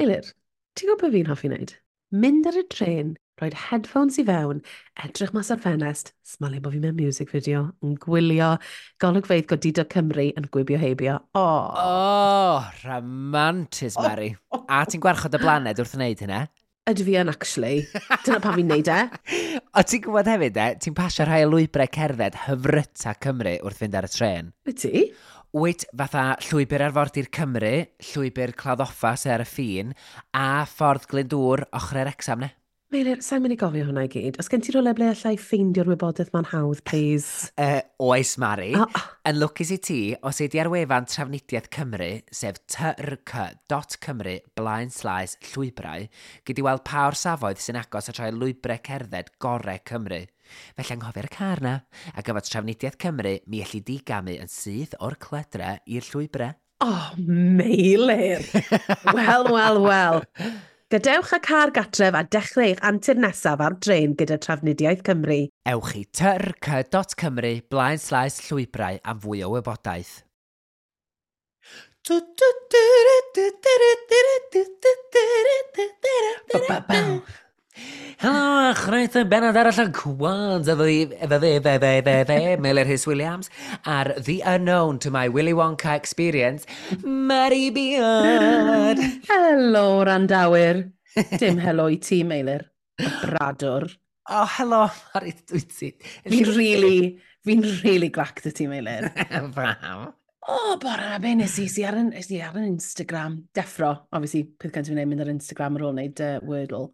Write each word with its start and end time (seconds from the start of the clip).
Eilir, 0.00 0.30
ti'n 0.78 0.88
gwybod 0.88 1.02
beth 1.02 1.12
fi'n 1.12 1.26
hoffi 1.28 1.48
wneud? 1.50 1.72
Mynd 2.16 2.46
ar 2.48 2.56
y 2.56 2.62
tren, 2.72 3.10
rhoi 3.36 3.50
headphones 3.66 4.16
i 4.16 4.22
fewn, 4.24 4.62
edrych 5.04 5.34
mas 5.36 5.50
ar 5.52 5.58
ffenest, 5.60 6.14
smalio 6.24 6.62
bod 6.64 6.72
fi 6.72 6.78
mewn 6.80 6.96
music 6.96 7.28
video, 7.34 7.66
yn 7.84 7.98
gwylio, 8.00 8.54
golygfeidd 9.04 9.44
godido 9.50 9.84
Cymru 9.92 10.30
yn 10.40 10.46
gwibio 10.54 10.80
heibio. 10.80 11.18
O, 11.36 11.42
oh. 11.42 11.82
oh, 11.82 12.70
romantis, 12.86 13.98
Mary. 14.00 14.30
Oh, 14.48 14.62
oh, 14.62 14.64
A 14.72 14.86
ti'n 14.88 15.04
gwarchod 15.04 15.36
y 15.36 15.42
blaned 15.42 15.84
wrth 15.84 15.92
wneud 15.98 16.24
hynna? 16.24 16.46
Ydw 16.88 17.04
fi 17.04 17.18
yn, 17.20 17.28
actually. 17.34 17.82
Dyna 18.24 18.40
pa 18.40 18.54
fi'n 18.56 18.72
neud 18.72 18.88
e. 18.88 19.02
o 19.76 19.84
ti'n 19.84 20.06
gwybod 20.06 20.32
hefyd 20.32 20.62
e, 20.64 20.70
ti'n 20.80 20.96
pasio 20.96 21.28
rhai 21.28 21.42
o 21.44 21.52
lwybrau 21.52 21.92
cerdded 21.92 22.40
hyfryta 22.46 23.12
Cymru 23.20 23.58
wrth 23.60 23.84
fynd 23.84 24.00
ar 24.00 24.08
y 24.08 24.14
tren. 24.16 24.48
Y 24.64 24.76
ti? 24.80 25.04
wyt 25.50 25.82
fatha 25.98 26.36
llwybr 26.46 26.84
arfordir 26.86 27.26
Cymru, 27.34 27.72
llwybr 28.12 28.52
claddoffa 28.54 29.16
ser 29.18 29.42
y 29.42 29.48
ffin, 29.48 29.94
a 30.30 30.62
ffordd 30.70 31.08
Glyndŵr 31.10 31.64
ochr 31.74 32.02
yr 32.04 32.10
exam 32.12 32.44
ne? 32.44 32.52
Meilir, 32.90 33.20
sa'n 33.22 33.38
mynd 33.44 33.54
i 33.54 33.56
gofio 33.58 33.84
hwnna 33.86 34.02
i 34.02 34.08
gyd. 34.10 34.34
Os 34.42 34.48
gen 34.50 34.64
ti 34.66 34.72
rolau 34.74 34.90
ble 34.98 35.06
allai 35.12 35.36
ffeindio'r 35.38 35.86
wybodaeth 35.92 36.32
ma'n 36.34 36.48
hawdd, 36.50 36.80
please? 36.90 37.46
Uh, 37.60 37.78
oes, 38.02 38.32
Mari. 38.40 38.72
Oh. 38.74 39.02
Yn 39.28 39.36
lwcus 39.38 39.70
i 39.70 39.76
ti, 39.78 39.98
os 40.26 40.40
ei 40.42 40.50
ar 40.58 40.70
wefan 40.72 41.06
Trafnidiaeth 41.06 41.68
Cymru, 41.70 42.08
sef 42.34 42.58
trc.cymru 42.72 44.32
blaen 44.58 44.90
slaes 44.90 45.36
llwybrau, 45.52 46.08
gyd 46.48 46.62
i 46.62 46.64
weld 46.66 46.82
pa 46.88 47.04
o'r 47.06 47.18
safoedd 47.20 47.62
sy'n 47.62 47.78
agos 47.78 48.10
a 48.10 48.14
troi 48.16 48.32
lwybrau 48.34 48.82
cerdded 48.88 49.30
gorau 49.38 49.84
Cymru. 49.86 50.24
Felly 50.74 50.96
anghofio'r 50.96 51.30
car 51.36 51.62
na, 51.62 51.76
a 52.10 52.26
gyfod 52.26 52.50
Trafnidiaeth 52.50 52.98
Cymru, 53.04 53.36
mi 53.46 53.62
allu 53.62 53.84
digamu 53.86 54.34
yn 54.40 54.50
syth 54.50 54.98
o'r 54.98 55.18
cledra 55.22 55.76
i'r 55.86 56.10
llwybrau. 56.10 56.58
Oh, 56.82 57.14
meilir! 57.22 58.42
wel, 59.14 59.46
wel, 59.52 59.82
wel. 59.86 60.22
Gadewch 60.90 61.30
y 61.36 61.38
car 61.38 61.70
gatref 61.70 62.16
a 62.18 62.24
dechrau 62.26 62.64
eich 62.66 62.80
antur 62.88 63.14
nesaf 63.22 63.60
ar 63.62 63.76
dren 63.78 64.16
gyda 64.18 64.40
Trafnidiaeth 64.42 65.04
Cymru. 65.06 65.36
Ewch 65.70 65.92
i 65.94 66.02
tyrc.cymru 66.18 67.52
blaen 67.70 68.00
slaes 68.02 68.40
llwybrau 68.48 68.98
am 69.12 69.20
fwy 69.22 69.44
o 69.46 69.52
wybodaeth. 69.52 70.16
Ba-ba-bow. 76.50 77.22
Helo, 78.20 78.70
a 78.70 78.74
chroeso 78.76 79.22
benod 79.24 79.56
arall 79.56 79.78
o 79.80 79.86
Gwans 79.96 80.68
efo 80.68 80.84
fi, 80.84 80.96
efo 81.24 81.38
fi, 81.40 81.52
fe, 81.64 81.78
fe, 81.80 81.92
fe, 82.04 82.16
fe, 82.28 82.56
Miller 82.60 82.84
His 82.84 83.06
Williams, 83.06 83.48
ar 83.86 84.12
The 84.18 84.42
Unknown 84.44 84.98
to 84.98 85.10
My 85.10 85.28
Willy 85.28 85.54
Wonka 85.56 85.94
Experience, 85.96 86.66
Mary 87.02 87.70
Beard. 87.70 89.00
Helo, 89.30 90.04
randawyr. 90.04 90.82
Dim 91.40 91.58
helo 91.64 91.88
i 91.88 91.96
ti, 91.96 92.20
Meilir. 92.22 92.66
Bradwr. 93.00 93.88
O, 94.28 94.42
oh, 94.42 94.46
helo, 94.58 94.82
Mary, 95.14 95.32
wyt 95.54 95.72
ti? 95.78 95.94
Fi'n 96.28 96.50
really, 96.58 96.98
fi'n 97.48 97.64
really 97.80 98.10
glac 98.12 98.42
dy 98.44 98.52
ti, 98.52 98.68
Meilir. 98.68 99.08
Fam. 99.56 100.10
O, 100.50 100.76
bora, 100.82 101.18
be 101.22 101.34
nes 101.36 101.52
i, 101.62 101.66
si 101.70 101.84
ar, 101.86 101.94
yn, 102.00 102.08
si 102.24 102.40
ar 102.42 102.56
yn 102.58 102.64
Instagram, 102.66 103.36
deffro, 103.54 103.90
obviously, 104.16 104.40
peth 104.58 104.72
cyntaf 104.72 104.90
fi'n 104.90 105.06
mynd 105.06 105.22
ar 105.22 105.30
Instagram 105.30 105.76
ar 105.76 105.84
ôl 105.86 105.92
wneud 105.94 106.22
uh, 106.26 106.30
Wordle. 106.48 106.88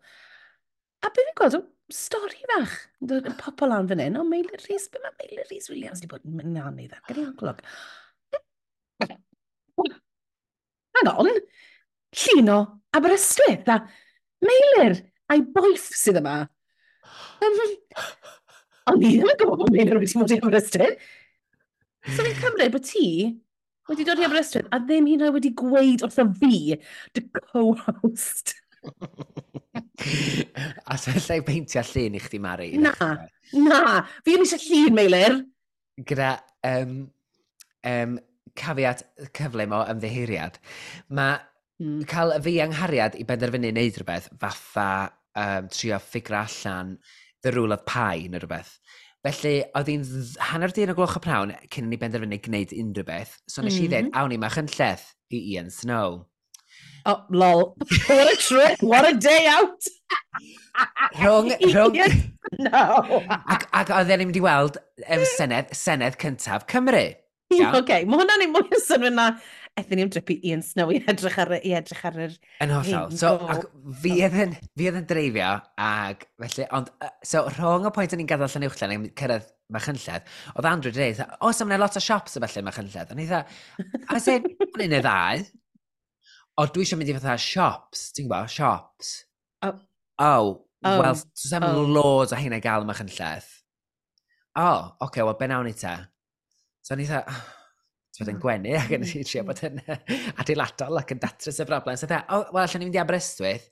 A 1.06 1.10
be 1.14 1.22
fi'n 1.22 1.36
gweld, 1.38 1.60
stori 1.94 2.40
fach, 2.50 2.72
yn 3.06 3.36
popol 3.38 3.70
lan 3.70 3.86
fan 3.86 4.02
hyn, 4.02 4.18
o 4.18 4.24
Meilir 4.26 4.58
Rhys, 4.64 4.88
be 4.90 4.98
mae 5.04 5.14
Meilir 5.20 5.46
Rhys 5.46 5.70
Williams 5.70 6.02
wedi 6.02 6.10
bod 6.10 6.24
yn 6.26 6.34
mynd 6.40 6.58
anodd 6.58 6.96
ar 6.96 7.04
gyda'i 7.06 7.26
amglwg. 7.28 7.62
Hang 10.96 11.10
on, 11.12 11.30
llun 12.22 12.50
o 12.50 12.58
Aberystwyth, 12.96 13.70
a 13.70 13.78
Meilir 14.42 14.98
a'i 15.30 15.46
boeth 15.54 15.86
sydd 16.00 16.18
yma. 16.22 16.36
Um, 17.46 17.62
ond 18.90 19.02
ni 19.02 19.14
ddim 19.14 19.30
yn 19.30 19.38
gwybod 19.38 19.62
bod 19.62 19.74
Meilir 19.76 20.02
wedi 20.02 20.18
bod 20.18 20.34
i 20.34 20.40
Aberystwyth. 20.42 21.10
So 22.16 22.22
fi'n 22.22 22.38
cymryd 22.42 22.74
bod 22.74 22.86
ti 22.90 23.08
wedi 23.86 24.06
dod 24.06 24.18
i 24.18 24.26
Aberystwyth 24.26 24.74
a 24.74 24.82
ddim 24.82 25.06
hyd 25.12 25.22
oed 25.22 25.38
wedi 25.38 25.54
gweud 25.54 26.02
wrtho 26.02 26.26
fi, 26.42 26.80
dy 27.14 27.28
co-host. 27.38 28.56
a 30.92 30.96
sallai 31.00 31.40
peintio 31.46 31.82
llun 31.92 32.16
i 32.18 32.22
chdi, 32.22 32.40
Mari? 32.42 32.70
Na, 32.80 32.94
na. 33.56 33.82
Fi 34.24 34.36
yn 34.36 34.44
eisiau 34.46 34.62
llun, 34.68 34.96
Meilir. 34.96 35.38
Gyda 36.06 36.32
um, 36.68 36.96
um, 37.88 38.16
cafiat 38.56 39.04
cyflym 39.36 39.74
o 39.76 39.82
ymddeheiriad. 39.90 40.58
Mae 41.16 41.38
mm. 41.82 42.04
cael 42.10 42.36
y 42.36 42.42
fi 42.44 42.56
anghariad 42.64 43.16
i 43.20 43.26
benderfynu 43.28 43.72
wneud 43.72 44.00
rhywbeth 44.00 44.30
fatha 44.42 44.88
um, 45.36 45.70
trio 45.72 46.00
ffigur 46.02 46.38
allan 46.42 46.96
the 47.44 47.52
rule 47.56 47.76
of 47.76 47.84
pie 47.88 48.28
neu 48.30 48.42
rhywbeth. 48.42 48.76
Felly, 49.26 49.56
oedd 49.74 49.88
hi'n 49.90 50.04
hanner 50.52 50.70
dyn 50.74 50.92
o 50.92 50.94
gloch 50.94 51.16
y 51.18 51.22
prawn 51.24 51.52
cyn 51.72 51.88
i 51.88 51.90
ni 51.90 51.98
benderfynu 51.98 52.38
gwneud 52.44 52.74
unrhyw 52.76 53.06
beth. 53.08 53.36
So 53.50 53.62
nes 53.62 53.74
mm 53.74 53.78
-hmm. 53.78 53.84
i 53.84 53.92
ddweud, 53.92 54.10
awn 54.20 54.32
ni 54.32 54.38
mach 54.38 54.58
yn 54.60 54.70
lleth 54.70 55.08
i 55.34 55.42
Ian 55.52 55.70
Snow. 55.70 56.24
Oh, 57.06 57.22
lol. 57.30 57.76
what 58.08 58.32
a 58.32 58.36
trip. 58.36 58.82
What 58.82 59.08
a 59.08 59.14
day 59.14 59.46
out. 59.46 59.86
rhwng, 61.20 61.52
rhwng... 61.74 62.00
no. 62.58 62.80
Ac, 63.46 63.68
ac 63.70 63.92
oedd 63.94 64.10
e'n 64.10 64.24
mynd 64.24 64.38
i 64.38 64.42
weld 64.42 64.80
um, 65.04 65.22
senedd, 65.36 65.70
senedd 65.76 66.18
cyntaf 66.22 66.66
Cymru. 66.70 67.04
Oce, 67.54 67.70
okay, 67.80 68.02
mae 68.08 68.18
hwnna'n 68.18 68.42
ei 68.46 68.50
mwy 68.50 68.66
o 68.74 68.82
synwyr 68.82 69.14
na 69.14 69.28
ethyn 69.76 70.00
ni'n 70.00 70.10
dripu 70.12 70.34
Ian 70.48 70.62
Snow 70.64 70.90
i 70.90 70.98
edrych 71.12 71.36
ar, 71.42 71.52
i 71.60 71.74
edrych 71.76 72.04
ar 72.08 72.16
yr... 72.26 72.34
Yn 72.64 72.72
hollol. 72.72 73.12
So, 73.20 73.34
ac 73.52 73.66
fi 74.02 74.14
edden, 74.26 74.56
fi 74.78 74.88
edden 74.90 75.04
dreifio, 75.08 75.50
ac 75.86 76.24
felly, 76.42 76.66
ond, 76.78 76.88
so, 77.22 77.44
rhwng 77.52 77.86
y 77.86 77.92
pwynt 77.94 78.16
o'n 78.16 78.24
i'n 78.24 78.30
gadael 78.30 78.50
llan 78.54 78.66
uwchlen, 78.70 78.96
yn 78.96 79.04
cyrraedd 79.20 79.52
Machynlled, 79.76 80.26
oedd 80.54 80.70
Andrew 80.70 80.94
wedi 80.94 81.12
dweud, 81.12 81.36
o, 81.38 81.52
so 81.52 81.66
mae'n 81.68 81.82
lot 81.82 81.98
o 81.98 82.02
siops 82.02 82.38
y 82.38 82.42
felly 82.46 82.64
Machynlled. 82.66 83.12
Ond 83.12 83.22
dda, 83.22 83.42
a 84.08 84.20
sef, 84.22 84.48
o'n 84.72 84.84
i'n 84.86 84.96
ei 84.96 85.04
ddau, 85.04 85.44
o, 86.56 86.66
dwi 86.72 86.86
eisiau 86.86 87.00
mynd 87.00 87.12
i 87.12 87.16
fatha 87.18 87.36
shops, 87.40 88.08
ti'n 88.16 88.30
gwybod, 88.30 88.52
shops. 88.52 89.12
O. 89.66 89.72
Oh, 90.24 90.52
oh. 90.86 90.98
wel, 91.02 91.20
dwi'n 91.20 91.50
sem 91.50 91.66
oh. 91.66 91.82
loads 91.98 92.32
o 92.32 92.40
hynna 92.40 92.62
gael 92.64 92.86
yma 92.86 92.96
chyn 92.96 93.12
lleth. 93.12 93.52
O, 94.56 94.64
oh, 94.64 94.80
oce, 94.88 95.10
okay, 95.10 95.26
wel, 95.26 95.36
ben 95.40 95.54
awn 95.56 95.68
i 95.68 95.76
te. 95.76 95.94
So, 96.86 96.96
ni 96.96 97.08
dda, 97.08 97.24
Ti'n 98.16 98.30
yn 98.32 98.38
gwenu 98.40 98.72
ac 98.78 98.92
yn 98.96 99.02
i 99.04 99.22
trio 99.28 99.42
bod 99.44 99.58
yn 99.66 99.80
adeiladol 100.40 101.02
ac 101.02 101.10
yn 101.12 101.20
datrys 101.20 101.60
y 101.60 101.66
broblem. 101.68 101.98
So, 102.00 102.08
dda, 102.08 102.22
o, 102.32 102.46
wel, 102.48 102.62
allan 102.62 102.80
ni'n 102.80 102.88
mynd 102.88 102.96
i 102.96 103.02
Aberystwyth. 103.02 103.66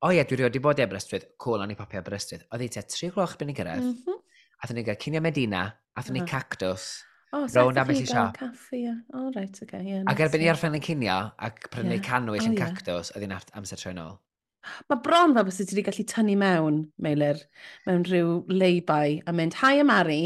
O 0.00 0.12
ie, 0.16 0.22
dwi 0.24 0.46
wedi 0.46 0.62
bod 0.64 0.80
i 0.80 0.84
Aberystwyth. 0.86 1.26
Cool, 1.42 1.60
o'n 1.60 1.74
i 1.74 1.76
popio 1.76 2.00
Aberystwyth. 2.00 2.46
Oedd 2.54 2.64
i 2.64 2.70
te, 2.72 2.86
tri 2.88 3.10
gloch 3.12 3.36
byn 3.40 3.52
i 3.52 3.56
gyrraedd. 3.58 3.84
Mm 3.84 3.98
-hmm. 4.06 4.22
Athyn 4.64 4.80
ni 4.80 4.84
gael 4.86 4.98
cinio 5.00 5.20
Medina, 5.24 5.66
athyn 5.96 6.16
ni 6.16 6.22
uh-huh. 6.22 6.32
cactus. 6.32 6.86
O, 7.30 7.44
Rown 7.46 7.78
am 7.78 7.86
beth 7.86 8.00
i 8.02 8.08
siap. 8.08 8.34
Caffi, 8.40 8.80
ia. 8.88 8.96
O, 9.14 9.20
oh, 9.20 9.32
right, 9.36 9.62
okay, 9.62 9.84
yeah, 9.86 10.02
ac 10.10 10.24
erbyn 10.24 10.42
i 10.42 10.50
arfen 10.50 10.74
yn 10.74 10.82
cinio 10.82 11.18
ac 11.38 11.68
prynu 11.70 11.94
yeah. 11.94 12.02
canwyll 12.02 12.40
oh, 12.40 12.48
yn 12.48 12.56
yeah. 12.56 12.66
cactus, 12.66 13.12
oedd 13.14 13.22
hi'n 13.22 13.36
amser 13.36 13.78
tren 13.78 14.00
ôl. 14.02 14.16
Mae 14.90 15.00
bron 15.04 15.36
fel 15.36 15.46
bys 15.46 15.60
ti 15.60 15.68
wedi 15.70 15.84
gallu 15.86 16.04
tynnu 16.10 16.34
mewn, 16.40 16.80
Meilir, 17.00 17.44
mewn 17.86 18.02
rhyw 18.08 18.40
leibau, 18.50 19.20
a 19.22 19.34
mynd, 19.36 19.54
hi 19.62 19.78
am 19.80 19.92
Ari, 19.94 20.22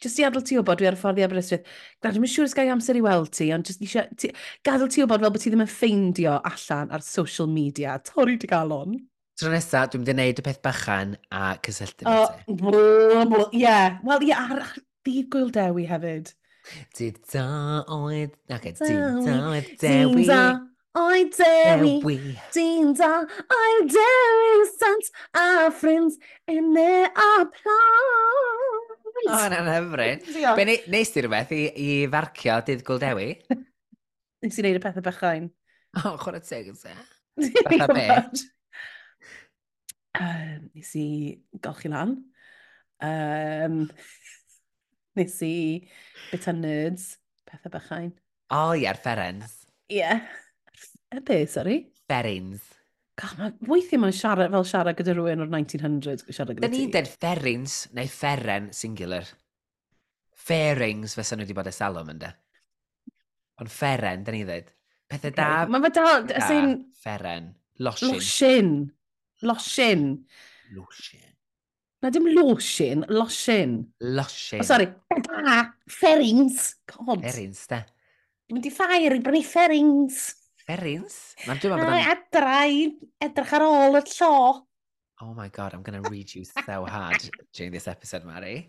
jyst 0.00 0.20
i 0.22 0.26
adael 0.28 0.44
ti 0.46 0.56
wybod, 0.56 0.78
dwi 0.80 0.88
ar 0.88 0.96
y 0.96 1.00
ffordd 1.00 1.20
i 1.20 1.24
Aberystwyth. 1.26 1.66
Gwna, 1.98 2.14
dwi'n 2.14 2.32
siŵr 2.32 2.48
ysgau 2.48 2.70
amser 2.72 3.00
i 3.00 3.02
weld 3.04 3.32
ti, 3.36 3.50
ond 3.56 3.66
jyst 3.68 3.82
eisiau 3.84 4.14
ti, 4.14 4.30
gadael 4.66 4.92
ti 4.94 5.02
wybod 5.02 5.24
fel 5.24 5.34
bod 5.34 5.42
ti 5.42 5.52
ddim 5.52 5.64
yn 5.66 5.72
ffeindio 5.72 6.36
allan 6.52 6.94
ar 6.94 7.04
social 7.04 7.50
media. 7.50 7.98
Torri 8.06 8.38
dy 8.40 8.48
galon. 8.50 8.94
Tro 9.40 9.50
nesa, 9.52 9.88
dwi'n 9.90 10.04
mynd 10.04 10.12
i 10.12 10.16
wneud 10.16 10.40
y 10.40 10.46
peth 10.46 10.62
bychan 10.64 11.18
a 11.34 11.50
cysylltu. 11.66 12.06
O, 12.08 12.16
oh, 12.70 13.44
Ie, 13.56 13.76
wel 14.06 14.24
ie, 14.24 14.30
yeah, 14.30 14.54
ar 14.56 14.64
Dydd 15.06 15.30
Gwyl 15.32 15.52
Dewi 15.54 15.86
hefyd. 15.88 16.34
Dydd 16.96 17.20
da 17.32 17.44
oedd... 17.96 18.34
Ac 18.52 18.66
e, 18.68 18.72
dydd 18.76 19.22
da 19.24 19.36
oedd 19.48 19.70
Dewi. 19.80 20.26
Dydd 20.26 20.28
da 20.28 20.42
oedd 21.00 21.38
Dewi. 21.38 21.94
Dewi. 22.02 22.16
Dydd 22.52 23.00
da 23.00 23.12
oedd 23.56 23.94
Dewi. 23.94 24.50
Sant 24.74 25.10
a 25.40 25.46
ffrind 25.72 26.18
yn 26.52 26.76
e 26.76 26.92
a 27.08 27.30
plant. 27.54 28.94
O, 29.24 29.40
na'n 29.52 29.72
hyfryd. 29.72 30.28
Be 30.56 30.68
nes 30.68 31.12
ti 31.14 31.24
rhywbeth 31.24 31.56
i, 31.56 31.64
i 31.72 31.90
farcio 32.12 32.60
dydd 32.68 32.84
Gwyl 32.84 33.00
Dewi? 33.02 33.30
nes 34.44 34.60
i 34.60 34.64
wneud 34.64 34.80
y 34.80 34.84
pethau 34.84 35.06
bychain. 35.08 35.48
O, 35.96 36.16
chwarae 36.20 36.44
teg 36.44 36.68
yn 36.74 36.78
se. 36.78 36.92
Bethau 37.40 37.96
beth? 37.96 38.44
Uh, 40.20 40.58
nes 40.74 40.92
i 41.00 41.06
golchi 41.64 41.88
lan. 41.88 42.18
Um, 43.00 43.86
Nes 45.18 45.36
i 45.42 45.54
bita 46.30 46.54
nerds, 46.54 47.14
pethau 47.48 47.72
bychain. 47.74 48.12
O 48.50 48.60
oh, 48.70 48.74
ia'r 48.74 48.82
yeah, 48.82 49.00
fferens. 49.02 49.56
Ie. 49.90 49.98
Yeah. 50.02 50.20
Y 51.10 51.22
be, 51.26 51.40
sori? 51.50 51.80
Fferins. 52.04 52.66
God, 53.20 53.36
ma, 53.38 53.50
weithiau 53.68 54.00
mae'n 54.00 54.16
siarad 54.16 54.52
fel 54.54 54.66
siarad 54.68 54.98
gyda 54.98 55.14
rhywun 55.16 55.44
o'r 55.44 55.50
1900s 55.52 56.26
siarad 56.30 56.56
gyda 56.56 56.62
ti. 56.62 56.66
Da 56.66 56.72
ni'n 56.76 56.92
dweud 56.94 57.10
fferins 57.10 57.78
neu 57.96 58.10
fferen 58.10 58.70
singular. 58.76 59.26
Fairings 60.50 61.16
fe 61.18 61.26
nhw 61.34 61.44
wedi 61.44 61.56
bod 61.56 61.68
y 61.68 61.74
salwm 61.74 62.14
ynddo. 62.14 62.30
Ond 63.60 63.72
feren, 63.72 64.22
da 64.24 64.32
ni 64.34 64.44
dweud. 64.46 64.70
Pethau 65.10 65.34
da... 65.36 65.48
Okay. 65.64 65.74
Mae 65.74 65.84
fe 65.84 65.92
dal... 65.98 66.22
Da, 66.30 66.44
sy'n... 66.48 66.76
feren. 67.02 67.50
Losin. 67.84 68.14
Losin. 68.14 68.70
Losin. 69.50 70.06
Losin. 70.76 71.29
Na 72.00 72.08
dim 72.08 72.24
losin, 72.32 73.04
losin. 73.08 73.92
Losin. 74.00 74.60
Oh, 74.60 74.64
sorry. 74.64 74.88
Ah, 75.12 75.20
da, 75.20 75.72
fferings. 75.84 76.80
God. 76.88 77.20
Ferins, 77.26 77.66
da. 77.68 77.82
Dwi'n 78.48 78.56
mynd 78.56 78.68
i 78.70 78.72
ffair 78.72 79.16
i 79.18 79.20
brynu 79.20 79.42
fferings. 79.44 80.22
Ferins? 80.64 81.36
Mae'n 81.44 81.60
dwi'n 81.60 81.76
meddwl... 81.76 82.00
Edra 82.14 82.54
i 82.72 82.88
edrych 83.26 83.52
ar 83.58 83.64
ôl 83.66 84.00
y 84.00 84.02
llo. 84.14 84.32
Oh 85.20 85.34
my 85.36 85.50
god, 85.52 85.76
I'm 85.76 85.84
going 85.84 86.02
to 86.02 86.08
read 86.08 86.32
you 86.34 86.44
so 86.48 86.86
hard 86.88 87.20
during 87.52 87.72
this 87.72 87.86
episode, 87.86 88.24
Mary. 88.24 88.68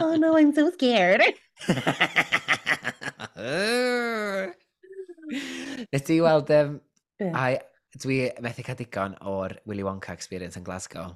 oh 0.00 0.16
no, 0.18 0.36
I'm 0.36 0.52
so 0.52 0.72
scared. 0.74 1.22
Nes 5.94 6.02
ti 6.02 6.20
weld... 6.20 6.50
Um, 6.50 6.80
yeah. 7.22 7.38
I, 7.38 7.62
dwi 8.02 8.34
methu 8.42 8.66
cael 8.66 8.82
digon 8.82 9.14
o'r 9.22 9.54
Willy 9.70 9.86
Wonka 9.86 10.10
experience 10.18 10.58
yn 10.58 10.66
Glasgow. 10.66 11.14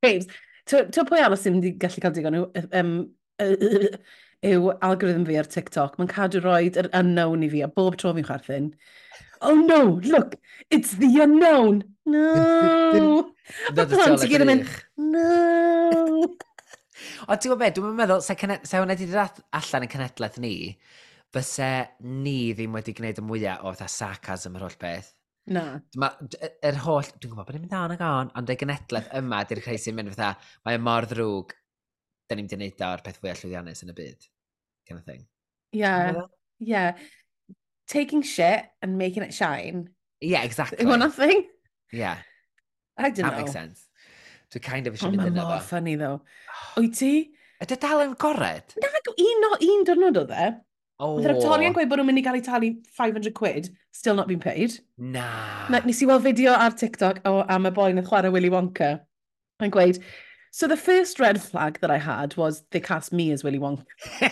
Graves, 0.00 0.28
ti'n 0.70 1.08
pwy 1.08 1.20
arall 1.20 1.36
sy'n 1.36 1.58
wedi 1.58 1.74
gallu 1.80 2.02
cael 2.02 2.14
digon 2.16 2.36
yw, 2.38 2.44
um, 2.80 2.92
yw 4.50 4.70
algorithm 4.86 5.26
fi 5.28 5.36
ar 5.36 5.48
TikTok. 5.52 5.98
Mae'n 5.98 6.12
cadw 6.12 6.40
roed 6.44 6.78
yr 6.80 6.88
unknown 6.96 7.44
i 7.44 7.50
fi, 7.52 7.60
a 7.66 7.68
bob 7.68 7.98
tro 8.00 8.14
fi'n 8.16 8.24
chwerthin. 8.28 8.70
Oh 9.44 9.54
no, 9.54 10.00
look, 10.04 10.36
it's 10.70 10.96
the 11.00 11.10
unknown. 11.20 11.84
No. 12.06 13.32
a 13.68 13.86
plant 13.92 14.24
i 14.24 14.30
gyd 14.30 14.46
yn 14.46 14.50
mynd, 14.54 14.72
no. 14.96 16.32
O, 17.28 17.36
ti'n 17.36 17.50
gwybod 17.50 17.60
beth, 17.60 17.76
dwi'n 17.76 18.00
meddwl, 18.00 18.24
se, 18.24 18.36
se 18.40 18.80
hwnna 18.80 18.96
wedi 18.96 19.12
dod 19.12 19.44
allan 19.60 19.84
yn 19.84 19.92
cenedlaeth 19.92 20.40
ni, 20.40 20.54
fyse 21.34 21.70
ni 22.24 22.38
ddim 22.56 22.76
wedi 22.76 22.96
gwneud 22.96 23.20
y 23.20 23.24
mwyaf 23.28 23.64
o 23.64 23.72
fatha 23.74 23.92
sarcasm 23.92 24.56
yr 24.56 24.64
holl 24.64 24.80
beth. 24.80 25.12
Na. 25.50 25.64
Ma, 25.98 26.10
er 26.62 26.76
holl, 26.84 27.08
dwi'n 27.18 27.32
gwybod 27.32 27.46
bod 27.48 27.56
ni'n 27.56 27.64
mynd 27.64 27.74
an 27.74 27.94
ag 27.96 28.02
on, 28.06 28.28
ond 28.38 28.52
y 28.52 28.54
genedlaeth 28.58 29.08
yma 29.18 29.40
di'r 29.50 29.62
creu 29.64 29.80
sy'n 29.82 29.96
mynd 29.98 30.12
fatha, 30.14 30.36
mae 30.66 30.78
y 30.78 30.82
mor 30.86 31.08
ddrwg, 31.10 31.54
da 32.30 32.36
ni'n 32.38 32.46
mynd 32.46 32.54
i 32.54 32.58
wneud 32.60 32.84
o'r 32.86 33.02
peth 33.06 33.18
fwy 33.18 33.32
allwyddiannus 33.32 33.82
yn 33.82 33.90
y 33.90 33.96
byd. 33.96 34.28
Kind 34.86 35.00
of 35.00 35.06
thing. 35.08 35.24
Yeah, 35.74 36.22
yeah. 36.58 36.92
Taking 37.90 38.22
shit 38.22 38.70
and 38.82 38.98
making 38.98 39.24
it 39.26 39.34
shine. 39.34 39.88
Yeah, 40.20 40.44
exactly. 40.46 40.86
One 40.86 41.02
of 41.02 41.14
thing. 41.14 41.48
Yeah. 41.92 42.18
I 42.96 43.10
don't 43.10 43.16
that 43.16 43.22
know. 43.22 43.30
That 43.30 43.38
makes 43.40 43.52
sense. 43.52 43.88
Dwi'n 44.54 44.62
kind 44.62 44.86
of 44.86 44.94
eisiau 44.94 45.10
mynd 45.14 45.32
yna 45.32 45.42
fo. 45.46 45.50
Mae'n 45.56 45.66
funny, 45.66 45.96
though. 45.98 46.22
Wyt 46.78 46.96
ti? 46.98 47.12
Ydy 47.62 47.76
dal 47.82 48.02
yn 48.06 48.14
gored? 48.22 48.74
Na, 48.82 48.90
un, 49.12 49.48
un 49.66 49.86
dyrnod 49.88 50.18
o 50.22 50.26
dde. 50.30 50.50
Oh. 51.00 51.16
Fydd 51.16 51.32
actorion 51.32 51.72
gweud 51.72 51.88
bod 51.88 52.00
nhw'n 52.00 52.10
mynd 52.10 52.20
i 52.20 52.22
gael 52.24 52.36
ei 52.36 52.42
talu 52.44 52.68
500 52.98 53.32
quid, 53.36 53.70
still 53.96 54.18
not 54.18 54.28
been 54.28 54.42
paid. 54.42 54.74
Na. 55.00 55.24
na 55.72 55.80
nes 55.86 56.02
i 56.04 56.08
weld 56.10 56.26
fideo 56.26 56.52
ar 56.52 56.76
TikTok 56.76 57.22
o, 57.24 57.40
am 57.48 57.68
y 57.70 57.72
boi 57.76 57.88
na 57.96 58.04
chwarae 58.04 58.32
Willy 58.34 58.50
Wonka. 58.52 58.90
Yn 59.64 59.72
gweud, 59.72 59.96
so 60.52 60.68
the 60.68 60.76
first 60.76 61.20
red 61.20 61.40
flag 61.40 61.80
that 61.80 61.90
I 61.90 61.96
had 61.96 62.36
was 62.36 62.62
they 62.70 62.80
cast 62.84 63.14
me 63.16 63.30
as 63.32 63.44
Willy 63.44 63.60
Wonka. 63.62 63.88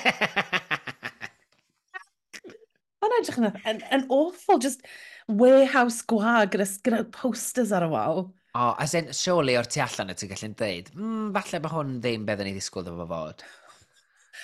Mae'n 2.99 3.14
edrych 3.23 3.38
yn, 3.41 3.49
yn, 3.71 3.81
yn 3.94 4.05
awful, 4.12 4.59
just 4.61 4.85
warehouse 5.29 6.03
gwag 6.11 6.53
gyda, 6.53 6.67
gyda 6.85 7.05
posters 7.14 7.73
ar 7.73 7.87
y 7.87 7.91
wal. 7.94 8.26
O, 8.53 8.61
oh, 8.61 8.75
as 8.82 8.93
in, 8.99 9.09
surely 9.17 9.56
o'r 9.56 9.69
tu 9.71 9.81
allan 9.85 10.12
y 10.12 10.19
ti'n 10.19 10.32
gallu'n 10.35 10.56
dweud, 10.59 10.93
mm, 10.99 11.26
falle 11.37 11.61
bod 11.64 11.73
hwn 11.79 11.97
ddim 12.03 12.29
beth 12.29 12.44
yn 12.44 12.50
ei 12.50 12.56
ddisgwyl 12.56 12.85
ddim 12.85 13.05
fod. 13.09 13.44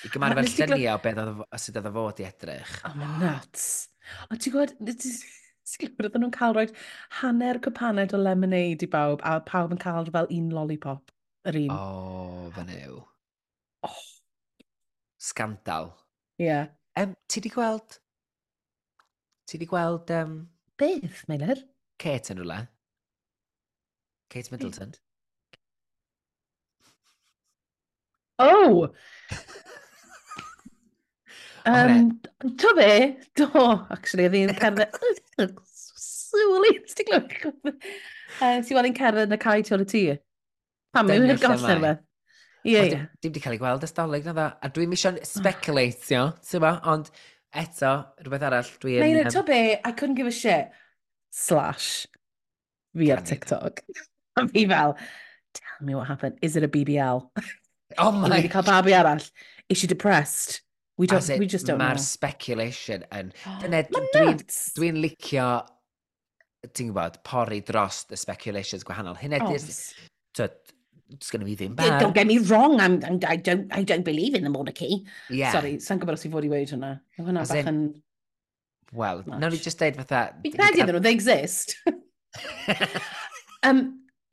I 0.04 0.10
gymarfer 0.12 0.48
lluniau 0.50 0.98
o 0.98 1.00
beth 1.04 1.20
oedd, 1.22 1.42
sut 1.62 1.78
oedd 1.80 1.90
fod 1.96 2.20
i 2.20 2.28
edrych. 2.28 2.74
O, 2.82 2.90
oh, 2.90 2.96
mae'n 3.00 3.16
nuts. 3.22 3.66
O, 4.28 4.36
ti'n 4.36 4.52
gwybod, 4.52 4.74
ti'n 4.84 5.80
gwybod, 5.80 6.08
oedden 6.08 6.24
nhw'n 6.26 6.34
cael 6.34 6.56
rhoi 6.56 6.66
hanner 7.20 7.60
cwpaned 7.64 8.12
o 8.16 8.20
lemonade 8.20 8.84
i 8.84 8.90
bawb, 8.92 9.24
a 9.24 9.38
pawb 9.48 9.72
yn 9.74 9.80
cael 9.80 10.10
fel 10.14 10.28
un 10.34 10.50
lollipop, 10.52 11.14
yr 11.48 11.60
un. 11.64 11.72
O, 11.72 12.50
fy 12.52 12.66
fan. 12.66 12.98
Oh. 13.88 14.02
Scandal. 15.24 15.92
Ie. 16.40 16.50
Yeah. 16.50 16.72
Um, 17.00 17.16
ti 17.28 17.40
di 17.40 17.52
gweld... 17.52 17.98
Ti 19.48 19.58
di 19.58 19.66
gweld... 19.68 20.10
Um, 20.10 20.36
Beth, 20.76 21.24
Meilir? 21.30 21.62
Kate 22.02 22.34
yn 22.34 22.40
rhywle. 22.42 22.64
Kate 24.28 24.50
Middleton. 24.52 24.92
Oh! 28.38 28.88
Um, 31.66 32.20
to 32.42 32.74
be, 32.76 33.16
do, 33.36 33.48
actually, 33.90 34.26
oedd 34.28 34.36
hi'n 34.36 34.56
cerdded... 34.58 35.54
Sŵli, 36.04 36.74
ti'n 36.90 37.08
glwyd? 37.08 37.36
Ti'n 38.40 38.76
weld 38.76 38.88
hi'n 38.90 38.98
cerdded 38.98 39.30
yn 39.30 39.36
y 39.36 39.40
cae 39.40 39.62
tu 39.64 39.76
ôl 39.76 39.84
y 39.84 39.88
tŷ? 39.88 40.02
Pam, 40.94 41.08
mi'n 41.08 41.30
hyn 41.30 41.40
goll 41.40 41.64
neu 41.64 41.94
Ie, 42.64 42.80
ie. 42.80 42.98
Dim 43.20 43.32
di 43.34 43.40
cael 43.44 43.58
ei 43.58 43.60
gweld 43.60 43.84
ysdolig 43.84 44.24
na 44.24 44.32
dda. 44.32 44.46
A 44.64 44.70
dwi'n 44.72 44.94
eisiau 44.96 45.18
ah. 45.20 45.28
speculatio, 45.28 46.22
ti'n 46.48 46.62
ma? 46.64 46.72
Ond 46.88 47.10
eto, 47.60 47.92
rhywbeth 48.24 48.46
arall, 48.48 48.70
dwi'n... 48.80 49.04
Neu'n 49.04 49.20
e, 49.20 49.32
to 49.32 49.42
be, 49.44 49.60
I 49.76 49.92
couldn't 49.92 50.16
give 50.16 50.30
a 50.30 50.32
shit. 50.32 50.72
Slash. 51.32 52.06
Fi 52.96 53.10
ar 53.12 53.20
TikTok. 53.20 53.84
A 54.40 54.48
fi 54.48 54.64
fel, 54.66 54.96
tell 55.54 55.86
me 55.86 55.94
what 55.94 56.08
happened. 56.08 56.38
Is 56.42 56.56
it 56.56 56.64
a 56.64 56.68
BBL? 56.68 57.28
Oh 57.98 58.10
my... 58.10 58.28
Fi 58.28 58.34
wedi 58.34 58.50
cael 58.50 58.64
babi 58.66 58.96
arall. 58.96 59.22
Is 59.68 59.78
she 59.78 59.86
depressed? 59.86 60.63
We, 60.96 61.08
don't, 61.08 61.28
it, 61.28 61.40
we 61.40 61.46
just 61.46 61.66
don't 61.66 61.80
Mae'r 61.82 61.98
speculation 61.98 63.02
yn... 63.10 63.32
Dyna, 63.62 63.82
dwi'n 63.90 64.38
dwi 64.76 64.92
licio, 64.94 65.48
ti'n 66.70 66.92
gwybod, 66.92 67.18
pori 67.26 67.58
dros 67.66 68.04
y 68.14 68.18
speculations 68.20 68.86
gwahanol. 68.86 69.18
Hynna 69.18 69.42
oh, 69.42 69.50
ydy'r... 69.56 69.74
to 70.38 70.46
fi 71.18 71.56
ddim 71.58 71.74
bad. 71.76 71.98
Don't 72.00 72.14
get 72.14 72.26
me 72.26 72.38
wrong, 72.38 72.80
I'm, 72.80 73.00
I'm, 73.04 73.18
I, 73.26 73.36
don't, 73.36 73.66
I 73.74 73.82
don't 73.82 74.04
believe 74.04 74.34
in 74.34 74.44
the 74.44 74.50
monarchy. 74.50 75.04
Yeah. 75.30 75.52
Sorry, 75.52 75.76
sa'n 75.82 75.98
gwybod 75.98 76.18
os 76.18 76.26
i 76.26 76.30
fod 76.30 76.46
i 76.46 76.52
weid 76.52 76.70
hwnna. 76.70 76.94
Hwnna 77.18 77.44
bach 77.50 77.70
yn... 77.74 77.82
Wel, 78.94 79.24
nawr 79.26 79.58
just 79.58 79.82
deud 79.82 79.98
fatha... 79.98 80.28
Fi'n 80.44 80.54
credu 80.54 80.84
iddyn 80.84 80.94
nhw, 80.94 81.02
they 81.02 81.14
exist. 81.18 81.74
um, 83.66 83.82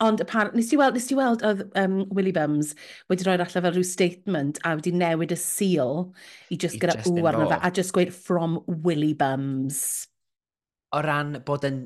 Ond 0.01 0.21
apparent, 0.23 0.55
nes 0.57 0.69
ti 0.71 0.77
weld, 0.79 0.95
nes 0.97 1.05
ti 1.05 1.15
weld 1.17 1.43
oedd 1.45 1.59
um, 1.77 1.99
Willy 2.09 2.31
Bums 2.33 2.71
wedi 3.11 3.25
rhoi 3.27 3.35
allan 3.35 3.51
fel 3.53 3.75
rhyw 3.75 3.85
statement 3.85 4.57
a 4.65 4.71
wedi 4.79 4.93
newid 4.97 5.33
y 5.35 5.37
seal 5.37 6.07
i 6.49 6.57
just 6.57 6.79
I 6.79 6.81
gyda 6.81 6.95
just 6.97 7.11
ww 7.11 7.29
arno 7.29 7.45
fe 7.51 7.59
a 7.61 7.69
just 7.77 7.93
gweud 7.93 8.13
from 8.15 8.57
Willy 8.87 9.13
Bums. 9.17 9.83
O 10.97 11.03
ran 11.05 11.37
bod 11.45 11.67
yn 11.69 11.83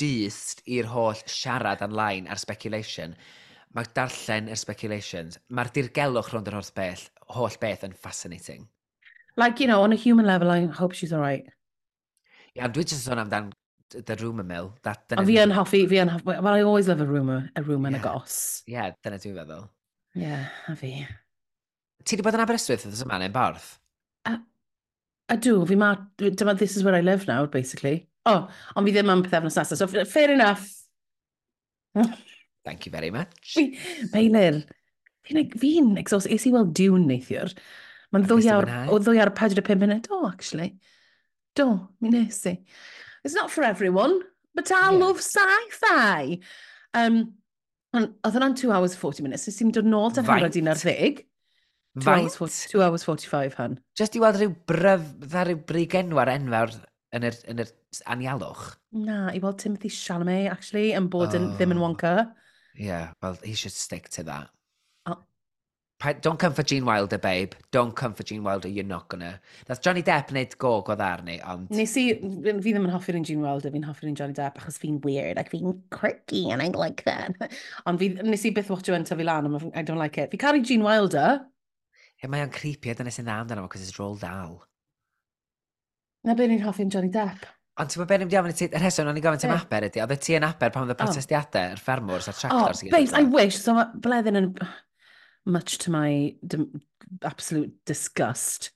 dyst 0.00 0.64
i'r 0.70 0.88
holl 0.88 1.20
siarad 1.28 1.84
online 1.84 2.30
a'r 2.30 2.40
speculation, 2.40 3.14
mae 3.76 3.92
darllen 3.98 4.48
yr 4.48 4.58
speculations, 4.60 5.36
mae'r 5.52 5.72
dirgelwch 5.76 6.32
rhwng 6.32 6.48
yr 6.48 6.58
holl 6.58 6.74
beth, 6.80 7.06
holl 7.36 7.60
beth 7.60 7.84
yn 7.86 7.96
fascinating. 8.06 8.66
Like, 9.36 9.60
you 9.60 9.68
know, 9.68 9.82
on 9.82 9.92
a 9.92 10.00
human 10.00 10.26
level, 10.26 10.50
I 10.50 10.66
hope 10.66 10.94
she's 10.94 11.12
alright. 11.12 11.44
Ie, 11.44 12.62
yeah, 12.62 12.72
dwi'n 12.72 12.88
just 12.88 13.04
sôn 13.06 13.20
amdan 13.22 13.52
the 13.90 14.16
rumour 14.20 14.44
mill. 14.44 14.74
That, 14.82 15.04
a 15.16 15.24
fi 15.24 15.38
yn 15.42 15.54
hoffi, 15.54 15.86
fi 15.88 16.02
yn 16.02 16.12
hoffi, 16.12 16.26
well, 16.26 16.54
I 16.54 16.62
always 16.62 16.88
love 16.88 17.00
a 17.00 17.06
rumour, 17.06 17.50
a 17.56 17.62
rumour 17.62 17.90
yeah. 17.90 17.96
and 17.96 18.04
a 18.04 18.08
goss. 18.08 18.62
Ie, 18.68 18.76
yeah, 18.76 18.92
dyna 19.04 19.18
dwi'n 19.22 19.36
feddwl. 19.40 19.66
Yeah, 20.18 20.46
a 20.68 20.76
fi. 20.76 20.92
Ti 22.04 22.16
wedi 22.16 22.24
bod 22.26 22.38
yn 22.38 22.44
Aberystwyth 22.44 22.86
ydych 22.88 23.04
yma 23.04 23.20
neu'n 23.22 23.34
barth? 23.34 23.74
A, 25.28 25.36
dw, 25.36 25.60
fi 25.68 25.76
ma, 25.76 25.92
dyma 26.18 26.56
this 26.56 26.76
is 26.76 26.84
where 26.84 26.96
I 26.96 27.02
live 27.04 27.26
now, 27.28 27.44
basically. 27.46 28.08
Oh, 28.28 28.46
ond 28.76 28.88
fi 28.88 28.94
ddim 28.96 29.12
yn 29.12 29.24
pethefnos 29.26 29.58
nesaf, 29.60 29.80
so 29.80 30.04
fair 30.08 30.32
enough. 30.32 30.64
Thank 32.64 32.86
you 32.86 32.92
very 32.92 33.10
much. 33.10 33.56
Meilir, 34.14 34.62
fi'n 35.28 35.52
fi 35.60 35.74
exhaust, 36.00 36.28
is 36.32 36.46
i 36.48 36.52
weld 36.54 36.72
Dune 36.76 37.06
neithiwr. 37.08 37.52
Mae'n 38.12 38.24
ddwy 38.24 38.48
ar, 38.52 38.68
o 38.88 38.96
ddwy 39.00 39.20
ar 39.20 39.34
45 39.36 39.80
munud, 39.82 40.08
oh, 40.16 40.24
actually. 40.28 40.74
Do, 41.58 41.68
mi 42.00 42.12
nes 42.14 42.40
i. 42.46 42.58
It's 43.24 43.34
not 43.34 43.50
for 43.50 43.64
everyone, 43.66 44.20
but 44.54 44.70
I 44.70 44.92
yeah. 44.92 44.98
love 44.98 45.20
sci-fi. 45.20 46.38
Um, 46.94 47.38
and 47.96 48.12
oedd 48.22 48.36
hwnna'n 48.36 48.56
2 48.60 48.70
hours 48.74 48.94
40 48.98 49.24
minutes, 49.24 49.46
so 49.46 49.54
sy'n 49.54 49.72
dod 49.74 49.88
nôl 49.88 50.12
tan 50.14 50.26
hanfod 50.28 50.58
un 50.60 50.70
ar 50.72 50.80
ddeg. 50.80 51.24
2 51.98 52.12
hours, 52.12 52.36
40, 52.38 52.82
hours 52.84 53.06
45 53.08 53.56
han. 53.58 53.78
Just 53.98 54.14
i 54.14 54.22
weld 54.22 54.38
rhyw 54.38 54.52
bryf, 54.70 55.06
dda 55.24 55.46
rhyw 55.48 55.62
brig 55.66 55.96
enwar 55.98 56.30
enfawr 56.30 56.76
yn 57.16 57.26
yr, 57.26 57.38
yn 57.50 57.64
yr 57.64 57.72
anialwch. 58.12 58.68
Na, 58.92 59.24
i 59.32 59.40
weld 59.42 59.58
Timothy 59.62 59.90
Chalamet, 59.92 60.50
actually, 60.52 60.92
yn 60.96 61.08
bod 61.12 61.32
oh. 61.32 61.40
yn, 61.40 61.50
ddim 61.56 61.74
yn 61.74 61.80
oh. 61.80 61.86
Wonka. 61.86 62.14
Yeah, 62.78 63.14
well, 63.22 63.38
he 63.42 63.54
should 63.54 63.74
stick 63.74 64.08
to 64.14 64.22
that. 64.28 64.52
Don't 66.20 66.38
come 66.38 66.54
for 66.54 66.62
Gene 66.62 66.84
Wilder, 66.84 67.18
babe. 67.18 67.54
Don't 67.72 67.96
come 67.96 68.14
for 68.14 68.22
Gene 68.22 68.44
Wilder, 68.44 68.68
you're 68.68 68.84
not 68.84 69.08
gonna. 69.08 69.40
Nath 69.68 69.82
Johnny 69.82 70.02
Depp 70.02 70.30
wneud 70.30 70.54
gog 70.62 70.90
o 70.92 70.94
ddarni, 70.94 71.40
ond... 71.42 71.72
Nes 71.74 71.96
i, 71.98 72.04
fi 72.14 72.52
ddim 72.54 72.86
yn 72.86 72.92
hoffi'r 72.92 73.18
un 73.18 73.26
Gene 73.26 73.42
Wilder, 73.42 73.72
fi'n 73.74 73.86
hoffi'r 73.88 74.12
un 74.12 74.14
Johnny 74.20 74.36
Depp, 74.36 74.60
achos 74.62 74.78
fi'n 74.78 75.00
weird, 75.02 75.40
like 75.40 75.50
fi'n 75.50 75.74
quirky, 75.90 76.44
and 76.54 76.62
I 76.62 76.70
like 76.70 77.02
that. 77.08 77.34
ond 77.90 77.98
fi, 77.98 78.12
nes 78.22 78.46
i 78.46 78.54
byth 78.54 78.70
watcho 78.70 78.94
yn 78.94 79.08
tyfu 79.08 79.26
lan, 79.26 79.50
and 79.50 79.74
I 79.74 79.82
don't 79.82 79.98
like 79.98 80.22
it. 80.22 80.30
Fi 80.30 80.38
caru 80.38 80.62
Gene 80.62 80.86
Wilder. 80.86 81.42
Ie, 82.22 82.30
mae 82.30 82.46
o'n 82.46 82.54
creepy, 82.54 82.94
a 82.94 82.98
dyna 82.98 83.10
sy'n 83.14 83.26
dda 83.26 83.42
amdano, 83.42 83.66
cos 83.70 83.82
it's 83.82 83.98
roll 83.98 84.14
dal. 84.22 84.60
Na 86.26 86.38
be 86.38 86.46
ni'n 86.46 86.62
hoffi'n 86.62 86.94
Johnny 86.94 87.10
Depp. 87.10 87.46
Ond 87.78 87.90
ti'n 87.90 88.00
meddwl 88.00 88.10
beth 88.10 88.22
ni'n 88.22 88.30
diafon 88.32 88.54
i 88.54 88.58
ti, 88.58 88.66
y 88.70 88.78
rheswm 88.82 89.10
o'n 89.10 89.18
i 89.18 89.22
gofyn 89.22 89.42
ti'n 89.42 89.52
yeah. 89.54 89.66
aber 89.66 89.86
ydi, 89.86 90.02
oedd 90.02 90.22
ti 90.22 90.34
yn 90.38 90.46
aber 90.46 90.72
pan 90.74 90.86
oedd 90.86 90.94
y 90.94 90.98
protestiadau, 90.98 91.74
yr 91.74 91.82
ffermwrs 91.82 92.30
a'r 92.30 92.38
tractors. 92.38 92.82
Oh, 92.86 92.90
babes, 92.94 93.14
I 93.14 93.26
wish, 93.26 93.58
so 93.58 93.74
mae 93.74 93.90
bleddyn 94.02 94.38
yn 94.40 94.48
much 95.48 95.78
to 95.78 95.90
my 95.90 96.34
absolute 97.22 97.72
disgust 97.86 98.70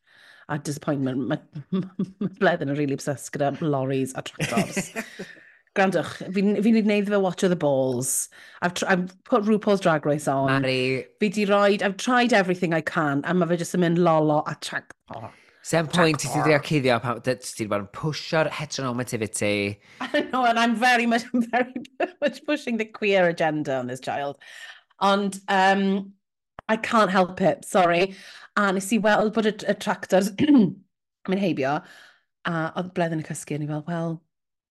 a 0.49 0.59
disappointment, 0.59 1.29
mae 1.29 1.38
bleddyn 2.41 2.73
yn 2.73 2.76
really 2.76 2.99
obsessed 2.99 3.31
gyda 3.35 3.55
lorries 3.62 4.12
a 4.17 4.23
tractors. 4.26 4.91
Grandwch, 5.79 6.19
fi'n 6.37 6.59
fi 6.61 6.73
wneud 6.75 7.07
fi 7.07 7.14
fe 7.14 7.21
watch 7.25 7.45
the 7.49 7.57
balls. 7.57 8.29
I've, 8.61 8.75
I've 8.87 9.07
put 9.25 9.45
RuPaul's 9.45 9.81
Drag 9.81 10.05
Race 10.05 10.29
on. 10.29 10.50
Mari. 10.50 11.07
Fi 11.21 11.31
di 11.33 11.47
roed, 11.47 11.83
I've 11.83 11.97
tried 11.97 12.35
everything 12.35 12.75
I 12.75 12.83
can, 12.83 13.23
a 13.25 13.33
mae 13.33 13.49
fe 13.49 13.62
jyst 13.62 13.79
yn 13.79 13.87
mynd 13.87 14.02
lolo 14.02 14.43
a 14.45 14.57
tractor. 14.61 15.31
Se'n 15.62 15.87
pwynt 15.95 16.19
ti 16.19 16.29
wedi 16.35 16.59
cuddio 16.67 16.99
pan 17.00 17.23
ti 17.23 17.33
wedi 17.38 17.69
bod 17.71 17.87
yn 17.87 17.91
pwysio'r 17.97 18.50
heteronormativity. 18.52 19.79
I 20.02 20.26
know, 20.33 20.45
and 20.45 20.59
I'm 20.59 20.75
very 20.76 21.07
much, 21.07 21.25
I'm 21.33 21.47
very 21.49 21.73
much 22.21 22.45
pushing 22.45 22.76
the 22.76 22.85
queer 22.85 23.29
agenda 23.29 23.79
on 23.79 23.87
this 23.87 24.00
child. 24.00 24.37
Ond, 25.00 25.41
um, 25.49 26.12
I 26.69 26.76
can't 26.76 27.11
help 27.11 27.40
it, 27.40 27.64
sorry. 27.64 28.14
A 28.57 28.73
nes 28.73 28.90
i 28.92 28.99
weld 29.02 29.33
bod 29.35 29.49
y, 29.49 29.54
y 29.69 29.75
tractor 29.81 30.28
yn 30.47 30.75
mynd 31.28 31.42
heibio, 31.42 31.78
a 32.49 32.59
oedd 32.78 32.92
bledden 32.97 33.23
y 33.23 33.26
cysgu, 33.26 33.57
a 33.57 33.62
ni 33.62 33.69
fel, 33.71 33.85
well, 33.87 34.16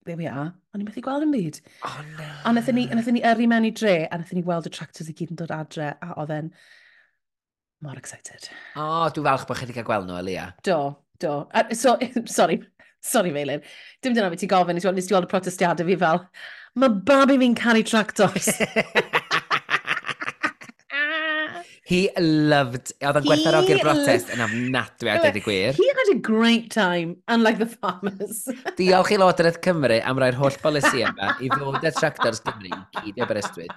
there 0.05 0.17
we 0.17 0.27
are. 0.27 0.51
O'n 0.73 0.81
i'n 0.81 0.87
methu 0.87 1.03
gweld 1.05 1.25
yn 1.25 1.33
byd. 1.33 1.59
Oh, 1.87 1.97
no. 2.17 2.27
A 2.47 2.53
nath 2.55 2.69
ni, 2.73 2.87
nath 2.91 3.09
ni 3.13 3.23
yrru 3.27 3.47
mewn 3.49 3.67
i 3.67 3.73
dre, 3.75 3.95
a 4.07 4.19
nath 4.19 4.33
ni 4.35 4.43
weld 4.47 4.69
y 4.69 4.73
tractors 4.73 5.09
i 5.11 5.15
gyd 5.17 5.33
yn 5.33 5.41
dod 5.41 5.53
adre, 5.55 5.91
a 6.01 6.15
oedd 6.21 6.33
e'n 6.35 6.51
mor 7.85 7.97
excited. 7.99 8.49
O, 8.75 8.85
oh, 8.85 9.07
dwi'n 9.13 9.27
falch 9.29 9.47
bod 9.49 9.59
chi 9.59 9.67
wedi 9.67 9.77
cael 9.77 9.87
gweld 9.89 10.09
nhw, 10.09 10.19
Elia. 10.21 10.47
Do, 10.67 10.79
do. 11.21 11.35
A, 11.53 11.67
so, 11.77 11.97
sorry, 12.37 12.61
sorry 13.01 13.33
Feilin. 13.35 13.65
Dim 14.01 14.17
dyna 14.17 14.31
beth 14.31 14.43
ti'n 14.43 14.51
gofyn, 14.51 14.77
nes 14.77 15.07
ti 15.07 15.15
weld 15.17 15.29
y 15.29 15.31
protestiadau 15.31 15.89
fi 15.89 15.99
fel, 16.01 16.25
mae 16.81 17.01
babi 17.11 17.39
fi'n 17.41 17.57
caru 17.57 17.85
tractors. 17.85 18.53
He 21.91 22.07
loved... 22.15 22.93
Oedd 23.03 23.17
yn 23.19 23.25
gwerthfarogi'r 23.25 23.81
brotest 23.83 24.29
yn 24.31 24.39
ofnadwy 24.45 25.09
a 25.11 25.17
dweud 25.19 25.37
y 25.37 25.41
gwir. 25.43 25.75
He 25.75 25.87
had 25.89 26.11
a 26.13 26.19
great 26.23 26.69
time, 26.71 27.17
unlike 27.27 27.59
the 27.59 27.67
farmers. 27.67 28.45
Diolch 28.77 29.09
i 29.11 29.17
Llywodraeth 29.17 29.57
Cymru 29.65 29.97
am 29.99 30.21
roi'r 30.23 30.37
holl 30.39 30.55
bolisi 30.63 31.03
yma 31.03 31.33
i 31.43 31.49
ddod 31.51 31.83
y 31.83 31.91
tractors 31.97 32.39
Cymru 32.45 32.71
i 32.71 33.09
gyd 33.09 33.19
o 33.19 33.27
Brestwyd. 33.27 33.73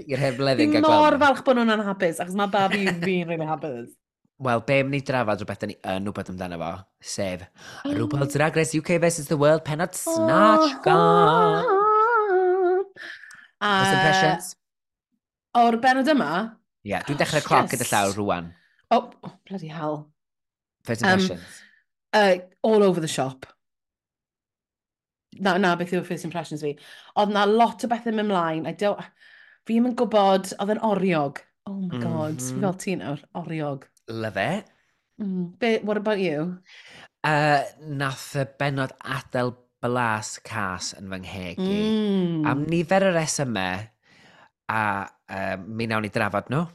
I'r 0.00 0.22
hefleddig 0.22 0.78
a 0.78 0.80
gweld. 0.80 0.88
Mor 0.88 1.18
falch 1.20 1.42
bod 1.44 1.60
nhw'n 1.60 1.74
anhapus, 1.74 2.22
achos 2.24 2.38
mae 2.40 2.48
babi 2.54 2.86
fi'n 3.04 3.28
really 3.28 3.50
hapus. 3.50 3.92
Wel, 4.42 4.64
be 4.64 4.80
ni 4.88 5.02
drafod 5.04 5.44
rhywbeth 5.44 5.68
ni 5.68 5.76
yn 5.92 6.08
wybod 6.08 6.32
amdano 6.32 6.56
fo, 6.62 6.72
sef 7.04 7.44
mm. 7.44 7.92
oh. 7.92 7.98
RuPaul's 8.00 8.32
Drag 8.32 8.56
Race 8.56 8.72
UK 8.80 8.96
vs 9.04 9.28
the 9.28 9.36
World 9.36 9.66
penod 9.68 9.92
oh, 9.92 10.16
Snatch 10.16 10.80
Gone. 10.88 11.68
Oh, 11.68 11.76
oh, 11.76 12.82
oh. 13.60 13.92
Impressions? 13.92 14.54
O'r 15.60 15.76
benod 15.84 16.08
yma? 16.08 16.32
Ie, 16.82 16.90
yeah, 16.90 17.04
dwi'n 17.06 17.20
dechrau 17.20 17.44
cloc 17.46 17.68
yes. 17.68 17.74
gyda 17.76 17.88
llawr 17.90 18.16
rwan. 18.18 18.52
Oh, 18.90 19.10
oh, 19.22 19.34
bloody 19.48 19.70
hell. 19.70 20.08
First 20.84 21.02
impressions. 21.02 21.40
Um, 22.12 22.20
uh, 22.20 22.36
all 22.62 22.82
over 22.82 23.00
the 23.00 23.08
shop. 23.08 23.46
Na, 25.38 25.56
na 25.56 25.76
beth 25.76 25.94
yw'r 25.94 26.04
first 26.04 26.26
impressions 26.28 26.64
fi. 26.66 26.74
Oedd 27.16 27.32
na 27.32 27.46
lot 27.48 27.86
o 27.86 27.90
bethau 27.92 28.14
mynd 28.16 28.32
mlaen. 28.32 28.66
I 28.66 28.74
don't... 28.74 29.00
Fi 29.62 29.76
ddim 29.76 29.92
yn 29.92 29.96
gwybod, 29.98 30.50
oedd 30.58 30.74
yn 30.74 30.82
oriog. 30.82 31.38
Oh 31.70 31.78
my 31.78 32.00
god, 32.02 32.34
mm 32.34 32.38
-hmm. 32.38 32.46
fi 32.48 32.60
fel 32.66 32.78
ti 32.82 32.96
nawr, 32.98 33.20
oriog. 33.38 33.86
Love 34.10 34.42
it. 34.42 34.72
Mm. 35.22 35.52
Be, 35.58 35.78
what 35.86 35.96
about 35.96 36.18
you? 36.18 36.58
Uh, 37.22 37.62
nath 37.86 38.32
y 38.34 38.42
benod 38.58 38.90
adael 39.06 39.54
blas 39.82 40.40
cas 40.42 40.92
yn 40.98 41.06
fy 41.12 41.20
ngheg. 41.22 41.62
Mm. 41.62 42.42
Am 42.50 42.66
nifer 42.66 43.06
y 43.06 43.12
resymau, 43.14 43.86
a 44.70 44.82
um, 45.32 45.68
mi 45.76 45.88
nawn 45.90 46.04
ni 46.06 46.12
drafod 46.12 46.50
nhw. 46.52 46.66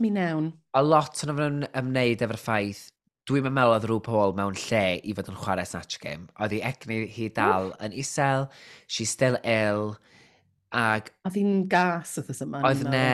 Mi 0.00 0.10
nawn. 0.12 0.52
A 0.76 0.82
lot 0.84 1.22
yn 1.24 1.32
ymwneud, 1.32 1.68
ymwneud 1.80 2.24
efo'r 2.24 2.40
ffaith, 2.40 2.82
dwi'n 3.26 3.48
meddwl 3.50 3.76
oedd 3.76 3.86
rhyw 3.88 4.02
Paul 4.06 4.34
mewn 4.38 4.58
lle 4.66 4.84
i 5.02 5.14
fod 5.16 5.30
yn 5.32 5.38
chwarae 5.40 5.66
Snatch 5.66 5.98
Game. 6.02 6.28
Oedd 6.38 6.54
hi 6.54 6.60
egni 6.68 7.00
hi 7.10 7.30
dal 7.34 7.72
yn 7.82 7.96
isel, 7.96 8.46
she's 8.86 9.10
still 9.10 9.38
ill, 9.42 9.96
ag... 10.76 11.10
Oedd 11.26 11.38
hi'n 11.40 11.64
gas 11.72 12.16
oedd 12.20 12.30
yma. 12.44 12.62
Oedd 12.68 12.84
ne, 12.92 13.06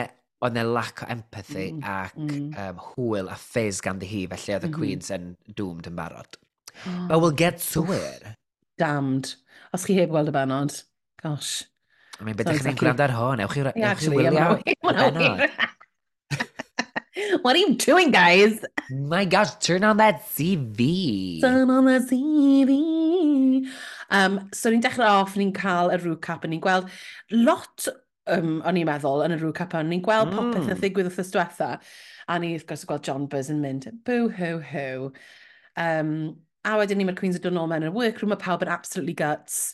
oedd 0.43 0.57
ne 0.57 0.65
lack 0.67 1.03
o 1.05 1.09
empathy 1.13 1.69
mm, 1.71 1.83
ac 1.87 2.17
mm. 2.19 2.53
Um, 2.59 2.81
hwyl 2.93 3.31
a 3.31 3.37
ffez 3.39 3.81
ganddi 3.85 4.09
hi, 4.11 4.23
felly 4.35 4.57
oedd 4.57 4.67
y 4.67 4.71
mm 4.71 4.73
-hmm. 4.73 4.79
Queens 4.79 5.13
yn 5.15 5.29
doomed 5.57 5.89
yn 5.89 5.97
barod. 5.97 6.39
Oh. 6.83 7.07
But 7.07 7.19
we'll 7.19 7.37
get 7.43 7.63
to 7.71 7.85
it. 7.95 8.33
Damned. 8.77 9.35
Os 9.73 9.85
chi 9.87 9.97
heb 9.97 10.11
gweld 10.13 10.29
y 10.29 10.35
benod, 10.35 10.75
gosh. 11.21 11.63
I 12.19 12.23
mean, 12.23 12.35
bydych 12.37 12.61
chi'n 12.61 12.77
gwrando 12.77 13.07
ar 13.07 13.15
hwn, 13.17 13.41
ewch 13.43 13.55
chi 14.03 14.11
wylio. 14.13 14.49
What 17.41 17.55
are 17.55 17.59
you 17.59 17.75
doing, 17.75 18.11
guys? 18.11 18.63
My 18.89 19.25
gosh, 19.25 19.55
turn 19.55 19.83
on 19.83 19.97
that 19.97 20.25
CV. 20.29 21.41
Turn 21.41 21.69
on 21.69 21.85
that 21.85 22.03
CV. 22.09 23.67
Um, 24.09 24.49
so 24.53 24.69
ni'n 24.69 24.81
dechrau 24.81 25.21
off, 25.21 25.35
ni'n 25.37 25.53
cael 25.55 25.91
y 25.93 25.99
rŵ 26.01 26.17
cap, 26.21 26.45
a 26.45 26.49
ni'n 26.49 26.61
gweld 26.63 26.89
lot, 27.33 27.87
um, 28.29 28.61
o'n 28.65 28.79
i'n 28.81 28.87
meddwl, 28.89 29.23
yn 29.25 29.35
y 29.35 29.39
rŵ 29.41 29.53
cap, 29.57 29.75
a 29.77 29.83
ni'n 29.85 30.03
gweld 30.05 30.31
mm. 30.31 30.39
popeth 30.39 30.63
yn 30.63 30.69
hmm. 30.69 30.81
ddigwydd 30.81 31.09
wrth 31.09 31.21
ystwetha. 31.25 31.69
A 32.29 32.39
ni, 32.41 32.53
wrth 32.57 32.67
gwrs, 32.69 32.85
gweld 32.89 33.05
John 33.07 33.27
Buzz 33.31 33.51
yn 33.53 33.61
mynd, 33.63 33.89
boo 34.07 34.29
hoo 34.37 34.57
hoo. 34.71 35.11
Um, 35.79 36.13
a 36.65 36.77
wedyn 36.79 37.01
ni 37.01 37.07
mae'r 37.07 37.19
Queens 37.19 37.37
yn 37.39 37.45
dod 37.45 37.57
nôl 37.57 37.69
mewn 37.71 37.87
yn 37.87 37.93
y 37.93 37.97
workroom, 37.97 38.33
mae 38.33 38.41
pawb 38.41 38.65
yn 38.65 38.73
absolutely 38.73 39.17
guts. 39.19 39.73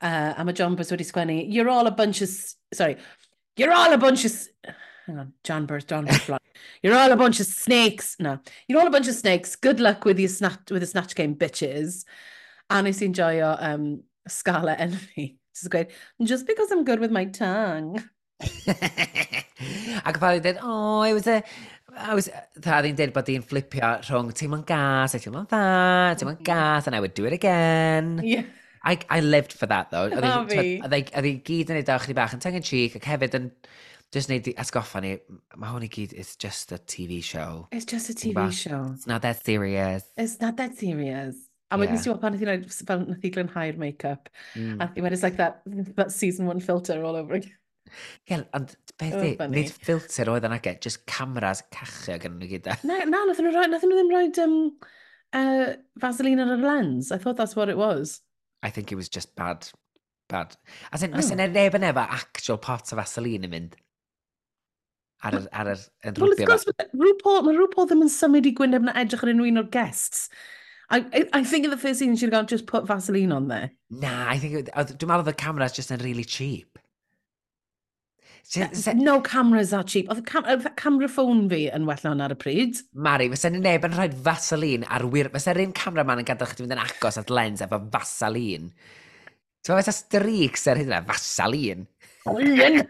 Uh, 0.00 0.34
a 0.36 0.44
mae 0.44 0.54
John 0.54 0.76
Burns 0.76 0.92
wedi 0.94 1.06
sgwennu, 1.06 1.44
you're 1.52 1.68
all 1.68 1.86
a 1.86 1.90
bunch 1.90 2.22
of... 2.22 2.28
Sorry, 2.72 2.96
you're 3.56 3.72
all 3.72 3.92
a 3.92 3.98
bunch 3.98 4.24
of... 4.24 4.32
Hang 5.06 5.18
on, 5.18 5.32
John 5.42 5.66
Burns, 5.66 5.84
John 5.84 6.04
Burns. 6.04 6.30
you're 6.82 6.94
all 6.94 7.10
a 7.10 7.16
bunch 7.16 7.40
of 7.40 7.46
snakes. 7.46 8.16
No, 8.20 8.38
you're 8.68 8.80
all 8.80 8.86
a 8.86 8.90
bunch 8.90 9.08
of 9.08 9.14
snakes. 9.14 9.56
Good 9.56 9.80
luck 9.80 10.04
with 10.04 10.18
your 10.18 10.28
snatch, 10.28 10.70
with 10.70 10.82
the 10.82 10.86
snatch 10.86 11.14
game, 11.14 11.34
bitches. 11.34 12.04
A 12.70 12.82
nes 12.82 13.00
i'n 13.02 13.14
joio 13.16 13.56
um, 13.58 14.02
Scala 14.28 14.74
Envy. 14.78 15.38
Just 15.54 15.70
great. 15.70 15.90
Just 16.22 16.46
because 16.46 16.70
I'm 16.70 16.84
good 16.84 17.00
with 17.00 17.10
my 17.10 17.24
tongue. 17.24 18.02
Ac 19.98 20.20
fel 20.20 20.36
i 20.36 20.38
dweud, 20.38 20.58
oh, 20.62 21.02
it 21.02 21.14
was 21.14 21.26
a... 21.26 21.42
I 21.98 22.14
was, 22.14 22.28
dda 22.60 22.82
ddi'n 22.84 22.94
dweud 23.00 23.12
bod 23.16 23.30
hi'n 23.32 23.42
flipio 23.42 23.96
rhwng 24.04 24.30
teimlo'n 24.36 24.62
gas, 24.68 25.16
a 25.16 25.18
teimlo'n 25.18 25.48
dda, 25.50 25.62
teimlo'n 26.20 26.36
mm-hmm. 26.36 26.46
gas, 26.46 26.86
and 26.86 26.94
I 26.94 27.00
would 27.02 27.16
do 27.16 27.24
it 27.26 27.34
again. 27.34 28.20
Yeah. 28.22 28.44
I, 28.84 28.98
I 29.10 29.20
lived 29.20 29.52
for 29.52 29.66
that, 29.66 29.90
though. 29.90 30.08
Na 30.08 30.44
fi. 30.46 30.78
Oedd 30.82 30.96
ei 30.96 31.04
e- 31.04 31.24
e 31.32 31.34
gyd 31.44 31.72
yn 31.72 31.80
ei 31.80 31.86
dawch 31.86 32.08
ni 32.08 32.16
bach 32.18 32.34
yn 32.36 32.42
tangen 32.44 32.64
cheek, 32.64 32.96
ac 32.98 33.08
hefyd 33.08 33.36
yn 33.38 33.50
just 34.14 34.30
neud 34.30 34.48
atgoffa 34.56 35.02
ni, 35.04 35.16
mae 35.56 35.74
hwn 35.74 35.84
i 35.84 35.90
gyd, 35.92 36.14
it's 36.16 36.36
just 36.36 36.72
a 36.72 36.78
TV 36.78 37.20
show. 37.24 37.66
It's 37.72 37.88
just 37.88 38.10
a 38.10 38.16
TV 38.16 38.34
ba? 38.38 38.48
show. 38.52 38.82
It's 38.94 39.06
not 39.06 39.22
that 39.22 39.44
serious. 39.44 40.04
It's 40.16 40.40
not 40.40 40.56
that 40.56 40.76
serious. 40.78 41.36
A 41.68 41.76
yeah. 41.76 41.84
wedyn 41.84 42.00
ti'n 42.00 42.20
pan 42.22 42.32
nath 42.32 42.44
i 42.44 42.48
wneud, 42.48 42.68
fel 42.72 43.02
nath 43.04 43.24
i 43.24 43.30
glynhau'r 43.34 43.80
make-up. 43.80 44.30
Mm. 44.56 44.80
A 44.80 44.88
wedyn, 44.96 45.16
it's 45.18 45.26
like 45.26 45.36
that, 45.36 45.60
that 46.00 46.12
season 46.12 46.46
one 46.48 46.60
filter 46.64 47.02
all 47.04 47.16
over 47.16 47.36
again. 47.40 47.56
Ie, 48.28 48.38
ond 48.56 48.72
beth 49.00 49.16
oh, 49.16 49.24
di, 49.24 49.48
nid 49.52 49.72
filter 49.72 50.28
oedd 50.32 50.46
yna 50.48 50.60
gen, 50.64 50.80
just 50.84 51.04
cameras 51.08 51.62
cachio 51.74 52.16
gan 52.20 52.38
nhw 52.38 52.48
gyda. 52.54 52.78
Na, 52.88 53.02
na, 53.04 53.26
nath 53.28 53.42
nhw, 53.44 53.52
nath 53.68 53.84
nhw 53.84 53.98
ddim 53.98 54.14
rhoi 54.14 54.24
um, 54.44 54.56
uh, 55.36 55.76
Vaseline 56.00 56.44
ar 56.44 56.56
y 56.56 56.58
lens. 56.64 57.12
I 57.12 57.18
thought 57.20 57.36
that's 57.36 57.56
what 57.56 57.68
it 57.68 57.80
was. 57.80 58.20
I 58.62 58.70
think 58.70 58.92
it 58.92 58.96
was 58.96 59.08
just 59.08 59.34
bad. 59.36 59.68
Bad. 60.28 60.56
As 60.92 61.02
in, 61.02 61.12
fysa 61.12 61.36
mm. 61.36 61.52
neb 61.54 61.76
yn 61.78 61.86
efo 61.88 62.04
actual 62.04 62.58
pot 62.60 62.92
o 62.92 62.98
vaseline 62.98 63.48
yn 63.48 63.54
mynd 63.54 63.76
ar 65.24 65.34
yr... 65.38 65.48
Ar 65.52 65.72
yr 65.72 65.80
yn 66.06 66.20
well, 66.20 66.32
of 66.32 66.44
course, 66.46 66.66
RuPaul, 66.94 67.42
mae 67.46 67.56
RuPaul 67.56 67.88
ddim 67.90 68.04
yn 68.06 68.12
symud 68.12 68.46
i 68.46 68.54
gwyneb 68.58 68.86
na 68.86 68.94
edrych 69.00 69.24
ar 69.24 69.32
unrhyw 69.32 69.52
un 69.52 69.62
o'r 69.62 69.70
guests. 69.74 70.28
I, 70.90 71.00
I, 71.12 71.24
I 71.40 71.44
think 71.44 71.64
in 71.64 71.70
the 71.70 71.80
first 71.80 71.98
scene 72.00 72.16
she'd 72.16 72.30
gone, 72.30 72.46
just 72.46 72.66
put 72.66 72.86
Vaseline 72.86 73.32
on 73.32 73.48
there. 73.48 73.72
Nah, 73.90 74.28
I 74.28 74.38
think, 74.38 74.54
it, 74.54 74.70
dwi'n 74.72 75.10
meddwl 75.10 75.26
the 75.26 75.36
camera's 75.36 75.76
just 75.76 75.92
yn 75.92 76.04
really 76.04 76.24
cheap. 76.24 76.78
Se... 78.48 78.94
No 78.96 79.18
cameras 79.20 79.74
are 79.76 79.84
cheap. 79.84 80.08
Oedd 80.08 80.24
cam 80.28 80.46
camera 80.80 81.08
ffôn 81.12 81.44
fi 81.50 81.66
yn 81.74 81.84
well 81.88 82.00
na'n 82.06 82.22
ar 82.24 82.32
y 82.32 82.38
pryd. 82.40 82.80
Mari, 82.96 83.28
fysa 83.34 83.50
ni 83.52 83.60
neb 83.60 83.84
yn 83.84 83.96
rhoi 83.96 84.08
vaseline 84.24 84.88
ar 84.88 85.04
wir... 85.12 85.28
Fysa'r 85.34 85.60
un 85.66 85.74
cameraman 85.76 86.22
yn 86.22 86.28
gadael 86.30 86.48
chdi 86.54 86.64
fynd 86.64 86.76
yn 86.78 86.80
agos 86.86 87.20
at 87.20 87.32
lens 87.34 87.60
efo 87.66 87.82
vaseline. 87.92 88.72
Ti'n 89.60 89.74
meddwl, 89.74 89.82
fysa 89.82 89.96
streaks 89.98 90.64
ar 90.72 90.80
hynna, 90.80 91.02
vaseline. 91.08 91.84
Lion! 92.28 92.82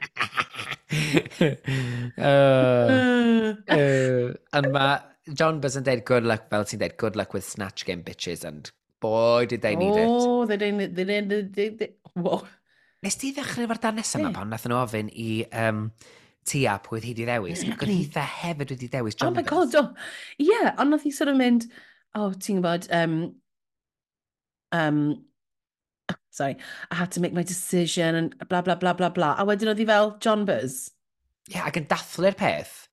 uh, 2.18 3.54
uh, 3.68 4.32
and 4.52 4.72
mae 4.72 4.98
John 5.34 5.60
Buzz 5.60 5.76
yn 5.76 5.84
deud 5.84 6.04
good 6.08 6.26
luck, 6.28 6.48
fel 6.52 6.64
ti'n 6.68 6.80
deud, 6.82 6.96
good 7.00 7.16
luck 7.18 7.34
with 7.34 7.44
Snatch 7.44 7.84
Game 7.84 8.02
bitches, 8.06 8.44
and 8.48 8.70
boy 9.00 9.46
did 9.46 9.62
they 9.62 9.76
need 9.76 9.92
oh, 9.92 9.98
it. 9.98 10.08
Oh, 10.08 10.46
they 10.46 10.56
didn't, 10.56 10.94
they 10.94 11.04
didn't, 11.04 11.28
they, 11.28 11.42
they, 11.42 11.68
they, 11.68 11.92
whoa. 12.14 12.42
Nes 13.04 13.14
ti 13.18 13.30
ddechrau 13.34 13.66
efo'r 13.66 13.78
dan 13.82 13.98
nesaf 14.00 14.22
yma 14.22 14.32
pan 14.34 14.48
nath 14.50 14.64
nhw 14.66 14.78
ofyn 14.80 15.10
i 15.14 15.30
um, 15.64 15.84
tia 16.48 16.78
pwy 16.82 17.02
hi 17.04 17.14
di 17.14 17.26
ddewis, 17.28 17.62
mm, 17.62 17.76
ac 17.76 17.84
oedd 17.84 17.92
hitha 17.94 18.24
mm. 18.24 18.34
hefyd 18.40 18.74
wedi 18.74 18.88
dewis 18.90 19.18
John 19.18 19.30
Oh 19.30 19.36
my 19.36 19.44
god, 19.46 19.76
o. 19.78 19.84
Oh. 19.84 20.10
Ie, 20.40 20.48
yeah, 20.48 20.72
ond 20.80 20.94
nath 20.94 21.06
i 21.06 21.12
sort 21.14 21.30
of 21.30 21.38
mynd, 21.38 21.68
o, 22.16 22.24
oh, 22.24 22.32
ti'n 22.34 22.58
gwybod, 22.58 22.88
um, 22.98 23.16
um, 24.74 25.02
sorry, 26.34 26.58
I 26.90 26.98
had 26.98 27.12
to 27.14 27.22
make 27.22 27.36
my 27.36 27.46
decision, 27.46 28.18
and 28.18 28.48
bla 28.48 28.62
bla 28.66 28.74
bla 28.74 28.96
bla 28.98 29.12
bla. 29.14 29.34
A 29.38 29.46
wedyn 29.46 29.70
oedd 29.70 29.82
hi 29.84 29.86
fel, 29.92 30.16
John 30.24 30.42
Buzz. 30.48 30.88
Ie, 31.48 31.54
yeah, 31.54 31.70
ac 31.70 31.78
yn 31.78 31.86
dathlu'r 31.90 32.34
peth, 32.38 32.87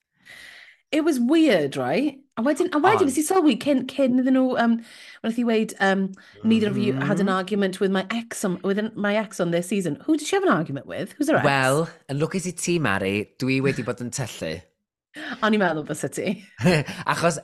it 0.95 1.03
was 1.03 1.19
weird, 1.19 1.75
right? 1.75 2.17
A 2.37 2.41
wedyn, 2.41 2.69
a 2.71 2.79
wedyn, 2.79 3.09
nes 3.09 3.17
i 3.19 3.23
sylwi 3.23 3.55
cyn, 3.59 3.81
cyn 3.91 4.21
iddyn 4.21 4.35
nhw, 4.37 4.55
um, 4.59 4.75
when 5.21 5.33
i 5.39 5.43
weid, 5.47 5.73
um, 5.79 6.05
neither 6.43 6.69
of 6.69 6.77
you 6.77 6.93
had 6.93 7.19
an 7.19 7.27
mm-hmm. 7.27 7.35
argument 7.35 7.79
with 7.81 7.91
my 7.91 8.05
ex 8.11 8.45
on, 8.47 8.59
with 8.63 8.79
an, 8.79 8.91
my 8.95 9.15
ex 9.15 9.41
on 9.43 9.51
this 9.51 9.67
season. 9.67 9.97
Who 10.05 10.15
did 10.15 10.27
she 10.27 10.37
have 10.37 10.43
an 10.43 10.53
argument 10.53 10.87
with? 10.87 11.11
Who's 11.13 11.29
her 11.29 11.37
ex? 11.41 11.45
Wel, 11.45 11.87
yn 12.11 12.21
lwcus 12.21 12.47
i 12.47 12.53
ti, 12.59 12.77
Mari, 12.79 13.13
dwi 13.43 13.59
wedi 13.65 13.83
bod 13.87 14.03
yn 14.05 14.13
tyllu. 14.15 14.53
O'n 15.43 15.57
i'n 15.57 15.63
meddwl 15.63 15.87
bys 15.87 16.05
ti. 16.15 16.37
Achos 17.13 17.41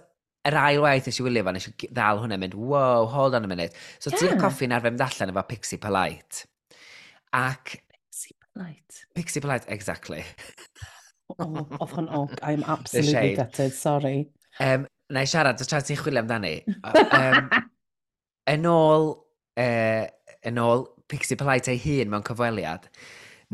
yr 0.48 0.60
ail 0.63 0.84
waith 0.88 1.12
I 1.12 1.15
wylio 1.27 1.43
fan, 1.48 1.60
eisiau 1.60 1.91
ddal 1.91 2.24
hwnna 2.24 2.39
mynd, 2.39 2.55
wow, 2.55 3.03
hold 3.12 3.36
on 3.36 3.48
a 3.48 3.51
minute. 3.51 3.75
So 4.00 4.12
yeah. 4.12 4.24
ti'n 4.24 4.43
coffi'n 4.43 4.75
arfer 4.77 4.96
mynd 4.96 5.08
allan 5.08 5.36
efo 5.36 5.48
Pixie 5.51 5.79
Polite. 5.79 6.46
Ac... 7.36 7.77
Pixie 7.91 8.36
Polite. 8.39 9.05
Pixie 9.15 9.43
Polite, 9.43 9.72
exactly. 9.72 10.24
Oh, 11.39 11.67
off 11.79 11.97
on 11.97 12.09
oc. 12.09 12.33
I'm 12.43 12.63
absolutely 12.63 13.35
gutted, 13.35 13.73
sorry. 13.73 14.29
Um, 14.59 14.88
na 15.11 15.23
i 15.25 15.29
siarad, 15.29 15.59
dys 15.59 15.69
tra 15.69 15.81
ti'n 15.83 16.00
chwilio 16.00 16.23
amdani. 16.23 16.55
Um, 17.21 17.50
yn 18.50 18.65
ôl, 18.67 19.11
uh, 19.61 20.05
yn 20.47 20.61
ôl 20.61 20.88
Pixie 21.11 21.38
Polite 21.39 21.73
ei 21.73 21.81
hun 21.83 22.11
mewn 22.11 22.25
cyfweliad, 22.25 22.88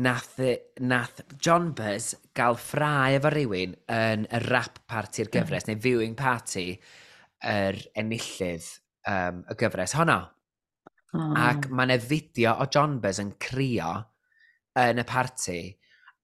nath, 0.04 0.38
e, 0.40 0.54
nath 0.80 1.20
John 1.42 1.72
Buzz 1.76 2.14
gael 2.38 2.56
ffrau 2.58 3.18
efo 3.18 3.32
rywun 3.34 3.74
yn 3.94 4.26
y 4.30 4.40
rap 4.46 4.80
party'r 4.90 5.28
mm. 5.28 5.34
gyfres, 5.34 5.66
mm. 5.66 5.74
neu 5.74 5.82
viewing 5.84 6.16
party, 6.18 6.66
yr 7.46 7.78
enillydd 7.98 8.68
um, 9.10 9.42
y 9.50 9.58
gyfres 9.58 9.96
honno. 9.98 10.20
Oh. 11.16 11.32
Ac 11.40 11.68
mae 11.72 11.88
yna 11.88 11.98
fideo 12.04 12.54
o 12.62 12.68
John 12.70 12.98
Buzz 13.02 13.20
yn 13.22 13.34
crio 13.42 13.92
yn 14.78 15.02
y 15.02 15.06
party 15.08 15.60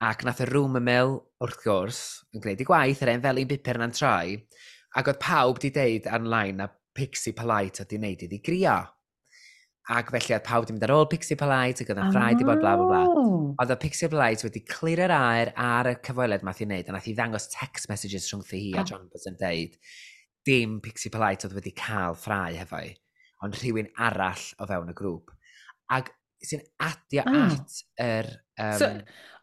Ac 0.03 0.25
nath 0.27 0.43
y 0.43 0.49
rŵm 0.51 0.81
ymyl, 0.81 1.15
wrth 1.45 1.61
gwrs, 1.63 2.01
yn 2.35 2.43
gwneud 2.43 2.65
i 2.65 2.67
gwaith, 2.67 3.03
er 3.03 3.13
yr 3.13 3.19
enfelin 3.19 3.51
bupur 3.51 3.79
na'n 3.81 3.95
troi, 3.95 4.35
ac 4.99 5.11
oedd 5.11 5.21
pawb 5.23 5.61
di 5.63 5.71
deud 5.75 6.09
ar-line 6.11 6.59
na 6.59 6.69
Pixie 6.95 7.35
Polite 7.35 7.83
oedd 7.83 7.91
di 7.91 8.01
wneud 8.01 8.25
iddi 8.27 8.41
grio. 8.45 8.75
Ac 9.95 10.11
felly 10.15 10.35
oedd 10.37 10.45
pawb 10.47 10.67
di 10.67 10.75
mynd 10.75 10.87
ar 10.87 10.95
ôl 10.95 11.07
Pixie 11.13 11.39
Polite, 11.39 11.85
ac 11.85 11.93
oedd 11.93 12.03
y 12.03 12.09
ffraid 12.11 12.41
di 12.41 12.49
bod 12.49 12.63
bla 12.63 12.75
bla 12.81 12.89
bla. 12.91 13.03
Oh! 13.11 13.53
Oedd 13.61 13.75
y 13.75 13.79
Pixie 13.85 14.11
Polite 14.13 14.47
wedi 14.47 14.65
clir 14.71 15.03
yr 15.07 15.15
aer 15.15 15.53
ar 15.61 15.91
y 15.91 15.95
cyfoeled 16.09 16.45
math 16.47 16.63
i 16.65 16.69
wneud, 16.69 16.91
a 16.91 16.97
nath 16.97 17.09
i 17.11 17.15
ddangos 17.17 17.49
text 17.53 17.91
messages 17.91 18.29
rhwngth 18.31 18.53
hi 18.57 18.75
a 18.81 18.85
John 18.89 19.09
Buzz 19.13 19.29
yn 19.31 19.39
deud, 19.41 19.79
dim 20.47 20.79
Pixie 20.85 21.13
Polite 21.13 21.49
oedd 21.49 21.57
wedi 21.59 21.75
cael 21.79 22.19
ffrau 22.19 22.57
hefo 22.59 22.83
i, 22.85 22.93
ond 23.45 23.59
rhywun 23.61 23.91
arall 24.09 24.47
o 24.59 24.69
fewn 24.71 24.93
y 24.93 24.97
grŵp. 24.99 25.35
Ac 25.95 26.13
sy'n 26.49 26.63
adio 26.85 27.25
ah. 27.27 27.55
at 27.55 27.79
yr... 28.05 28.29
Um... 28.61 28.77
So, 28.81 28.91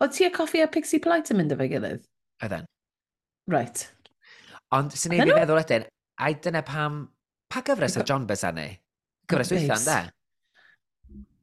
o 0.01 0.07
ti 0.11 0.27
a 0.27 0.31
coffi 0.33 0.63
a 0.63 0.69
Pixie 0.71 1.01
polite 1.03 1.33
yn 1.33 1.41
mynd 1.41 1.55
efo'i 1.55 1.71
gilydd? 1.71 2.05
Oedden. 2.43 2.69
Right. 3.51 3.83
Ond 4.77 4.95
sy'n 4.95 5.17
ei 5.17 5.25
fi 5.25 5.35
feddwl 5.35 5.59
wedyn, 5.59 5.85
a 6.21 6.31
dyna 6.45 6.63
pam... 6.67 7.03
Pa 7.51 7.63
gyfres 7.67 7.97
o 7.99 8.05
John 8.07 8.25
Bess 8.29 8.47
arni? 8.47 8.69
Gyfres 9.27 9.51
weithiau, 9.51 9.75
ynda? 9.75 9.99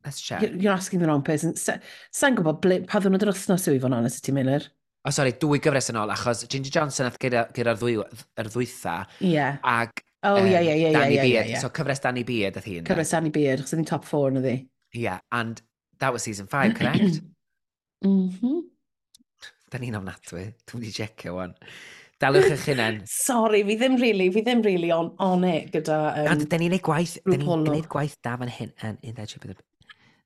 Let's 0.07 0.23
check. 0.25 0.41
You're, 0.41 0.57
you're 0.57 0.73
asking 0.73 1.03
the 1.03 1.11
wrong 1.11 1.23
person. 1.27 1.53
Sa'n 1.59 2.39
gwybod 2.39 2.63
ble, 2.65 2.81
pa 2.89 3.03
ddwrnod 3.03 3.27
yr 3.27 3.35
wythnos 3.35 3.69
yw 3.69 3.77
i 3.77 3.83
fo'n 3.83 3.97
honest 3.99 4.23
i 4.23 4.29
ti, 4.29 4.35
Miller? 4.37 4.65
O, 5.05 5.11
oh, 5.11 5.15
sori, 5.15 5.35
dwy 5.41 5.61
gyfres 5.63 5.93
yn 5.93 6.01
ôl, 6.01 6.11
achos 6.15 6.47
Ginger 6.49 6.73
Johnson 6.79 7.11
ath 7.11 7.21
gyda'r 7.21 7.53
gyda 7.57 7.77
ddwy, 7.77 7.99
er 8.41 8.49
ddwytha. 8.49 9.03
Ie. 9.21 9.35
Yeah. 9.37 9.61
Ag 9.69 10.05
Oh, 10.27 10.41
ie, 10.43 10.51
ie, 10.51 10.75
ie, 10.75 10.89
ie, 11.15 11.27
ie. 11.47 11.59
So, 11.63 11.69
cyfres 11.71 12.01
Danny 12.03 12.25
Beard, 12.27 12.57
ath 12.59 12.67
hi'n. 12.67 12.83
Cyfres 12.89 13.13
Danny 13.15 13.31
Beard, 13.31 13.63
chos 13.63 13.77
oedd 13.77 13.85
hi'n 13.85 13.87
top 13.87 14.07
four, 14.09 14.33
yn 14.33 14.41
ydi. 14.41 14.55
Yeah, 14.99 15.21
and 15.31 15.63
that 16.01 16.13
was 16.13 16.23
season 16.23 16.47
five, 16.47 16.75
correct? 16.75 17.21
mm-hmm. 18.05 18.59
Da 19.71 19.79
ni'n 19.79 19.99
ofnadwy. 19.99 20.49
Dwi'n 20.67 20.83
wedi 20.83 20.93
jecio 20.97 21.37
wan. 21.37 21.55
Dalwch 22.19 22.49
eich 22.51 22.65
hunain. 22.67 23.03
Sorry, 23.13 23.63
fi 23.69 23.77
ddim 23.79 23.99
really, 24.01 24.31
fi 24.35 24.43
ddim 24.43 24.65
really 24.67 24.91
on, 24.95 25.13
on 25.23 25.45
it 25.47 25.71
gyda... 25.75 25.99
Um, 26.19 26.31
and 26.33 26.49
da 26.51 26.59
ni'n 26.59 26.75
neud 26.75 26.85
gwaith, 26.89 27.19
da 27.23 27.37
ni'n 27.37 27.47
gwneud 27.47 27.91
gwaith 27.93 28.17
da 28.27 28.35
fan 28.41 28.51
hyn 28.57 28.73
yn 28.89 28.99
un 28.99 29.19
dda 29.21 29.55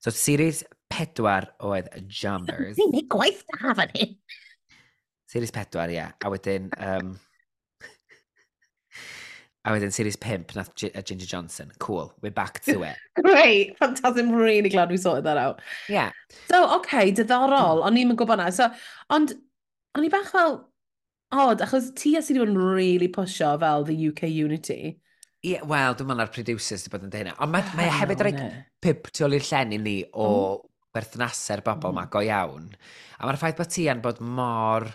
So, 0.03 0.11
series 0.11 0.65
pedwar 0.91 1.51
oedd 1.63 1.91
Jumbers. 2.09 2.79
Ni'n 2.81 2.97
neud 2.97 3.11
gwaith 3.13 3.45
da 3.51 3.75
fan 3.77 3.93
hyn. 3.99 4.17
Series 5.29 5.53
pedwar, 5.55 5.93
ie. 5.93 6.01
Yeah. 6.01 6.17
A 6.25 6.33
wedyn... 6.33 6.73
Um, 6.79 7.13
A 9.65 9.71
wedyn 9.71 9.93
series 9.95 10.17
5 10.17 10.57
nath 10.57 10.75
G 10.75 10.91
uh, 10.91 11.03
Ginger 11.03 11.27
Johnson. 11.27 11.71
Cool, 11.79 12.13
we're 12.21 12.35
back 12.35 12.61
to 12.65 12.83
it. 12.83 12.97
Great, 13.23 13.79
fantastic, 13.79 14.25
I'm 14.25 14.33
really 14.33 14.69
glad 14.69 14.91
we 14.91 14.97
sorted 14.97 15.25
that 15.25 15.37
out. 15.37 15.61
Yeah. 15.89 16.11
So, 16.51 16.65
oce, 16.65 16.81
okay, 16.81 17.13
diddorol, 17.13 17.85
o'n 17.87 18.01
i'n 18.01 18.17
gwybod 18.19 18.43
na. 18.43 18.51
So, 18.51 18.67
ond, 19.15 19.37
o'n 19.95 20.09
i 20.09 20.11
bach 20.11 20.33
fel, 20.35 20.59
odd, 21.31 21.63
achos 21.63 21.93
ti 21.95 22.17
a 22.19 22.25
sydd 22.25 22.41
wedi 22.41 22.43
bod 22.43 22.53
yn 22.57 22.75
really 22.75 23.09
pusho 23.13 23.53
fel 23.63 23.87
the 23.87 23.97
UK 24.09 24.27
Unity. 24.33 24.97
Ie, 25.43 25.55
yeah, 25.55 25.63
wel, 25.67 25.95
dwi'n 25.95 26.11
meddwl 26.11 26.27
ar 26.27 26.35
producers 26.35 26.83
wedi 26.83 26.97
bod 26.97 27.07
yn 27.07 27.15
dweud 27.15 27.33
Ond 27.33 27.55
mae, 27.55 27.71
mae 27.79 27.89
oh, 27.91 27.97
hefyd 28.01 28.27
rhaid 28.27 28.43
pip 28.83 29.09
tu 29.15 29.25
ôl 29.27 29.39
i'r 29.39 29.47
llen 29.47 29.79
i 29.79 29.81
ni 29.83 29.97
o 30.11 30.29
mm. 30.29 30.69
berthnasau'r 30.99 31.63
bobl 31.67 31.91
mm. 31.91 31.99
ma 31.99 32.09
go 32.11 32.27
iawn. 32.27 32.69
A 33.19 33.27
mae'r 33.27 33.39
ffaith 33.39 33.63
bod 33.63 33.71
ti 33.71 33.87
yn 33.91 34.03
bod 34.03 34.19
mor 34.23 34.91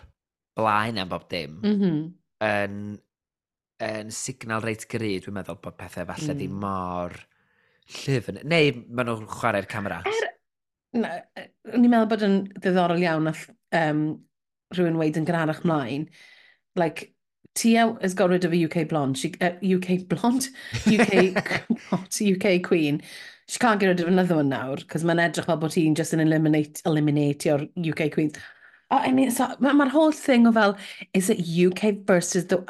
blaen 0.60 0.99
am 0.99 1.12
bob 1.12 1.27
dim. 1.32 1.60
Mm 1.63 1.75
-hmm. 1.80 2.08
yn, 2.47 2.80
yn 3.83 4.13
signal 4.13 4.63
reit 4.63 4.87
gry, 4.89 5.17
dwi'n 5.21 5.35
meddwl 5.37 5.59
bod 5.61 5.77
pethau 5.77 6.07
falle 6.09 6.33
mm. 6.33 6.39
ddim 6.39 6.55
hmm. 6.55 6.63
mor 6.63 7.17
llyfn. 7.97 8.41
Neu 8.49 8.71
maen 8.87 9.11
nhw'n 9.11 9.27
chwarae'r 9.31 9.67
camera. 9.69 9.99
Er, 10.07 10.31
na, 10.97 11.13
ni'n 11.75 11.91
meddwl 11.91 12.09
bod 12.13 12.25
yn 12.27 12.39
ddiddorol 12.57 13.03
iawn 13.03 13.29
nath 13.29 13.45
um, 13.77 14.07
rhywun 14.75 14.99
weid 14.99 15.19
yn 15.19 15.27
gynharach 15.27 15.63
mlaen. 15.67 16.09
Like, 16.77 17.13
Tia 17.57 17.87
has 18.01 18.13
got 18.13 18.29
rid 18.29 18.45
of 18.45 18.53
a 18.53 18.65
UK 18.65 18.87
blonde. 18.87 19.17
She, 19.17 19.33
uh, 19.41 19.53
UK 19.63 20.07
blonde? 20.07 20.49
UK, 20.85 21.33
not 21.91 22.19
UK 22.21 22.61
queen. 22.63 23.01
She 23.47 23.59
can't 23.59 23.79
get 23.79 23.87
rid 23.87 23.99
of 24.01 24.07
another 24.07 24.35
one 24.35 24.49
nawr, 24.51 24.83
cos 24.91 25.05
mae'n 25.07 25.21
edrych 25.23 25.47
fel 25.47 25.57
bod 25.61 25.73
hi'n 25.77 25.95
just 25.95 26.13
yn 26.13 26.19
eliminate, 26.19 26.81
eliminate 26.85 27.47
your 27.47 27.63
UK 27.79 28.09
queen. 28.11 28.33
Oh, 28.89 29.02
I 29.04 29.12
mean, 29.12 29.32
so, 29.36 29.43
mae'r 29.60 29.76
ma 29.76 29.86
holl 29.91 30.13
thing 30.15 30.45
o 30.47 30.52
fel, 30.56 30.78
is 31.13 31.28
it 31.30 31.41
UK 31.43 32.06
versus 32.08 32.45
the... 32.47 32.62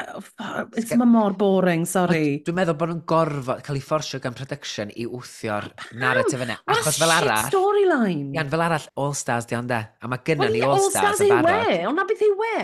Oh, 0.41 0.65
it's 0.75 0.95
ma 0.97 1.05
mor 1.05 1.35
boring, 1.37 1.83
sorry. 1.85 2.39
Dwi'n 2.47 2.57
meddwl 2.57 2.77
bod 2.79 2.89
nhw'n 2.89 3.03
gorfod 3.11 3.61
cael 3.67 3.77
ei 3.77 3.83
fforsio 3.85 4.17
gan 4.23 4.33
production 4.33 4.89
i 4.97 5.05
wthio'r 5.05 5.67
narrative 6.01 6.41
yna. 6.47 6.55
Achos 6.73 6.97
fel 6.97 7.13
arall... 7.13 7.45
storyline. 7.51 8.31
Ian, 8.33 8.49
fel 8.49 8.65
arall, 8.65 8.89
All 8.97 9.13
Stars 9.19 9.45
di 9.45 9.59
ond 9.59 9.75
e. 9.77 9.79
A 10.01 10.09
mae 10.09 10.25
gynna 10.25 10.49
ni 10.49 10.63
All 10.65 10.81
Stars 10.89 11.21
yn 11.21 11.35
barod. 11.35 11.69
We, 11.69 11.77
ond 11.91 12.01
na 12.01 12.07
beth 12.09 12.25
i 12.25 12.31
we. 12.41 12.57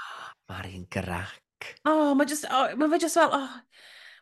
Mari'n 0.54 0.88
grac. 0.96 1.68
Oh, 1.84 2.14
mae 2.16 2.32
just, 2.32 2.48
oh, 2.48 2.70
mae 2.80 2.88
fe 2.96 3.04
just 3.04 3.20
fel, 3.20 3.36
oh, 3.36 3.60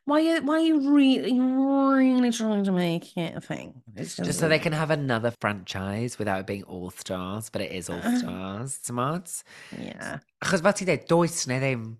Why 0.04 0.20
are, 0.32 0.42
why 0.42 0.54
are 0.54 0.60
you 0.60 0.92
really, 0.92 1.38
really 1.38 2.32
trying 2.32 2.64
to 2.64 2.72
make 2.72 3.16
it 3.16 3.36
a 3.36 3.40
thing? 3.40 3.82
It's 3.94 4.16
just, 4.16 4.26
just 4.26 4.40
so 4.40 4.48
they 4.48 4.58
can 4.58 4.72
have 4.72 4.90
another 4.90 5.32
franchise 5.40 6.18
without 6.18 6.40
it 6.40 6.46
being 6.46 6.64
All 6.64 6.90
Stars, 6.90 7.50
but 7.50 7.62
it 7.62 7.70
is 7.70 7.88
All 7.88 7.98
uh-huh. 7.98 8.18
Stars, 8.18 8.78
uh, 8.82 8.86
smart. 8.86 9.42
Yeah. 9.78 10.18
Achos 10.42 10.60
fel 10.60 10.72
ti 10.72 10.84
dweud, 10.86 11.06
does 11.06 11.46
neu 11.46 11.60
ddim, 11.60 11.96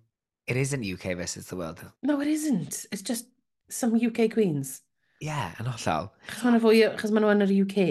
it 0.47 0.57
isn't 0.57 0.83
UK 0.83 1.15
versus 1.15 1.47
the 1.47 1.55
world. 1.55 1.79
No, 2.01 2.19
it 2.19 2.27
isn't. 2.27 2.85
It's 2.91 3.01
just 3.01 3.27
some 3.69 3.95
UK 3.95 4.29
queens. 4.33 4.81
Yeah, 5.23 5.53
yn 5.61 5.69
hollol. 5.71 6.09
Chos 6.27 6.43
maen 6.43 6.57
nhw 6.57 6.63
fwy, 6.65 6.81
chos 6.99 7.13
maen 7.15 7.23
nhw 7.23 7.31
yn 7.31 7.45
yr 7.45 7.53
UK. 7.63 7.85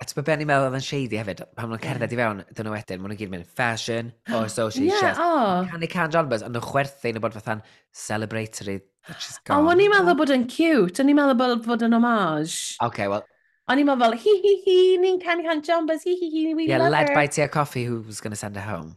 A 0.00 0.06
ti'n 0.08 0.24
beth 0.24 0.38
ni'n 0.40 0.48
meddwl 0.48 0.70
oedd 0.70 0.78
yn 0.78 0.84
shady 0.86 1.18
hefyd, 1.20 1.42
pan 1.52 1.68
maen 1.68 1.76
nhw'n 1.76 1.84
cerdded 1.84 2.14
i 2.16 2.18
fewn, 2.22 2.40
dyn 2.56 2.64
nhw 2.64 2.72
wedyn, 2.72 2.96
oh, 2.96 2.96
oh. 2.96 3.02
maen 3.04 3.12
nhw'n 3.12 3.20
gyd 3.20 3.34
mynd 3.34 3.50
fashion, 3.60 4.14
or 4.32 4.46
association. 4.48 5.10
yeah. 5.10 5.20
Oh. 5.20 5.66
Canu 5.68 5.90
can 5.92 6.14
genres, 6.14 6.46
ond 6.46 6.56
nhw'n 6.56 6.64
chwerthu, 6.64 7.12
nhw'n 7.12 7.26
bod 7.26 7.36
fatha'n 7.36 7.60
celebratory 8.06 8.78
A 9.08 9.58
o'n 9.58 9.80
i'n 9.82 9.90
meddwl 9.90 10.16
bod 10.18 10.32
yn 10.34 10.46
cute, 10.50 11.00
o'n 11.02 11.10
i'n 11.10 11.18
meddwl 11.18 11.38
bod, 11.38 11.62
bod 11.66 11.84
yn 11.86 11.96
homage. 11.96 12.76
Okay, 12.84 13.08
well... 13.08 13.24
O'n 13.70 13.80
i'n 13.80 13.88
meddwl, 13.88 14.16
hi 14.18 14.34
hi 14.44 14.54
hi, 14.64 14.78
ni'n 15.02 15.20
canu 15.22 15.46
can 15.46 15.62
jumpers, 15.66 16.04
hi 16.06 16.16
hi 16.18 16.28
hi, 16.34 16.42
we 16.54 16.66
yeah, 16.68 16.82
love 16.82 16.92
led 16.92 17.08
her. 17.08 17.14
by 17.14 17.26
Tia 17.26 17.48
Coffee, 17.48 17.84
who 17.84 18.00
was 18.02 18.20
going 18.20 18.34
to 18.34 18.40
send 18.40 18.56
her 18.56 18.66
home. 18.66 18.96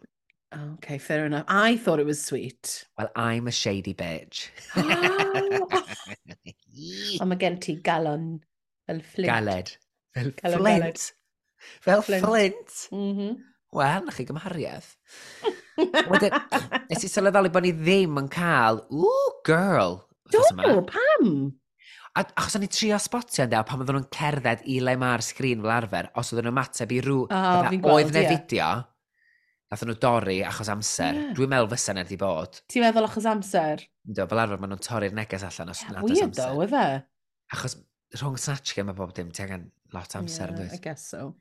Okay, 0.75 0.97
fair 0.97 1.25
enough. 1.25 1.45
I 1.47 1.77
thought 1.77 1.99
it 1.99 2.05
was 2.05 2.23
sweet. 2.23 2.85
Well, 2.97 3.09
I'm 3.15 3.47
a 3.47 3.51
shady 3.51 3.93
bitch. 3.93 4.49
oh, 4.75 5.67
oh 7.21 7.25
mae 7.25 7.39
gen 7.41 7.57
ti 7.63 7.77
galon 7.81 8.27
fel 8.85 9.01
flint. 9.01 9.31
Galed. 9.31 9.73
Fel 10.13 10.31
flint. 10.59 11.11
Fel 11.81 12.05
flint. 12.05 12.25
flint. 12.25 12.75
Mm 12.91 13.17
-hmm. 13.17 13.35
Wel, 13.73 14.05
na 14.05 14.11
chi 14.11 14.25
gymhariaeth. 14.29 14.95
Wedyn, 15.77 16.37
nes 16.89 17.03
i 17.05 17.09
sylweddoli 17.09 17.51
bod 17.53 17.65
ni 17.65 17.73
ddim 17.75 18.19
yn 18.21 18.29
cael, 18.31 18.83
ooh, 18.93 19.35
girl. 19.47 19.99
Do, 20.33 20.43
pam? 20.89 21.29
A, 22.13 22.21
achos 22.21 22.59
o'n 22.59 22.65
i 22.67 22.69
trio 22.69 22.97
spotio 23.01 23.47
dew, 23.49 23.61
pan 23.65 23.81
oedden 23.81 23.97
nhw'n 23.97 24.09
cerdded 24.13 24.65
i 24.69 24.77
le 24.85 24.93
mae'r 25.01 25.23
sgrin 25.25 25.63
fel 25.63 25.73
arfer, 25.73 26.11
os 26.19 26.29
oedden 26.29 26.45
nhw'n 26.49 26.57
mateb 26.59 26.93
i 26.93 26.99
rhyw, 27.01 27.23
oh, 27.25 27.69
oedd 27.95 28.13
neu 28.13 28.27
fideo, 28.29 28.67
nath 29.73 29.85
nhw 29.89 29.97
dorri 30.01 30.37
achos 30.45 30.69
amser. 30.69 31.17
Yeah. 31.17 31.31
Dwi'n 31.39 31.53
meddwl 31.55 31.71
fysa 31.73 31.97
na 31.97 32.05
wedi 32.05 32.19
bod. 32.21 32.61
Ti'n 32.69 32.85
meddwl 32.85 33.09
achos 33.09 33.25
amser? 33.31 33.81
Do, 34.05 34.27
fel 34.29 34.43
arfer 34.43 34.61
maen 34.61 34.75
nhw'n 34.75 34.85
torri'r 34.85 35.17
neges 35.17 35.47
allan 35.49 35.73
os 35.73 35.81
yeah, 35.81 35.95
nad 35.95 36.05
oes 36.05 36.21
amser. 36.27 36.53
Weird 36.59 36.75
though, 36.77 37.01
e? 37.01 37.55
Achos 37.57 37.79
rhwng 38.19 38.37
snatch 38.37 38.75
game 38.77 38.91
mae 38.91 38.99
bob 39.01 39.15
dim, 39.17 39.33
ti 39.33 39.47
angen 39.47 39.71
lot 39.95 40.13
amser, 40.19 40.53
yeah, 40.53 40.77
I 40.77 40.81
guess 40.85 41.09
so. 41.09 41.31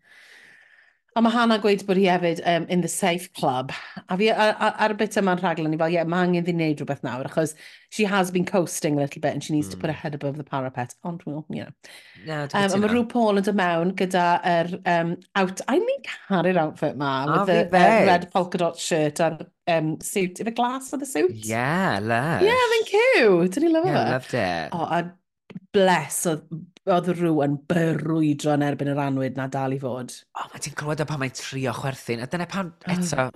A 1.15 1.21
mae 1.21 1.33
Hannah 1.35 1.59
gweud 1.61 1.83
bod 1.85 1.99
hi 2.01 2.07
hefyd 2.09 2.41
um, 2.49 2.65
in 2.73 2.81
the 2.81 2.89
safe 2.89 3.27
club. 3.37 3.73
A 4.09 4.17
fi 4.17 4.31
ar, 4.33 4.55
ar 4.81 4.95
y 4.95 4.97
bit 4.97 5.19
yma'n 5.21 5.43
rhaglen 5.43 5.69
ni 5.69 5.77
fel, 5.77 5.93
ie, 5.93 5.99
yeah, 5.99 6.09
mae 6.09 6.25
angen 6.25 6.49
i 6.49 6.55
wneud 6.55 6.81
rhywbeth 6.81 7.03
nawr, 7.05 7.29
achos 7.29 7.53
she 7.93 8.07
has 8.09 8.31
been 8.33 8.47
coasting 8.49 8.97
a 8.97 9.03
little 9.03 9.21
bit 9.21 9.35
and 9.35 9.45
she 9.45 9.53
needs 9.53 9.69
mm. 9.69 9.73
to 9.73 9.77
put 9.77 9.91
her 9.91 9.97
hmm. 9.97 10.01
head 10.07 10.15
above 10.15 10.39
the 10.39 10.45
parapet. 10.45 10.95
Ond, 11.05 11.21
well, 11.27 11.45
you 11.51 11.65
know. 11.65 11.71
Yeah, 12.25 12.49
um, 12.55 12.73
a 12.73 12.81
mae 12.81 12.89
Rhw 12.95 13.05
Paul 13.11 13.43
yn 13.43 13.45
dod 13.45 13.61
mewn 13.61 13.93
gyda 14.01 14.25
yr 14.41 14.73
er, 14.73 14.81
um, 14.95 15.15
out... 15.37 15.61
I 15.69 15.79
mean, 15.85 16.03
caru'r 16.09 16.63
outfit 16.65 16.97
ma, 16.97 17.13
oh, 17.27 17.45
with 17.45 17.53
the 17.53 17.67
uh, 17.67 18.09
red 18.09 18.31
polka 18.33 18.63
dot 18.65 18.81
shirt 18.81 19.21
a'r 19.21 19.37
um, 19.69 19.99
suit. 20.01 20.41
Ife 20.41 20.57
glass 20.57 20.95
oedd 20.97 21.05
the 21.05 21.13
suit? 21.13 21.37
Yeah, 21.45 21.99
lush. 22.01 22.49
Yeah, 22.49 22.69
mae'n 22.73 22.89
cute. 22.89 23.59
Dyn 23.59 23.69
ni 23.69 23.75
lyfo 23.77 23.93
yeah, 23.93 24.01
fe? 24.01 24.13
loved 24.17 24.39
it. 24.47 24.79
Oh, 24.79 24.89
a 24.89 25.61
bless, 25.77 26.25
oedd 26.33 26.49
oedd 26.91 27.11
rhyw 27.15 27.43
yn 27.45 27.57
byrwydro 27.71 28.57
yn 28.57 28.65
erbyn 28.67 28.91
yr 28.91 29.01
anwyd 29.05 29.37
na 29.39 29.47
dal 29.53 29.75
i 29.75 29.79
fod. 29.79 30.15
O, 30.35 30.43
oh, 30.43 30.49
mae 30.51 30.63
ti'n 30.65 30.75
clywed 30.79 31.03
o 31.05 31.07
pan 31.07 31.21
mae'n 31.23 31.35
trio 31.39 31.75
chwerthin, 31.77 32.25
a 32.25 32.27
dyna 32.31 32.49
pan 32.51 32.73
ah. 32.83 32.97
eto, 32.97 33.27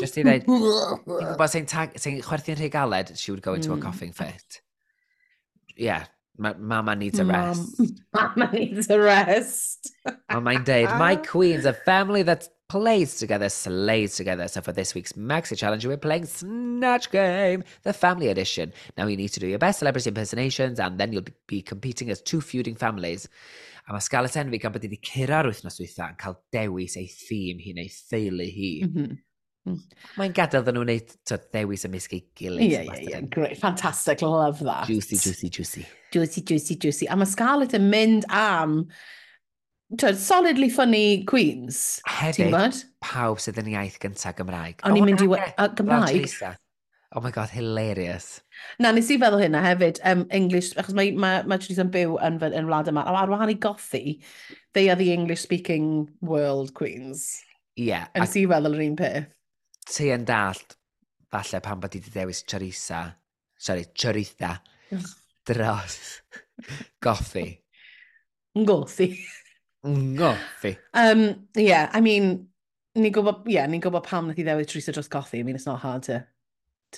just 0.00 0.16
i 0.16 0.24
ddweud, 0.24 0.46
ti'n 0.46 0.62
gwybod 1.04 1.52
sy'n 1.52 1.68
sy 2.00 2.14
chwerthin 2.24 2.56
rhy 2.60 2.70
galed, 2.72 3.12
she 3.20 3.34
would 3.34 3.44
go 3.44 3.58
into 3.58 3.68
mm. 3.68 3.74
a 3.74 3.76
hmm. 3.76 3.84
coughing 3.84 4.14
fit. 4.16 4.62
Yeah, 5.76 6.06
ma 6.38 6.54
mama 6.56 6.96
needs 6.96 7.18
a 7.18 7.26
rest. 7.28 7.78
Mom, 7.78 7.96
mama 8.38 8.50
needs 8.52 8.88
a 8.88 8.98
rest. 8.98 9.92
a 10.08 10.40
mae'n 10.40 10.64
deud, 10.64 10.96
my 10.98 11.16
queen's 11.28 11.68
a 11.68 11.74
family 11.74 12.22
that's 12.22 12.48
plays 12.68 13.16
together, 13.16 13.48
slays 13.48 14.14
together. 14.16 14.46
So 14.48 14.60
for 14.60 14.72
this 14.72 14.94
week's 14.94 15.14
Maxi 15.14 15.56
Challenge, 15.56 15.86
we're 15.86 15.96
playing 15.96 16.26
Snatch 16.26 17.10
Game, 17.10 17.64
the 17.82 17.92
family 17.92 18.28
edition. 18.28 18.72
Now 18.96 19.06
you 19.06 19.16
need 19.16 19.28
to 19.28 19.40
do 19.40 19.46
your 19.46 19.58
best 19.58 19.78
celebrity 19.78 20.08
impersonations 20.08 20.78
and 20.78 20.98
then 20.98 21.12
you'll 21.12 21.24
be 21.46 21.62
competing 21.62 22.10
as 22.10 22.20
two 22.20 22.40
feuding 22.40 22.74
families. 22.74 23.28
A 23.88 23.92
mae 23.92 24.00
Scarlett 24.04 24.36
Envy 24.36 24.58
gan 24.60 24.74
bod 24.74 24.84
wedi 24.84 24.98
cyrra'r 25.00 25.46
wythnos 25.48 25.78
dwytha 25.80 26.10
yn 26.10 26.18
cael 26.20 26.34
dewis 26.52 26.98
ei 27.00 27.06
thîm 27.08 27.62
hi 27.64 27.72
neu 27.72 27.88
theulu 27.88 28.44
hi. 28.52 28.72
Mhm. 28.84 29.14
Mm. 29.68 29.78
Mae'n 30.20 30.34
gadael 30.36 30.66
ddyn 30.66 30.76
nhw'n 30.76 30.90
neud 30.92 31.14
to, 31.28 31.38
dewis 31.56 31.86
ymysg 31.88 32.12
ei 32.18 32.20
gilydd. 32.36 32.68
Yeah, 32.68 32.84
yeah, 32.84 33.06
yeah. 33.14 33.24
great, 33.32 33.56
fantastic, 33.56 34.20
love 34.20 34.60
that. 34.60 34.86
Juicy, 34.92 35.16
juicy, 35.16 35.48
juicy. 35.48 35.86
Juicy, 36.12 36.44
juicy, 36.52 36.76
juicy. 36.84 37.08
A 37.08 37.16
mae 37.16 37.28
Scarlett 37.32 37.76
yn 37.80 37.88
mynd 37.88 38.28
am 38.28 38.82
twyd, 39.96 40.16
solidly 40.20 40.68
funny 40.70 41.24
Queens. 41.24 42.00
Hefyd, 42.06 42.52
bod? 42.52 42.80
pawb 43.04 43.40
sydd 43.42 43.60
yn 43.62 43.70
iaith 43.72 43.98
gyntaf 44.02 44.36
Gymraeg. 44.38 44.82
O'n 44.84 44.98
i'n 44.98 45.06
mynd 45.08 45.22
i... 45.24 45.28
A 45.56 45.68
Gymraeg? 45.72 46.58
Oh 47.16 47.22
my 47.24 47.30
god, 47.32 47.48
hilarious. 47.48 48.42
Na, 48.76 48.90
nes 48.92 49.08
i 49.08 49.16
feddwl 49.16 49.40
hynna 49.40 49.62
hefyd, 49.64 49.96
um, 50.04 50.26
English, 50.34 50.74
achos 50.76 50.92
mae, 50.96 51.14
mae, 51.16 51.40
mae 51.48 51.76
yn 51.80 51.92
byw 51.94 52.18
yn, 52.26 52.36
yn 52.50 52.68
wlad 52.68 52.90
yma, 52.92 53.06
a 53.08 53.14
ar 53.22 53.32
wahan 53.32 53.48
i 53.48 53.56
gothi, 53.56 54.18
they 54.76 54.90
are 54.92 54.98
the 54.98 55.08
English-speaking 55.14 56.10
world 56.20 56.74
queens. 56.76 57.40
Ie. 57.78 57.88
Yeah, 57.88 58.10
a 58.12 58.20
nes 58.20 58.36
i 58.36 58.44
feddwl 58.50 58.76
yr 58.76 58.84
un 58.90 58.98
peth. 59.00 59.32
Ti 59.88 60.10
yn 60.12 60.28
dallt, 60.28 60.76
falle 61.32 61.62
pan 61.64 61.80
bod 61.80 61.96
i 61.96 62.02
wedi 62.02 62.12
dewis 62.12 62.44
Charissa, 62.44 63.06
sorry, 63.56 63.88
Charitha, 63.96 64.58
dros 65.48 66.20
goffi. 67.00 67.48
Ngothi. 68.58 69.14
Ngoffi. 69.88 70.76
Um, 70.94 71.48
yeah, 71.56 71.90
I 71.92 72.00
mean, 72.00 72.48
ni'n 72.98 73.14
gwybod, 73.14 73.46
yeah, 73.50 73.68
ni'n 73.70 73.82
gwybod 73.84 74.06
pam 74.06 74.28
nath 74.28 74.40
i 74.40 74.46
ddewis 74.46 74.70
Teresa 74.70 74.94
dros 74.94 75.10
goffi. 75.12 75.40
I 75.40 75.46
mean, 75.46 75.56
it's 75.56 75.66
not 75.66 75.80
hard 75.80 76.04
to, 76.08 76.24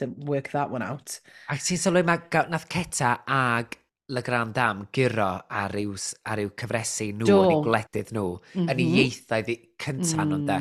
to 0.01 0.07
work 0.27 0.51
that 0.53 0.71
one 0.71 0.83
out. 0.83 1.21
Ac 1.53 1.69
ti'n 1.69 1.83
sylwi 1.83 2.05
mae 2.07 2.49
nath 2.51 2.69
Ceta 2.73 3.21
ag 3.27 3.79
Le 4.11 4.23
Grand 4.27 4.55
Dam 4.55 4.87
gyro 4.93 5.29
ar 5.47 5.77
yw, 5.79 5.95
ar 6.27 6.43
yw 6.43 6.51
cyfresu 6.59 7.13
nhw 7.15 7.29
Do. 7.29 7.39
yn 7.45 7.53
eu 7.55 7.63
gwledydd 7.67 8.11
nhw 8.17 8.27
mm 8.33 8.41
-hmm. 8.57 8.73
yn 8.73 8.83
eu 8.83 8.89
mhm. 8.89 8.99
ieithoedd 9.05 9.53
cyntaf 9.85 10.25
mm. 10.25 10.33
nhw'n 10.33 10.47
de. 10.49 10.59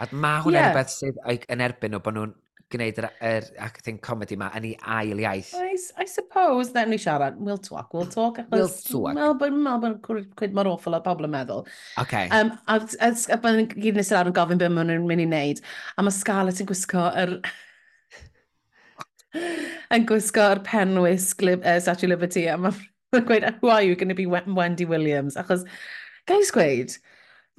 A 0.00 0.08
mae 0.12 0.42
hwnna'n 0.44 0.60
yeah. 0.60 0.70
rhywbeth 0.72 0.94
sydd 0.94 1.20
yn 1.52 1.64
erbyn 1.66 1.92
nhw 1.92 2.00
bod 2.04 2.16
nhw'n 2.16 2.34
gwneud 2.74 2.96
yr, 2.98 3.06
yr 3.22 3.44
acting 3.62 3.98
comedy 4.02 4.36
ma 4.38 4.48
yn 4.58 4.64
ei 4.66 4.72
ail 4.96 5.20
iaith. 5.22 5.52
I, 5.54 5.76
I 6.02 6.06
suppose, 6.10 6.72
then 6.74 6.90
ni 6.90 6.98
siarad, 6.98 7.36
we'll 7.38 7.60
talk, 7.62 7.94
we'll 7.94 8.10
talk. 8.10 8.40
We'll 8.50 8.68
talk. 8.68 9.14
Melbourne, 9.14 9.62
Melbourne, 9.62 10.00
mel, 10.02 10.24
cwyd 10.40 10.56
mor 10.56 10.70
awful 10.72 10.98
o 10.98 11.00
bobl 11.04 11.28
yn 11.28 11.34
meddwl. 11.36 11.62
OK. 12.02 12.24
Um, 12.34 12.50
a 12.66 12.80
a 12.80 13.38
byddwn 13.44 13.70
gyd 13.76 14.00
nes 14.00 14.10
yn 14.18 14.34
gofyn 14.34 14.62
beth 14.62 14.74
maen 14.74 14.90
nhw'n 14.90 15.06
mynd 15.06 15.26
i 15.26 15.28
wneud. 15.30 15.62
A 15.94 16.06
mae 16.06 16.16
Scarlett 16.16 16.62
yn 16.64 16.70
gwisgo 16.70 17.06
yr... 17.22 17.36
yn 19.94 20.08
gwisgo 20.10 20.50
yr 20.56 20.64
penwys 20.66 21.30
uh, 21.38 21.78
Statue 21.78 22.10
Liberty. 22.10 22.48
A 22.50 22.58
mae'n 22.58 22.82
gweud, 23.30 23.46
who 23.60 23.70
are 23.70 23.82
you 23.82 23.94
going 23.94 24.10
to 24.10 24.18
be 24.18 24.26
Wendy 24.26 24.84
Williams? 24.84 25.38
Achos, 25.38 25.62
gais 26.26 26.50
gweud, 26.50 26.98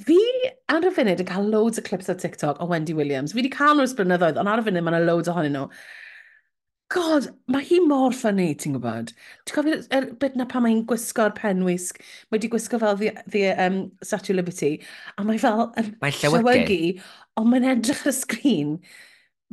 Fi 0.05 0.17
ar 0.69 0.86
y 0.86 0.91
funud 0.93 1.21
yn 1.23 1.29
cael 1.29 1.47
loads 1.49 1.79
o 1.81 1.83
clips 1.86 2.10
o 2.12 2.15
TikTok 2.17 2.60
o 2.62 2.67
Wendy 2.69 2.93
Williams. 2.97 3.33
Fi 3.33 3.41
wedi 3.41 3.53
cael 3.53 3.77
nhw'r 3.77 3.88
ysbrydnyddoedd, 3.89 4.38
ond 4.38 4.51
ar 4.51 4.62
y 4.62 4.67
funud 4.67 4.86
mae 4.86 4.93
yna 4.93 5.07
loads 5.07 5.31
ohonyn 5.31 5.57
nhw. 5.57 5.69
God, 6.93 7.25
mae 7.51 7.65
hi 7.67 7.81
mor 7.83 8.13
ffynnu, 8.15 8.45
ti'n 8.55 8.77
gwybod? 8.77 9.10
Ti'n 9.43 9.55
cofio 9.57 9.79
er 9.97 10.05
bit 10.21 10.38
na 10.39 10.45
pan 10.47 10.63
mae'n 10.63 10.86
gwisgo'r 10.88 11.33
penwisg, 11.36 11.97
mae 12.29 12.38
wedi 12.38 12.51
gwisgo 12.53 12.79
fel 12.79 12.95
the, 13.01 13.12
the 13.33 13.49
um, 13.60 13.81
Statue 14.03 14.31
of 14.31 14.38
Liberty, 14.38 14.69
a 15.17 15.25
mae 15.27 15.41
fel 15.41 15.65
yn 15.81 15.89
mae 16.03 16.15
llywygu, 16.15 16.79
ond 17.36 17.51
mae'n 17.51 17.67
edrych 17.73 18.05
ar 18.05 18.13
y 18.13 18.15
sgrin 18.15 18.77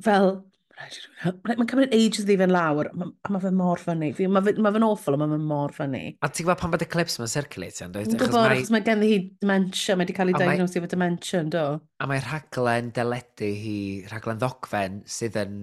fel 0.07 0.30
rhaid 0.78 0.96
i. 0.98 1.32
Mae'n 1.48 1.68
cymryd 1.70 1.94
ages 1.96 2.26
ddi 2.26 2.37
fe'n 2.40 2.52
lawr, 2.54 2.90
a 2.90 3.32
mae 3.32 3.42
fe 3.42 3.52
mor 3.54 3.82
fyny. 3.82 4.10
Mae 4.32 4.44
fe'n 4.46 4.87
awful, 4.87 5.16
a 5.16 5.20
mae 5.20 5.32
fe'n 5.34 5.46
mor 5.50 5.74
ffynnu. 5.74 6.02
A 6.18 6.30
ti'n 6.30 6.46
gwybod 6.46 6.60
pan 6.62 6.74
bod 6.74 6.84
y 6.84 6.88
clips 6.90 7.18
mae'n 7.20 7.32
circulate 7.34 7.87
yn 7.87 7.94
dweud? 7.94 8.10
Yn 8.10 8.20
gwybod, 8.22 8.48
achos 8.48 8.72
mae 8.74 8.84
gen 8.87 9.04
hi 9.06 9.20
dementia, 9.42 9.96
mae 9.96 10.04
wedi 10.04 10.16
cael 10.18 10.32
ei 10.32 10.40
diagnosi 10.40 10.80
efo 10.80 10.90
dementia 10.90 11.44
yn 11.44 11.54
do. 11.54 11.64
A 12.02 12.10
mae 12.10 12.22
rhaglen 12.24 12.90
deledu 12.96 13.52
hi, 13.62 13.78
rhaglen 14.10 14.42
ddogfen, 14.42 15.00
sydd 15.18 15.40
yn, 15.44 15.56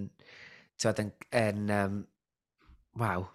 ti'n 0.80 0.89
gwybod, 0.89 1.06
yn, 1.06 1.13
yn 1.43 1.78
um, 1.78 2.02
waw, 3.02 3.30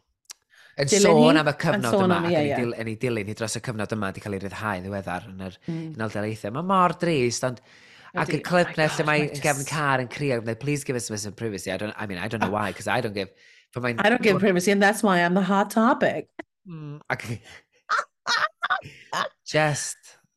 yn 0.77 0.91
dilyn 0.93 1.09
sôn 1.09 1.33
hi? 1.33 1.41
am 1.41 1.49
y 1.49 1.57
cyfnod 1.63 2.03
yma, 2.05 2.21
am, 2.21 2.31
yeah, 2.35 2.63
yn 2.67 2.91
ei 2.93 2.99
dilyn 3.01 3.31
hi 3.31 3.35
dros 3.37 3.57
y 3.57 3.63
cyfnod 3.65 3.93
yma 3.97 4.11
wedi 4.11 4.25
cael 4.25 4.37
ei 4.37 4.43
ryddhau 4.43 4.81
yn 4.81 4.85
ddiweddar 4.85 5.29
yn 5.31 5.45
yr 5.47 5.59
mm. 5.63 5.85
Unol 5.97 6.13
Daleithiau. 6.13 6.53
Mae 6.57 6.67
mor 6.69 6.97
drist, 7.01 7.47
ond 7.49 7.63
Ac 8.17 8.33
y 8.33 8.41
clip 8.41 8.73
na 8.77 8.87
nes 8.87 8.99
lle 8.99 9.07
mae 9.09 9.27
just... 9.29 9.43
gefn 9.45 9.67
car 9.69 10.03
yn 10.03 10.09
crio, 10.13 10.41
like, 10.47 10.61
please 10.61 10.85
give 10.85 10.97
us 10.97 11.11
some 11.11 11.33
privacy. 11.33 11.73
I, 11.73 11.77
don't, 11.77 11.95
I 11.97 12.07
mean, 12.07 12.19
I 12.19 12.29
don't 12.29 12.41
know 12.41 12.49
ah. 12.49 12.59
why, 12.59 12.71
because 12.73 12.89
I 12.89 13.01
don't 13.01 13.15
give... 13.15 13.31
For 13.73 13.81
my, 13.81 13.95
I 13.99 14.09
don't 14.09 14.23
give 14.23 14.39
privacy, 14.39 14.71
and 14.71 14.83
that's 14.83 15.03
why 15.03 15.19
I'm 15.21 15.35
the 15.35 15.43
hot 15.43 15.71
topic. 15.71 16.29
Mm, 16.69 17.01
ac... 17.11 17.41
just... 19.47 19.97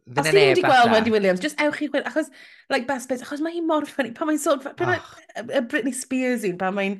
Os 0.09 0.25
ti'n 0.25 0.33
wedi 0.33 0.63
gweld 0.65 0.89
Wendy 0.89 1.11
Williams, 1.13 1.39
just 1.39 1.59
ewch 1.61 1.83
i 1.85 1.87
gweld, 1.87 2.07
achos, 2.09 2.31
like, 2.73 2.87
best 2.89 3.07
bits, 3.09 3.21
achos 3.21 3.43
mae 3.45 3.53
hi 3.53 3.61
mor 3.61 3.85
ffynnu, 3.85 4.11
pan 4.17 4.27
mae'n 4.31 4.41
sôn, 4.41 4.63
pan 4.65 4.89
mae 4.89 5.01
ah. 5.01 5.61
Britney 5.69 5.93
Spears 5.93 6.47
un, 6.49 6.57
pan 6.57 6.73
mae'n, 6.73 6.95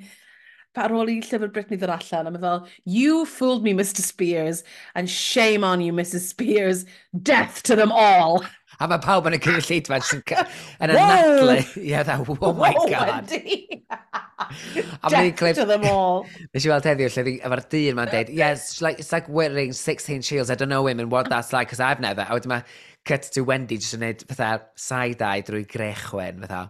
ar 0.79 0.93
ôl 0.95 1.09
i 1.11 1.17
llyfr 1.19 1.49
Britney 1.55 1.79
ddod 1.79 1.91
allan, 1.95 2.29
a 2.29 2.31
mae 2.35 2.43
fel, 2.43 2.67
you 2.85 3.25
fooled 3.25 3.65
me, 3.65 3.73
Mr 3.73 4.05
Spears, 4.05 4.63
and 4.95 5.09
shame 5.09 5.65
on 5.65 5.81
you, 5.81 5.91
Mrs 5.93 6.29
Spears, 6.29 6.85
death 7.21 7.63
to 7.63 7.75
them 7.75 7.91
all. 7.91 8.45
A 8.79 8.87
mae 8.87 9.01
pawb 9.03 9.25
yn 9.27 9.35
y 9.35 9.39
cynulleidfa 9.43 9.97
yn 9.99 10.21
yn 10.85 10.93
anadlu. 10.95 11.55
Ie, 11.83 11.95
dda, 12.07 12.15
oh 12.47 12.53
my 12.55 12.71
god. 12.87 13.33
a 15.03 15.09
Death 15.11 15.35
clip, 15.35 15.55
to 15.57 15.65
them 15.67 15.83
all. 15.89 16.25
Nes 16.53 16.63
i 16.63 16.71
weld 16.71 16.87
heddiw 16.87 17.09
lle 17.11 17.25
ddi, 17.27 17.33
efo'r 17.43 17.63
dyn 17.73 17.97
ma'n 17.99 18.11
deud, 18.13 18.31
yes, 18.31 18.69
it's 18.71 18.81
like, 18.85 19.01
it's 19.03 19.11
like 19.11 19.27
wearing 19.27 19.73
16 19.75 20.23
shields, 20.23 20.49
I 20.49 20.55
don't 20.55 20.71
know 20.71 20.83
women 20.83 21.09
what 21.09 21.29
that's 21.29 21.51
like, 21.51 21.67
because 21.67 21.83
I've 21.83 21.99
never. 21.99 22.23
A 22.23 22.39
wedyn 22.39 22.53
mae 22.53 22.63
cut 23.03 23.27
to 23.35 23.43
Wendy 23.43 23.81
jyst 23.81 23.99
yn 23.99 24.05
neud 24.05 24.23
fatha 24.31 24.69
side-eye 24.79 25.43
drwy 25.49 25.65
grechwen, 25.67 26.39
fatha. 26.45 26.69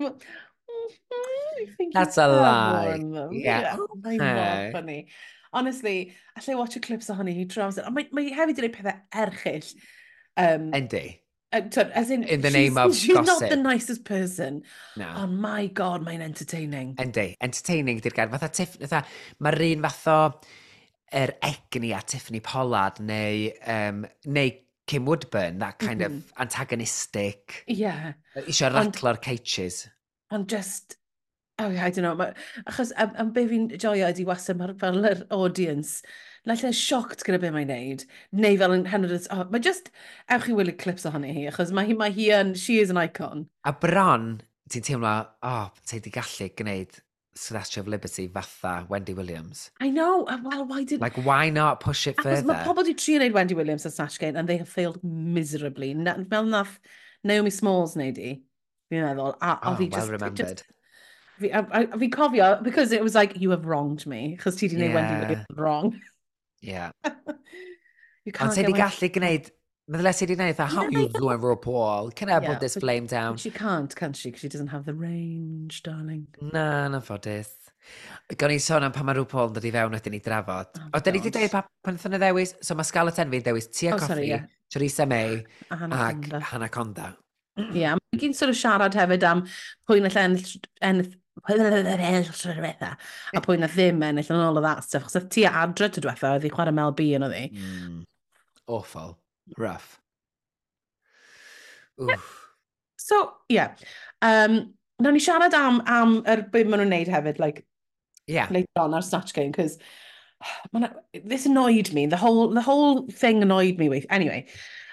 Mm-hmm. 0.00 1.92
That's 1.92 2.16
a 2.16 2.28
lie. 2.28 2.96
One, 2.96 3.32
yeah. 3.32 3.60
yeah. 3.60 3.76
Oh, 3.78 3.88
my 4.00 4.16
god, 4.16 4.72
funny. 4.72 5.08
Honestly, 5.52 6.14
allai 6.38 6.56
watch 6.56 6.76
y 6.78 6.80
clips 6.80 7.10
ohoni 7.12 7.34
hi 7.36 7.44
drams. 7.44 7.80
Ond 7.82 7.96
mae, 7.96 8.08
mae 8.14 8.30
hefyd 8.32 8.54
yn 8.54 8.70
gwneud 8.70 8.76
pethau 8.76 9.24
erchill. 9.26 9.72
Um, 10.36 10.70
Yndi. 10.72 11.20
As 11.52 12.10
in, 12.10 12.22
in 12.22 12.42
the 12.42 12.50
name 12.50 12.78
of 12.78 12.94
she's 12.94 13.12
gossip. 13.12 13.40
not 13.40 13.50
the 13.50 13.56
nicest 13.56 14.04
person. 14.04 14.62
No. 14.96 15.08
Ond 15.08 15.32
oh, 15.32 15.36
my 15.42 15.66
god, 15.66 16.04
mae'n 16.06 16.22
entertaining. 16.22 16.94
Yndi, 17.02 17.34
entertaining 17.42 17.98
di'r 18.04 18.14
gair. 18.14 18.30
Fatha, 18.30 18.48
tiff, 18.54 18.76
fatha 18.78 19.02
mae'r 19.42 19.64
un 19.72 19.82
fath 19.88 20.06
o 20.12 20.18
er 21.20 21.34
egni 21.42 21.90
a 21.96 22.02
Tiffany 22.06 22.38
Pollard 22.38 23.00
neu, 23.02 23.50
um, 23.66 24.04
neu 24.26 24.52
Kim 24.86 25.06
Woodburn, 25.06 25.58
that 25.58 25.78
kind 25.78 26.00
mm 26.00 26.06
-hmm. 26.06 26.06
of 26.06 26.12
mm-hmm. 26.12 26.42
antagonistic. 26.42 27.64
Yeah. 27.66 28.12
Isio 28.46 28.70
ratlo'r 28.70 29.18
cages. 29.20 29.88
Ond 30.30 30.48
just, 30.48 30.96
oh 31.58 31.68
yeah, 31.68 31.86
I 31.86 31.90
don't 31.90 32.04
know. 32.04 32.14
Ma, 32.14 32.30
achos 32.66 32.92
am, 32.96 33.12
am 33.16 33.32
be 33.32 33.46
fi'n 33.46 33.68
joio 33.74 34.06
ydi 34.14 34.26
wasyn 34.26 34.58
mae'r 34.58 34.76
fel 34.78 35.04
yr 35.04 35.26
audience 35.30 36.02
like, 36.48 36.64
yn 36.64 36.76
sioct 36.76 37.24
gyda 37.26 37.40
be 37.42 37.50
mae'n 37.54 37.68
neud, 37.70 38.06
neu 38.32 38.56
fel 38.60 38.76
yn 38.76 38.86
henod, 38.90 39.12
oh, 39.34 39.44
mae 39.52 39.62
just, 39.64 39.90
ewch 40.30 40.46
chi 40.46 40.56
wylio 40.56 40.76
clips 40.80 41.06
ohoni 41.08 41.34
hi, 41.36 41.44
achos 41.50 41.74
mae 41.76 41.90
hi, 41.90 41.98
mae 41.98 42.14
hi 42.16 42.30
yn, 42.38 42.54
she 42.56 42.80
is 42.80 42.92
an 42.92 43.00
icon. 43.00 43.46
A 43.68 43.74
bron, 43.76 44.32
ti'n 44.72 44.86
teimlo, 44.86 45.14
oh, 45.46 45.70
ti 45.84 45.98
wedi 45.98 46.12
gallu 46.14 46.50
gwneud 46.56 47.00
Statue 47.34 47.80
of 47.80 47.88
Liberty 47.88 48.26
fatha 48.26 48.86
Wendy 48.88 49.14
Williams. 49.14 49.70
I 49.80 49.88
know, 49.88 50.26
well, 50.42 50.64
why 50.66 50.84
did... 50.84 51.00
Like, 51.00 51.16
why 51.16 51.48
not 51.48 51.80
push 51.80 52.06
it 52.06 52.20
further? 52.20 52.46
Mae 52.46 52.64
pobl 52.66 52.82
wedi 52.82 52.96
trio 52.98 53.20
wneud 53.20 53.36
Wendy 53.36 53.54
Williams 53.54 53.86
a 53.86 53.90
Snatch 53.90 54.18
Game, 54.18 54.36
and 54.36 54.48
they 54.48 54.56
have 54.56 54.68
failed 54.68 54.98
miserably. 55.04 55.94
Na, 55.94 56.16
fel 56.28 56.44
nath 56.44 56.78
Naomi 57.24 57.50
Smalls 57.50 57.94
wneud 57.96 58.18
i, 58.18 58.34
fi'n 58.90 59.06
meddwl. 59.06 59.36
A, 59.40 59.58
oh, 59.62 59.76
fi 59.76 59.88
well 59.88 60.00
just, 60.00 60.10
remembered. 60.10 60.36
Just, 60.36 60.64
fi, 61.38 61.50
a, 61.50 61.66
a, 61.70 61.98
fi 61.98 62.10
cofio, 62.10 62.62
because 62.62 62.92
it 62.92 63.02
was 63.02 63.14
like, 63.14 63.38
you 63.40 63.50
have 63.50 63.66
wronged 63.66 64.06
me, 64.06 64.36
chos 64.42 64.56
ti 64.56 64.68
wedi 64.68 64.80
yeah. 64.80 64.88
wneud 64.88 64.94
Wendy 64.98 65.20
Williams 65.20 65.46
wrong. 65.56 66.00
Yeah. 66.60 66.92
you 68.24 68.32
can't 68.32 68.50
Ond 68.50 68.56
ti 68.56 68.64
wedi 68.64 68.76
gallu 68.76 69.08
gwneud, 69.14 69.48
meddwl 69.90 70.12
ti 70.16 70.26
wedi 70.26 70.36
gwneud, 70.38 70.60
how 70.74 70.86
you 70.88 71.08
doing 71.08 71.40
RuPaul? 71.40 72.14
Can 72.14 72.28
I 72.28 72.38
yeah, 72.40 72.48
put 72.48 72.60
this 72.60 72.74
but, 72.74 72.84
flame 72.84 73.06
down? 73.06 73.34
But 73.34 73.40
she 73.40 73.50
can't, 73.50 73.94
can 73.96 74.12
she? 74.12 74.28
Because 74.28 74.42
she 74.42 74.48
doesn't 74.48 74.68
have 74.68 74.84
the 74.84 74.94
range, 74.94 75.82
darling. 75.82 76.26
Na, 76.40 76.88
na 76.88 77.00
ffodus. 77.00 77.56
Gawn 78.36 78.52
ni 78.52 78.58
sôn 78.60 78.84
am 78.84 78.92
pa 78.92 79.02
mae 79.06 79.16
RuPaul 79.16 79.50
yn 79.50 79.56
dod 79.56 79.66
i 79.66 79.72
fewn 79.74 79.96
wedyn 79.96 80.14
ni 80.14 80.20
drafod. 80.22 80.76
Oh, 80.76 80.90
o, 80.98 81.00
da 81.00 81.14
ni 81.14 81.22
wedi 81.22 81.32
dweud 81.34 81.54
pa 81.54 81.64
pan 81.86 81.96
nhw 81.96 82.20
ddewis, 82.20 82.54
so 82.62 82.76
mae 82.78 82.86
Scarlett 82.86 83.18
Envy 83.22 83.40
yn 83.40 83.48
dewis 83.48 83.70
Tia 83.72 83.96
oh, 83.96 83.98
Coffi, 83.98 84.28
yeah. 84.28 84.44
Theresa 84.70 85.06
May 85.08 85.40
a 85.70 85.80
Hannah 85.80 86.04
ac 86.10 86.30
Hannah 86.52 86.70
Conda. 86.70 87.08
Ie, 87.58 87.82
yeah, 87.82 87.96
mae 87.96 88.20
gyn 88.20 88.36
sort 88.36 88.52
of 88.52 88.60
siarad 88.60 88.94
hefyd 88.96 89.26
am 89.26 89.42
pwy 89.88 90.04
na 90.04 90.12
lle 90.12 90.26
ennill, 90.28 90.68
ennill 90.86 91.10
a 93.36 93.42
pwy 93.44 93.56
na 93.60 93.68
ddim 93.70 94.02
ennill 94.06 94.32
yn 94.34 94.42
ôl 94.44 94.60
o 94.60 94.64
that 94.64 94.84
stuff, 94.84 95.06
chos 95.06 95.28
ti 95.32 95.46
adre 95.48 95.88
ty 95.90 96.02
diwetha, 96.04 96.34
oedd 96.36 96.46
i 96.46 96.52
chwarae 96.52 96.74
MLB 96.74 97.06
yn 97.18 97.26
oedd. 97.26 97.56
Mm. 97.56 98.02
Awful. 98.70 99.16
Rough. 99.58 99.98
Oof. 102.00 102.28
So, 102.96 103.22
ie. 103.50 103.56
Yeah. 103.56 103.74
Um, 104.22 104.74
Nawr 105.00 105.16
ni 105.16 105.20
siarad 105.24 105.54
am, 105.56 105.80
am 105.88 106.18
yr 106.28 106.42
beth 106.52 106.68
maen 106.68 106.82
nhw'n 106.82 106.90
neud 106.92 107.08
hefyd, 107.08 107.38
like, 107.40 107.64
yeah. 108.28 108.50
later 108.52 108.82
on 108.82 108.94
ar 108.94 109.02
Snatch 109.02 109.32
Game, 109.32 109.50
because 109.50 109.78
this 111.24 111.46
annoyed 111.46 111.92
me, 111.96 112.04
the 112.06 112.18
whole, 112.20 112.50
the 112.52 112.60
whole 112.60 113.06
thing 113.08 113.42
annoyed 113.42 113.78
me 113.78 113.88
with, 113.88 114.04
anyway. 114.10 114.46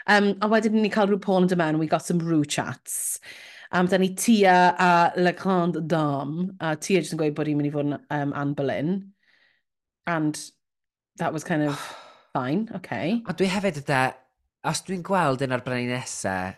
Um, 0.07 0.37
a 0.41 0.47
wedyn 0.47 0.79
ni 0.79 0.89
cael 0.89 1.11
rhyw 1.11 1.19
Paul 1.21 1.43
yn 1.43 1.51
dymen, 1.51 1.79
we 1.79 1.91
got 1.91 2.05
some 2.05 2.21
rhyw 2.23 2.47
chats. 2.47 3.19
Um, 3.71 3.87
da 3.87 3.97
ni 3.97 4.13
Tia 4.15 4.75
a 4.79 5.11
Le 5.17 5.33
Grande 5.33 5.81
Dame, 5.81 6.53
a 6.59 6.75
Tia 6.75 7.01
jyst 7.01 7.15
yn 7.15 7.19
gweud 7.19 7.35
bod 7.35 7.49
hi'n 7.49 7.57
mynd 7.59 7.69
i 7.69 7.73
fod 7.73 7.89
yn 7.89 7.97
um, 7.99 8.31
Anne 8.31 8.55
Boleyn. 8.55 8.93
And 10.07 10.39
that 11.17 11.33
was 11.33 11.43
kind 11.43 11.63
of 11.63 11.81
fine, 12.33 12.69
okay. 12.75 13.21
A 13.27 13.35
dwi 13.35 13.49
hefyd 13.51 13.81
yda, 13.83 14.01
os 14.67 14.83
dwi'n 14.87 15.03
gweld 15.05 15.43
yn 15.43 15.55
arbennig 15.55 15.91
nesau, 15.91 16.55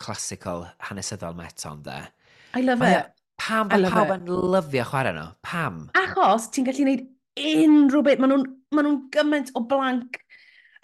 classical, 0.00 0.66
hanesyddol 0.88 1.38
meton 1.38 1.84
de. 1.86 2.00
I 2.54 2.62
love 2.66 2.82
Mae, 2.82 2.98
it. 3.04 3.12
Pam 3.38 3.70
bod 3.70 3.86
pawb 3.90 4.12
yn 4.16 4.28
lyfio 4.54 4.84
chwarae 4.90 5.14
nhw? 5.14 5.30
Pam? 5.46 5.80
Achos 5.98 6.50
ti'n 6.54 6.66
gallu 6.66 6.84
gwneud 6.86 7.06
unrhyw 7.38 8.04
beth. 8.06 8.20
Maen 8.22 8.34
nhw'n 8.34 8.52
ma 8.74 8.84
nhw 8.86 8.98
gymaint 9.14 9.54
o 9.58 9.62
blank 9.70 10.18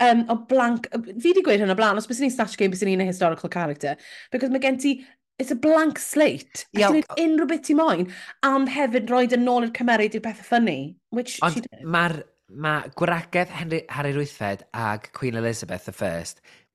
um, 0.01 0.25
o 0.29 0.37
blank, 0.49 0.89
fi 0.91 1.31
wedi 1.31 1.45
gweud 1.45 1.63
hyn 1.63 1.73
o 1.73 1.77
blaen, 1.79 1.99
os 2.01 2.09
bys 2.09 2.23
ni'n 2.23 2.33
stash 2.33 2.57
game, 2.59 2.73
bys 2.73 2.83
ni'n 2.87 3.05
a 3.05 3.09
historical 3.09 3.53
character, 3.53 3.97
because 4.33 4.53
mae 4.53 4.63
gen 4.63 4.79
ti 4.81 4.95
it's 5.41 5.51
a 5.55 5.57
blank 5.57 5.99
slate. 6.03 6.67
Ie. 6.77 6.83
Ti'n 6.83 7.01
gwneud 7.01 7.23
unrhyw 7.25 7.49
beth 7.55 7.65
ti 7.69 7.77
moyn, 7.79 8.07
am 8.47 8.67
hefyd 8.71 9.11
roed 9.13 9.33
yn 9.37 9.49
ôl 9.51 9.67
i'r 9.69 9.73
cymeryd 9.79 10.19
i'r 10.19 10.25
pethau 10.29 10.47
ffynnu, 10.51 10.77
which 11.17 11.39
Ond 11.47 11.57
she 11.57 11.65
did. 11.67 11.83
mae'r 11.97 12.19
ma 12.67 12.75
gwragedd 12.99 13.51
Henry, 13.55 13.83
Harry 13.95 14.13
Rwythfed 14.17 14.65
ag 14.75 15.11
Queen 15.17 15.37
Elizabeth 15.39 15.89
I 15.89 16.13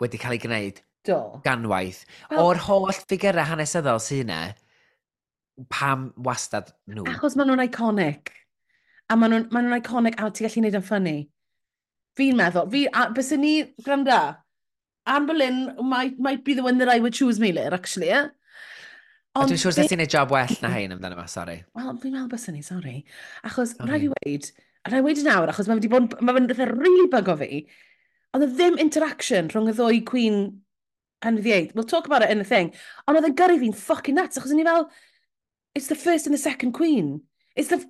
wedi 0.02 0.18
cael 0.20 0.36
ei 0.38 0.40
gwneud 0.44 0.82
Do. 1.08 1.18
ganwaith. 1.46 2.04
Wel- 2.32 2.40
O'r 2.46 2.62
holl 2.68 2.90
ffigurau 2.96 3.46
hanesyddol 3.52 4.00
sy'n 4.04 4.32
e, 4.34 4.42
pam 5.72 6.10
wastad 6.28 6.72
nhw. 6.90 7.06
Achos 7.14 7.36
maen 7.40 7.52
nhw'n 7.52 7.64
iconic. 7.68 8.32
A 9.12 9.16
maen 9.20 9.32
nhw'n 9.36 9.52
ma 9.54 9.62
nhw 9.64 9.78
iconic 9.82 10.18
a 10.20 10.30
ti'n 10.32 10.48
gallu 10.48 10.62
gwneud 10.64 10.80
yn 10.80 10.88
ffynnu. 10.88 11.16
Fi'n 12.20 12.40
meddwl, 12.40 12.70
fi, 12.72 12.86
a 12.96 13.06
bys 13.16 13.32
ni, 13.40 13.54
gwranda, 13.84 14.20
Anne 15.06 15.28
Boleyn 15.30 15.58
might, 15.84 16.18
might 16.20 16.44
be 16.44 16.54
the 16.56 16.64
one 16.64 16.78
that 16.80 16.90
I 16.90 17.00
would 17.00 17.14
choose 17.14 17.40
me 17.40 17.52
later, 17.52 17.76
actually. 17.76 18.10
eh? 18.10 18.28
A 19.36 19.44
dwi'n 19.44 19.60
siŵr 19.60 19.76
sure 19.76 19.88
ti'n 19.92 20.04
ei 20.04 20.12
job 20.12 20.32
well 20.32 20.54
na 20.64 20.70
hein 20.72 20.94
amdano 20.96 21.18
fo, 21.20 21.26
sori. 21.28 21.58
Wel, 21.76 21.96
fi'n 22.00 22.14
meddwl 22.14 22.30
bys 22.32 22.46
ni, 22.54 22.62
sori. 22.64 23.00
Achos, 23.48 23.74
okay. 23.76 23.90
rhaid 23.90 24.06
i 24.06 24.12
weid, 24.14 24.52
a 24.86 24.92
rhaid 24.94 25.04
weid 25.04 25.20
yn 25.20 25.32
awr, 25.34 25.52
achos 25.52 25.68
mae 25.68 25.80
wedi 25.82 25.92
bod, 25.92 26.16
mae'n 26.24 26.48
rhaid 26.54 26.72
really 26.78 27.10
bug 27.12 27.32
o 27.34 27.36
fi, 27.42 27.66
ond 28.32 28.46
oedd 28.46 28.54
e 28.54 28.56
ddim 28.56 28.80
interaction 28.86 29.52
rhwng 29.52 29.68
y 29.72 29.76
ddwy 29.76 30.00
Queen 30.08 30.40
Henry 31.26 31.44
VIII. 31.44 31.74
We'll 31.76 31.90
talk 31.90 32.08
about 32.08 32.24
it 32.24 32.32
in 32.32 32.40
the 32.40 32.48
thing. 32.48 32.72
Ond 33.10 33.20
oedd 33.20 33.28
yn 33.28 33.36
gyrru 33.42 33.60
fi'n 33.66 33.76
fucking 33.76 34.16
nuts, 34.16 34.40
achos 34.40 34.56
o'n 34.56 34.64
i 34.64 34.68
fel, 34.70 34.88
it's 35.76 35.92
the 35.92 36.00
first 36.00 36.30
and 36.30 36.38
the 36.38 36.42
second 36.42 36.72
Queen. 36.78 37.20
It's 37.58 37.74
the, 37.74 37.84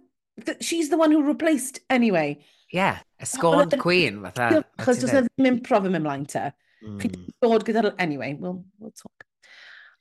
the 0.50 0.58
she's 0.62 0.90
the 0.90 0.98
one 0.98 1.12
who 1.12 1.22
replaced 1.22 1.80
anyway. 1.90 2.40
Yeah, 2.74 3.00
a 3.20 3.26
scorned 3.26 3.74
oh, 3.74 3.78
queen, 3.78 4.24
fatha. 4.26 4.66
Achos 4.80 5.00
does 5.04 5.14
ddim 5.14 5.52
improf 5.52 5.86
yn 5.86 6.02
mlaen 6.02 6.26
te. 6.26 6.48
Mm. 6.82 6.98
Chi 7.02 7.14
dod 7.46 7.70
gyda'r... 7.70 7.94
Anyway, 8.02 8.34
we'll, 8.40 8.64
we'll 8.80 8.98
talk. 8.98 9.30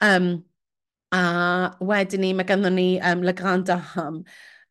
Um, 0.01 0.45
a 1.15 1.77
wedyn 1.81 2.25
ni, 2.25 2.33
mae 2.35 2.47
ganddo 2.49 2.73
ni 2.73 2.89
um, 3.01 3.23
Le 3.23 3.33
Grand 3.33 3.65
Dame. 3.67 4.25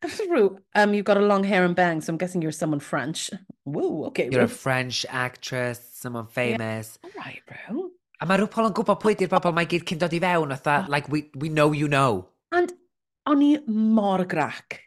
Rw, 0.03 0.57
um, 0.75 0.93
you've 0.93 1.05
got 1.05 1.17
a 1.17 1.21
long 1.21 1.43
hair 1.43 1.63
and 1.63 1.75
bangs, 1.75 2.05
so 2.05 2.11
I'm 2.11 2.17
guessing 2.17 2.41
you're 2.41 2.51
someone 2.51 2.81
French. 2.81 3.29
Woo, 3.65 4.05
okay. 4.07 4.27
You're 4.29 4.43
a 4.43 4.47
French 4.47 5.05
actress, 5.09 5.79
someone 5.93 6.27
famous. 6.27 6.99
All 7.03 7.11
right, 7.17 7.41
bro. 7.47 7.89
A 8.19 8.25
mae 8.25 8.39
rhyw 8.39 8.49
Paul 8.51 8.69
yn 8.69 8.75
gwybod 8.75 8.99
pwy 9.01 9.15
di'r 9.19 9.31
bobl 9.31 9.55
mae 9.55 9.67
gyd 9.67 9.85
cyn 9.87 9.99
dod 9.99 10.13
i 10.15 10.19
fewn, 10.23 10.51
fatha, 10.55 10.85
like, 10.91 11.07
we, 11.11 11.29
we 11.39 11.49
know 11.49 11.71
you 11.75 11.87
know. 11.91 12.29
And 12.51 12.71
o'n 13.27 13.43
i 13.43 13.57
mor 13.67 14.23
grac. 14.27 14.79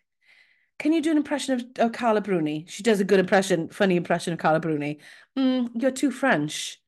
Can 0.78 0.92
you 0.92 1.00
do 1.02 1.10
an 1.10 1.16
impression 1.16 1.54
of, 1.54 1.64
of 1.78 1.92
Carla 1.92 2.20
Bruni? 2.20 2.66
She 2.68 2.82
does 2.82 3.00
a 3.00 3.04
good 3.04 3.20
impression, 3.20 3.68
funny 3.68 3.96
impression 3.96 4.32
of 4.32 4.38
Carla 4.38 4.60
Bruni. 4.60 4.98
Mm, 5.38 5.70
you're 5.74 5.90
too 5.90 6.10
French. 6.10 6.78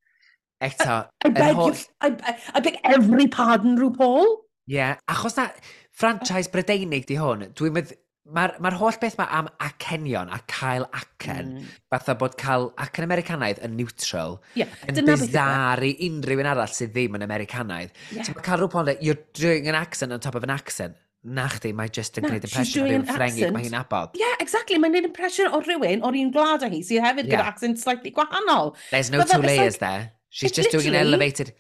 Eto, 0.61 1.07
I 1.25 1.29
yr 1.29 1.33
beg 1.33 1.57
you, 1.57 1.75
I, 2.01 2.09
I, 2.09 2.37
I 2.55 2.61
beg 2.61 2.79
every 2.85 3.29
pardon, 3.29 3.79
RuPaul. 3.79 4.27
Ie, 4.69 4.85
achos 5.09 5.39
na, 5.41 5.49
franchise 5.97 6.53
Brydeinig 6.53 7.09
di 7.09 7.17
hwn, 7.21 7.49
dwi'n 7.57 7.81
mynd... 7.81 7.97
Mae'r 8.29 8.59
ma 8.61 8.69
holl 8.77 8.93
beth 9.01 9.15
mae 9.17 9.31
am 9.33 9.47
acenion 9.65 10.29
a 10.29 10.37
cael 10.53 10.83
acen, 10.93 11.47
mm. 11.63 11.69
fatha 11.89 12.13
bod 12.21 12.35
cael 12.37 12.67
acen 12.77 13.07
Americanaidd 13.07 13.63
yn 13.65 13.73
neutral, 13.79 14.35
yeah, 14.53 14.69
yn 14.85 15.01
e. 15.01 15.05
bizar 15.09 15.81
i 15.81 15.95
unrhyw 16.05 16.43
un 16.43 16.49
arall 16.51 16.75
sydd 16.77 16.93
ddim 16.93 17.17
yn 17.17 17.25
Americanaidd. 17.25 17.95
Yeah. 18.13 18.27
So 18.27 18.35
mae 18.37 18.45
cael 18.45 18.61
rhyw 18.61 18.69
pwynt, 18.75 19.01
you're 19.01 19.17
doing 19.33 19.71
an 19.73 19.79
accent 19.79 20.13
on 20.13 20.21
top 20.21 20.37
of 20.37 20.45
an 20.45 20.53
accent. 20.53 20.99
Na 21.25 21.47
chdi, 21.55 21.73
mae 21.73 21.89
just 21.89 22.21
yn 22.21 22.27
gwneud 22.29 22.45
impression 22.45 22.85
o 22.85 22.91
rhywun 22.91 23.07
ffrengig 23.09 23.55
mae 23.55 23.65
hi'n 23.65 23.79
abod. 23.81 24.21
Yeah, 24.21 24.37
exactly. 24.45 24.77
Mae'n 24.77 24.93
gwneud 24.93 25.09
impression 25.09 25.49
o 25.49 25.63
rhywun 25.65 26.05
o'r 26.05 26.21
un 26.21 26.35
gwlad 26.37 26.67
o 26.69 26.71
hi, 26.75 26.83
sydd 26.85 27.01
hefyd 27.07 27.31
yeah. 27.31 27.33
gyda 27.33 27.49
accent 27.55 27.81
slightly 27.81 28.13
gwahanol. 28.13 28.75
There's 28.91 29.09
no 29.15 29.25
But 29.25 29.33
two 29.33 29.41
layers 29.41 29.81
like, 29.81 29.89
there. 29.89 30.13
She's 30.29 30.53
just 30.53 30.77
doing 30.77 30.93
an 30.93 31.01
elevated... 31.01 31.55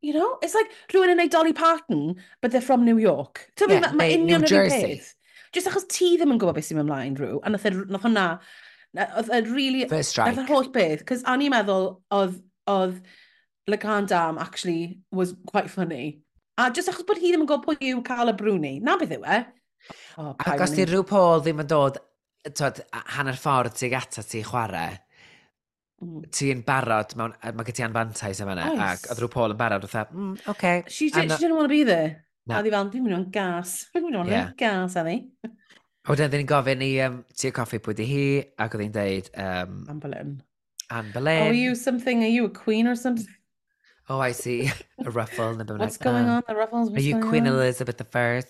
You 0.00 0.14
know? 0.14 0.38
It's 0.42 0.54
like 0.54 0.70
rhywun 0.92 1.10
yn 1.12 1.18
neud 1.18 1.32
Dolly 1.34 1.52
Parton, 1.52 2.16
but 2.40 2.52
they're 2.52 2.64
from 2.64 2.84
New 2.84 2.98
York. 3.02 3.48
Ti'n 3.58 3.72
yeah, 3.74 3.92
mae 3.98 4.14
union 4.14 4.46
yr 4.46 4.60
un 4.62 4.70
peth. 4.70 5.14
Just 5.54 5.70
achos 5.70 5.88
ti 5.90 6.12
ddim 6.16 6.34
yn 6.34 6.40
gwybod 6.40 6.58
beth 6.58 6.68
sy'n 6.68 6.78
mynd 6.78 6.86
ymlaen 6.86 7.16
rhyw, 7.18 7.40
a 7.42 7.50
nath 7.50 7.66
e 7.66 7.72
nath 7.74 8.04
hwnna, 8.06 8.26
oedd 9.08 9.32
e 9.32 9.40
yn 9.40 9.50
really... 9.54 9.86
First 9.90 10.14
strike. 10.14 10.36
yr 10.36 10.44
e 10.44 10.46
holl 10.52 10.70
beth, 10.74 11.04
cos 11.08 11.24
a'n 11.26 11.42
i'n 11.46 11.54
meddwl 11.54 11.88
oedd, 12.14 12.38
oedd 12.70 13.00
Lacan 13.68 14.06
Dam 14.10 14.38
actually 14.38 15.00
was 15.10 15.34
quite 15.50 15.70
funny. 15.72 16.20
A 16.58 16.70
just 16.70 16.92
achos 16.92 17.06
bod 17.08 17.18
hi 17.22 17.32
ddim 17.32 17.46
yn 17.46 17.50
gwybod 17.50 17.66
pwy 17.66 17.90
yw 17.94 18.04
Carla 18.06 18.36
Bruni, 18.36 18.76
na 18.84 18.98
beth 19.00 19.16
yw 19.18 19.26
e. 19.26 19.40
Oh, 20.20 20.34
Ac 20.44 20.62
os 20.62 20.76
di 20.76 20.86
rhyw 20.86 21.04
Paul 21.08 21.42
ddim 21.42 21.64
yn 21.64 21.70
dod, 21.70 21.98
twyd, 22.46 22.84
hanner 23.16 23.38
ffordd 23.40 23.74
tuag 23.78 23.98
ata 23.98 24.24
ti 24.26 24.44
chwarae, 24.46 24.98
Mm. 25.98 26.28
ti'n 26.30 26.60
barod, 26.62 27.14
mewn, 27.18 27.32
mae 27.42 27.66
gen 27.66 27.74
ti 27.74 27.82
anfantais 27.82 28.38
yma 28.44 28.52
yna, 28.54 28.66
Oes. 28.70 28.82
ac 28.86 29.06
oedd 29.10 29.18
rhyw 29.24 29.30
Paul 29.32 29.54
yn 29.54 29.58
barod, 29.58 29.82
oedd 29.88 30.12
mm, 30.14 30.34
okay, 30.52 30.84
She, 30.86 31.08
I'm 31.10 31.22
did, 31.24 31.28
not- 31.32 31.38
she 31.40 31.44
didn't 31.46 31.56
want 31.58 31.66
to 31.66 31.74
be 31.74 31.82
there. 31.88 32.24
Na. 32.46 32.60
A 32.60 32.62
ddi 32.62 32.70
fel, 32.70 32.86
dwi'n 32.92 33.02
mynd 33.04 33.16
o'n 33.16 33.24
gas. 33.34 33.72
Dwi'n 33.92 34.04
mynd 34.06 34.18
o'n 34.20 34.30
Yeah. 34.30 34.52
gas, 34.56 34.94
a 34.94 35.02
ddi. 35.02 35.16
A 35.44 36.12
wedyn 36.14 36.30
ddyn 36.30 36.44
ni'n 36.44 36.50
gofyn 36.52 36.84
i 36.86 36.92
um, 37.04 37.16
ti 37.36 37.50
y 37.50 37.54
coffi 37.56 37.80
pwy 37.82 37.96
di 37.98 38.06
hi, 38.08 38.22
ac 38.62 38.76
oedd 38.78 38.84
hi'n 38.86 38.94
deud 38.94 39.32
um, 39.34 39.74
Am 39.90 39.98
Boleyn. 40.04 40.30
Anne 40.88 41.10
Boleyn. 41.12 41.42
Are 41.50 41.58
you 41.58 41.74
something? 41.74 42.22
Are 42.24 42.30
you 42.32 42.46
a 42.46 42.50
queen 42.54 42.86
or 42.86 42.94
something? 42.94 43.26
Oh, 44.08 44.20
I 44.20 44.32
see. 44.32 44.70
a 45.04 45.10
ruffle. 45.10 45.60
And 45.60 45.68
What's 45.78 45.98
going 45.98 46.24
ah. 46.24 46.36
on? 46.36 46.42
The 46.48 46.54
ruffles? 46.56 46.88
Are 46.88 46.92
what's 46.92 47.04
you 47.04 47.18
going 47.18 47.28
Queen 47.28 47.46
on?" 47.46 47.54
Elizabeth 47.54 48.00
I? 48.16 48.42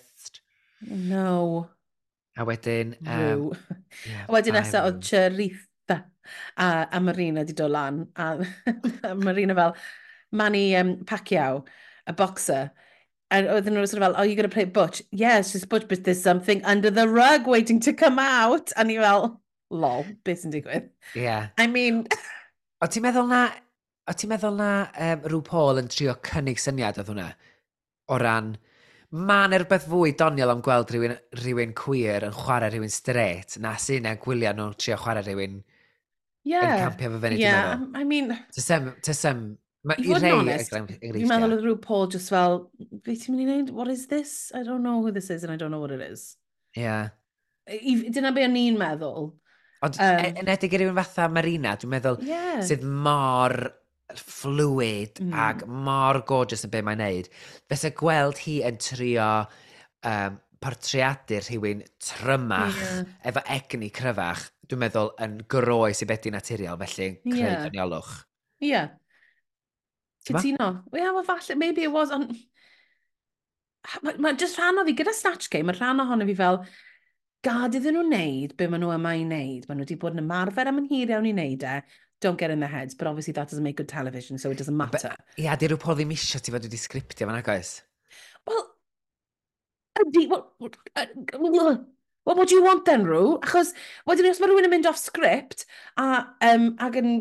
No. 0.87 1.69
A 2.37 2.45
wedyn... 2.45 2.95
Um, 3.09 3.19
Um, 3.19 3.53
yeah, 4.07 4.27
a 4.29 4.33
Wedyn 4.33 4.55
I'm- 4.55 4.63
nesaf 4.63 4.85
oedd 4.87 5.01
Cherith 5.03 5.65
A, 6.57 6.89
a 6.93 7.01
Marina 7.01 7.45
di 7.45 7.53
dod 7.53 7.71
lan. 7.71 8.07
A, 8.17 8.39
a 9.03 9.15
Marina 9.29 9.55
fel, 9.55 9.77
Manny 10.33 10.77
um, 10.77 10.97
Pacquiao, 11.05 11.65
a 12.07 12.13
boxer. 12.13 12.71
And 13.31 13.47
oedden 13.53 13.77
nhw 13.77 13.85
sort 13.85 14.03
of 14.03 14.07
fel, 14.07 14.15
oh, 14.17 14.25
you're 14.25 14.37
going 14.37 14.49
to 14.49 14.55
play 14.55 14.65
Butch? 14.65 15.03
Yeah, 15.13 15.39
it's 15.39 15.53
just 15.53 15.69
Butch, 15.69 15.87
but 15.89 16.05
there's 16.05 16.23
something 16.23 16.65
under 16.65 16.91
the 16.91 17.09
rug 17.09 17.47
waiting 17.47 17.81
to 17.81 17.93
come 17.93 18.19
out. 18.19 18.73
A 18.77 18.85
ni 18.85 18.97
fel, 18.97 19.41
lol, 19.71 20.07
beth 20.25 20.45
sy'n 20.45 20.55
digwydd? 20.55 20.89
Yeah. 21.15 21.49
I 21.59 21.67
mean... 21.67 22.07
o 22.81 22.89
ti'n 22.89 23.05
meddwl 23.05 23.29
na, 23.29 23.43
o 24.09 24.15
ti'n 24.17 24.33
meddwl 24.33 24.57
na 24.57 24.71
um, 24.95 25.29
rhyw 25.29 25.43
Paul 25.45 25.83
yn 25.83 25.93
trio 25.93 26.17
cynnig 26.25 26.61
syniad 26.63 27.01
oedd 27.03 27.13
hwnna? 27.13 27.29
O 28.09 28.17
ran, 28.23 28.55
mae'n 29.29 29.57
erbeth 29.57 29.89
fwy 29.91 30.15
doniol 30.17 30.55
am 30.55 30.63
gweld 30.65 30.93
rhywun, 30.95 31.17
rhywun 31.43 31.75
queer 31.77 32.25
yn 32.29 32.37
chwarae 32.37 32.73
rhywun 32.73 32.93
straight 32.93 33.59
na 33.61 33.75
sy'n 33.81 34.09
e 34.09 34.15
gwyliau 34.23 34.57
nhw'n 34.57 34.77
trio 34.81 34.97
chwarae 35.01 35.27
rhywun 35.27 35.61
yeah. 36.47 36.69
yn 36.69 36.85
campio 36.87 37.15
fe 37.15 37.23
fyny, 37.25 37.41
yeah. 37.41 37.73
dwi'n 37.73 37.89
meddwl. 37.89 38.01
I 38.01 38.05
mean... 38.09 38.37
Tysem, 38.55 38.93
tysem, 39.07 39.43
mae 39.89 40.03
i 40.03 40.15
rei 40.15 40.35
enghreifftiau. 40.37 40.87
Dwi'n 41.03 41.31
meddwl 41.31 41.57
oedd 41.57 41.67
rhyw 41.67 41.81
Paul 41.85 42.09
just 42.15 42.33
fel, 42.35 42.61
be 43.05 43.17
ti'n 43.17 43.35
mynd 43.35 43.45
i 43.45 43.49
wneud? 43.49 43.75
What 43.77 43.93
is 43.93 44.07
this? 44.13 44.53
I 44.55 44.63
don't 44.67 44.87
know 44.87 45.03
who 45.03 45.13
this 45.15 45.31
is 45.35 45.45
and 45.45 45.53
I 45.53 45.59
don't 45.61 45.75
know 45.75 45.83
what 45.83 45.95
it 45.95 46.05
is. 46.05 46.37
Yeah. 46.77 47.11
I, 47.69 48.09
dyna 48.15 48.33
be 48.33 48.47
o'n 48.47 48.57
i'n 48.57 48.79
meddwl. 48.81 49.33
Ond 49.85 49.99
um, 50.03 50.25
yn 50.43 50.49
edrych 50.51 50.75
i 50.75 50.81
rywun 50.83 50.97
fatha 50.99 51.29
Marina, 51.31 51.77
dwi'n 51.79 51.93
meddwl 51.93 52.23
yeah. 52.27 52.59
sydd 52.67 52.83
mor 52.83 53.55
fluid 54.17 55.21
mm. 55.21 55.35
ac 55.37 55.65
mor 55.69 56.23
gorgeous 56.27 56.65
yn 56.67 56.73
be 56.73 56.83
mae'n 56.83 57.03
neud. 57.03 57.29
Fysa 57.71 57.93
gweld 57.97 58.41
hi 58.43 58.59
yn 58.67 58.81
trio 58.83 59.29
um, 60.09 60.39
portreadur 60.63 61.45
rhywun 61.47 61.85
trymach 62.03 62.79
yeah. 62.83 63.03
efo 63.31 63.43
egni 63.55 63.91
cryfach, 63.95 64.49
dwi'n 64.69 64.83
meddwl 64.85 65.13
yn 65.25 65.39
groes 65.51 66.03
i 66.05 66.09
bedi 66.11 66.33
naturiol, 66.35 66.81
felly 66.83 67.11
creu 67.25 67.45
yeah. 67.45 67.65
doniolwch. 67.67 68.15
Ie. 68.63 68.73
Yeah. 68.73 68.89
Cytuno. 70.27 70.71
Ie, 70.93 71.01
yeah, 71.01 71.13
well, 71.15 71.25
falle, 71.25 71.57
maybe 71.57 71.87
it 71.87 71.93
was, 71.93 72.11
ond... 72.15 72.35
Mae 74.05 74.19
ma, 74.21 74.35
just 74.37 74.59
rhan 74.59 74.83
o 74.83 74.85
fi, 74.85 74.93
gyda 74.99 75.15
Snatch 75.17 75.49
Game, 75.53 75.71
mae 75.71 75.79
rhan 75.79 76.03
ohono 76.03 76.27
fi 76.29 76.35
fel, 76.37 76.59
gad 77.47 77.77
iddyn 77.79 77.95
nhw 77.97 78.05
wneud 78.09 78.57
be 78.59 78.67
maen 78.69 78.83
nhw 78.83 78.91
yma 78.97 79.15
i 79.17 79.23
wneud. 79.23 79.69
Maen 79.69 79.79
nhw 79.79 79.87
wedi 79.87 79.97
bod 80.03 80.17
yn 80.17 80.25
ymarfer 80.25 80.69
am 80.69 80.83
yn 80.83 80.89
hir 80.91 81.15
iawn 81.15 81.29
i 81.31 81.33
wneud 81.33 81.65
e. 81.65 81.79
Don't 82.21 82.41
get 82.41 82.51
in 82.51 82.59
their 82.59 82.73
heads, 82.73 82.97
but 82.99 83.07
obviously 83.07 83.33
that 83.33 83.47
doesn't 83.49 83.63
make 83.63 83.77
good 83.79 83.89
television, 83.89 84.39
so 84.43 84.51
it 84.51 84.59
doesn't 84.59 84.77
matter. 84.77 85.15
Ie, 85.39 85.45
yeah, 85.47 85.55
di 85.57 85.71
rhyw 85.71 85.79
pob 85.81 86.01
ddim 86.01 86.11
isio 86.17 86.43
ti 86.43 86.51
fod 86.51 86.67
wedi 86.67 86.81
sgriptio 86.83 87.29
fan 87.31 87.39
agos? 87.39 87.77
Wel, 88.51 88.65
Ydy, 89.99 90.29
what, 90.29 90.49
well, 90.59 92.37
what 92.37 92.49
do 92.49 92.55
you 92.55 92.63
want 92.63 92.85
then, 92.85 93.05
Rw? 93.05 93.39
Achos, 93.41 93.73
wedyn 94.07 94.23
well, 94.23 94.31
os 94.31 94.41
mae 94.41 94.51
rhywun 94.51 94.69
yn 94.69 94.73
mynd 94.75 94.87
off 94.91 95.01
script 95.01 95.65
a, 95.97 96.27
um, 96.45 96.71
ag 96.85 96.99
yn 97.01 97.13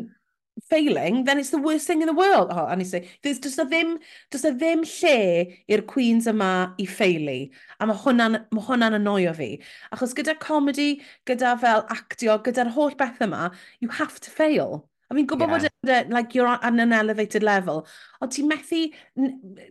failing, 0.68 1.24
then 1.24 1.38
it's 1.38 1.50
the 1.50 1.58
worst 1.58 1.86
thing 1.86 2.02
in 2.02 2.06
the 2.06 2.14
world. 2.14 2.48
Oh, 2.50 2.66
and 2.66 2.80
i 2.80 2.84
say, 2.84 3.08
there's 3.22 3.38
just 3.38 3.58
a 3.58 3.64
ddim, 3.64 3.98
just 4.30 4.44
a 4.44 4.52
ddim 4.52 4.84
lle 4.86 5.54
i'r 5.70 5.84
queens 5.92 6.28
yma 6.30 6.50
i 6.78 6.86
ffeili. 6.86 7.38
A 7.80 7.88
mae 7.88 7.98
hwnna'n, 8.04 8.38
ma 8.54 8.66
hwnna 8.68 8.92
annoio 8.98 9.34
fi. 9.38 9.50
Achos 9.94 10.14
gyda 10.18 10.36
comedy, 10.38 11.00
gyda 11.30 11.54
fel 11.62 11.86
actio, 11.94 12.38
gyda'r 12.46 12.74
holl 12.76 12.94
beth 12.98 13.22
yma, 13.24 13.50
you 13.80 13.88
have 14.00 14.20
to 14.20 14.30
fail. 14.34 14.88
A 15.08 15.16
fi'n 15.16 15.26
gwybod 15.28 15.64
yeah. 15.64 16.02
bod 16.04 16.12
like, 16.12 16.34
you're 16.34 16.46
on 16.48 16.80
an 16.80 16.92
elevated 16.92 17.42
level. 17.42 17.86
O 18.20 18.26
ti'n 18.28 18.48
methu 18.50 18.82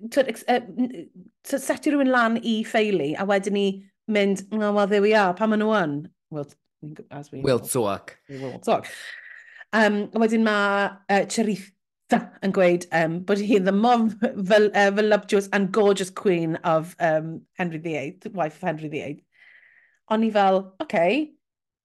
to 0.10 1.60
setio 1.62 1.93
rhywun 1.93 2.10
lan 2.13 2.39
i 2.41 2.63
ffeili 2.65 3.13
a 3.13 3.26
wedyn 3.30 3.54
ni 3.54 3.67
mynd, 4.10 4.41
mm, 4.50 4.63
oh, 4.63 4.73
well, 4.73 4.88
there 4.88 5.02
we 5.02 5.13
are, 5.13 5.34
pa 5.38 5.45
maen 5.45 5.62
nhw 5.62 5.73
yn? 5.78 5.97
Well, 6.32 6.47
as 7.12 7.32
we... 7.32 7.41
We'll 7.41 7.60
talk. 7.60 8.17
We 8.30 8.39
will 8.39 8.60
talk. 8.60 8.88
Um, 9.73 10.08
wedyn 10.15 10.45
mae 10.47 10.89
uh, 11.12 11.26
Charitha 11.30 12.21
yn 12.41 12.54
gweud 12.56 12.88
um, 12.95 13.19
bod 13.28 13.41
hi 13.43 13.60
the 13.60 13.76
more 13.76 14.08
vel, 14.50 14.69
uh, 14.73 14.89
voluptuous 14.95 15.50
and 15.54 15.71
gorgeous 15.76 16.10
queen 16.10 16.56
of 16.63 16.95
um, 17.00 17.41
Henry 17.60 17.78
VIII, 17.78 18.32
wife 18.34 18.58
of 18.58 18.69
Henry 18.71 18.89
VIII. 18.89 19.21
O'n 20.10 20.23
i 20.23 20.32
fel, 20.32 20.63
okay, 20.82 21.34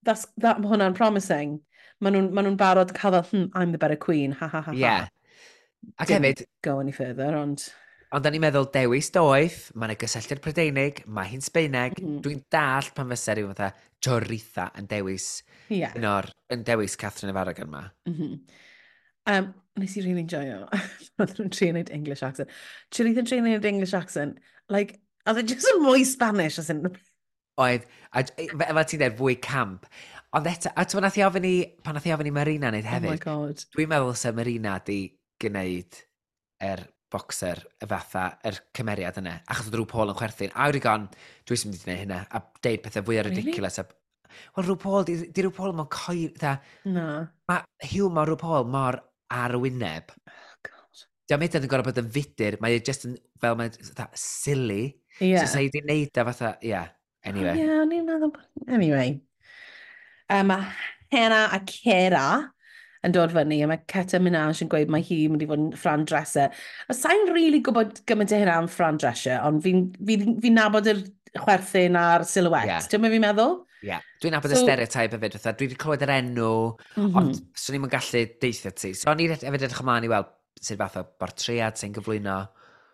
that's, 0.07 0.27
that, 0.39 0.63
hwnna'n 0.63 0.95
promising 0.95 1.59
maen 2.03 2.17
nhw'n 2.17 2.33
ma 2.35 2.45
nhw 2.45 2.57
barod 2.61 2.93
cael 2.97 3.15
fel, 3.21 3.29
hm, 3.31 3.51
I'm 3.55 3.73
the 3.75 3.79
better 3.79 3.97
queen, 3.97 4.35
ha 4.41 4.49
ha 4.49 4.61
ha 4.61 4.73
ha. 4.73 4.79
Yeah. 4.79 5.09
Ac 5.99 6.09
Didn't 6.09 6.27
hefyd... 6.27 6.45
go 6.63 6.81
any 6.81 6.93
further, 6.93 7.37
ond... 7.39 7.65
Ond 8.13 8.27
o'n 8.29 8.35
i'n 8.37 8.43
meddwl 8.45 8.67
dewis 8.75 9.09
doeth, 9.15 9.71
mae 9.73 9.89
yna 9.89 9.97
gysylltiad 10.01 10.43
Prydeinig, 10.45 11.01
mae 11.09 11.31
hi'n 11.31 11.45
Sbeineg, 11.45 11.97
mm 11.97 12.05
-hmm. 12.05 12.19
dwi'n 12.27 12.43
dall 12.53 12.91
pan 12.97 13.09
fysa 13.15 13.37
rhywun 13.39 13.55
fatha 13.57 13.71
Joritha 14.05 14.67
yn 14.79 14.89
dewis, 14.91 15.29
yeah. 15.73 15.95
un 15.97 16.05
o'r, 16.11 16.29
yn 16.53 16.67
dewis 16.69 16.99
Catherine 17.01 17.33
of 17.33 17.41
Aragon 17.41 17.71
yma. 17.71 17.87
Mm 18.11 18.19
-hmm. 18.19 18.35
um, 19.33 19.49
nes 19.81 19.97
i 19.97 20.05
rili'n 20.05 20.29
really 20.29 20.29
joio, 20.35 20.67
oedd 21.23 21.33
nhw'n 21.39 21.55
trio 21.57 21.73
wneud 21.73 21.95
English 21.97 22.27
accent. 22.27 22.53
Joritha'n 22.93 23.31
trio 23.31 23.47
wneud 23.47 23.71
English 23.73 23.97
accent, 23.97 24.45
like, 24.69 25.01
oedd 25.25 25.41
e 25.41 25.47
just 25.55 25.73
yn 25.73 25.81
mwy 25.87 26.05
Spanish, 26.09 26.61
as 26.61 26.69
in... 26.75 26.85
Oedd, 27.63 27.89
a, 28.13 28.27
fel 28.29 28.85
ti'n 28.85 29.01
dweud, 29.01 29.17
fwy 29.23 29.39
camp. 29.41 29.89
Ond 30.33 30.49
eto, 30.49 30.71
a 30.73 30.85
ti'n 30.89 31.05
nath 31.05 31.19
i 31.21 31.25
ofyn 31.27 31.45
i, 31.45 31.57
pan 31.85 31.99
nath 31.99 32.07
i 32.09 32.13
ofyn 32.15 32.31
i 32.31 32.33
Marina 32.33 32.71
wneud 32.73 32.87
hefyd. 32.89 33.11
Oh 33.11 33.13
my 33.13 33.21
god. 33.21 33.65
Dwi'n 33.75 33.91
meddwl 33.91 34.15
se 34.17 34.31
Marina 34.33 34.79
di 34.87 34.99
gwneud 35.43 35.99
er 36.65 36.87
boxer 37.13 37.59
y 37.83 37.89
fatha, 37.91 38.23
yr 38.41 38.55
er 38.55 38.61
cymeriad 38.79 39.19
yna, 39.21 39.35
achos 39.45 39.69
oedd 39.69 39.77
rhyw 39.77 39.89
Paul 39.91 40.13
yn 40.13 40.17
chwerthin. 40.17 40.55
A 40.57 40.71
wedi 40.71 40.81
gon, 40.81 41.05
dwi'n 41.49 41.61
sy'n 41.61 41.73
mynd 41.73 41.83
i 41.83 41.85
gwneud 41.85 42.01
hynna, 42.05 42.21
a 42.33 42.41
deud 42.65 42.85
pethau 42.85 43.05
fwy 43.05 43.19
really? 43.19 43.43
ridiculous. 43.43 43.77
A... 43.83 43.85
Wel, 44.57 44.65
rhyw 44.65 44.79
Paul, 44.81 45.05
di, 45.09 45.17
di 45.29 45.45
rhyw 45.45 45.53
Paul 45.59 45.75
mae'n 45.77 45.91
coir, 45.93 46.31
dda. 46.39 46.53
Na. 46.95 47.07
Mae 47.53 47.91
hiwmor 47.91 48.33
rhyw 48.33 48.41
Paul 48.41 48.71
mor 48.73 48.99
ar 49.37 49.57
y 49.59 49.61
wyneb. 49.67 50.15
Oh 50.33 50.55
god. 50.71 51.03
Dwi'n 51.29 51.43
meddwl 51.43 51.67
yn 51.67 51.73
gorau 51.75 51.89
bod 51.91 52.01
yn 52.01 52.09
fudur, 52.15 52.57
mae 52.65 52.79
e 52.79 52.87
just 52.89 53.05
yn, 53.11 53.19
fel 53.43 53.59
mae'n, 53.61 53.77
fatha, 53.91 54.09
silly. 54.17 54.81
Ie. 55.19 55.35
Yeah. 55.35 55.45
So, 55.45 55.59
sa'i 55.59 55.69
di 55.69 55.85
wneud 55.85 56.17
a 56.17 56.25
e 56.25 56.29
fatha, 56.31 56.55
ie, 56.63 56.73
yeah. 56.73 56.89
anyway. 57.29 57.61
Ie, 57.61 57.69
yeah, 57.69 57.85
i'n 57.85 58.09
meddwl, 58.09 58.33
anyway 58.73 59.19
um, 60.33 60.51
mae 60.53 60.67
Hena 61.13 61.45
a 61.53 61.61
Cera 61.69 62.27
yn 63.03 63.15
dod 63.15 63.33
fyny, 63.35 63.59
a 63.65 63.69
mae 63.71 63.83
Ceta 63.91 64.21
Minaj 64.23 64.63
yn 64.63 64.71
gweud 64.71 64.93
mae 64.93 65.03
hi 65.05 65.25
yn 65.27 65.35
mynd 65.35 65.43
i 65.43 65.49
fod 65.51 65.61
yn 65.61 65.73
Fran 65.79 66.05
Dresser. 66.07 66.53
A 66.87 66.95
sa'n 66.95 67.27
rili 67.27 67.35
really 67.35 67.61
gwybod 67.67 68.05
gymaint 68.07 68.35
o 68.35 68.39
hynna 68.39 68.61
am 68.61 68.69
Fran 68.71 69.01
Dresser, 69.03 69.41
ond 69.43 69.63
fi'n 69.65 69.89
fi, 69.99 70.19
fi, 70.21 70.37
fi 70.45 70.53
nabod 70.55 70.91
yr 70.93 71.03
chwerthin 71.41 71.99
a'r 71.99 72.27
silhouette. 72.29 72.71
Yeah. 72.71 72.89
Dwi'n 72.93 73.03
mynd 73.03 73.17
fi'n 73.17 73.25
meddwl? 73.27 73.57
Ie. 73.83 73.89
Yeah. 73.91 74.05
Dwi'n 74.23 74.37
nabod 74.37 74.55
so, 74.55 74.61
y 74.61 74.63
stereotype 74.63 75.19
hefyd, 75.19 75.39
fatha, 75.41 75.55
dwi 75.59 75.69
wedi 75.69 75.79
clywed 75.83 76.05
yr 76.07 76.15
enw, 76.15 76.51
mm 76.95 77.03
-hmm. 77.03 77.17
ond 77.19 77.41
swn 77.59 77.79
i'n 77.81 77.91
gallu 77.91 78.25
deithio 78.45 78.75
ti. 78.79 78.93
So, 78.95 79.11
o'n 79.11 79.23
i 79.25 79.31
hefyd 79.33 79.67
edrych 79.67 79.83
ymlaen 79.83 80.07
i 80.07 80.13
weld 80.13 80.31
sydd 80.63 80.79
fath 80.85 81.01
o 81.01 81.07
bortread 81.19 81.81
sy'n 81.81 81.97
gyflwyno. 81.97 82.37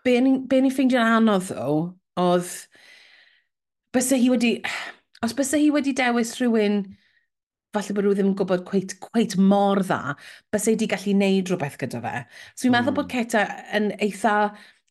Be 0.09 0.21
ni'n 0.25 0.73
ffeindio'n 0.73 1.19
anodd, 1.19 1.51
ddo, 1.53 1.75
oedd... 2.23 2.55
Bysa 3.93 4.17
hi 4.21 4.33
wedi... 4.33 4.55
Os 5.25 5.35
bysa 5.37 5.59
hi 5.61 5.69
wedi 5.75 5.93
dewis 5.99 6.33
rhywun 6.39 6.81
falle 7.77 7.95
bod 7.95 8.07
nhw 8.07 8.15
ddim 8.17 8.31
yn 8.31 8.39
gwybod 8.39 8.65
cweit, 8.69 8.97
cweit 9.05 9.37
mor 9.41 9.83
dda, 9.83 10.15
bys 10.53 10.69
ei 10.71 10.79
di 10.81 10.89
gallu 10.91 11.15
neud 11.19 11.53
rhywbeth 11.53 11.79
gyda 11.83 12.01
fe. 12.05 12.15
So 12.55 12.67
fi'n 12.67 12.75
mm. 12.75 12.91
bod 12.95 13.05
hmm. 13.05 13.13
Keta 13.13 13.45
yn 13.77 13.93
eitha 13.99 14.39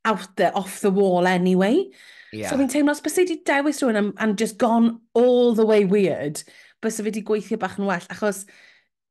out 0.08 0.30
there, 0.38 0.54
off 0.56 0.80
the 0.82 0.92
wall 0.92 1.28
anyway. 1.28 1.88
Yeah. 2.32 2.52
So 2.52 2.60
fi'n 2.60 2.72
teimlo, 2.72 2.94
os 2.94 3.04
bys 3.04 3.18
ei 3.22 3.28
di 3.30 3.42
dewis 3.48 3.82
rhywun 3.82 4.00
and, 4.04 4.16
and 4.24 4.38
just 4.38 4.58
gone 4.62 5.00
all 5.14 5.54
the 5.58 5.66
way 5.66 5.86
weird, 5.86 6.44
bys 6.84 7.02
ei 7.02 7.10
wedi 7.10 7.26
gweithio 7.26 7.60
bach 7.60 7.80
yn 7.80 7.90
well, 7.90 8.10
achos 8.14 8.46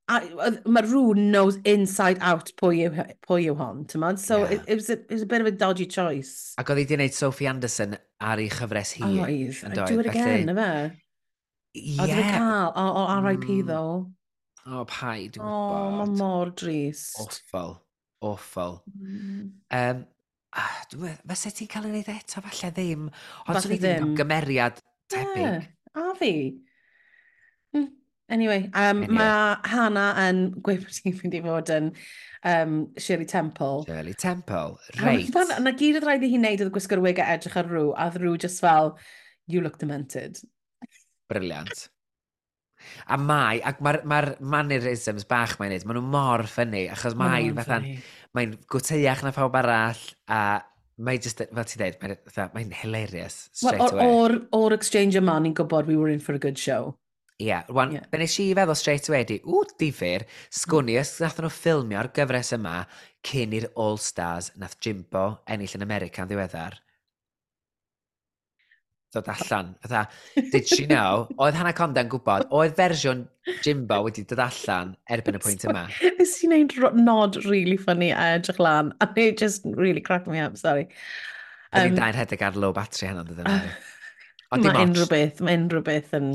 mae 0.06 0.82
rhywun 0.86 1.32
knows 1.32 1.56
inside 1.66 2.22
out 2.22 2.52
pwy 2.60 2.84
yw, 2.86 3.06
pwy 3.26 3.48
yw 3.50 3.56
hon, 3.58 3.82
ti'n 3.90 4.04
modd? 4.04 4.20
So 4.22 4.44
yeah. 4.44 4.52
it, 4.54 4.60
it, 4.66 4.74
was 4.78 4.90
a, 4.90 5.00
it 5.00 5.16
was 5.16 5.24
a 5.26 5.30
bit 5.32 5.42
of 5.42 5.48
a 5.50 5.50
dodgy 5.50 5.86
choice. 5.86 6.54
Ac 6.60 6.70
oedd 6.70 6.84
hi 6.84 6.86
di 6.86 6.98
wneud 7.00 7.16
Sophie 7.16 7.50
Anderson 7.50 7.96
ar 8.22 8.42
ei 8.42 8.46
chyfres 8.52 8.94
hi. 9.00 9.10
Oh, 9.10 9.26
oedd. 9.26 9.82
Do 9.82 9.98
it 10.04 10.12
again, 10.12 10.54
yma. 10.54 10.70
Ie. 11.76 11.96
Oedd 12.00 12.14
yn 12.16 12.28
cael, 12.32 12.70
o, 12.72 12.84
o 13.02 13.16
RIP 13.26 13.48
mm. 13.48 13.64
ddo. 13.68 13.82
O, 14.66 14.82
pai, 14.90 15.28
dwi'n 15.30 15.44
gwybod. 15.44 15.86
O, 15.86 15.90
mae 16.00 16.12
mor 16.18 16.52
drist. 16.58 17.18
Offal, 17.22 17.76
offal. 18.24 18.80
Mm. 18.96 19.50
Um, 19.78 20.04
ah, 20.56 20.78
Fyse 20.90 21.52
ti'n 21.54 21.70
cael 21.70 21.90
ei 21.90 21.94
wneud 21.94 22.12
eto, 22.16 22.42
falle 22.46 22.72
ddim. 22.74 23.10
Ond 23.46 23.60
swn 23.62 23.76
i 23.76 23.80
ddim 23.82 24.14
gymeriad 24.18 24.80
tebyg. 25.12 25.42
Yeah, 25.44 25.68
a 25.94 26.14
fi. 26.18 26.32
Hmm, 27.76 27.92
anyway, 28.32 28.64
um, 28.72 29.04
anyway. 29.04 29.14
mae 29.20 29.70
Hannah 29.70 30.22
yn 30.26 30.42
gweud 30.64 30.82
bod 30.86 30.98
ti'n 30.98 31.36
i 31.36 31.44
fod 31.44 31.74
yn 31.76 31.92
um, 32.54 32.74
Shirley 32.98 33.28
Temple. 33.30 33.84
Shirley 33.86 34.16
Temple, 34.18 34.80
reit. 35.02 35.30
Na, 35.36 35.60
na 35.68 35.76
gyd 35.76 36.00
oedd 36.00 36.08
rhaid 36.08 36.26
i 36.26 36.32
hi 36.32 36.40
wneud 36.40 36.66
oedd 36.66 36.74
gwisgo'r 36.74 37.04
wig 37.04 37.22
a 37.22 37.30
edrych 37.36 37.60
ar 37.60 37.70
rŵ, 37.70 37.92
a 37.94 38.10
rŵ 38.16 38.34
just 38.48 38.64
fel, 38.64 38.96
you 39.46 39.62
look 39.62 39.78
demented 39.78 40.42
briliant. 41.30 41.86
A 43.10 43.16
mae, 43.18 43.60
ac 43.66 43.80
mae'r 43.82 44.02
ma 44.06 44.20
mannerisms 44.54 45.26
bach 45.28 45.56
mae'n 45.58 45.72
neud, 45.74 45.86
maen 45.88 45.98
nhw 45.98 46.10
mor 46.12 46.44
ffynnu, 46.50 46.84
achos 46.92 47.16
mae'n 47.18 47.56
fathan, 47.56 47.88
mae'n 48.36 48.52
gwteiach 48.72 49.24
na 49.24 49.32
phawb 49.34 49.56
arall, 49.58 50.02
a 50.28 50.40
mae'n 50.96 51.24
just, 51.24 51.40
fel 51.40 51.66
ti'n 51.70 51.82
dweud, 51.82 51.98
mae'n 52.54 52.70
mae 52.70 52.78
hilarious 52.82 53.46
straight 53.52 53.80
well, 53.80 53.88
or, 53.88 53.96
away. 53.96 54.20
O'r, 54.20 54.36
or 54.60 54.76
exchange 54.76 55.18
yma, 55.18 55.38
ni'n 55.42 55.56
gwybod 55.56 55.90
we 55.90 55.96
were 55.96 56.12
in 56.12 56.22
for 56.22 56.36
a 56.36 56.42
good 56.42 56.60
show. 56.60 56.94
Ie, 57.36 57.50
yeah, 57.50 57.66
rwan, 57.68 57.92
yeah. 57.92 58.06
nes 58.16 58.38
i 58.40 58.46
feddwl 58.56 58.78
straight 58.80 59.10
away 59.10 59.26
di, 59.28 59.36
ww, 59.44 59.66
difyr, 59.80 60.24
sgwni, 60.48 60.94
mm. 60.96 61.02
os 61.02 61.18
nath 61.20 61.42
nhw 61.42 61.50
ffilmio'r 61.52 62.08
gyfres 62.16 62.54
yma 62.56 62.78
cyn 63.28 63.52
i'r 63.58 63.68
All 63.76 64.00
Stars 64.00 64.54
nath 64.56 64.78
Jimbo 64.80 65.26
ennill 65.52 65.76
yn 65.76 65.84
America 65.84 66.24
yn 66.24 66.30
ddiweddar, 66.30 66.78
dod 69.16 69.30
allan. 69.32 69.72
Fytha, 69.84 70.04
did 70.52 70.68
she 70.68 70.86
know? 70.86 71.26
Oedd 71.40 71.56
Hannah 71.58 71.74
Conda'n 71.76 72.10
gwybod, 72.12 72.46
oedd 72.54 72.76
fersiwn 72.78 73.24
Jimbo 73.64 74.02
wedi 74.06 74.26
dod 74.28 74.42
allan 74.46 74.94
erbyn 75.12 75.38
y 75.38 75.42
pwynt 75.42 75.66
yma. 75.68 75.86
Nes 76.20 76.36
i 76.42 76.50
wneud 76.50 76.76
nod 77.00 77.40
really 77.46 77.76
funny 77.80 78.12
a 78.12 78.30
edrych 78.36 78.60
lan, 78.62 78.92
and 79.00 79.18
it 79.18 79.38
just 79.42 79.66
really 79.78 80.02
cracked 80.04 80.30
me 80.30 80.40
up, 80.42 80.56
sorry. 80.60 80.88
Um, 81.72 81.90
Dyn 81.90 82.00
ni'n 82.00 82.18
hedeg 82.20 82.42
ar 82.46 82.58
low 82.58 82.72
battery 82.76 83.10
hynny, 83.10 83.26
dydyn 83.28 83.50
ni. 83.50 83.76
Ond 84.54 84.66
mae 84.66 84.82
unrhyw 84.86 85.10
beth, 85.10 85.42
mae 85.42 85.58
unrhyw 85.58 85.84
beth 85.86 86.12
yn 86.16 86.34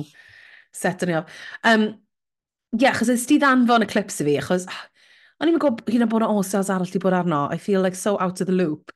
set 0.76 1.04
ni 1.08 1.16
off. 1.20 1.44
Um, 1.64 1.94
Ie, 2.72 2.86
yeah, 2.86 2.96
achos 2.96 3.10
ys 3.12 3.26
ti 3.28 3.36
ddanfon 3.40 3.84
y 3.84 3.88
clips 3.92 4.22
i 4.24 4.26
fi, 4.28 4.38
achos 4.40 4.64
ah, 4.72 4.84
o'n 5.44 5.50
i'n 5.52 5.58
gwybod 5.60 5.90
hyn 5.92 6.06
o 6.06 6.08
bod 6.12 6.24
o 6.24 6.30
ostels 6.40 6.70
arall 6.72 6.92
di 6.92 7.02
bod 7.04 7.16
arno. 7.18 7.42
I 7.52 7.58
feel 7.60 7.84
like 7.84 8.00
so 8.00 8.14
out 8.24 8.40
of 8.40 8.48
the 8.48 8.56
loop. 8.56 8.94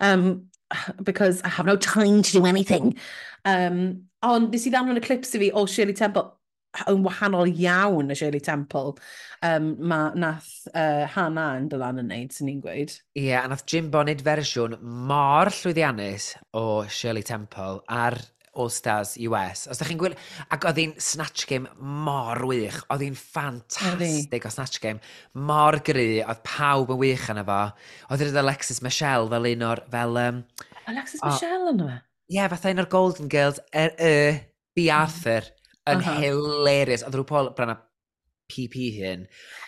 Um, 0.00 0.48
because 1.02 1.42
I 1.42 1.48
have 1.48 1.66
no 1.66 1.76
time 1.76 2.22
to 2.22 2.32
do 2.32 2.46
anything. 2.46 2.96
Um, 3.44 4.08
ond 4.26 4.50
nes 4.52 4.66
i 4.66 4.72
ddanfon 4.74 4.98
y 4.98 5.04
clips 5.04 5.36
i 5.36 5.42
fi 5.44 5.52
o 5.54 5.64
Shirley 5.70 5.94
Temple 5.94 6.26
yn 6.90 7.04
wahanol 7.04 7.48
iawn 7.48 8.12
y 8.12 8.16
Shirley 8.18 8.42
Temple 8.44 8.96
um, 9.46 9.70
mae 9.88 10.10
nath 10.18 10.50
uh, 10.74 11.06
Hannah 11.14 11.56
yn 11.58 11.68
dylan 11.72 12.02
yn 12.02 12.10
neud, 12.12 12.34
sy'n 12.34 12.50
ni'n 12.50 12.62
gweud. 12.64 12.92
Ie, 13.16 13.30
yeah, 13.30 13.46
a 13.46 13.50
nath 13.50 13.64
Jim 13.70 13.88
Bonnet 13.94 14.22
fersiwn 14.26 14.76
mor 14.82 15.52
llwyddiannus 15.54 16.32
o 16.58 16.64
Shirley 16.90 17.24
Temple 17.26 17.80
ar 17.88 18.18
All-Stars 18.58 19.14
US. 19.28 19.66
Os 19.70 19.80
da 19.80 19.86
chi'n 19.88 20.00
gwylio... 20.00 20.18
Ac 20.54 20.66
oedd 20.68 20.80
hi'n 20.82 20.94
Snatch 21.02 21.46
Game 21.50 21.70
mor 21.78 22.40
wych. 22.50 22.80
Oedd 22.92 23.04
hi'n 23.06 23.18
ffantastig 23.18 24.48
o 24.48 24.52
Snatch 24.52 24.82
Game. 24.84 25.02
Mor 25.48 25.78
gry. 25.86 26.20
Oedd 26.24 26.42
pawb 26.46 26.92
yn 26.94 27.00
wych 27.02 27.28
yna 27.32 27.46
fo. 27.48 27.60
Oedd 28.10 28.24
hi'n 28.26 28.40
Alexis 28.42 28.82
Michelle 28.84 29.30
fel 29.32 29.50
un 29.52 29.66
o'r... 29.70 29.84
Fel, 29.94 30.20
um, 30.24 30.42
Alexis 30.90 31.22
o, 31.22 31.30
Michelle 31.30 31.74
yna 31.74 31.90
fe? 31.92 32.00
Ie, 32.28 32.36
yeah, 32.36 32.50
fatha 32.52 32.74
un 32.74 32.82
o'r 32.82 32.90
Golden 32.92 33.30
Girls. 33.32 33.62
Er, 33.72 33.94
er, 33.96 34.42
B. 34.74 34.88
Mm. 34.88 34.96
Arthur. 34.98 35.48
Yn 35.88 36.02
uh 36.02 36.10
-huh. 36.10 36.18
hilarious. 36.24 37.06
Oedd 37.06 37.16
rhyw 37.16 37.28
Paul 37.30 37.54
PP 38.48 38.90
hyn. 38.98 39.26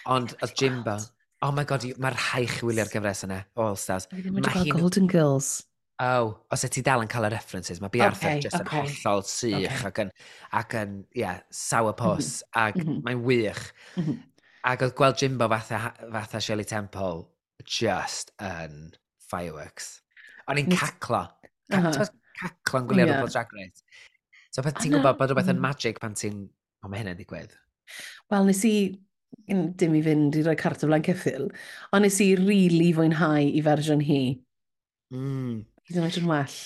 Ond 0.09 0.37
oh 0.37 0.45
oedd 0.45 0.59
Jimbo... 0.59 0.99
Oh 1.41 1.55
my 1.57 1.65
god, 1.65 1.87
mae'r 1.97 2.19
haich 2.21 2.59
wylio'r 2.61 2.91
gyfres 2.93 3.25
yna, 3.25 3.39
All 3.57 3.79
Stars. 3.81 4.11
Mae 4.13 4.21
hi'n... 4.61 4.75
Golden 4.77 5.07
Girls. 5.09 5.63
Oh, 6.01 6.31
os 6.49 6.63
ti 6.73 6.81
dal 6.81 7.03
yn 7.05 7.11
cael 7.13 7.27
y 7.29 7.31
references, 7.35 7.81
mae 7.83 7.93
B. 7.93 8.01
Arthur 8.01 8.31
okay, 8.31 8.41
just 8.41 8.57
yn 8.57 8.65
okay. 8.65 8.87
hollol 8.87 9.25
sych 9.29 9.57
okay. 9.59 9.89
ac 9.91 9.99
yn, 10.01 10.13
ac 10.57 10.77
yn 10.81 10.95
yeah, 11.19 11.43
sourpuss, 11.53 12.41
mhm. 12.41 12.47
mm 12.47 12.55
-hmm. 12.55 12.63
ac 12.63 12.79
mm 12.79 12.87
-hmm. 12.87 13.03
mae'n 13.05 13.25
wych. 13.27 13.65
Mm 13.97 14.05
-hmm. 14.07 14.23
Ac 14.71 14.85
oedd 14.87 14.95
gweld 14.97 15.21
Jimbo 15.21 15.49
fatha, 15.49 15.81
fatha 16.13 16.41
Shirley 16.41 16.69
Temple 16.69 17.27
just 17.65 18.33
yn 18.41 18.95
fireworks. 19.31 20.01
O'n 20.49 20.61
i'n 20.63 20.73
caclo. 20.73 21.27
Ca 21.69 21.79
uh-huh. 21.79 21.93
uh 21.93 22.01
-huh. 22.01 22.17
Caclo'n 22.41 22.89
gwylio 22.89 23.05
yeah. 23.05 23.19
RuPaul's 23.19 23.37
Drag 23.37 23.53
Race. 23.53 23.85
So 24.51 24.65
pan 24.65 24.75
ti'n 24.81 24.97
gwybod 24.97 25.19
bod 25.19 25.31
rhywbeth 25.31 25.51
yn 25.53 25.59
mm-hmm. 25.59 25.69
magic 25.69 26.01
pan 26.01 26.17
ti'n... 26.17 26.47
O, 26.81 26.89
mae 26.89 27.03
hynny'n 27.03 27.19
digwydd. 27.19 27.53
Wel, 28.33 28.47
nes 28.49 28.63
i 28.65 28.75
dim 29.51 29.97
i 29.99 30.01
fynd 30.05 30.39
i 30.41 30.45
roi 30.47 30.57
cart 30.59 30.81
o 30.85 30.89
flaen 30.89 31.05
ceffil, 31.05 31.51
ond 31.93 32.07
nes 32.07 32.17
i 32.25 32.31
rili 32.39 32.47
really 32.49 32.89
fwynhau 32.97 33.45
i 33.45 33.61
fersiwn 33.67 34.01
hi. 34.07 34.23
Mm 35.13 35.61
hyd 35.91 35.99
yn 35.99 36.07
oed 36.07 36.19
yn 36.21 36.31
well. 36.31 36.59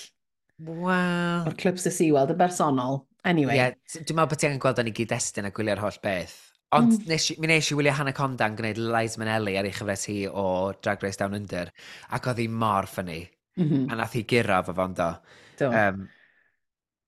Wow. 0.65 1.43
O'r 1.49 1.57
clips 1.59 1.87
ys 1.89 1.99
i 2.05 2.11
weld, 2.15 2.31
y 2.31 2.39
bersonol. 2.39 3.03
Anyway. 3.25 3.57
Yeah, 3.57 3.73
dwi'n 3.91 4.19
meddwl 4.19 4.31
bod 4.31 4.41
ti 4.41 4.47
angen 4.47 4.61
gweld 4.61 4.81
o'n 4.81 4.91
i 4.91 4.93
gyd-destun 4.95 5.49
a 5.49 5.51
gwylio'r 5.55 5.81
holl 5.81 5.97
beth. 6.03 6.35
Ond 6.75 6.93
mm. 6.93 7.07
nes, 7.09 7.29
mi 7.41 7.49
nes 7.49 7.69
i 7.71 7.77
wylio 7.77 7.93
Hannah 7.97 8.15
Condan 8.15 8.57
gwneud 8.57 8.79
Lies 8.81 9.15
Minnelli 9.21 9.55
ar 9.59 9.67
ei 9.67 9.73
chyfres 9.73 10.05
hi 10.09 10.17
o 10.27 10.45
Drag 10.83 11.03
Race 11.03 11.19
Down 11.21 11.37
Under, 11.37 11.71
ac 12.13 12.29
oedd 12.29 12.43
hi 12.43 12.47
mor 12.51 12.89
ffynnu. 12.89 13.23
Mm 13.55 13.67
-hmm. 13.69 13.89
A 13.91 13.97
nath 13.99 14.15
hi 14.17 14.25
giro 14.27 14.61
fo 14.67 14.75
fo'n 14.77 14.95
do. 14.97 15.09
Do. 15.57 15.71
Um, 15.71 16.05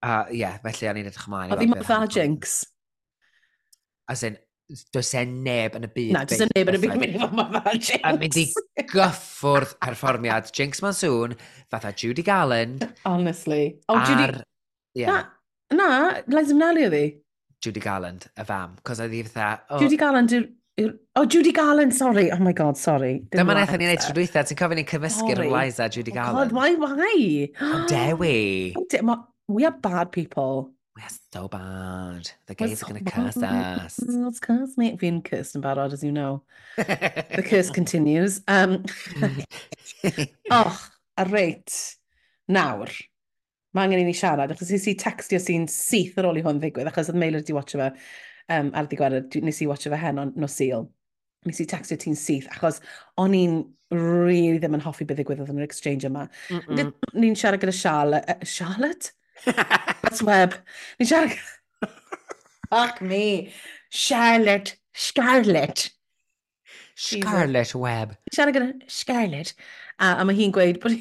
a 0.01 0.26
ie, 0.32 0.39
yeah, 0.41 0.57
felly 0.63 0.89
o'n 0.89 1.01
i'n 1.01 1.11
edrych 1.11 1.30
ymlaen. 1.30 1.53
Oedd 1.53 1.63
hi 1.65 1.70
mor 1.72 1.84
dda 1.84 2.01
jinx. 2.18 2.57
As 4.07 4.24
in, 4.24 4.38
does 4.93 5.13
e 5.15 5.24
neb 5.28 5.78
yn 5.78 5.88
y 5.88 5.91
byd. 5.93 6.11
Na, 6.15 6.24
does 6.28 6.43
e 6.43 6.47
neb 6.49 6.72
yn 6.72 6.78
y 6.78 6.82
byd 6.84 6.95
yn 6.95 7.01
mynd 7.03 7.15
i 7.15 7.22
fod 7.22 7.36
yma 7.36 7.47
fel 7.53 7.80
Jinx. 7.80 8.03
A 8.03 8.13
mynd 8.18 8.39
i 8.41 8.45
gyffwrdd 8.93 9.74
perfformiad 9.84 10.51
Jinx 10.55 10.84
Monsoon, 10.86 11.38
fatha 11.72 11.93
Judy 11.95 12.26
Garland. 12.28 12.88
Honestly. 13.05 13.80
Oh, 13.88 13.97
ar, 13.97 14.05
Judy... 14.09 14.43
Yeah. 14.97 15.26
Na, 15.72 15.80
na 15.80 15.89
Liza 16.34 16.55
Minnelli 16.55 16.88
oedd 16.88 16.97
hi. 16.97 17.07
Judy 17.63 17.82
Garland, 17.84 18.30
y 18.38 18.47
fam. 18.47 18.78
Cos 18.88 19.01
oedd 19.03 19.15
hi 19.15 19.24
fatha... 19.30 19.51
Oh. 19.70 19.82
Judy 19.84 19.99
Garland 19.99 20.36
yw'r 20.36 20.47
Oh, 21.15 21.26
Judy 21.26 21.51
Garland, 21.51 21.95
sorry. 21.95 22.32
Oh 22.32 22.38
my 22.38 22.53
god, 22.53 22.78
sorry. 22.78 23.24
Dyma 23.34 23.55
wnaethon 23.55 23.82
ni'n 23.82 23.89
neud 23.89 24.03
trwy 24.03 24.13
dweitha, 24.20 24.43
ti'n 24.45 24.59
cofyn 24.59 24.78
ni'n 24.78 24.86
cymysgu'r 24.86 25.39
Liza 25.49 25.88
Judy 25.89 26.13
oh 26.13 26.18
Garland. 26.20 26.38
Oh 26.38 26.43
god, 26.43 26.53
why, 26.53 26.76
why? 26.78 27.49
How 27.57 27.80
dare 27.89 28.13
we? 28.15 28.76
We 29.47 29.65
are 29.65 29.74
bad 29.74 30.11
people. 30.11 30.76
We're 30.97 31.03
so 31.31 31.47
bad. 31.47 32.31
The 32.47 32.55
gays 32.55 32.81
are 32.81 32.87
going 32.91 33.05
to 33.05 33.11
curse 33.11 33.37
us. 33.37 33.99
Let's 33.99 34.39
curse 34.39 34.75
me. 34.77 34.97
Fi'n 34.97 35.19
cursed 35.23 35.53
yn 35.53 35.61
barod, 35.61 35.93
as 35.93 36.03
you 36.03 36.11
know. 36.11 36.41
The 36.75 37.43
curse 37.45 37.69
continues. 37.77 38.41
Um, 38.47 38.83
och, 40.51 40.79
a 41.17 41.25
reit. 41.29 41.69
Nawr, 42.49 42.89
mae 43.75 43.85
angen 43.85 44.01
i 44.01 44.07
ni 44.07 44.15
siarad, 44.17 44.55
achos 44.55 44.71
nes 44.73 44.87
i 44.89 44.95
textio 44.97 45.37
sy'n 45.43 45.67
syth 45.69 46.17
ar 46.17 46.29
ôl 46.31 46.39
i 46.39 46.43
hwn 46.45 46.61
ddigwydd, 46.63 46.89
achos 46.89 47.11
oedd 47.11 47.19
Meilir 47.21 47.43
di 47.45 47.53
watcho 47.53 47.77
fe 47.81 47.91
um, 48.55 48.71
ar 48.71 48.87
ddigwedd, 48.87 49.37
nes 49.43 49.61
i 49.61 49.67
watcho 49.69 49.91
fe 49.93 49.99
hen 50.01 50.23
o'n 50.23 50.31
no 50.39 50.49
sil. 50.49 50.87
Nes 51.45 51.61
i 51.61 51.67
textio 51.69 51.99
ti'n 52.01 52.17
syth, 52.17 52.47
achos 52.55 52.81
o'n 53.21 53.37
i'n 53.37 53.59
really 53.93 54.57
ddim 54.63 54.79
yn 54.79 54.85
hoffi 54.87 55.05
beth 55.05 55.21
ddigwyddodd 55.21 55.53
yn 55.53 55.61
yr 55.61 55.67
exchange 55.67 56.09
yma. 56.09 56.25
Mm 56.49 56.63
-mm. 56.63 56.95
Ni'n 57.19 57.37
siarad 57.37 57.61
gyda 57.61 57.75
Charlotte, 57.75 58.33
uh, 58.33 58.49
Charlotte? 58.57 59.13
That's 59.45 60.21
Web. 60.23 60.55
Fuck 62.69 63.01
me. 63.01 63.53
Charlotte. 63.89 64.75
Scarlett. 64.93 65.91
Scarlet 66.95 67.75
Web. 67.75 68.15
Ni'n 68.25 68.33
siarad 68.35 68.55
gyda 68.57 68.89
Scarlett. 68.89 69.53
A, 69.99 70.15
a 70.21 70.33
hi'n 70.33 70.51
gweud, 70.53 70.79
but 70.81 70.91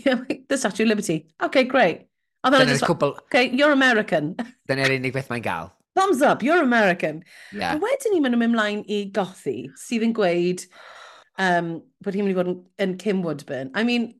the 0.49 0.57
Statue 0.59 0.85
of 0.85 0.89
Liberty. 0.91 1.27
Okay, 1.43 1.65
great. 1.65 2.07
Then 2.45 2.55
I 2.55 2.65
Dyna'r 2.65 2.69
just, 2.79 2.85
cwbl, 2.85 3.17
okay, 3.27 3.51
you're 3.51 3.73
American. 3.73 4.35
dyna'r 4.71 4.93
unig 5.01 5.13
beth 5.17 5.29
mae'n 5.33 5.43
gael. 5.43 5.73
Thumbs 5.97 6.21
up, 6.23 6.43
you're 6.45 6.63
American. 6.63 7.23
A 7.53 7.57
Yeah. 7.57 7.79
wedyn 7.83 8.13
ni 8.15 8.21
mynd 8.21 8.37
ymlaen 8.45 8.85
i 8.93 9.01
gothi, 9.17 9.57
sydd 9.81 10.05
yn 10.07 10.13
gweud 10.15 10.63
um, 11.43 11.73
bod 12.05 12.15
hi'n 12.15 12.27
mynd 12.29 12.37
i 12.37 12.39
fod 12.39 12.51
yn, 12.53 12.59
yn 12.85 12.95
Kim 13.01 13.23
Woodburn. 13.25 13.73
I 13.75 13.83
mean, 13.89 14.13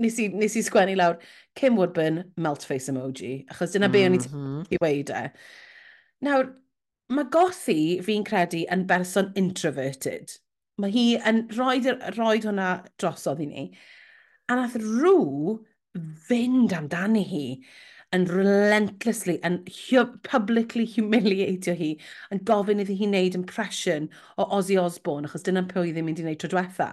nes 0.00 0.18
i, 0.22 0.28
nes 0.32 0.56
i 0.56 0.64
sgwennu 0.66 0.96
lawr, 0.98 1.18
Kim 1.58 1.76
Woodburn, 1.76 2.24
melt 2.36 2.64
face 2.66 2.92
emoji, 2.92 3.44
achos 3.52 3.74
dyna 3.74 3.88
mm 3.88 3.92
-hmm. 3.92 3.92
be 3.92 4.04
o'n 4.06 4.14
i 4.14 4.20
mm-hmm. 4.24 4.82
wedi 4.84 5.16
e. 5.16 5.30
Nawr, 6.26 6.52
mae 7.10 7.30
gothi 7.34 7.80
fi'n 8.06 8.24
credu 8.26 8.64
yn 8.72 8.86
berson 8.90 9.32
introverted. 9.40 10.36
Mae 10.80 10.92
hi 10.94 11.06
yn 11.28 11.44
rhoi, 11.56 11.80
rhoi 12.16 12.40
hwnna 12.44 12.70
drosodd 13.02 13.42
i 13.44 13.48
ni. 13.50 13.64
A 14.48 14.56
nath 14.58 14.76
rŵ 14.80 15.58
fynd 16.28 16.74
amdani 16.76 17.24
hi 17.26 17.46
yn 18.14 18.26
relentlessly, 18.26 19.36
yn 19.46 19.60
hu 19.70 20.04
publicly 20.26 20.86
humiliatio 20.96 21.74
hi, 21.78 21.90
yn 22.34 22.42
gofyn 22.46 22.82
iddi 22.82 22.96
hi 22.98 23.06
wneud 23.06 23.36
impression 23.38 24.08
o 24.36 24.46
Ozzy 24.58 24.78
Osbourne, 24.82 25.28
achos 25.28 25.46
dyna'n 25.46 25.68
pwy 25.70 25.92
ddim 25.94 26.08
mynd 26.10 26.22
i 26.22 26.26
wneud 26.26 26.40
tro 26.42 26.50
diwetha 26.50 26.88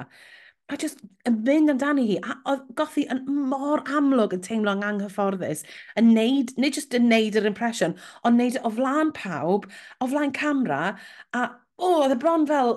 a 0.68 0.76
just 0.80 1.00
yn 1.28 1.38
mynd 1.48 1.72
amdani 1.72 2.06
hi, 2.10 2.18
a 2.20 2.36
oedd 2.52 2.66
gothi 2.80 3.06
yn 3.14 3.22
mor 3.52 3.84
amlwg 3.98 4.36
yn 4.36 4.44
teimlo'n 4.44 4.84
anghyfforddus, 4.84 5.64
yn 6.00 6.12
neud, 6.16 6.52
nid 6.60 6.76
just 6.76 6.96
yn 6.98 7.08
neud 7.12 7.38
yr 7.40 7.48
impression, 7.48 7.96
ond 8.28 8.40
neud 8.40 8.60
e 8.60 8.64
o 8.68 8.72
flaen 8.76 9.14
pawb, 9.16 9.70
o 10.04 10.10
flaen 10.12 10.36
camera, 10.36 10.98
a 11.32 11.46
o, 11.78 11.88
oh, 11.88 12.04
oedd 12.04 12.18
y 12.18 12.20
bron 12.20 12.48
fel, 12.50 12.76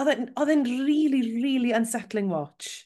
oedd 0.00 0.52
e'n 0.54 0.66
really, 0.66 1.22
really 1.38 1.74
unsettling 1.76 2.32
watch. 2.32 2.84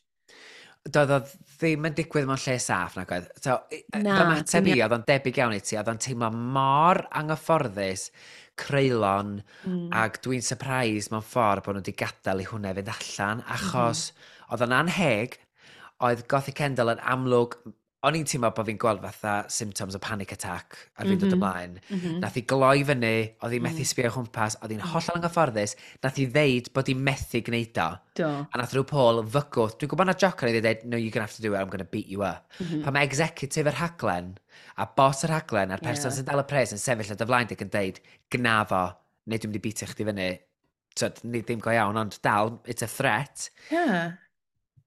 Doedd 0.82 1.14
o 1.14 1.20
ddim 1.22 1.86
yn 1.86 1.96
digwydd 1.96 2.26
mewn 2.26 2.40
lle 2.42 2.58
saff 2.60 2.96
nag 2.98 3.12
oedd. 3.14 3.28
So, 3.38 3.56
na, 4.02 4.18
fy 4.18 4.28
mateb 4.34 4.68
i, 4.68 4.76
oedd 4.82 4.96
o'n 4.98 5.06
debyg 5.08 5.38
iawn 5.38 5.56
i 5.56 5.62
ti, 5.62 5.78
oedd 5.78 5.92
o'n 5.94 6.02
teimlo 6.02 6.28
mor 6.34 7.04
anghyfforddus, 7.22 8.08
creulon, 8.58 9.38
mm. 9.64 9.88
ac 9.96 10.20
dwi'n 10.26 10.44
surprise 10.44 11.08
mewn 11.14 11.24
ffordd 11.24 11.64
bod 11.64 11.78
nhw 11.78 11.84
wedi 11.86 11.96
gadael 12.02 12.42
i 12.44 12.48
hwnna 12.50 12.74
fynd 12.76 12.92
allan, 12.92 13.40
mm-hmm. 13.40 13.56
achos 13.56 14.10
mm 14.10 14.31
Oedd 14.52 14.66
o'n 14.66 14.76
anheg, 14.76 15.38
oedd 16.04 16.26
Gothic 16.30 16.58
Kendall 16.58 16.92
yn 16.94 17.06
amlwg 17.14 17.56
o'n 18.02 18.16
i'n 18.18 18.24
teimlo 18.26 18.48
bod 18.50 18.66
fi'n 18.66 18.78
gweld 18.82 19.02
fatha 19.04 19.32
symptoms 19.52 19.94
o 19.94 20.00
panic 20.02 20.32
attack 20.34 20.74
ar 20.98 21.06
fi'n 21.06 21.12
mm 21.12 21.20
-hmm. 21.20 21.20
dod 21.22 21.28
mhm. 21.28 21.36
ymlaen. 21.36 21.74
Mm 21.78 21.98
-hmm. 22.00 22.16
Nath 22.24 22.38
i 22.40 22.42
gloi 22.52 22.82
fyny, 22.88 23.12
oedd 23.38 23.54
hi'n 23.54 23.62
methu 23.62 23.84
mm. 23.84 23.90
sbio 23.90 24.10
chwmpas, 24.16 24.56
oedd 24.58 24.72
hi'n 24.74 24.80
mm. 24.80 24.90
hollol 24.94 25.18
anghyfforddus, 25.18 25.74
nath 26.02 26.18
i 26.18 26.26
ddeud 26.34 26.70
bod 26.74 26.90
hi'n 26.90 27.04
methu 27.08 27.42
gwneud 27.46 27.78
o. 27.78 27.88
Do. 28.18 28.30
A 28.42 28.58
nath 28.58 28.74
rhyw 28.74 28.88
Paul 28.90 29.22
fygwth, 29.36 29.76
dwi'n 29.78 29.92
gwybod 29.92 30.10
na 30.10 30.16
joc 30.24 30.42
ar 30.42 30.50
ei 30.50 30.58
ddeud, 30.58 30.82
no, 30.90 30.98
you're 30.98 31.14
going 31.14 31.22
to 31.22 31.28
have 31.28 31.36
to 31.36 31.44
do 31.46 31.54
it, 31.54 31.60
I'm 31.60 31.70
going 31.70 31.84
to 31.84 31.92
beat 31.92 32.10
you 32.10 32.24
up. 32.26 32.50
Mm 32.58 32.66
-hmm. 32.66 32.82
Pan 32.84 32.96
mae 32.96 33.06
executive 33.06 33.70
yr 33.70 33.78
haglen, 33.78 34.32
a 34.74 34.88
bos 34.96 35.22
yr 35.22 35.36
haglen, 35.36 35.70
a'r 35.70 35.84
person 35.86 36.10
yeah. 36.10 36.16
sy'n 36.18 36.26
dal 36.26 36.42
y 36.42 36.46
pres 36.50 36.74
yn 36.74 36.82
sefyll 36.82 37.14
y 37.14 37.18
dyflaen 37.22 37.46
dig 37.46 37.62
yn 37.62 37.70
deud, 37.70 38.02
gna 38.34 38.64
fo, 38.66 38.82
neu 39.30 39.38
dwi'n 39.38 39.52
mynd 39.52 39.62
i 39.62 39.64
beatio 39.68 39.86
chdi 39.86 40.08
fyny. 40.10 40.32
So, 40.98 41.06
ddim 41.22 41.62
go 41.62 41.70
iawn, 41.70 41.96
ond 41.96 42.18
dal, 42.20 42.58
it's 42.66 42.82
a 42.82 42.90
threat. 42.90 43.50
Yeah 43.70 44.18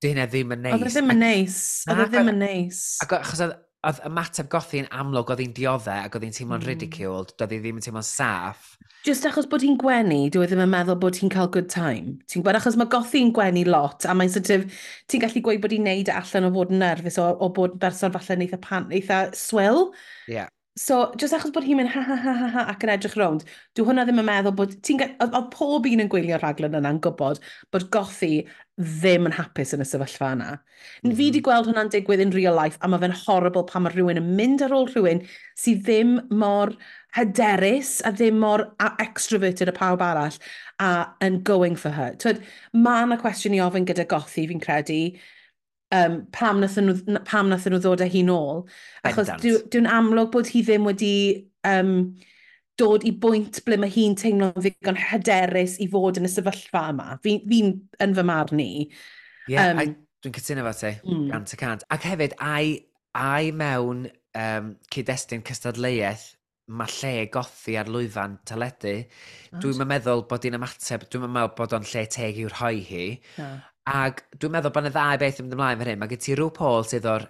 dyn 0.03 0.23
e 0.23 0.25
ddim 0.31 0.55
yn 0.55 0.65
e 0.65 0.71
neis. 0.71 0.79
Oedd 0.79 0.87
e 0.87 0.91
ddim 0.95 1.13
yn 1.13 1.23
neis. 1.23 1.61
E 1.85 1.93
oedd 1.93 2.03
e 2.03 2.09
ddim 2.11 2.33
yn 2.33 2.41
neis. 2.41 2.81
Achos 3.05 3.43
oedd 3.45 4.01
ymateb 4.07 4.49
gothi 4.49 4.81
yn 4.81 4.89
amlwg 4.97 5.31
oedd 5.33 5.43
hi'n 5.43 5.53
dioddau 5.55 6.07
ac 6.07 6.15
oedd 6.17 6.25
hi'n 6.25 6.35
teimlo'n 6.35 6.63
mm. 6.63 6.69
ridiculed, 6.71 7.35
doedd 7.37 7.53
hi 7.53 7.59
ddim 7.61 7.79
yn 7.79 7.85
teimlo'n 7.85 8.07
saff. 8.07 8.73
Just 9.05 9.27
achos 9.29 9.45
bod 9.49 9.61
hi'n 9.61 9.77
gwenu, 9.77 10.23
dwi 10.33 10.41
e 10.41 10.49
ddim 10.49 10.63
yn 10.63 10.71
meddwl 10.71 10.97
bod 11.03 11.19
hi'n 11.21 11.29
cael 11.33 11.51
good 11.53 11.69
time. 11.69 12.15
Ti'n 12.25 12.41
gwybod, 12.41 12.57
achos 12.57 12.77
mae 12.81 12.89
gothi'n 12.89 13.29
gwenu 13.35 13.67
lot, 13.69 14.07
a 14.09 14.15
mae'n 14.17 14.33
sort 14.33 14.49
of, 14.55 14.65
ti'n 15.11 15.21
gallu 15.21 15.43
gweud 15.45 15.61
bod 15.61 15.75
hi'n 15.75 15.85
neud 15.85 16.09
allan 16.09 16.49
o 16.49 16.51
fod 16.55 16.73
yn 16.73 16.81
nerfus 16.81 17.21
o, 17.21 17.29
o 17.37 17.51
bod 17.53 17.77
yn 17.77 17.83
berson 17.85 18.15
falle 18.15 18.39
yn 18.39 18.47
eitha, 18.47 18.61
pan, 18.63 18.89
eitha 18.89 19.21
swill. 19.37 19.91
Yeah. 20.31 20.49
So, 20.75 20.95
jyst 21.15 21.31
achos 21.37 21.53
bod 21.55 21.63
hi'n 21.63 21.77
mynd 21.79 21.93
ha 21.93 22.01
ha 22.03 22.15
ha 22.19 22.31
ha 22.35 22.47
ha 22.51 22.63
ac 22.73 22.81
yn 22.83 22.89
edrych 22.91 23.13
rownd, 23.15 23.45
dwi 23.77 23.85
hwnna 23.87 24.03
ddim 24.03 24.17
yn 24.19 24.25
meddwl 24.27 24.55
bod... 24.57 24.73
Ti'n 24.83 25.05
Oedd 25.23 25.35
pob 25.53 25.85
un 25.87 26.03
yn 26.03 26.09
gwylio'r 26.11 26.41
rhaglen 26.43 26.75
yna'n 26.75 26.99
gwybod 27.05 27.39
bod 27.71 27.85
gothi 27.95 28.41
ddim 28.75 29.29
yn 29.29 29.35
hapus 29.37 29.71
yn 29.77 29.85
y 29.85 29.87
sefyllfa 29.87 30.33
yna. 30.35 30.49
Mm 30.51 30.57
-hmm. 30.57 30.65
Fi 30.65 31.07
mm-hmm. 31.07 31.21
wedi 31.21 31.41
gweld 31.47 31.69
hwnna'n 31.69 31.91
digwydd 31.93 32.25
in 32.25 32.35
real 32.35 32.59
life, 32.59 32.75
a 32.81 32.89
mae 32.91 32.99
fe'n 33.05 33.15
horrible 33.21 33.63
pan 33.69 33.85
mae 33.85 33.95
rhywun 33.95 34.19
yn 34.19 34.33
mynd 34.35 34.65
ar 34.67 34.75
ôl 34.75 34.89
rhywun 34.91 35.23
sydd 35.63 35.85
ddim 35.87 36.17
mor 36.41 36.75
hyderus 37.15 38.01
a 38.03 38.11
ddim 38.11 38.43
mor 38.43 38.65
extroverted 38.99 39.71
a 39.71 39.75
pawb 39.79 40.03
arall 40.03 40.35
a 40.83 40.91
yn 41.23 41.39
going 41.47 41.79
for 41.79 41.95
her. 41.95 42.19
Twyd, 42.19 42.43
mae 42.75 43.07
yna 43.07 43.21
cwestiwn 43.23 43.55
i 43.55 43.63
ofyn 43.63 43.87
gyda 43.87 44.03
gothi, 44.11 44.43
fi'n 44.51 44.59
credu, 44.67 44.99
um, 45.95 46.21
pam 46.35 46.61
nathyn 46.63 46.89
nhw, 46.89 47.19
pam 47.27 47.51
nathyn 47.51 47.75
nhw 47.75 47.81
ddod 47.83 48.03
â 48.05 48.07
hi 48.11 48.23
nôl. 48.27 48.63
Achos 49.07 49.31
dwi'n 49.41 49.67
dwi 49.71 49.83
amlwg 49.97 50.31
bod 50.33 50.51
hi 50.51 50.63
ddim 50.65 50.87
wedi 50.89 51.13
um, 51.67 51.93
dod 52.79 53.05
i 53.07 53.13
bwynt 53.23 53.61
ble 53.67 53.79
mae 53.79 53.91
hi'n 53.93 54.17
teimlo'n 54.19 54.55
ddigon 54.59 54.99
hyderus 54.99 55.77
i 55.83 55.87
fod 55.91 56.19
yn 56.19 56.27
y 56.27 56.31
sefyllfa 56.31 56.89
yma. 56.93 57.09
Fi'n 57.23 57.43
fi 57.47 57.61
yn 58.03 58.17
fy 58.17 58.25
marn 58.27 58.63
i. 58.63 58.71
Ie, 58.85 59.55
yeah, 59.55 59.71
um, 59.73 59.95
dwi'n 60.25 60.35
cytuno 60.35 60.65
fo 60.67 60.75
ti, 60.79 60.95
mm. 61.05 61.27
gant 61.31 61.55
y 61.55 61.59
cant. 61.61 61.85
Ac 61.93 62.07
hefyd, 62.09 62.35
ai, 62.43 62.79
ai 63.15 63.51
mewn 63.55 64.07
um, 64.35 64.73
cyd-destun 64.93 65.45
cystadleuaeth 65.47 66.31
mae 66.65 66.89
lle 66.97 67.27
gothi 67.29 67.75
ar 67.77 67.89
lwyfan 67.93 68.39
teledu, 68.49 68.95
ah. 69.05 69.59
dwi'n 69.61 69.85
meddwl 69.85 70.23
bod 70.29 70.47
hi'n 70.47 70.57
ymateb, 70.57 71.05
dwi'n 71.13 71.29
meddwl 71.29 71.53
bod 71.59 71.75
o'n 71.77 71.85
lle 71.85 72.05
teg 72.09 72.39
i'w 72.41 72.49
rhoi 72.55 72.79
hi. 72.87 73.03
Yeah. 73.37 73.59
Ac 73.85 74.23
dwi'n 74.39 74.55
meddwl 74.55 74.73
bod 74.73 74.87
yna 74.87 74.93
ddau 74.95 75.17
beth 75.21 75.41
yn 75.41 75.47
mynd 75.47 75.57
ymlaen 75.57 75.81
fan 75.81 75.91
hyn. 75.91 75.99
Mae 76.01 76.11
gen 76.11 76.21
ti 76.25 76.37
rhyw 76.37 76.53
Paul 76.55 76.87
sydd 76.89 77.09
o'r 77.09 77.27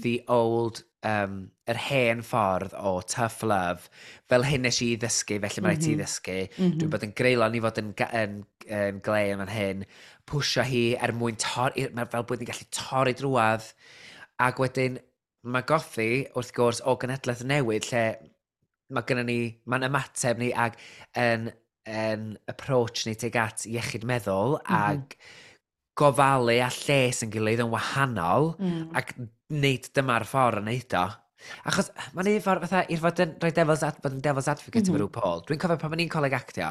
the 0.00 0.14
old, 0.28 0.82
um, 1.04 1.36
yr 1.68 1.78
hen 1.80 2.20
ffordd 2.24 2.74
o 2.76 2.98
tough 3.08 3.42
love, 3.44 3.88
fel 4.28 4.44
hyn 4.44 4.64
nes 4.64 4.80
i 4.84 4.94
ddysgu, 5.00 5.38
felly 5.40 5.64
mae'n 5.64 5.76
mm 5.76 5.80
-hmm. 5.80 5.84
ti 5.84 5.90
mm-hmm. 5.90 6.02
ddysgu. 6.02 6.36
Mm 6.50 6.66
-hmm. 6.66 6.78
Dwi'n 6.80 6.92
bod 6.92 7.06
yn 7.06 7.14
greulon 7.20 7.56
i 7.56 7.62
fod 7.64 7.80
yn, 7.80 7.90
yn, 8.20 8.36
yn 8.80 9.00
gleu 9.04 9.34
yn 9.36 9.52
hyn, 9.52 9.84
pwysio 10.28 10.64
hi 10.68 10.84
er 10.96 11.12
mwyn 11.16 11.40
torri, 11.40 11.88
fel 12.12 12.28
bod 12.28 12.40
ni'n 12.40 12.52
gallu 12.52 12.68
torri 12.72 13.16
drwad. 13.20 13.68
Ac 14.44 14.60
wedyn, 14.60 15.00
mae 15.44 15.68
gothi 15.68 16.10
wrth 16.36 16.54
gwrs 16.56 16.80
o 16.88 16.96
genedlaeth 17.00 17.44
newydd 17.44 17.90
lle 17.92 18.06
mae 18.94 19.04
gennym 19.08 19.28
ni, 19.28 19.38
mae'n 19.68 19.88
ymateb 19.88 20.40
ni 20.40 20.50
ag 20.52 20.76
yn, 21.20 21.50
yn 21.88 22.26
approach 22.50 23.04
ni 23.08 23.14
teg 23.18 23.36
at 23.40 23.66
iechyd 23.68 24.04
meddwl 24.08 24.58
mm 24.58 24.64
-hmm. 24.68 24.76
ag 24.80 25.16
gofalu 25.98 26.58
a 26.62 26.70
lles 26.74 27.22
yn 27.24 27.32
gilydd 27.34 27.64
yn 27.64 27.72
wahanol 27.72 28.54
mm. 28.58 28.88
ac 28.98 29.14
nid 29.54 29.90
dyma'r 29.94 30.26
ffordd 30.28 30.62
yn 30.62 30.70
neud 30.70 30.96
o. 30.98 31.04
Achos 31.68 31.90
eh, 31.92 32.06
mae'n 32.16 32.30
un 32.32 32.44
ffordd 32.44 32.64
fatha 32.64 32.84
i'r 32.90 33.02
fod 33.02 33.20
yn 33.24 33.34
rhoi 33.42 33.50
devil's, 33.54 33.82
ad, 33.86 33.98
bod 34.02 34.16
yn 34.16 34.22
devil's 34.24 34.48
advocate 34.50 34.88
mm 34.88 34.94
-hmm. 34.94 35.02
efo 35.02 35.10
mhm. 35.10 35.16
Paul. 35.18 35.42
Dwi'n 35.48 35.60
cofio 35.64 35.80
pan 35.80 35.96
o'n 35.96 36.04
i'n 36.04 36.12
coleg 36.12 36.36
actio, 36.38 36.70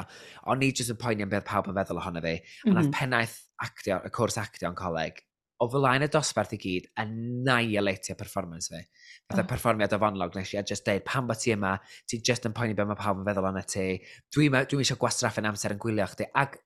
o'n 0.50 0.64
i 0.66 0.72
jyst 0.72 0.94
yn 0.94 1.00
poeni 1.00 1.26
am 1.26 1.30
beth 1.32 1.46
pawb 1.48 1.70
yn 1.70 1.78
feddwl 1.78 2.02
ohono 2.02 2.24
fi. 2.24 2.34
Mm 2.34 2.42
-hmm. 2.42 2.72
A 2.72 2.74
nath 2.74 2.90
mhm. 2.90 2.96
pennaeth 2.98 3.38
actio, 3.68 4.00
y 4.02 4.12
cwrs 4.18 4.40
actio 4.42 4.72
yn 4.72 4.78
coleg, 4.78 5.22
o 5.62 5.68
flaen 5.70 6.04
y 6.04 6.10
dosbarth 6.10 6.54
i 6.56 6.58
gyd, 6.60 6.90
annihilatio 7.00 8.16
performance 8.18 8.72
fi. 8.72 8.82
Fatha 9.30 9.44
oh. 9.44 9.48
perfformiad 9.54 9.94
o 9.94 10.00
fonlog 10.02 10.36
nes 10.36 10.52
i, 10.52 10.58
a 10.58 10.64
just 10.66 10.86
deud, 10.88 11.04
pan 11.06 11.28
bod 11.30 11.40
ti 11.40 11.54
yma, 11.54 11.76
ti 12.10 12.18
just 12.18 12.48
yn 12.48 12.56
poeni 12.56 12.76
beth 12.76 12.90
mae 12.90 12.98
pawb 12.98 13.22
yn 13.22 13.28
feddwl 13.28 13.50
ond 13.52 13.62
ti, 13.70 13.86
Dwi'n 14.34 14.58
e-, 14.58 14.66
dwi 14.70 14.82
eisiau 14.84 15.00
gwastraffu'n 15.00 15.48
amser 15.52 15.76
yn 15.76 15.82
gwylio 15.82 16.08
chdi, 16.10 16.28
ac 16.42 16.58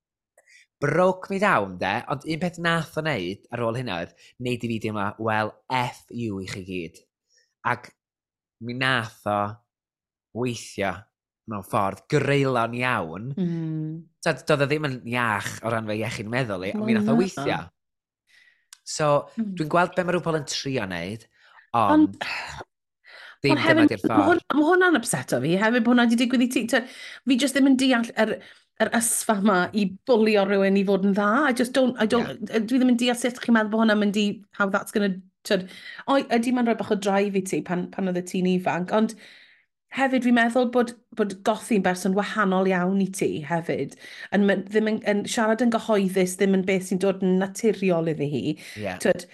broke 0.81 1.31
me 1.31 1.39
down, 1.43 1.77
de, 1.79 1.93
ond 2.11 2.25
un 2.25 2.43
peth 2.43 2.59
nath 2.63 2.99
o 2.99 3.03
wneud 3.03 3.47
ar 3.55 3.63
ôl 3.67 3.79
hynna 3.79 4.01
oedd, 4.03 4.13
wneud 4.39 4.65
i 4.65 4.71
fi 4.73 4.79
deimlo, 4.85 5.07
wel, 5.27 5.53
F 5.75 6.05
you 6.15 6.39
i 6.43 6.47
chi 6.51 6.63
gyd. 6.67 7.01
Ac 7.67 7.91
mi 8.65 8.77
nath 8.79 9.27
o 9.31 9.39
weithio 10.39 10.93
mewn 11.49 11.67
ffordd 11.67 12.05
greulon 12.13 12.77
iawn. 12.79 13.33
Mm. 13.35 13.91
So, 14.23 14.37
doedd 14.51 14.67
o 14.67 14.71
ddim 14.71 14.87
yn 14.89 14.97
iach 15.15 15.51
o 15.65 15.73
ran 15.73 15.89
fe 15.89 15.99
iechyd 15.99 16.31
meddwl 16.31 16.69
i, 16.69 16.73
ond 16.77 16.87
mi 16.87 16.97
nath 16.97 17.11
o 17.11 17.19
weithio. 17.19 17.61
So, 18.89 19.11
mm. 19.37 19.53
dwi'n 19.59 19.73
gweld 19.73 19.97
be 19.97 20.07
mae 20.07 20.17
rhywbeth 20.17 20.41
yn 20.43 20.49
trio 20.53 20.89
wneud, 20.89 21.29
ond... 21.83 22.19
ond 22.19 22.25
Ddim 23.39 23.55
dyma 23.63 23.85
di'r 23.87 24.01
ffordd. 24.03 24.41
Mae 24.51 24.65
hwnna'n 24.67 24.99
upset 24.99 25.31
o 25.37 25.39
fi, 25.39 25.53
hefyd 25.61 25.85
bod 25.87 25.93
hwnna 25.93 26.09
wedi 26.09 26.17
digwydd 26.19 26.43
i 26.43 26.49
ti. 26.51 26.63
Fi 26.67 27.37
jyst 27.39 27.55
ddim 27.55 27.71
yn 27.71 27.77
deall 27.79 28.09
yr... 28.19 28.33
Er 28.35 28.67
yr 28.83 28.91
ysfa 28.95 29.39
yma 29.43 29.57
i 29.75 29.89
bwlio 30.07 30.45
rhywun 30.47 30.79
i 30.79 30.85
fod 30.87 31.07
yn 31.09 31.17
dda. 31.17 31.31
I 31.49 31.57
just 31.57 31.75
don't, 31.75 31.99
I 31.99 32.07
don't, 32.07 32.29
yeah. 32.47 32.63
dwi 32.63 32.79
ddim 32.79 32.93
yn 32.93 33.01
deall 33.01 33.19
sut 33.19 33.41
chi'n 33.43 33.57
meddwl 33.57 33.73
bod 33.73 33.83
hwnna'n 33.83 34.01
mynd 34.05 34.21
i, 34.21 34.29
how 34.59 34.69
that's 34.71 34.95
gonna, 34.95 35.11
tyd, 35.49 35.67
o, 36.07 36.19
ydy 36.23 36.55
mae'n 36.55 36.71
rhoi 36.71 36.79
bach 36.79 36.93
o 36.95 36.99
drive 37.09 37.39
i 37.39 37.43
ti 37.47 37.61
pan, 37.67 37.89
pan 37.95 38.11
oedd 38.11 38.21
y 38.21 38.25
ti'n 38.29 38.51
ifanc, 38.53 38.95
ond 38.95 39.17
hefyd 39.97 40.27
fi'n 40.29 40.37
meddwl 40.37 40.69
bod, 40.75 40.93
bod 41.19 41.35
gothi'n 41.49 41.83
berson 41.83 42.15
wahanol 42.19 42.69
iawn 42.71 43.01
i 43.03 43.09
ti 43.19 43.31
hefyd, 43.49 43.97
yn, 44.37 44.47
ddim 44.69 44.93
yn, 44.93 45.01
yn 45.11 45.25
siarad 45.31 45.65
yn 45.65 45.73
gyhoeddus, 45.75 46.37
ddim 46.39 46.59
yn 46.61 46.67
beth 46.69 46.91
sy'n 46.91 47.03
dod 47.03 47.25
yn 47.25 47.39
naturiol 47.43 48.13
iddi 48.13 48.31
hi. 48.31 48.45
Yeah. 48.79 49.01
Tyd, 49.03 49.27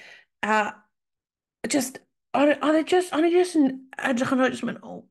a 0.47 0.62
just, 1.68 2.01
oedd 2.38 2.80
e 2.80 2.84
just, 2.88 3.12
oedd 3.12 3.28
e 3.28 3.34
just 3.34 3.59
yn 3.61 3.68
edrych 3.99 4.32
yn 4.32 4.40
rhoi, 4.40 4.51
just 4.55 4.64
mynd, 4.64 4.80
oh 4.86 5.03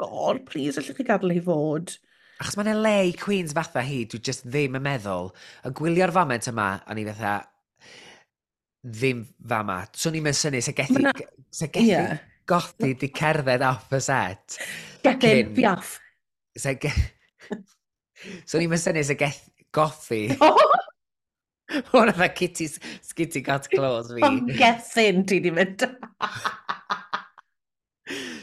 god, 0.00 0.42
please, 0.48 0.80
allwch 0.80 0.96
chi 0.98 1.06
gadael 1.06 1.36
hi 1.36 1.44
fod. 1.44 1.98
Achos 2.36 2.58
mae'n 2.58 2.68
yna 2.74 2.80
le 2.84 2.94
i 3.08 3.12
Queens 3.16 3.54
fatha 3.56 3.80
hi, 3.84 4.02
dwi 4.10 4.20
just 4.28 4.44
ddim 4.44 4.76
yn 4.76 4.84
meddwl. 4.84 5.30
Y 5.64 5.72
gwylio'r 5.78 6.12
foment 6.12 6.48
yma, 6.50 6.66
o'n 6.92 7.00
i 7.00 7.06
fatha, 7.08 7.36
ddim 8.84 9.22
fama. 9.48 9.78
So 9.96 10.12
ni'n 10.12 10.24
mynd 10.26 10.36
syni, 10.36 10.60
se 10.64 10.74
gethu, 10.76 11.00
na... 11.06 11.14
se 11.48 11.70
gethu 11.72 11.88
yeah. 11.88 12.18
gothi 12.48 12.92
di 13.00 13.08
cerdded 13.16 13.64
off 13.64 13.88
y 13.96 14.02
set. 14.04 14.58
Gethu, 15.06 15.32
fi 15.56 15.66
off. 15.70 15.96
Se 16.56 16.76
ge... 16.82 16.92
so 18.48 18.60
ni'n 18.60 18.68
mynd 18.72 18.84
syni, 18.84 19.06
se 19.08 19.16
gethu 19.16 19.68
gothi. 19.76 20.26
Hwna 21.90 22.12
dda 22.14 22.28
Kitty, 22.36 22.68
Kitty 23.16 23.40
got 23.42 23.66
Claws 23.72 24.12
fi. 24.12 24.22
Ond 24.28 24.52
gethin 24.60 25.24
ti 25.26 25.40
di 25.42 25.50
mynd. 25.50 25.82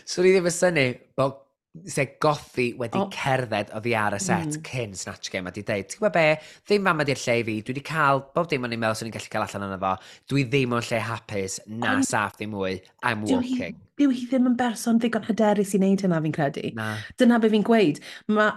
so 0.03 0.25
ni 0.25 0.33
ddim 0.33 0.49
yn 0.49 0.55
syni, 0.57 0.89
bod 1.15 1.37
se 1.89 2.05
gothi 2.21 2.67
wedi 2.77 2.99
oh. 3.01 3.07
cerdded 3.13 3.71
o 3.73 3.79
ddi 3.81 3.95
ar 3.97 4.13
y 4.13 4.19
set 4.21 4.59
mm. 4.59 4.65
cyn 4.67 4.91
Snatch 4.97 5.31
Game 5.33 5.49
a 5.49 5.53
di 5.53 5.63
deud, 5.65 5.87
ti'n 5.89 6.01
gwybod 6.01 6.13
be, 6.13 6.25
ddim 6.69 6.85
mam 6.85 7.01
ydy'r 7.01 7.21
lle 7.23 7.37
i 7.39 7.45
fi, 7.47 7.55
dwi 7.65 7.73
wedi 7.73 7.85
cael 7.87 8.21
bob 8.35 8.49
dim 8.51 8.67
o'n 8.67 8.75
i'n 8.75 8.83
meddwl 8.83 8.99
sy'n 8.99 9.13
gallu 9.15 9.31
cael 9.33 9.47
allan 9.47 9.65
yna 9.71 9.79
fo, 9.81 9.95
dwi 10.29 10.45
ddim 10.51 10.75
o'n 10.77 10.85
lle 10.85 11.01
hapus, 11.07 11.57
na 11.71 11.95
I'm, 11.95 12.05
saff 12.05 12.37
ddim 12.37 12.53
mwy, 12.53 12.77
I'm 13.01 13.25
walking 13.25 13.81
byw 13.99 14.13
hi 14.13 14.25
ddim 14.29 14.47
yn 14.49 14.55
berson 14.57 14.97
ddigon 15.01 15.25
hyderus 15.27 15.73
i 15.75 15.79
wneud 15.79 16.01
hynna 16.01 16.19
fi'n 16.23 16.35
credu. 16.35 16.63
Na. 16.77 16.87
Dyna 17.21 17.37
be 17.41 17.51
fi'n 17.53 17.65
gweud. 17.67 17.99
Ma, 18.33 18.47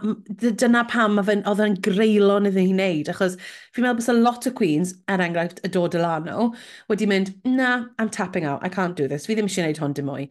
dyna 0.41 0.85
pam 0.89 1.17
mae 1.19 1.27
fe'n, 1.29 1.45
oedd 1.51 1.63
e'n 1.65 1.77
greulon 1.85 2.49
iddi 2.51 2.65
hi 2.65 2.73
wneud, 2.73 3.11
achos 3.13 3.37
fi'n 3.77 3.85
meddwl 3.85 4.01
bys 4.01 4.11
a 4.13 4.17
lot 4.17 4.49
o 4.49 4.55
queens, 4.57 4.95
er 5.13 5.25
enghraifft, 5.25 5.61
y 5.67 5.73
dod 5.75 5.93
Delano, 5.93 6.49
wedi 6.91 7.09
mynd, 7.11 7.35
na, 7.45 7.75
I'm 7.99 8.11
tapping 8.13 8.49
out, 8.49 8.65
I 8.65 8.73
can't 8.73 8.97
do 8.97 9.09
this, 9.09 9.29
fi 9.29 9.37
ddim 9.37 9.51
eisiau 9.51 9.67
wneud 9.67 9.83
hwn 9.83 9.97
dim 9.99 10.09
mwy. 10.11 10.27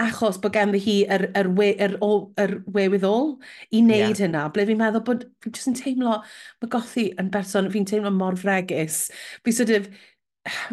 Achos 0.00 0.40
bod 0.40 0.56
gen 0.56 0.74
hi 0.76 0.98
yr, 1.12 1.28
yr, 1.36 1.52
we, 1.56 1.70
yr, 1.76 1.98
yr 2.40 2.58
we 2.72 2.88
i 2.88 3.82
wneud 3.82 3.92
yeah. 3.92 4.18
hynna, 4.24 4.48
ble 4.54 4.66
fi'n 4.68 4.80
meddwl 4.80 5.04
bod, 5.04 5.28
fi'n 5.44 5.56
just 5.56 5.70
yn 5.70 5.78
teimlo, 5.78 6.20
mae 6.62 6.72
gothi 6.72 7.10
yn 7.20 7.32
berson, 7.32 7.72
fi'n 7.72 7.88
teimlo 7.88 8.12
mor 8.14 8.36
fregus. 8.40 9.06
Fi 9.44 9.52
sort 9.52 9.72
of, 9.76 9.88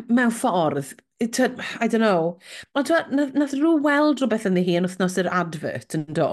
mewn 0.07 0.31
ffordd, 0.33 0.93
I 1.79 1.87
don't 1.87 2.01
know. 2.01 2.37
Ond 2.75 2.89
nath, 3.11 3.33
nath 3.33 3.53
rhyw 3.57 3.81
weld 3.83 4.21
rhywbeth 4.21 4.47
yn 4.49 4.57
hi 4.59 4.77
yn 4.79 4.87
wythnos 4.87 5.17
yr 5.21 5.29
advert 5.31 5.95
yn 5.97 6.05
do. 6.17 6.27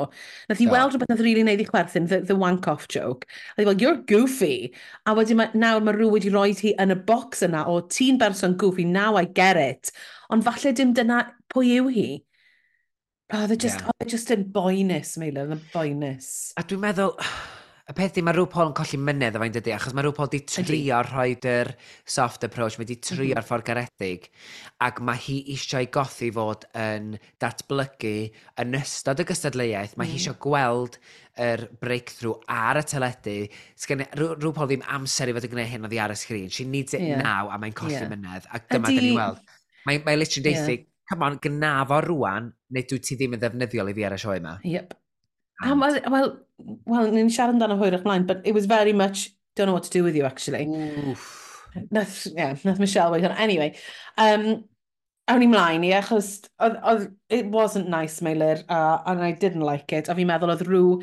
Nath 0.50 0.60
hi 0.60 0.66
yeah. 0.66 0.74
weld 0.74 0.94
rhywbeth 0.94 1.12
nath 1.12 1.22
rili 1.22 1.36
really 1.40 1.46
neud 1.48 1.64
i 1.64 1.68
chwerthin, 1.68 2.08
the, 2.08 2.20
the 2.20 2.36
wank-off 2.36 2.88
joke. 2.88 3.26
A 3.56 3.60
ddi 3.60 3.68
fel, 3.68 3.84
you're 3.84 4.00
goofy. 4.10 4.72
A 5.06 5.14
wedyn 5.18 5.40
ma, 5.40 5.50
nawr 5.54 5.84
mae 5.84 5.96
rhyw 5.96 6.10
wedi 6.14 6.32
rhoi 6.32 6.54
hi 6.58 6.74
yn 6.82 6.94
y 6.94 6.98
box 7.10 7.44
yna 7.46 7.66
o 7.70 7.80
ti'n 7.92 8.18
berson 8.20 8.56
goofy, 8.60 8.84
now 8.84 9.16
I 9.20 9.24
get 9.24 9.60
it. 9.60 9.92
Ond 10.30 10.46
falle 10.46 10.74
dim 10.76 10.94
dyna 10.96 11.24
pwy 11.52 11.76
yw 11.78 11.94
hi. 11.94 12.10
Oh, 13.32 13.46
they're 13.46 13.56
just, 13.56 13.78
yeah. 13.78 13.86
oh, 13.86 13.96
they're 13.98 14.10
just 14.10 14.30
yn 14.34 14.48
boenus, 14.50 15.14
Meilan, 15.22 15.54
yn 15.54 15.62
boenus. 15.70 16.50
A 16.58 16.64
dwi'n 16.66 16.82
meddwl, 16.82 17.14
Y 17.90 17.94
peth 17.96 18.12
di, 18.14 18.22
mae 18.22 18.36
rhyw 18.36 18.46
Paul 18.46 18.68
yn 18.70 18.74
colli 18.78 18.98
mynedd 19.02 19.34
o 19.34 19.40
fe'n 19.42 19.54
dydy, 19.56 19.72
achos 19.74 19.94
mae 19.96 20.04
rhyw 20.04 20.14
Paul 20.14 20.28
di 20.30 20.38
trio 20.46 21.00
rhoi 21.02 21.32
yr 21.50 21.72
soft 22.06 22.44
approach, 22.46 22.76
mae 22.78 22.86
di 22.86 22.96
trio'r 23.02 23.24
mm 23.24 23.40
-hmm. 23.40 23.46
ffordd 23.48 23.66
garedig, 23.66 24.28
ac 24.86 25.00
mae 25.02 25.18
hi 25.24 25.38
eisiau 25.56 25.88
gothi 25.96 26.28
fod 26.36 26.68
yn 26.78 27.16
datblygu 27.42 28.12
yn 28.62 28.78
ystod 28.78 29.24
y 29.24 29.26
gystadleuaeth, 29.26 29.96
mae 29.98 30.06
mm. 30.06 30.12
hi 30.12 30.20
eisiau 30.20 30.38
gweld 30.44 31.00
yr 31.48 31.64
breakthrough 31.82 32.38
ar 32.54 32.78
y 32.78 32.84
teledu, 32.92 33.36
sgan 33.82 34.06
rhyw 34.14 34.54
Paul 34.54 34.70
ddim 34.70 34.86
amser 34.86 35.32
i 35.32 35.34
fod 35.34 35.50
yn 35.50 35.54
gwneud 35.56 35.72
hyn 35.74 35.90
oddi 35.90 36.02
ar 36.04 36.14
y 36.14 36.20
sgrin, 36.22 36.46
she 36.46 36.68
needs 36.68 36.94
it 36.94 37.02
yeah. 37.02 37.18
now, 37.26 37.50
a 37.50 37.58
mae'n 37.58 37.74
colli 37.74 37.98
yeah. 37.98 38.06
mynedd, 38.12 38.46
ac 38.54 38.70
dyma 38.70 38.86
Ydy... 38.86 39.00
dyn 39.00 39.08
ni 39.08 39.18
weld. 39.18 39.58
Mae, 39.88 39.98
mae 40.06 40.20
literally 40.20 40.54
yeah. 40.54 40.62
deithi, 40.62 40.86
come 41.10 41.26
on, 41.26 41.42
gynnafo 41.42 42.04
rwan, 42.06 42.52
neu 42.70 42.86
dwi 42.86 43.02
ti 43.02 43.18
ddim 43.18 43.34
yn 43.34 43.42
ddefnyddiol 43.42 43.90
i 43.90 43.98
fi 43.98 44.06
ar 44.06 44.14
y 44.14 44.22
sioe 44.28 44.38
yma. 44.38 44.58
Yep. 44.78 44.99
A 45.62 45.74
wel, 45.74 46.00
well, 46.08 46.38
well, 46.86 47.10
ni'n 47.12 47.30
siarad 47.32 47.56
amdano 47.56 47.76
hwyrach 47.80 48.04
mlaen, 48.06 48.26
but 48.26 48.40
it 48.44 48.54
was 48.54 48.66
very 48.66 48.92
much, 48.92 49.30
don't 49.56 49.66
know 49.66 49.76
what 49.76 49.84
to 49.84 49.90
do 49.90 50.04
with 50.04 50.16
you, 50.16 50.24
actually. 50.24 50.66
Oof. 50.66 51.68
Nath, 51.90 52.26
yeah, 52.34 52.56
nath 52.64 52.78
Michelle 52.78 53.10
weithio. 53.12 53.34
Anyway, 53.38 53.76
um, 54.18 54.64
awn 55.28 55.42
ni 55.42 55.46
mlaen 55.50 55.84
i, 55.86 55.92
achos 55.94 56.30
oedd, 56.58 56.80
oedd, 56.82 57.10
it 57.28 57.46
wasn't 57.46 57.88
nice, 57.88 58.20
Meilir, 58.20 58.64
uh, 58.68 59.02
and 59.06 59.22
I 59.22 59.32
didn't 59.32 59.66
like 59.66 59.92
it. 59.92 60.08
A 60.08 60.16
fi'n 60.18 60.28
meddwl 60.30 60.54
oedd 60.54 60.64
rhyw 60.66 60.96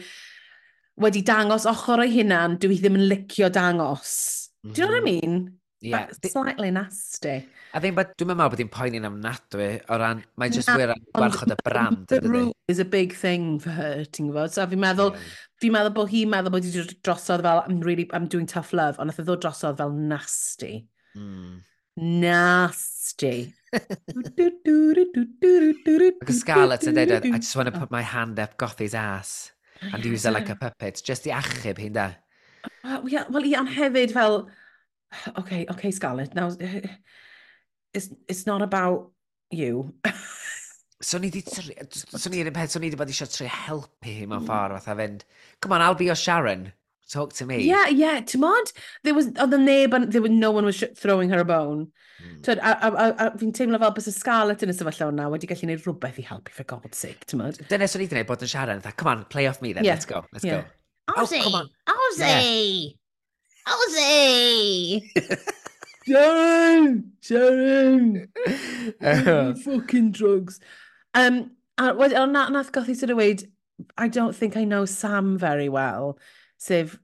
wedi 1.06 1.22
dangos 1.24 1.68
ochr 1.70 2.04
o'i 2.04 2.12
hunan, 2.18 2.58
dwi 2.62 2.82
ddim 2.82 2.98
yn 3.00 3.08
licio 3.12 3.52
dangos. 3.54 4.18
Mm 4.64 4.70
-hmm. 4.70 4.74
Do 4.74 4.82
you 4.82 4.88
know 4.88 4.94
what 4.94 5.04
I 5.04 5.12
mm-hmm. 5.12 5.30
mean? 5.30 5.58
Yeah. 5.80 6.08
That's 6.08 6.32
slightly 6.32 6.72
nasty. 6.72 7.46
A 7.76 7.80
ddim, 7.82 7.94
dwi'n 8.18 8.32
meddwl 8.32 8.50
bod 8.50 8.62
hi'n 8.64 8.72
poeni'n 8.74 9.06
amnadwy 9.06 9.68
o 9.86 9.98
ran, 10.02 10.24
mae 10.42 10.50
jyst 10.50 10.72
wir 10.74 10.90
yn 10.96 11.04
gwarchod 11.14 11.54
y 11.54 11.58
brand. 11.62 12.08
The 12.10 12.22
rule 12.26 12.56
is 12.72 12.82
a 12.82 12.86
big 12.86 13.14
thing 13.14 13.60
for 13.62 13.76
her, 13.76 14.02
ti'n 14.10 14.32
gwybod? 14.32 14.56
So 14.56 14.66
fi'n 14.72 14.82
meddwl, 14.82 15.14
yeah. 15.14 15.38
fi'n 15.62 15.76
meddwl 15.78 15.94
bod 16.00 16.10
hi'n 16.14 16.34
meddwl 16.34 16.56
bod 16.56 16.66
hi'n 16.66 16.90
drosodd 17.06 17.46
fel, 17.46 17.62
I'm 17.68 17.80
really, 17.86 18.08
I'm 18.10 18.26
doing 18.26 18.50
tough 18.50 18.74
love, 18.74 18.98
ond 18.98 19.12
nath 19.12 19.22
o 19.22 19.28
ddod 19.28 19.46
drosodd 19.46 19.78
fel 19.78 19.94
nasty. 19.94 20.74
Mm. 21.14 21.62
Nasty. 22.26 23.54
Ac 26.18 26.34
Scarlett 26.42 26.90
yn 26.90 26.98
dweud, 26.98 27.12
e, 27.22 27.36
I 27.36 27.38
just 27.38 27.56
want 27.60 27.70
to 27.70 27.78
put 27.78 27.94
my 27.94 28.02
hand 28.02 28.42
up 28.42 28.58
Gothi's 28.58 28.98
ass 28.98 29.52
and 29.94 30.06
use 30.06 30.26
her 30.26 30.34
like 30.34 30.50
a 30.50 30.56
puppet. 30.58 31.02
Just 31.06 31.28
i 31.30 31.38
achub 31.38 31.78
hi'n 31.78 31.94
da. 31.94 32.12
Wel, 32.82 33.46
ie, 33.46 33.58
ond 33.60 33.70
hefyd 33.76 34.14
fel, 34.16 34.48
okay, 35.38 35.66
okay, 35.72 35.92
Scarlett, 35.92 36.36
now 36.36 36.52
it's, 37.94 38.10
it's 38.28 38.46
not 38.46 38.62
about 38.62 39.12
you. 39.52 39.94
so 41.02 41.18
ni 41.18 41.30
di 41.30 41.44
so 41.46 42.30
ni'r 42.30 42.52
peth, 42.54 42.72
so 42.72 42.80
ni 42.80 42.90
di 42.90 42.98
bod 43.00 43.12
eisiau 43.12 43.30
tri 43.32 43.48
helpu 43.48 44.10
hi 44.10 44.26
mewn 44.26 44.42
mm. 44.42 44.50
ffordd, 44.50 44.76
fatha 44.80 44.98
fynd, 45.00 45.24
come 45.62 45.78
on, 45.78 45.82
I'll 45.82 45.96
be 45.96 46.10
your 46.10 46.16
Sharon, 46.16 46.72
talk 47.12 47.34
to 47.34 47.46
me. 47.46 47.60
Yeah, 47.64 47.88
yeah, 47.88 48.20
ti'n 48.22 48.42
mod? 48.44 48.74
There 49.04 49.16
was, 49.18 49.30
oedd 49.36 49.56
y 49.56 49.62
neb, 49.64 49.98
there 50.12 50.24
was, 50.26 50.32
no 50.32 50.52
one 50.52 50.66
was 50.66 50.84
throwing 50.96 51.30
her 51.30 51.40
a 51.44 51.46
bone. 51.46 51.88
Mm. 52.24 52.46
So, 52.46 52.54
a, 52.54 52.58
a, 52.58 52.92
a, 52.92 53.08
a 53.28 53.30
fi'n 53.38 53.54
teimlo 53.54 53.80
fel 53.84 53.94
bys 53.96 54.10
y 54.10 54.16
Scarlett 54.16 54.66
yn 54.66 54.74
y 54.74 54.78
sefyllfa 54.78 55.12
hwnna 55.12 55.30
wedi 55.34 55.50
gallu 55.50 55.68
gwneud 55.68 55.86
rhywbeth 55.86 56.22
i 56.22 56.26
helpu, 56.28 56.56
for 56.56 56.68
God's 56.68 56.98
sake, 57.06 57.30
ti'n 57.30 57.44
mod? 57.44 57.62
Dyna 57.70 57.88
so 57.88 58.02
ni 58.02 58.10
di 58.10 58.16
gwneud 58.16 58.32
bod 58.32 58.46
yn 58.46 58.54
Sharon, 58.54 58.84
come 58.90 59.14
on, 59.14 59.24
play 59.34 59.48
off 59.48 59.62
me 59.62 59.74
then, 59.78 59.86
yeah. 59.88 59.98
let's 59.98 60.10
go, 60.10 60.26
let's 60.34 60.46
yeah. 60.46 60.66
go. 60.66 60.74
Ozzy, 61.08 61.40
oh, 61.46 61.64
Ozzy! 61.88 62.20
Yeah. 62.20 62.96
Ozzy! 63.68 65.04
Sharon! 66.08 67.12
Sharon! 67.22 68.30
fucking 69.64 70.12
drugs. 70.12 70.60
Um, 71.14 71.52
a 71.78 71.94
wedyn, 71.94 72.22
ond 72.22 72.34
na, 72.34 72.48
nath 72.50 72.72
gothi 72.72 72.96
sydd 72.96 73.12
o 73.12 73.18
weid, 73.20 73.48
I 73.98 74.08
don't 74.08 74.36
think 74.36 74.56
I 74.56 74.64
know 74.64 74.86
Sam 74.86 75.38
very 75.38 75.68
well, 75.70 76.18
sef, 76.58 76.98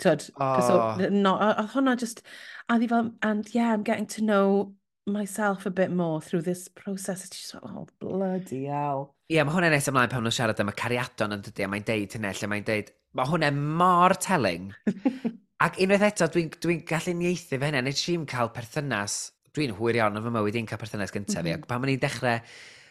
tyd, 0.00 0.30
oh. 0.38 0.44
Ah. 0.44 0.96
no, 1.10 1.34
oedd 1.34 1.74
hwnna 1.74 1.96
just, 1.98 2.22
a 2.68 2.78
ddi 2.78 2.88
fel, 2.88 3.12
and 3.22 3.50
yeah, 3.54 3.72
I'm 3.72 3.82
getting 3.82 4.06
to 4.14 4.24
know 4.24 4.72
myself 5.06 5.66
a 5.66 5.70
bit 5.70 5.90
more 5.90 6.20
through 6.20 6.42
this 6.42 6.68
process. 6.68 7.26
It's 7.26 7.40
just 7.40 7.54
like, 7.54 7.64
oh, 7.66 7.86
bloody 8.00 8.64
hell. 8.66 9.14
Ie, 9.28 9.36
yeah, 9.36 9.44
mae 9.44 9.56
hwnna'n 9.56 9.74
nes 9.74 9.90
ymlaen 9.90 10.12
pan 10.12 10.24
nhw'n 10.24 10.36
siarad 10.36 10.60
am 10.62 10.70
y 10.70 10.76
cariadon 10.78 11.36
yn 11.36 11.44
dydy, 11.44 11.66
a 11.66 11.72
mae'n 11.72 11.88
deud 11.90 12.16
hynny, 12.16 12.32
lle 12.38 12.52
mae'n 12.52 12.68
deud, 12.70 12.92
mae 13.18 13.28
hwnna 13.32 13.50
mor 13.54 14.14
telling 14.20 14.70
Ac 15.64 15.78
unwaith 15.80 16.02
eto, 16.04 16.26
dwi'n 16.28 16.50
dwi, 16.52 16.60
dwi 16.60 16.74
gallu 16.84 17.14
nieithu 17.16 17.56
fe 17.56 17.68
hynny, 17.70 17.80
nid 17.86 17.96
si'n 17.96 18.24
cael 18.28 18.50
perthynas, 18.52 19.14
dwi'n 19.56 19.72
hwyr 19.78 19.96
iawn 20.00 20.18
yn 20.18 20.26
fy 20.26 20.32
mywyd 20.34 20.58
i'n 20.60 20.66
cael 20.68 20.80
perthynas 20.82 21.14
gyntaf 21.14 21.38
mm 21.38 21.46
-hmm. 21.46 21.46
fi, 21.46 21.54
mhm. 21.54 21.62
ac 21.64 21.70
pan 21.70 21.80
ma'n 21.80 21.92
i'n 21.94 22.02
dechrau 22.02 22.42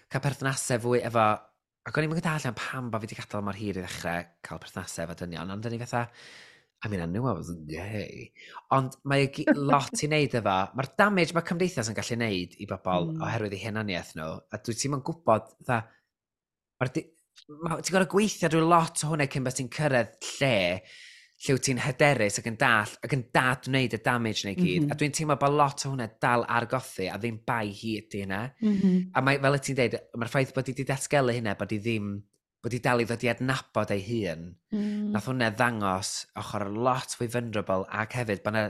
cael 0.09 0.24
perthynasau 0.24 0.82
fwy 0.82 1.03
efo, 1.09 1.26
ac 1.86 1.99
o'n 1.99 2.07
i'n 2.07 2.11
mynd 2.13 2.30
allan 2.32 2.57
pam 2.57 2.89
bod 2.89 3.03
fi 3.03 3.07
wedi 3.07 3.19
gadael 3.19 3.45
mor 3.45 3.59
hir 3.59 3.78
i 3.78 3.84
ddechrau 3.84 4.26
cael 4.47 4.63
perthynasau 4.65 5.05
efo 5.05 5.19
dynion, 5.21 5.53
ond 5.53 5.67
dyn 5.67 5.78
i 5.78 5.82
fatha, 5.84 6.03
I 6.84 6.89
mean, 6.89 6.99
I 6.99 7.05
knew 7.05 7.30
I 7.30 7.32
was 7.38 7.53
gay. 7.69 8.34
Ond 8.76 8.97
mae 9.07 9.30
lot 9.69 10.01
i 10.01 10.09
wneud 10.09 10.34
efo, 10.41 10.57
mae'r 10.74 10.91
damage 10.99 11.38
mae 11.38 11.45
cymdeithas 11.47 11.93
yn 11.93 12.01
gallu 12.01 12.17
wneud 12.17 12.57
i 12.57 12.67
bobl 12.74 13.09
mm. 13.13 13.24
oherwydd 13.24 13.55
eu 13.59 13.63
hunaniaeth 13.67 14.15
nhw, 14.17 14.34
a 14.49 14.59
dwi 14.65 14.80
ti'n 14.82 14.95
mynd 14.95 15.05
gwybod, 15.07 15.53
dda, 15.61 15.84
mae'r... 16.82 16.93
ti'n 16.97 17.93
gorau 17.93 18.11
gweithio 18.17 18.49
drwy 18.49 18.65
lot 18.65 19.05
o 19.05 19.13
hwnna 19.13 19.30
cyn 19.30 19.45
beth 19.45 19.61
ti'n 19.61 19.71
cyrraedd 19.78 20.17
lle, 20.34 20.55
lle 21.43 21.55
wyt 21.57 21.65
ti'n 21.67 21.81
hyderus 21.83 22.39
ac 22.39 22.45
yn 22.47 22.57
dall, 22.59 22.91
ac 23.03 23.15
yn 23.17 23.23
dad 23.35 23.67
wneud 23.67 23.95
y 23.97 23.99
damage 24.03 24.45
neu 24.47 24.55
gyd. 24.55 24.67
Mm 24.67 24.85
-hmm. 24.85 24.91
A 24.93 24.99
dwi'n 24.99 25.15
teimlo 25.15 25.35
bod 25.39 25.57
lot 25.59 25.85
o 25.85 25.91
hwnna 25.91 26.07
dal 26.23 26.45
ar 26.47 26.67
gothi, 26.71 27.09
a 27.11 27.17
ddim 27.19 27.41
bai 27.47 27.67
hi 27.67 27.97
ydy 27.99 28.23
hynna. 28.23 28.43
Mm 28.61 28.77
-hmm. 28.77 29.01
A 29.13 29.21
mae, 29.21 29.41
fel 29.43 29.57
y 29.57 29.63
ti'n 29.67 29.79
deud, 29.79 29.97
mae'r 30.15 30.31
ffaith 30.31 30.53
bod 30.55 30.69
i 30.69 30.75
wedi 30.75 30.87
datgelu 30.87 31.35
hynna, 31.35 31.57
bod 31.59 31.75
i 31.75 31.79
ddim 31.83 32.13
bod 32.63 32.73
i 32.73 32.79
dal 32.79 33.03
i 33.03 33.05
ddod 33.05 33.23
i 33.25 33.27
adnabod 33.27 33.91
ei 33.91 34.03
hun, 34.07 34.43
mm. 34.71 35.11
nath 35.11 35.27
hwnna 35.27 35.49
ddangos 35.51 36.11
ochr 36.39 36.69
lot 36.71 37.11
fwy 37.17 37.27
vulnerable 37.27 37.83
ac 37.91 38.15
hefyd 38.15 38.39
bod 38.45 38.55
yna 38.55 38.69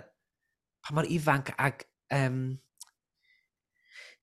pa 0.82 0.96
mor 0.98 1.06
ifanc 1.06 1.54
ag... 1.58 1.86
um, 2.10 2.58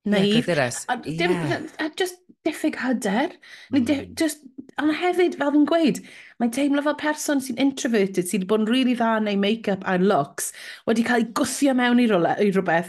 naif. 0.04 0.48
Yeah, 0.48 0.70
a, 0.88 0.96
dim, 0.96 1.30
yeah. 1.30 1.62
a 1.78 1.90
just 1.94 2.18
diffyg 2.46 2.78
hyder. 2.80 3.30
Mm. 3.72 3.84
Neu, 3.86 4.06
just 4.16 4.42
Ond 4.80 4.94
hefyd, 4.96 5.36
fel 5.40 5.52
fi'n 5.54 5.66
gweud, 5.68 5.98
mae'n 6.40 6.52
teimlo 6.56 6.82
fel 6.84 6.96
person 7.00 7.42
sy'n 7.44 7.58
introverted, 7.60 8.28
sy'n 8.28 8.46
bod 8.48 8.64
yn 8.64 8.70
rili 8.70 8.78
really 8.80 8.96
dda 8.96 9.10
neu 9.24 9.40
make-up 9.40 9.82
a 9.84 9.98
looks, 10.00 10.54
wedi 10.88 11.04
cael 11.04 11.24
ei 11.24 11.32
gwthio 11.36 11.74
mewn 11.76 12.00
i, 12.00 12.06
rola, 12.08 12.36
i 12.40 12.48
rhywbeth, 12.48 12.88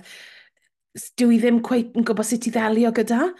dyw 1.20 1.34
i 1.36 1.40
ddim 1.42 1.60
cweith 1.66 1.98
yn 1.98 2.08
gwybod 2.08 2.28
sut 2.28 2.48
i 2.48 2.54
ddelio 2.56 2.92
gyda. 2.96 3.32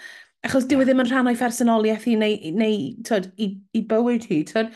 Achos 0.48 0.66
dyw 0.68 0.82
e 0.82 0.86
i 0.86 0.90
ddim 0.90 1.04
yn 1.04 1.10
rhan 1.12 1.30
o'i 1.30 1.38
phersonoliaeth 1.38 2.08
i 2.10 2.16
neu, 2.20 2.54
neu 2.58 2.78
tyd, 3.08 3.30
i, 3.38 3.52
i 3.78 3.84
bywyd 3.88 4.26
hi. 4.32 4.42
Tyd. 4.50 4.72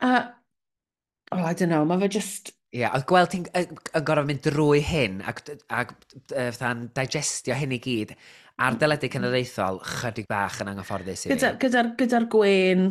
Uh, 0.00 0.22
oh, 1.32 1.42
I 1.42 1.52
don't 1.54 1.72
know, 1.72 1.84
mae 1.88 2.00
fe 2.04 2.12
just... 2.18 2.54
Ie, 2.68 2.82
yeah, 2.82 2.92
oedd 2.92 3.06
gweld 3.08 3.30
ti'n 3.32 3.46
yn 3.56 4.04
gorfod 4.04 4.28
mynd 4.28 4.42
drwy 4.44 4.82
hyn 4.84 5.22
ac, 5.24 5.40
ac 5.72 5.94
fatha'n 6.28 6.90
digestio 6.96 7.56
hyn 7.56 7.72
i 7.72 7.80
gyd. 7.80 8.12
A'r 8.58 8.74
m-hm. 8.74 8.80
deledu 8.82 9.08
cenedlaethol, 9.14 9.80
chydig 9.88 10.28
bach 10.28 10.60
yn 10.60 10.72
anghyfforddus 10.74 11.24
i. 11.24 11.32
Gyda'r 11.32 11.56
gyda, 11.62 11.84
gyda 11.96 12.20
gwen, 12.30 12.90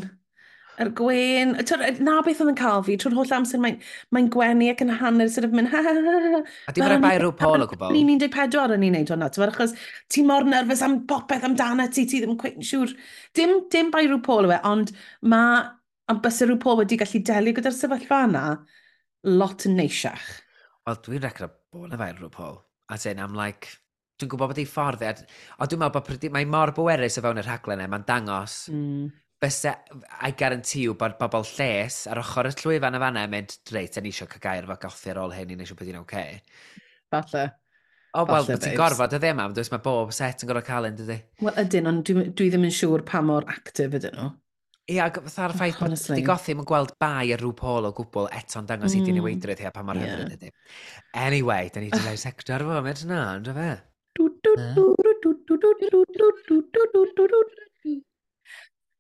Yr 0.77 0.91
gwen. 0.93 1.55
Twyd, 1.65 2.01
na 2.05 2.19
beth 2.25 2.41
oedd 2.43 2.51
yn 2.51 2.57
cael 2.57 2.83
fi, 2.85 2.95
trwy'r 3.01 3.15
holl 3.17 3.31
amser 3.39 3.61
mae'n 3.61 3.79
mae 4.13 4.27
gwenu 4.33 4.67
ac 4.69 4.83
yn 4.85 4.91
hanner 4.99 5.31
sydd 5.33 5.47
yn 5.47 5.55
mynd 5.57 5.71
ha 5.73 5.81
ha 5.81 5.93
ha. 5.95 6.41
A 6.69 6.75
dim 6.75 6.85
rhaid 6.85 7.01
bai 7.01 7.15
rhyw 7.17 7.33
pol 7.39 7.65
o 7.65 7.67
gwbl. 7.71 7.95
Ni'n 7.95 8.21
14 8.21 8.75
o'n 8.75 8.85
i'n 8.85 8.93
neud 8.93 9.13
hwnna, 9.13 9.31
ti'n 9.33 9.47
achos 9.47 9.73
ti 10.13 10.21
mor 10.27 10.45
nerfus 10.45 10.83
am 10.85 10.99
popeth 11.09 11.47
amdana 11.49 11.87
ti, 11.89 12.05
ti 12.05 12.21
ddim 12.21 12.37
yn 12.37 12.69
siŵr. 12.69 12.93
Dim, 13.37 13.57
dim 13.73 13.89
bai 13.93 14.05
rhyw 14.05 14.21
pol 14.29 14.45
o 14.45 14.53
e, 14.53 14.61
ond 14.69 14.93
mae 15.25 15.65
am 16.13 16.21
bys 16.21 16.43
rhyw 16.45 16.61
pol 16.61 16.77
wedi 16.83 17.01
gallu 17.01 17.25
delio 17.25 17.57
gyda'r 17.57 17.77
sefyllfa 17.81 18.23
yna 18.29 18.45
lot 19.33 19.65
yn 19.65 19.81
neisiach. 19.81 20.29
Wel, 20.85 21.03
dwi'n 21.07 21.25
recro 21.25 21.49
bod 21.73 21.89
yn 21.89 22.01
fawr 22.03 22.17
rhyw 22.21 22.33
pol. 22.37 22.61
A 22.93 23.01
dyn, 23.01 23.25
am 23.25 23.33
like, 23.35 23.73
dwi'n 24.21 24.29
gwybod 24.29 24.53
bod 24.53 24.61
ei 24.61 24.69
ffordd. 24.69 25.01
E, 25.09 25.15
a 25.57 25.65
dwi'n 25.65 25.81
meddwl 25.81 26.05
bod 26.05 26.33
mae 26.37 26.45
mor 26.49 26.77
bwerus 26.77 27.17
o 27.17 27.25
fewn 27.25 27.41
y 27.41 27.49
rhaglen 27.49 27.81
e, 27.81 27.89
mae'n 27.89 28.05
dangos 28.05 28.67
mm 28.69 29.07
bysa, 29.43 29.75
guarantee 30.37 30.87
you 30.87 30.95
bod 30.97 31.17
bobl 31.19 31.45
lles 31.45 32.01
ar 32.09 32.21
ochr 32.23 32.49
y 32.49 32.53
llwyfan 32.55 32.97
y 32.97 33.01
fanna 33.03 33.27
yn 33.27 33.33
mynd, 33.33 33.53
reit, 33.73 33.99
yn 33.99 34.09
eisiau 34.09 34.29
cael 34.31 34.43
gair 34.47 34.67
fo 34.69 34.77
goffi 34.87 35.13
ar 35.13 35.21
ôl 35.21 35.35
hyn 35.35 35.53
i 35.53 35.59
neisio 35.59 35.77
beth 35.77 35.91
i'n 35.91 36.01
oce. 36.01 36.25
Falle. 37.13 37.45
O, 38.17 38.23
wel, 38.25 38.47
bod 38.47 38.63
ti'n 38.63 38.77
gorfod 38.79 39.13
y 39.13 39.21
ddim 39.21 39.43
am, 39.43 39.53
dwi'n 39.53 39.71
mae 39.75 39.83
bob 39.85 40.11
set 40.15 40.41
yn 40.41 40.49
gorfod 40.49 40.67
cael 40.71 40.89
un, 40.89 40.97
dydy? 40.97 41.19
Wel, 41.43 41.61
ydyn, 41.61 41.89
ond 41.91 42.03
dwi, 42.07 42.27
dwi 42.33 42.49
ddim 42.49 42.65
yn 42.65 42.73
siŵr 42.73 43.05
pa 43.07 43.21
mor 43.25 43.45
actif 43.53 43.97
ydyn 43.99 44.17
nhw. 44.17 44.33
Ia, 44.87 45.09
ac 45.09 45.19
fatha'r 45.25 45.53
ffaith 45.59 45.81
bod 45.83 45.93
di 46.15 46.23
gothi 46.23 46.53
yn 46.55 46.63
gweld 46.65 46.93
bai 47.03 47.33
ar 47.35 47.41
rhyw 47.43 47.51
pol 47.59 47.89
o 47.89 47.91
gwbl 47.93 48.29
eto'n 48.37 48.69
dangos 48.69 48.93
mm. 48.95 49.01
i 49.01 49.01
dyn 49.01 49.09
di'n 49.11 49.17
newidrydd 49.19 49.59
hea 49.65 49.71
pa 49.75 49.83
mor 49.83 49.99
yeah. 49.99 50.13
hyfryd 50.15 50.37
ydy. 50.37 50.51
Anyway, 51.25 51.67
da 51.75 51.83
ni 51.83 51.91
wedi 51.91 51.99
gwneud 52.05 52.21
sector 52.21 52.63
fo, 52.63 52.77
mynd 52.85 53.03
yna, 53.03 53.19
yn 53.35 53.43
dweud 53.49 53.59
fe? 53.59 53.73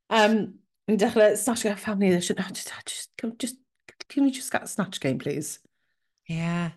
Um, 0.09 0.59
Ni'n 0.87 0.99
dechrau 1.01 1.35
snatch 1.35 1.63
game 1.63 1.75
family 1.75 2.07
edition. 2.07 2.37
Oh, 2.39 2.47
just, 2.53 2.71
ah, 2.71 2.81
just, 2.85 3.09
can, 3.17 3.35
just, 3.37 3.57
can 4.07 4.23
we 4.23 4.31
just 4.31 4.51
get 4.51 4.69
snatch 4.69 5.01
game, 5.01 5.19
please? 5.19 5.59
Yeah. 6.29 6.71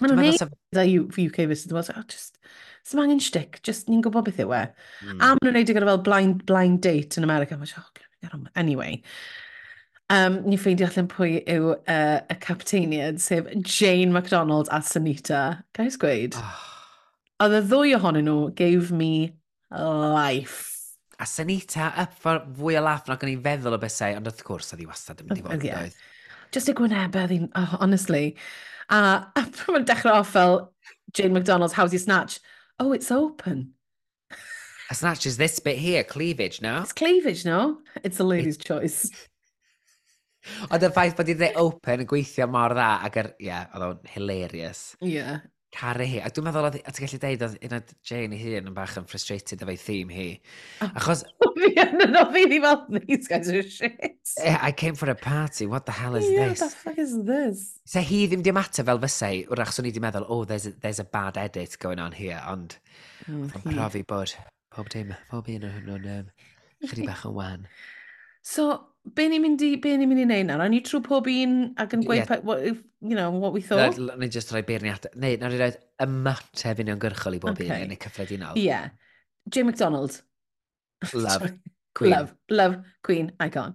Mae'n 0.00 0.14
o'n 0.16 0.18
neud 0.18 0.40
da 0.74 0.82
UK 0.82 1.46
versus 1.46 1.68
the 1.70 1.76
world. 1.76 1.92
Oh, 1.94 2.02
just, 2.08 2.40
sy'n 2.88 3.04
angen 3.04 3.20
shtick. 3.22 3.60
Just, 3.62 3.86
ni'n 3.86 4.02
gwybod 4.02 4.26
beth 4.26 4.40
yw 4.42 4.54
e. 4.56 4.64
Mm. 5.04 5.20
A 5.20 5.28
mae'n 5.28 5.44
nhw'n 5.44 5.54
neud 5.60 5.70
e 5.70 5.76
gyda 5.76 5.90
fel 5.92 6.02
blind, 6.08 6.42
blind 6.48 6.80
date 6.82 7.20
in 7.20 7.28
America. 7.28 7.54
Mae'n 7.60 7.76
oh, 7.78 7.86
get 7.94 8.34
on. 8.34 8.48
Anyway. 8.58 8.98
Um, 10.10 10.40
ni'n 10.42 10.58
ffeindio 10.58 10.90
allan 10.90 11.06
pwy 11.12 11.38
yw 11.54 11.76
uh, 11.76 12.18
y 12.26 12.38
capteiniad, 12.42 13.22
sef 13.22 13.46
Jane 13.62 14.10
MacDonald 14.12 14.72
a 14.74 14.82
Sunita. 14.82 15.44
Gais 15.78 16.00
gweud? 16.02 16.34
Oh. 16.40 16.66
Oedd 17.46 17.60
y 17.60 17.62
ddwy 17.70 17.94
ohonyn 18.00 18.26
nhw 18.26 18.50
gave 18.58 18.90
me 18.90 19.12
life. 19.70 20.71
A 21.22 21.26
Sanita 21.28 21.92
up 22.02 22.16
for 22.18 22.42
fwy 22.58 22.74
o 22.80 22.82
laff 22.82 23.06
nag 23.06 23.22
o'n 23.22 23.30
i'n 23.30 23.44
feddwl 23.44 23.76
o 23.76 23.78
bethau, 23.82 24.16
ond 24.18 24.26
wrth 24.26 24.42
gwrs 24.46 24.72
oedd 24.74 24.82
hi 24.82 24.88
wastad 24.88 25.22
yn 25.22 25.28
mynd 25.28 25.38
i 25.38 25.44
fod 25.44 25.54
yn 25.60 25.66
yeah. 25.68 25.84
doedd. 25.84 26.00
Just 26.52 26.70
y 26.72 26.74
gwynebau 26.76 27.22
oedd 27.22 27.34
hi'n, 27.36 27.50
oh, 27.58 27.76
honestly. 27.78 28.24
A, 28.90 28.98
a 29.38 29.44
pan 29.44 29.76
mae'n 29.76 29.86
dechrau 29.86 30.18
off 30.18 30.32
fel 30.34 30.58
Jane 31.14 31.32
McDonald's, 31.36 31.76
how's 31.78 31.94
your 31.94 32.02
snatch? 32.02 32.40
Oh, 32.82 32.92
it's 32.92 33.12
open. 33.14 33.74
A 34.90 34.94
snatch 34.94 35.24
is 35.26 35.36
this 35.36 35.60
bit 35.60 35.78
here, 35.78 36.02
cleavage, 36.04 36.60
no? 36.60 36.82
It's 36.82 36.92
cleavage, 36.92 37.44
no? 37.44 37.78
It's 38.02 38.18
a 38.18 38.24
lady's 38.24 38.58
choice. 38.68 39.10
Ond 40.74 40.82
y 40.82 40.90
ffaith 40.90 41.14
bod 41.14 41.28
i 41.30 41.36
dde 41.38 41.52
open 41.62 42.02
yn 42.02 42.08
gweithio 42.10 42.48
mor 42.50 42.74
dda 42.74 42.88
ac 43.06 43.18
yr, 43.22 43.28
ie, 43.38 43.46
yeah, 43.46 43.68
oedd 43.76 43.84
o'n 43.86 44.10
hilarious. 44.10 44.80
Ie, 44.98 45.12
yeah, 45.20 45.36
caru 45.72 46.04
hi. 46.06 46.18
A 46.20 46.28
dwi'n 46.30 46.44
meddwl, 46.48 46.66
oedd- 46.68 46.82
a 46.84 46.92
ti'n 46.92 47.06
gallu 47.06 47.18
deud, 47.22 47.42
oedd 47.46 47.62
un 47.68 47.76
o 47.78 47.80
Jane 48.08 48.36
ei 48.36 48.42
hun 48.58 48.68
yn 48.70 48.74
bach 48.76 48.96
yn 49.00 49.06
frustrated 49.08 49.62
efo'i 49.64 49.78
theme 49.80 50.12
hi. 50.16 50.28
Achos, 50.90 51.24
Fi 51.62 51.68
yn 51.78 52.00
yno, 52.08 52.22
fi 52.34 52.40
di 52.50 52.56
fel, 52.62 52.78
these 53.06 53.28
guys 53.30 53.48
are 53.52 53.62
shit. 53.62 53.94
eh, 54.42 54.56
I 54.60 54.72
came 54.72 54.96
for 54.98 55.08
a 55.10 55.14
party, 55.14 55.66
what 55.66 55.86
the 55.86 55.92
hell 55.92 56.16
is 56.16 56.26
Yeah, 56.28 56.48
what 56.48 56.58
the 56.58 56.64
this? 56.64 56.74
fuck 56.74 56.98
is 56.98 57.12
this? 57.28 57.60
Se 57.86 58.02
hi 58.02 58.24
ddim 58.26 58.42
di 58.42 58.50
ymateb 58.50 58.88
fel 58.88 58.98
fysau, 59.04 59.44
wrach 59.54 59.70
swn 59.76 59.86
i 59.90 59.92
di 59.94 60.02
meddwl, 60.02 60.26
oh, 60.28 60.42
there's 60.48 60.66
a, 60.66 60.72
there's 60.82 60.98
a 60.98 61.06
bad 61.06 61.38
edit 61.38 61.76
going 61.78 62.00
on 62.02 62.12
here, 62.18 62.40
ond 62.50 62.74
yn 63.30 63.46
profi 63.68 64.02
bod 64.08 64.34
pob 64.74 64.88
dim, 64.90 65.12
pob 65.30 65.48
un 65.52 65.68
o 65.68 65.70
hwnnw'n... 65.76 66.08
um, 66.18 66.32
chydig 66.88 67.06
bach 67.06 67.22
yn 67.28 67.36
wan. 67.36 67.66
So, 68.42 68.66
be 69.16 69.26
ni'n 69.28 69.42
mynd 69.42 69.62
i, 69.66 69.74
be 69.82 69.96
ni'n 69.98 70.10
mynd 70.10 70.22
i 70.22 70.26
neud 70.28 70.48
nawr? 70.48 70.62
O'n 70.66 70.76
i 70.76 70.80
trwy 70.86 71.02
pob 71.06 71.28
un 71.30 71.56
ac 71.82 71.96
yn 71.96 72.04
gweud, 72.06 72.22
yeah. 72.22 72.28
Pa, 72.28 72.38
what, 72.46 72.62
you 72.64 73.16
know, 73.18 73.30
what 73.30 73.52
we 73.56 73.62
thought? 73.64 73.98
Na, 73.98 74.14
na 74.14 74.28
i 74.28 74.30
just 74.30 74.52
rhoi 74.54 74.62
beirniad. 74.66 75.08
Neu, 75.18 75.34
na 75.40 75.50
i 75.50 75.58
roi 75.60 75.72
ymateb 76.04 76.84
uniongyrchol 76.84 77.38
i 77.38 77.42
bob 77.42 77.56
okay. 77.56 77.68
un 77.68 77.88
yn 77.88 77.96
y 77.96 77.98
cyffredinol. 78.02 78.60
Yeah. 78.60 78.94
Jay 79.50 79.66
MacDonald. 79.66 80.22
Love. 81.12 81.52
Queen. 81.94 82.12
Love, 82.12 82.34
love, 82.48 82.78
Queen, 83.02 83.32
icon. 83.40 83.74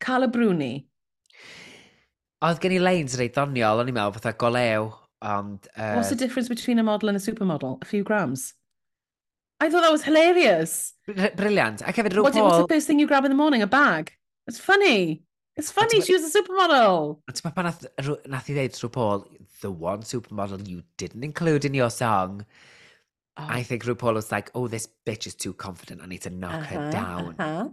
Carla 0.00 0.26
Bruni. 0.28 0.88
Oedd 2.44 2.60
gen 2.60 2.74
i 2.74 2.80
leins 2.82 3.14
reit 3.20 3.36
ddoniol, 3.36 3.80
o'n 3.80 3.92
i'n 3.92 3.96
meddwl, 3.96 4.16
fatha 4.16 4.34
golew, 4.40 4.88
ond... 5.24 5.68
Uh... 5.76 5.94
What's 5.94 6.10
the 6.10 6.18
difference 6.18 6.50
between 6.50 6.80
a 6.80 6.84
model 6.84 7.12
and 7.12 7.20
a 7.20 7.22
supermodel? 7.22 7.78
A 7.80 7.88
few 7.88 8.02
grams. 8.02 8.52
I 9.60 9.70
thought 9.70 9.82
that 9.82 9.92
was 9.92 10.02
hilarious. 10.02 10.92
Br 11.06 11.30
brilliant. 11.38 11.84
Ac 11.86 12.02
hefyd 12.02 12.16
rhyw 12.16 12.26
What, 12.26 12.34
What's 12.34 12.58
the 12.58 12.74
first 12.74 12.90
thing 12.90 12.98
you 12.98 13.06
grab 13.06 13.24
in 13.24 13.30
the 13.30 13.38
morning? 13.38 13.62
A 13.62 13.70
bag? 13.70 14.12
It's 14.46 14.58
funny. 14.58 15.24
It's 15.56 15.70
funny, 15.70 16.00
she 16.00 16.12
was 16.12 16.34
a 16.34 16.36
supermodel. 16.36 17.20
A 17.28 17.32
ti'n 17.32 17.54
pan 17.54 17.68
nath, 17.68 17.84
nath 18.26 18.48
i 18.50 18.54
ddeud 18.56 18.74
trwy 18.74 18.90
Paul, 18.90 19.26
the 19.62 19.70
one 19.70 20.02
supermodel 20.02 20.66
you 20.66 20.82
didn't 20.98 21.22
include 21.22 21.64
in 21.64 21.74
your 21.74 21.90
song. 21.90 22.44
Oh. 23.36 23.46
I 23.48 23.62
think 23.62 23.84
RuPaul 23.84 24.14
was 24.14 24.30
like, 24.30 24.50
oh, 24.54 24.68
this 24.68 24.88
bitch 25.06 25.26
is 25.26 25.34
too 25.34 25.52
confident. 25.52 26.02
I 26.02 26.06
need 26.06 26.22
to 26.22 26.30
knock 26.30 26.54
uh 26.54 26.58
-huh, 26.58 26.66
her 26.66 26.78
uh-huh, 26.78 26.90
down. 26.90 27.34
Uh 27.38 27.46
-huh. 27.46 27.72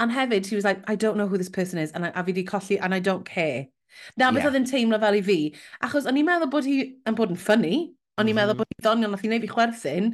And 0.00 0.12
hefyd, 0.12 0.46
she 0.46 0.56
was 0.56 0.64
like, 0.64 0.80
I 0.92 0.96
don't 0.96 1.16
know 1.16 1.28
who 1.28 1.38
this 1.38 1.48
person 1.50 1.78
is, 1.78 1.92
and 1.92 2.04
I, 2.04 2.12
a 2.14 2.24
fi 2.24 2.32
di 2.32 2.44
colli, 2.44 2.78
and 2.80 2.94
I 2.94 3.00
don't 3.00 3.24
care. 3.24 3.68
Na, 4.16 4.32
beth 4.32 4.42
yeah. 4.42 4.48
oedd 4.48 4.60
yn 4.60 4.68
teimlo 4.68 4.98
fel 5.00 5.20
i 5.20 5.22
fi. 5.22 5.38
Achos 5.84 6.08
o'n 6.08 6.16
i'n 6.16 6.28
meddwl 6.28 6.52
bod 6.52 6.68
hi 6.68 6.76
yn 7.08 7.16
bod 7.16 7.32
yn 7.32 7.40
ffynnu. 7.40 7.76
O'n 8.16 8.28
i'n 8.28 8.32
mm. 8.32 8.40
meddwl 8.40 8.56
mm-hmm. 8.56 8.64
bod 8.64 8.72
hi 8.72 8.82
ddoniol, 8.84 9.12
nath 9.12 9.24
i 9.24 9.30
wneud 9.30 9.44
fi 9.44 9.52
chwerthin. 9.54 10.12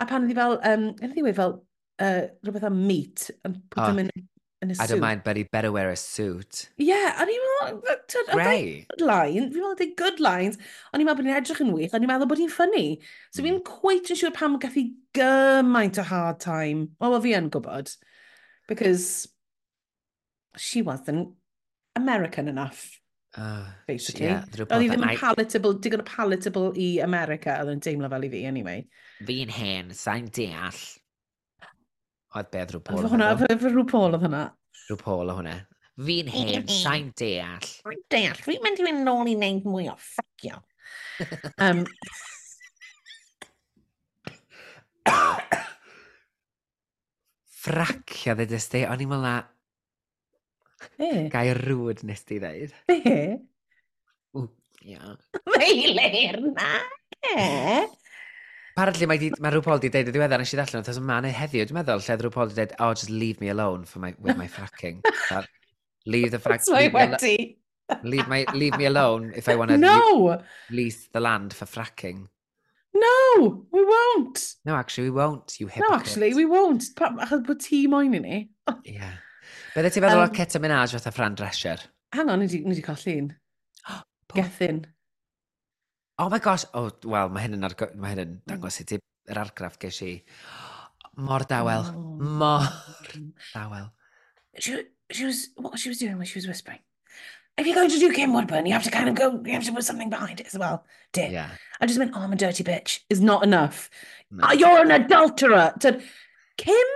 A 0.00 0.08
pan 0.08 0.24
oedd 0.24 0.32
hi 0.32 0.38
fel, 0.40 0.56
um, 0.72 0.86
oedd 1.04 1.16
hi 1.16 1.36
fel, 1.40 1.56
uh, 2.04 2.22
rhywbeth 2.44 2.68
am 2.68 2.80
meat, 2.88 3.30
and 3.44 3.60
put 3.68 3.80
ah. 3.80 3.84
oh. 3.84 3.88
them 3.92 4.04
in 4.04 4.28
in 4.62 4.70
a 4.70 4.72
I 4.72 4.74
suit. 4.74 4.82
I 4.82 4.86
don't 4.86 5.00
mind, 5.00 5.22
but 5.24 5.36
he 5.36 5.44
better 5.44 5.72
wear 5.72 5.90
a 5.90 5.96
suit. 5.96 6.68
Yeah, 6.76 7.14
a 7.20 7.26
ni'n 7.26 7.44
meddwl... 7.62 8.30
Grey. 8.32 8.86
Good 8.90 9.06
lines. 9.06 9.54
Fi'n 9.54 9.64
meddwl 9.64 9.76
dweud 9.80 9.96
good 9.96 10.20
lines. 10.20 10.60
O'n 10.92 11.02
i'n 11.02 11.08
meddwl 11.08 11.22
bod 11.22 11.30
hi'n 11.30 11.40
edrych 11.40 11.64
yn 11.64 11.72
wych, 11.76 11.96
o'n 11.96 12.06
i'n 12.06 12.12
meddwl 12.12 12.30
bod 12.30 12.42
hi'n 12.42 12.52
ffynnu. 12.52 12.84
So 13.32 13.42
fi'n 13.42 13.58
hmm. 13.58 13.66
cweit 13.66 14.12
yn 14.12 14.20
siŵr 14.20 14.36
pam 14.36 14.58
gath 14.62 14.78
i 14.80 14.86
gymaint 15.16 16.00
o 16.00 16.06
hard 16.06 16.40
time. 16.44 16.90
O, 17.00 17.08
well, 17.08 17.20
fi 17.24 17.34
yn 17.38 17.50
gwybod. 17.54 17.92
Because 18.70 19.28
she 20.56 20.82
wasn't 20.82 21.34
American 21.96 22.48
enough. 22.48 23.00
Uh, 23.36 23.64
basically. 23.86 24.26
Yeah, 24.26 24.42
Oedd 24.58 24.82
hi 24.82 24.88
ddim 24.90 25.04
yn 25.06 25.18
palatable, 25.20 25.76
digon 25.78 26.02
o 26.02 26.06
palatable 26.06 26.72
i 26.74 26.88
America, 27.04 27.54
oedd 27.62 27.76
yn 27.76 27.84
teimlo 27.84 28.10
fel 28.10 28.26
i 28.26 28.30
fi, 28.32 28.40
anyway. 28.48 28.82
Fi'n 29.26 29.52
hen, 29.54 29.92
sa'n 29.94 30.26
deall. 30.34 30.80
Oedd 32.38 32.50
beth 32.54 32.72
rhyw 32.74 32.82
Paul. 32.86 33.02
Fy 33.02 33.10
hwnna, 33.14 33.28
fy 33.40 33.46
rhyw 33.66 33.86
Paul 33.90 34.14
oedd 34.14 34.24
hwnna. 34.26 34.42
Rhyw 34.86 34.98
Paul 35.00 35.26
oedd 35.26 35.38
hwnna. 35.40 35.56
Fi'n 36.00 36.28
hen, 36.32 36.66
sa'n 36.70 37.08
deall. 37.18 37.66
Sa'n 37.82 38.02
deall. 38.12 38.38
Fi'n 38.46 38.62
mynd 38.64 38.80
i 38.80 38.84
fynd 38.86 39.02
nôl 39.08 39.28
i 39.28 39.34
wneud 39.36 39.64
mwy 39.68 39.86
o 39.90 39.94
ffacio. 40.00 40.56
Um, 41.60 41.80
Fracio 47.60 48.32
dde 48.38 48.46
dysdi, 48.48 48.80
o'n 48.88 49.02
i'n 49.04 49.10
meddwl 49.10 49.42
Be? 51.00 51.28
Gair 51.32 51.58
rwyd 51.66 52.00
nes 52.08 52.22
di 52.28 52.38
ddeud. 52.40 52.70
Be? 52.88 53.16
Ww, 54.36 54.46
ia. 54.88 55.16
Meilir 55.52 56.38
na, 56.46 56.70
e? 57.20 57.36
Apparently 58.72 59.06
mae, 59.10 59.18
di, 59.20 59.30
mae 59.42 59.52
rhyw 59.52 59.64
Paul 59.64 59.80
di 59.82 59.90
deud 59.92 60.10
y 60.10 60.14
diweddar 60.14 60.40
nes 60.40 60.52
i 60.54 60.58
ddallan 60.58 60.84
oedd 60.84 61.00
yma 61.00 61.20
neu 61.24 61.34
heddiw, 61.34 61.66
dwi'n 61.68 61.80
meddwl, 61.80 62.02
lle 62.04 62.18
rhyw 62.20 62.34
Paul 62.34 62.52
di 62.52 62.58
deud, 62.60 62.74
oh, 62.78 62.92
just 62.94 63.10
leave 63.10 63.40
me 63.42 63.50
alone 63.52 63.84
for 63.84 64.02
my, 64.02 64.14
with 64.18 64.38
my 64.38 64.46
fracking. 64.48 65.00
That, 65.28 65.48
leave 66.06 66.30
the 66.30 66.38
fact... 66.44 66.68
Leave, 66.70 66.94
wedi. 66.94 67.56
leave, 68.04 68.28
my, 68.28 68.44
leave 68.54 68.78
me 68.78 68.86
alone 68.86 69.32
if 69.34 69.48
I 69.48 69.56
want 69.56 69.70
to 69.70 69.78
no! 69.78 70.42
lease 70.70 71.08
the 71.12 71.20
land 71.20 71.52
for 71.52 71.66
fracking. 71.66 72.28
No, 72.94 73.66
we 73.70 73.84
won't. 73.84 74.54
No, 74.64 74.74
actually, 74.74 75.10
we 75.10 75.16
won't, 75.16 75.58
you 75.60 75.68
hypocrite. 75.68 75.90
No, 75.90 75.96
actually, 75.96 76.34
we 76.34 76.44
won't. 76.44 76.84
Pa, 76.96 77.10
achos 77.10 77.44
bod 77.46 77.60
ti 77.60 77.86
moyn 77.86 78.14
i 78.18 78.22
ni. 78.22 78.38
yeah. 78.84 79.18
Bydde 79.74 79.92
ti'n 79.94 80.04
feddwl 80.04 80.24
um, 80.24 80.30
o 80.30 80.34
Ceta 80.34 80.62
Minaj 80.62 80.94
fatha 80.96 81.12
Fran 81.14 81.36
Drescher? 81.38 81.84
Hang 82.14 82.30
on, 82.30 82.42
ni 82.42 82.62
wedi 82.64 82.82
colli 82.82 83.18
un. 83.20 83.30
Gethin. 84.34 84.82
Oh 86.20 86.28
my 86.28 86.38
gosh, 86.38 86.66
oh, 86.74 86.90
wel, 87.08 87.30
mae 87.32 87.46
hyn 87.46 87.56
yn, 87.56 87.62
mae 87.96 88.10
hyn 88.12 88.18
yn 88.20 88.32
dangos 88.44 88.76
i 88.82 88.84
ti 88.84 88.98
yr 89.32 89.38
argraff 89.40 89.78
ges 89.80 90.02
i. 90.04 90.10
Mor 91.16 91.46
dawel. 91.48 91.86
Oh. 91.88 92.02
Mor 92.20 92.66
dawel. 93.54 93.86
She, 94.58 94.82
she 95.10 95.24
was, 95.24 95.48
what 95.56 95.78
she 95.78 95.88
was 95.88 95.96
doing 95.96 96.18
was 96.18 96.28
she 96.28 96.36
was 96.36 96.46
whispering. 96.46 96.82
If 97.56 97.66
you're 97.66 97.74
going 97.74 97.88
to 97.88 97.98
do 97.98 98.12
Kim 98.12 98.34
Woodburn, 98.34 98.66
you 98.66 98.74
have 98.74 98.84
to 98.84 98.90
kind 98.90 99.08
of 99.08 99.14
go, 99.14 99.40
you 99.46 99.54
have 99.54 99.64
to 99.64 99.72
put 99.72 99.84
something 99.84 100.10
behind 100.10 100.40
it 100.40 100.46
as 100.46 100.58
well, 100.58 100.84
dear. 101.14 101.30
Yeah. 101.30 101.50
I 101.80 101.86
just 101.86 101.98
went, 101.98 102.12
oh, 102.14 102.20
I'm 102.20 102.34
a 102.34 102.36
dirty 102.36 102.64
bitch. 102.64 103.00
Is 103.08 103.22
not 103.22 103.42
enough. 103.42 103.88
No. 104.30 104.44
Oh, 104.46 104.52
you're 104.52 104.82
an 104.82 104.90
adulterer. 104.90 105.72
To, 105.80 106.02
Kim 106.58 106.86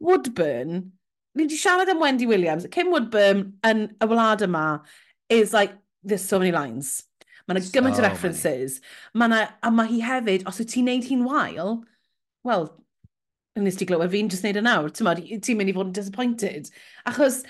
Woodburn, 0.00 0.90
ni 1.36 1.46
di 1.46 1.56
siarad 1.56 1.86
am 1.86 2.00
Wendy 2.00 2.26
Williams, 2.26 2.66
Kim 2.72 2.90
Woodburn 2.90 3.60
yn 3.62 3.88
y 4.02 4.10
wlad 4.10 4.42
yma 4.42 4.82
is 5.28 5.54
like, 5.54 5.72
there's 6.02 6.24
so 6.24 6.40
many 6.40 6.50
lines. 6.50 7.04
Mae 7.46 7.56
yna 7.56 7.62
gymaint 7.70 7.98
so 7.98 8.02
o 8.02 8.06
references. 8.06 8.80
Mae 9.14 9.30
yna, 9.30 9.44
a 9.62 9.70
mae 9.70 9.90
hi 9.92 10.00
hefyd, 10.02 10.46
os 10.50 10.58
wyt 10.62 10.72
ti'n 10.72 10.88
neud 10.90 11.06
hi'n 11.06 11.22
wael, 11.26 11.76
wel, 12.46 12.66
nes 13.62 13.78
ti 13.78 13.86
glywed 13.88 14.10
fi'n 14.12 14.30
just 14.32 14.44
neud 14.44 14.58
yn 14.60 14.66
nawr, 14.66 14.90
ti'n 14.90 15.44
ti 15.44 15.54
mynd 15.56 15.70
i 15.70 15.76
fod 15.76 15.92
yn 15.92 15.94
disappointed. 15.96 16.72
Achos 17.06 17.44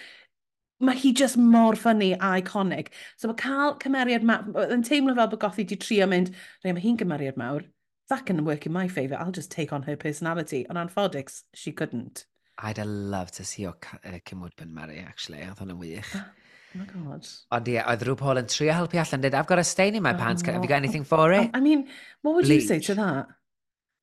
mae 0.85 0.99
hi 1.01 1.15
just 1.17 1.41
mor 1.41 1.79
ffynnu 1.81 2.13
a 2.19 2.35
iconic. 2.43 2.93
So 3.17 3.31
mae 3.31 3.41
cael 3.41 3.79
cymeriad 3.81 4.27
mawr, 4.29 4.69
yn 4.69 4.85
teimlo 4.85 5.17
fel 5.17 5.33
bod 5.33 5.41
gothi 5.41 5.65
di 5.65 5.81
trio 5.81 6.09
mynd, 6.11 6.35
rei 6.65 6.77
mae 6.77 6.85
hi'n 6.85 7.01
cymeriad 7.01 7.41
mawr, 7.41 7.65
that 8.09 8.27
can 8.27 8.45
work 8.45 8.67
in 8.67 8.73
my 8.73 8.87
favour, 8.89 9.17
I'll 9.19 9.33
just 9.33 9.51
take 9.51 9.73
on 9.73 9.83
her 9.83 9.97
personality. 9.97 10.67
On 10.69 10.77
anffodix, 10.77 11.43
she 11.55 11.73
couldn't. 11.73 12.27
I'd 12.59 12.79
have 12.79 12.87
loved 12.87 13.35
to 13.35 13.45
see 13.45 13.67
o 13.67 13.71
uh, 13.71 14.19
Kim 14.25 14.41
Woodburn 14.41 14.73
marry, 14.73 14.99
actually. 14.99 15.43
I 15.43 15.51
thought 15.51 15.69
yn 15.69 15.79
wych. 15.79 16.15
Ah. 16.15 16.31
Oh 16.77 16.79
my 16.79 16.87
god. 16.93 17.29
Ond 17.57 17.69
ie, 17.73 17.79
oedd 17.81 18.03
rhyw 18.05 18.17
Paul 18.21 18.43
yn 18.43 18.49
trio 18.53 18.75
helpu 18.77 19.01
allan, 19.01 19.23
dweud, 19.23 19.37
I've 19.39 19.49
got 19.49 19.63
a 19.63 19.65
stain 19.65 19.97
in 19.97 20.05
my 20.05 20.13
oh, 20.13 20.19
pants, 20.21 20.45
have 20.45 20.61
you 20.61 20.69
got 20.69 20.83
anything 20.83 21.05
for 21.05 21.33
it? 21.33 21.51
I 21.55 21.61
mean, 21.61 21.87
what 22.23 22.35
would 22.35 22.45
bleach. 22.45 22.63
you 22.63 22.69
say 22.69 22.81
to 22.81 22.95
that? 22.95 23.29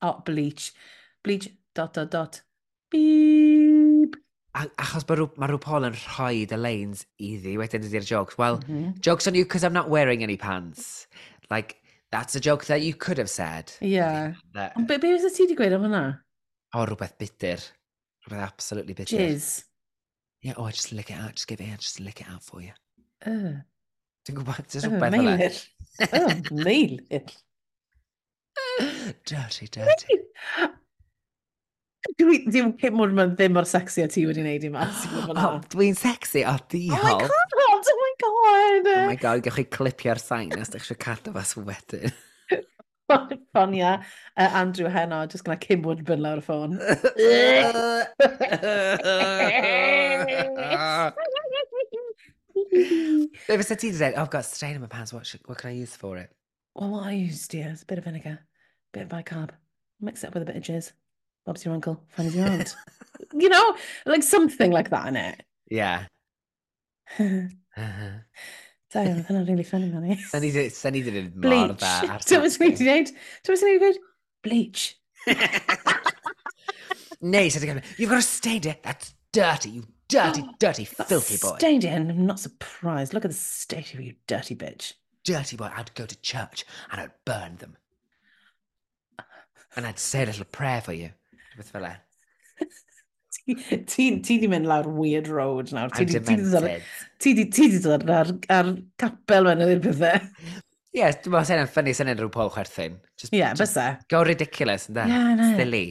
Oh, 0.02 0.22
bleach. 0.26 0.74
Bleach, 1.24 1.50
dot, 1.76 1.94
dot, 1.94 2.10
dot. 2.10 2.42
Beep. 2.90 4.16
A, 4.56 4.66
achos 4.82 5.06
mae 5.10 5.20
rhyw, 5.20 5.30
ma 5.38 5.50
rhyw 5.50 5.78
yn 5.90 5.98
rhoi 5.98 6.44
y 6.46 6.60
lanes 6.60 7.06
iddi, 7.22 7.56
wedyn 7.62 7.86
ydy'r 7.90 8.06
jokes. 8.10 8.38
Well, 8.38 8.60
mm 8.66 8.74
-hmm. 8.74 9.00
jokes 9.00 9.28
on 9.28 9.38
you 9.38 9.46
because 9.46 9.64
I'm 9.64 9.74
not 9.74 9.90
wearing 9.90 10.24
any 10.24 10.38
pants. 10.38 11.08
Like, 11.50 11.78
that's 12.12 12.36
a 12.36 12.40
joke 12.40 12.66
that 12.66 12.82
you 12.82 12.94
could 12.94 13.18
have 13.18 13.30
said. 13.30 13.74
Yeah. 13.82 14.34
Ond 14.76 14.88
be, 14.88 14.98
be 14.98 15.14
was 15.14 15.26
y 15.26 15.34
ti 15.34 15.46
wedi 15.46 15.58
gweud 15.58 15.74
am 15.74 15.86
hwnna? 15.86 16.04
O, 16.74 16.86
rhywbeth 16.86 17.18
bitter. 17.18 17.58
Rhywbeth 18.26 18.50
absolutely 18.50 18.94
bitter. 18.94 19.18
Jizz. 19.18 19.64
Yeah, 20.44 20.54
oh, 20.58 20.66
I 20.66 20.72
just 20.72 20.92
lick 20.92 21.10
it 21.10 21.18
out, 21.18 21.36
just 21.36 21.48
give 21.48 21.62
it 21.62 21.72
out, 21.72 21.80
just 21.80 22.02
lick 22.02 22.20
it 22.20 22.28
out 22.30 22.44
for 22.44 22.62
you. 22.62 22.74
Uh. 23.26 23.64
Dwi'n 24.28 24.38
gwybod, 24.40 24.68
dwi'n 24.68 24.88
oh, 24.88 25.00
rhywbeth 25.00 25.56
fel 25.96 26.10
e. 26.12 26.20
Oh, 26.20 26.34
meilir. 26.60 27.32
Dirty, 29.30 29.68
dirty. 29.72 30.18
Dwi, 32.20 32.42
dwi'n 32.52 32.74
cip 32.82 32.96
mwyn 32.96 33.16
ma'n 33.16 33.32
ddim 33.38 33.56
o'r 33.62 33.68
sexy 33.68 34.04
a 34.04 34.10
ti 34.12 34.26
wedi 34.28 34.44
wneud 34.44 34.68
i 34.68 34.72
mas. 34.74 35.06
Oh, 35.32 35.62
dwi'n 35.72 35.96
sexy, 35.96 36.44
o 36.44 36.58
diol. 36.72 37.00
Oh 37.00 37.08
my 37.08 37.16
god, 37.24 37.92
oh 37.94 37.98
my 38.02 38.14
god. 38.26 38.92
Oh 38.98 39.08
my 39.08 39.18
god, 39.24 39.48
gawch 39.48 39.62
chi 39.62 39.68
clipio'r 39.78 40.20
sain 40.20 40.52
os 40.60 40.76
ddech 40.76 40.92
chi'n 40.92 41.00
cadw 41.08 41.36
fas 41.40 41.56
wedyn. 41.56 42.12
Ffonia 43.54 44.04
uh, 44.38 44.50
Andrew 44.62 44.88
Heno, 44.90 45.26
just 45.28 45.44
gyda 45.46 45.60
Kim 45.60 45.82
Woodburn 45.84 46.22
lawr 46.22 46.42
y 46.42 46.46
ffôn. 46.46 46.78
Be 53.48 53.58
fysa 53.58 53.78
ti 53.78 53.90
wedi 53.90 53.98
dweud, 53.98 54.14
oh, 54.16 54.22
I've 54.22 54.30
got 54.30 54.40
a 54.40 54.44
stain 54.44 54.76
in 54.76 54.82
my 54.82 54.88
pants, 54.88 55.14
what, 55.14 55.26
should, 55.26 55.42
what 55.46 55.58
can 55.58 55.70
I 55.72 55.74
use 55.74 55.96
for 55.96 56.18
it? 56.18 56.30
Well, 56.76 56.90
what 56.92 57.08
I 57.08 57.12
used, 57.12 57.52
dear, 57.52 57.70
is 57.70 57.84
a 57.84 57.86
bit 57.86 58.00
of 58.00 58.06
vinegar, 58.06 58.40
a 58.40 58.98
bit 58.98 59.04
of 59.04 59.10
bicarb. 59.10 59.52
Mix 60.02 60.24
it 60.24 60.28
up 60.28 60.34
with 60.34 60.44
a 60.44 60.46
bit 60.46 60.56
of 60.56 60.64
jizz. 60.64 60.92
Bob's 61.46 61.66
your 61.66 61.74
uncle, 61.74 62.04
Fanny's 62.10 62.36
your 62.36 62.46
aunt. 62.46 62.76
you 63.34 63.50
know, 63.50 63.76
like 64.06 64.24
something 64.24 64.72
like 64.72 64.90
that 64.90 65.08
in 65.08 65.16
it. 65.16 65.44
Yeah. 65.70 66.06
Da 67.18 67.50
iawn, 69.02 69.24
hynna'n 69.28 69.48
really 69.48 69.64
funny, 69.68 69.90
ni 70.46 70.52
di- 70.52 70.70
sa'n 70.70 70.94
ni 70.94 71.02
di 71.06 71.12
mor 71.34 71.48
Bleach. 71.48 71.78
dda. 71.80 71.94
ar 72.16 72.26
Ti'n 72.28 72.42
mynd 72.44 72.54
i 72.54 72.58
tacting. 72.58 72.88
wneud? 72.88 73.14
Ti'n 73.44 73.58
mynd 73.58 73.70
i 73.70 73.78
wneud? 73.82 74.00
Bleach. 74.46 74.84
Neu, 77.24 77.50
sa'n 77.50 77.62
ti'n 77.66 77.84
You've 77.98 78.10
got 78.12 78.22
to 78.22 78.28
stay 78.28 78.60
there. 78.60 78.78
That's 78.84 79.14
dirty, 79.32 79.70
you 79.70 79.84
dirty, 80.10 80.44
dirty, 80.60 80.86
filthy 80.86 81.38
boy. 81.38 81.58
Stained 81.58 81.84
in. 81.86 82.10
I'm 82.12 82.26
not 82.26 82.40
surprised. 82.40 83.14
Look 83.14 83.26
at 83.26 83.32
the 83.32 83.38
state 83.38 83.94
of 83.94 84.00
you, 84.02 84.14
dirty 84.28 84.56
bitch. 84.56 84.94
dirty 85.24 85.56
boy. 85.56 85.70
I'd 85.76 85.94
go 85.96 86.06
to 86.06 86.16
church 86.22 86.66
and 86.92 87.00
I'd 87.02 87.12
burn 87.26 87.56
them. 87.58 87.78
And 89.76 89.88
I'd 89.88 89.98
say 90.00 90.24
a 90.24 90.26
little 90.28 90.46
prayer 90.46 90.82
for 90.82 90.94
you. 90.94 91.12
Rhywbeth 91.58 91.72
fel 91.72 91.86
e. 91.88 91.94
ti, 93.46 94.06
ti 94.24 94.38
di 94.40 94.48
mynd 94.48 94.68
lawr 94.70 94.88
weird 94.88 95.28
road 95.28 95.74
nawr. 95.76 95.92
Ti 95.96 96.06
di, 96.06 96.20
ti 96.20 96.38
di 96.40 96.52
dod, 96.52 96.70
ti 97.20 97.34
di, 97.34 97.48
ti 97.52 97.70
di 97.74 97.82
dod 97.84 98.06
ar, 98.10 98.32
ar 98.54 98.70
capel 99.02 99.50
mewn 99.50 99.66
i'r 99.68 99.84
pethau. 99.84 100.30
Ie, 100.94 101.08
dwi'n 101.26 101.34
meddwl 101.34 101.48
sy'n 101.50 101.68
ffynnu 101.74 101.96
sy'n 101.98 102.12
unrhyw 102.14 102.30
Paul 102.34 102.52
Chwerthin. 102.54 103.00
Ie, 103.26 103.40
yeah, 103.40 103.56
bysa. 103.58 103.88
Go 104.14 104.22
ridiculous, 104.28 104.86
ynda? 104.92 105.08
Ie, 105.10 105.16
yeah, 105.16 105.32
na. 105.40 105.48
Silly. 105.58 105.86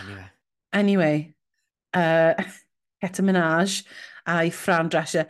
Anyway. 0.00 0.28
Anyway. 0.72 1.16
Uh, 1.92 2.32
get 3.02 3.18
a 3.18 3.22
Minaj 3.22 3.82
a'i 4.26 4.50
Fran 4.50 4.88
Drescher. 4.88 5.26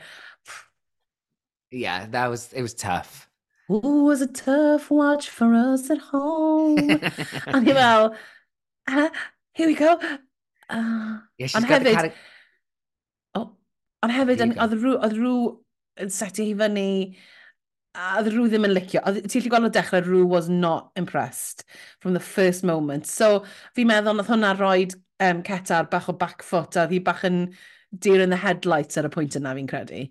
Yeah, 1.72 2.06
that 2.10 2.28
was, 2.30 2.52
it 2.52 2.62
was 2.62 2.74
tough. 2.74 3.28
Ooh, 3.70 4.04
was 4.04 4.22
a 4.22 4.28
tough 4.28 4.90
watch 4.90 5.28
for 5.28 5.54
us 5.54 5.90
at 5.90 5.98
home. 5.98 6.78
O'n 7.54 7.66
i 7.66 7.74
fel, 7.74 8.12
here 9.54 9.66
we 9.66 9.74
go. 9.74 9.98
Ah, 10.68 11.16
uh, 11.16 11.20
yeah, 11.38 11.46
she's 11.46 11.64
got 11.64 11.82
hefyd, 11.82 12.00
the 12.00 12.12
oh, 13.34 13.50
Ond 14.04 14.12
hefyd, 14.12 14.42
oedd 14.56 14.76
rhyw, 14.78 14.96
oedd 14.98 15.16
rhyw 15.18 15.38
yn 16.04 16.10
seti 16.12 16.48
hi 16.48 16.56
fyny, 16.58 16.88
a 17.94 18.16
oedd 18.18 18.32
rhyw 18.32 18.48
ddim 18.50 18.66
yn 18.68 18.74
licio. 18.74 19.02
Ti'n 19.04 19.44
lli 19.44 19.52
gweld 19.52 19.68
o 19.68 19.72
dechrau, 19.72 20.02
rhyw 20.04 20.24
was 20.28 20.48
not 20.50 20.90
impressed 21.00 21.64
from 22.00 22.16
the 22.16 22.24
first 22.24 22.66
moment. 22.66 23.06
So, 23.06 23.44
fi'n 23.76 23.90
meddwl 23.92 24.18
nath 24.18 24.32
hwnna 24.32 24.54
roi 24.58 24.88
um, 25.22 25.44
cetar 25.46 25.88
bach 25.92 26.10
o 26.10 26.16
back 26.24 26.42
foot, 26.42 26.76
a 26.76 26.84
oedd 26.84 26.96
hi 26.96 27.00
bach 27.04 27.24
yn 27.28 27.46
deer 27.94 28.24
in 28.24 28.34
the 28.34 28.40
headlights 28.40 28.98
ar 28.98 29.08
y 29.08 29.14
pwynt 29.14 29.38
yna 29.38 29.54
fi'n 29.56 29.70
credu. 29.70 30.04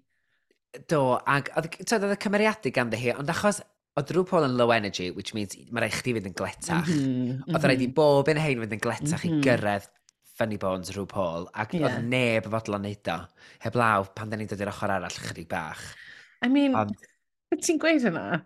Do, 0.90 1.04
ac 1.30 1.52
oedd 1.58 2.08
y 2.10 2.22
cymeriadu 2.24 2.72
ganddi 2.74 3.02
hi, 3.02 3.14
ond 3.18 3.30
achos 3.30 3.62
Oedd 3.94 4.10
rhyw 4.10 4.26
Paul 4.26 4.48
yn 4.48 4.56
low 4.58 4.72
energy, 4.74 5.12
which 5.14 5.36
means 5.38 5.54
mae 5.70 5.84
rhaid 5.84 5.98
chdi 6.00 6.16
fynd 6.16 6.30
yn 6.32 6.38
gletach. 6.38 6.88
Mm 6.90 7.04
-hmm, 7.04 7.44
oedd 7.54 7.68
rhaid 7.68 7.84
i 7.84 7.90
mhm. 7.90 7.98
bob 8.00 8.32
un 8.32 8.40
hein 8.42 8.64
fynd 8.64 8.78
yn 8.78 8.82
gletach 8.82 9.20
mm 9.20 9.20
-hmm. 9.20 9.36
i 9.36 9.38
mhm. 9.38 9.44
gyrraedd 9.46 9.90
funny 10.38 10.58
bones 10.58 10.90
rhyw 10.94 11.06
Paul, 11.10 11.46
ac 11.54 11.76
yeah. 11.76 11.86
oedd 11.88 12.08
neb 12.10 12.48
yn 12.48 12.54
fodlon 12.56 12.86
neud 12.88 13.12
o. 13.14 13.20
Heblaw, 13.66 14.08
pan 14.18 14.32
da 14.32 14.40
ni'n 14.40 14.50
dod 14.50 14.64
i'r 14.66 14.72
ochr 14.72 14.96
arall 14.96 15.20
chydig 15.28 15.50
bach. 15.52 15.84
I 16.42 16.50
mean, 16.50 16.74
Ond... 16.78 16.96
ti'n 17.62 17.80
gweud 17.82 18.08
hynna? 18.08 18.42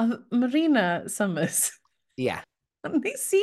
Oedd 0.00 0.16
Marina 0.32 0.86
Summers... 1.12 1.68
Ie. 2.16 2.30
Yeah. 2.30 2.42
Nes 2.88 3.28
i, 3.38 3.42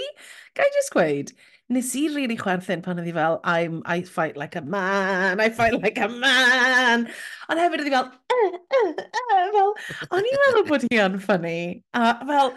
ga 0.58 0.66
i 0.68 0.74
just 0.76 0.92
gweud, 0.92 1.30
nes 1.72 1.94
i 1.96 2.08
really 2.12 2.36
chwerthin 2.36 2.82
pan 2.84 3.00
oedd 3.00 3.08
i 3.08 3.14
fel, 3.16 3.38
I'm, 3.48 3.80
I 3.86 4.02
fight 4.04 4.36
like 4.36 4.58
a 4.60 4.62
man, 4.66 5.40
I 5.40 5.48
fight 5.54 5.78
like 5.78 6.02
a 6.02 6.10
man. 6.10 7.06
Ond 7.48 7.62
hefyd 7.62 7.86
oedd 7.86 7.92
i 7.92 7.94
fel, 7.94 8.10
e, 8.46 8.50
e, 8.80 8.82
e, 9.04 9.40
fel, 9.56 9.74
o'n 10.10 10.30
i'n 10.32 10.42
meddwl 10.44 10.68
bod 10.70 10.86
hi 10.88 11.02
yn 11.06 11.18
ffynnu. 11.24 11.56
A 11.98 12.12
fel, 12.30 12.54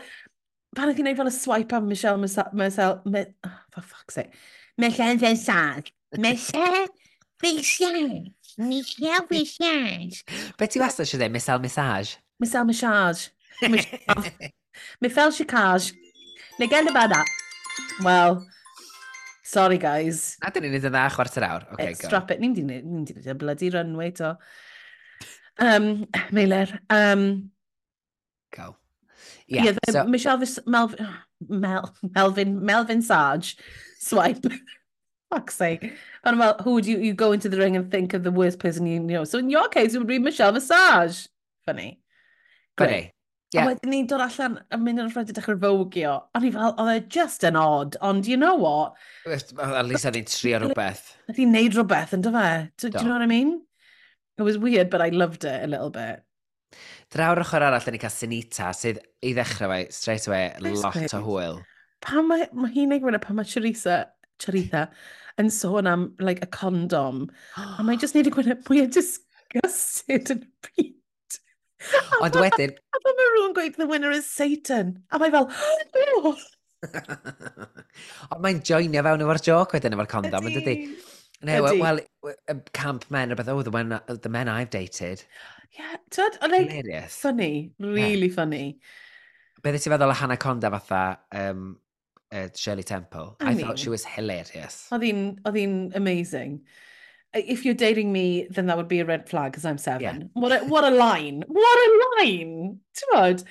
pan 0.77 0.89
oedd 0.89 0.99
hi'n 0.99 1.07
gwneud 1.07 1.21
fel 1.21 1.31
y 1.31 1.35
swipe 1.37 1.79
am 1.79 1.89
Michelle 1.91 2.21
Marcel, 2.21 3.01
me, 3.05 3.27
oh, 3.47 3.57
for 3.75 3.83
fuck's 3.83 4.21
sake. 4.21 4.33
Michelle 4.79 5.19
fe'n. 5.21 5.85
Michelle 6.19 6.87
fe'n. 7.43 8.33
Michelle 8.59 9.27
fe'n. 9.29 10.11
Be 10.59 10.69
ti 10.69 10.81
wastad 10.83 11.07
eisiau 11.07 11.21
dweud? 11.21 11.35
Michelle 11.37 11.63
Massage? 11.63 12.17
Michelle 12.41 12.67
Massage. 12.69 13.29
Michelle 15.01 15.33
Chicage. 15.33 15.93
Neu 16.59 16.69
gen 16.69 16.89
y 16.89 16.93
bada. 16.95 17.23
Well, 18.05 18.43
sorry 19.45 19.79
guys. 19.79 20.37
Na 20.43 20.51
dyn 20.53 20.67
ni'n 20.67 20.77
ei 20.77 20.83
ddyn 20.83 20.95
dda 20.95 21.07
chwarter 21.15 21.47
awr. 21.47 21.65
Okay, 21.75 21.93
It, 21.93 22.01
go. 22.01 22.09
Strap 22.09 22.33
it. 22.35 22.43
Ni'n 22.43 22.57
di 22.57 22.65
wneud 22.67 23.13
y 23.17 23.37
bloody 23.41 23.71
runway 23.73 24.11
to. 24.21 24.35
Um, 25.59 26.07
Meiler. 26.31 26.79
Um, 26.91 27.51
Go. 28.55 28.77
Yeah, 29.47 29.65
yeah 29.65 29.73
so... 29.91 30.05
Michelle 30.05 30.39
Vis 30.39 30.59
Melvin, 30.67 31.09
Mel 31.49 31.95
Melvin, 32.15 32.65
Melvin 32.65 33.03
Sarge 33.03 33.57
swipe. 33.99 34.45
Fuck's 35.31 35.55
sake. 35.55 35.95
And 36.25 36.39
well, 36.39 36.57
who 36.63 36.75
would 36.75 36.87
you, 36.87 36.99
you 36.99 37.15
go 37.15 37.33
into 37.33 37.49
the 37.49 37.57
ring 37.57 37.75
and 37.75 37.91
think 37.91 38.13
of 38.13 38.23
the 38.23 38.31
worst 38.31 38.59
person 38.59 38.87
you 38.87 39.01
know? 39.01 39.25
So 39.25 39.39
in 39.39 39.49
your 39.49 39.69
case, 39.69 39.95
it 39.95 39.99
would 39.99 40.07
be 40.07 40.19
Michelle 40.19 40.53
Visage. 40.53 41.29
Funny. 41.65 42.01
Funny. 42.77 43.13
Yeah. 43.53 43.65
A 43.65 43.69
wedyn 43.69 43.91
ni 43.93 44.03
dod 44.09 44.23
allan 44.25 44.55
a 44.73 44.79
mynd 44.81 45.03
yn 45.03 45.11
rhaid 45.13 45.29
i 45.29 45.35
dechrau 45.37 45.59
fowgio. 45.61 46.13
O'n 46.33 46.45
i 46.49 46.53
fel, 46.55 46.73
oedd 46.81 46.93
e 46.95 47.09
just 47.13 47.45
yn 47.45 47.59
odd, 47.61 47.99
ond 48.01 48.29
you 48.29 48.39
know 48.41 48.55
what? 48.57 48.95
At 49.29 49.85
least 49.85 50.09
oedd 50.09 50.17
hi'n 50.17 50.31
trio 50.31 50.61
rhywbeth. 50.63 51.03
Oedd 51.29 51.41
hi'n 51.43 51.53
neud 51.53 51.77
rhywbeth, 51.77 52.15
ynddo 52.17 52.33
fe? 52.33 52.47
Do, 52.81 52.89
do 52.89 53.03
you 53.03 53.11
know 53.11 53.19
what 53.19 53.27
I 53.27 53.29
mean? 53.29 53.59
It 54.39 54.43
was 54.43 54.59
weird, 54.59 54.91
but 54.91 55.03
I 55.03 55.11
loved 55.11 55.45
it 55.45 55.65
a 55.65 55.67
little 55.67 55.91
bit. 55.91 56.23
Draw'r 57.13 57.43
ochr 57.43 57.61
arall, 57.61 57.85
da 57.85 57.93
ni 57.93 58.01
cael 58.01 58.15
Sinita, 58.15 58.71
sydd 58.77 59.03
i 59.21 59.35
ddechrau 59.37 59.69
fe, 59.69 59.81
straight 59.93 60.29
away, 60.31 60.47
lot 60.65 60.97
o 61.19 61.21
hwyl. 61.27 61.59
Pan 62.03 62.27
mae, 62.31 62.47
mae 62.57 62.73
hi'n 62.73 62.95
ei 62.97 63.03
gwneud 63.03 63.21
pan 63.23 63.37
mae 63.37 63.49
Charissa, 63.49 63.99
Charitha, 64.41 64.87
yn 65.41 65.53
sôn 65.53 65.91
am, 65.91 66.07
like, 66.19 66.41
a 66.43 66.49
condom. 66.49 67.27
a 67.61 67.85
mae 67.85 68.01
just 68.01 68.17
neud 68.17 68.31
i 68.31 68.33
gwneud 68.39 68.65
mwy 68.71 68.83
o 68.87 68.89
disgusted 68.97 70.33
yn 70.33 70.47
y 70.49 70.71
byd. 70.71 71.39
Ond 72.23 72.41
wedyn... 72.41 72.73
A 72.73 73.05
pan 73.05 73.21
mae 73.21 73.31
rhywun 73.35 73.55
gweud, 73.61 73.77
the 73.77 73.91
winner 73.91 74.17
is 74.17 74.27
Satan. 74.31 74.97
A 75.13 75.21
mae 75.21 75.35
fel, 75.35 75.51
oh, 75.53 76.35
Ond 78.33 78.41
mae'n 78.43 78.63
joinio 78.67 79.03
fewn 79.07 79.23
efo'r 79.27 79.45
joc 79.47 79.77
wedyn 79.77 79.95
efo'r 79.97 80.11
condom, 80.11 80.49
yn 80.49 80.57
dydy? 80.57 80.77
No, 81.43 81.63
Ydy. 81.65 81.81
well, 81.81 82.01
camp 82.73 83.05
men, 83.11 83.31
rhywbeth, 83.31 83.49
oh, 83.49 83.63
the, 83.63 83.71
when, 83.71 83.89
the 84.07 84.29
men 84.29 84.49
I've 84.49 84.71
dated. 84.71 85.23
Yeah, 85.79 85.97
tyd, 86.11 86.37
oedd 86.43 86.51
like, 86.53 86.71
Hilarious. 86.71 87.17
funny, 87.17 87.73
really 87.81 88.29
funny. 88.29 88.79
Beth 89.63 89.79
ti'n 89.79 89.95
feddwl 89.95 90.13
o 90.13 90.17
Hannah 90.19 90.37
Conda 90.37 90.71
fatha 90.75 91.01
um, 91.33 91.79
uh, 92.31 92.49
Shirley 92.55 92.83
Temple? 92.83 93.37
I, 93.41 93.51
I 93.51 93.55
mean- 93.55 93.67
thought 93.67 93.79
she 93.79 93.89
was 93.91 94.05
hilarious. 94.05 94.87
Oedd 94.93 95.07
hi'n 95.09 95.23
oedd 95.49 95.59
hi'n 95.59 95.77
amazing. 95.97 96.61
If 97.35 97.65
you're 97.65 97.79
dating 97.83 98.13
me, 98.13 98.47
then 98.51 98.67
that 98.67 98.77
would 98.77 98.89
be 98.89 99.01
a 99.01 99.07
red 99.07 99.27
flag, 99.29 99.53
because 99.53 99.65
I'm 99.65 99.79
seven. 99.79 100.29
What, 100.35 100.53
a, 100.53 100.59
what 100.67 100.85
a 100.85 100.91
line. 100.91 101.43
What 101.47 101.79
a 101.87 101.91
line. 102.21 102.81
Tywod? 103.01 103.45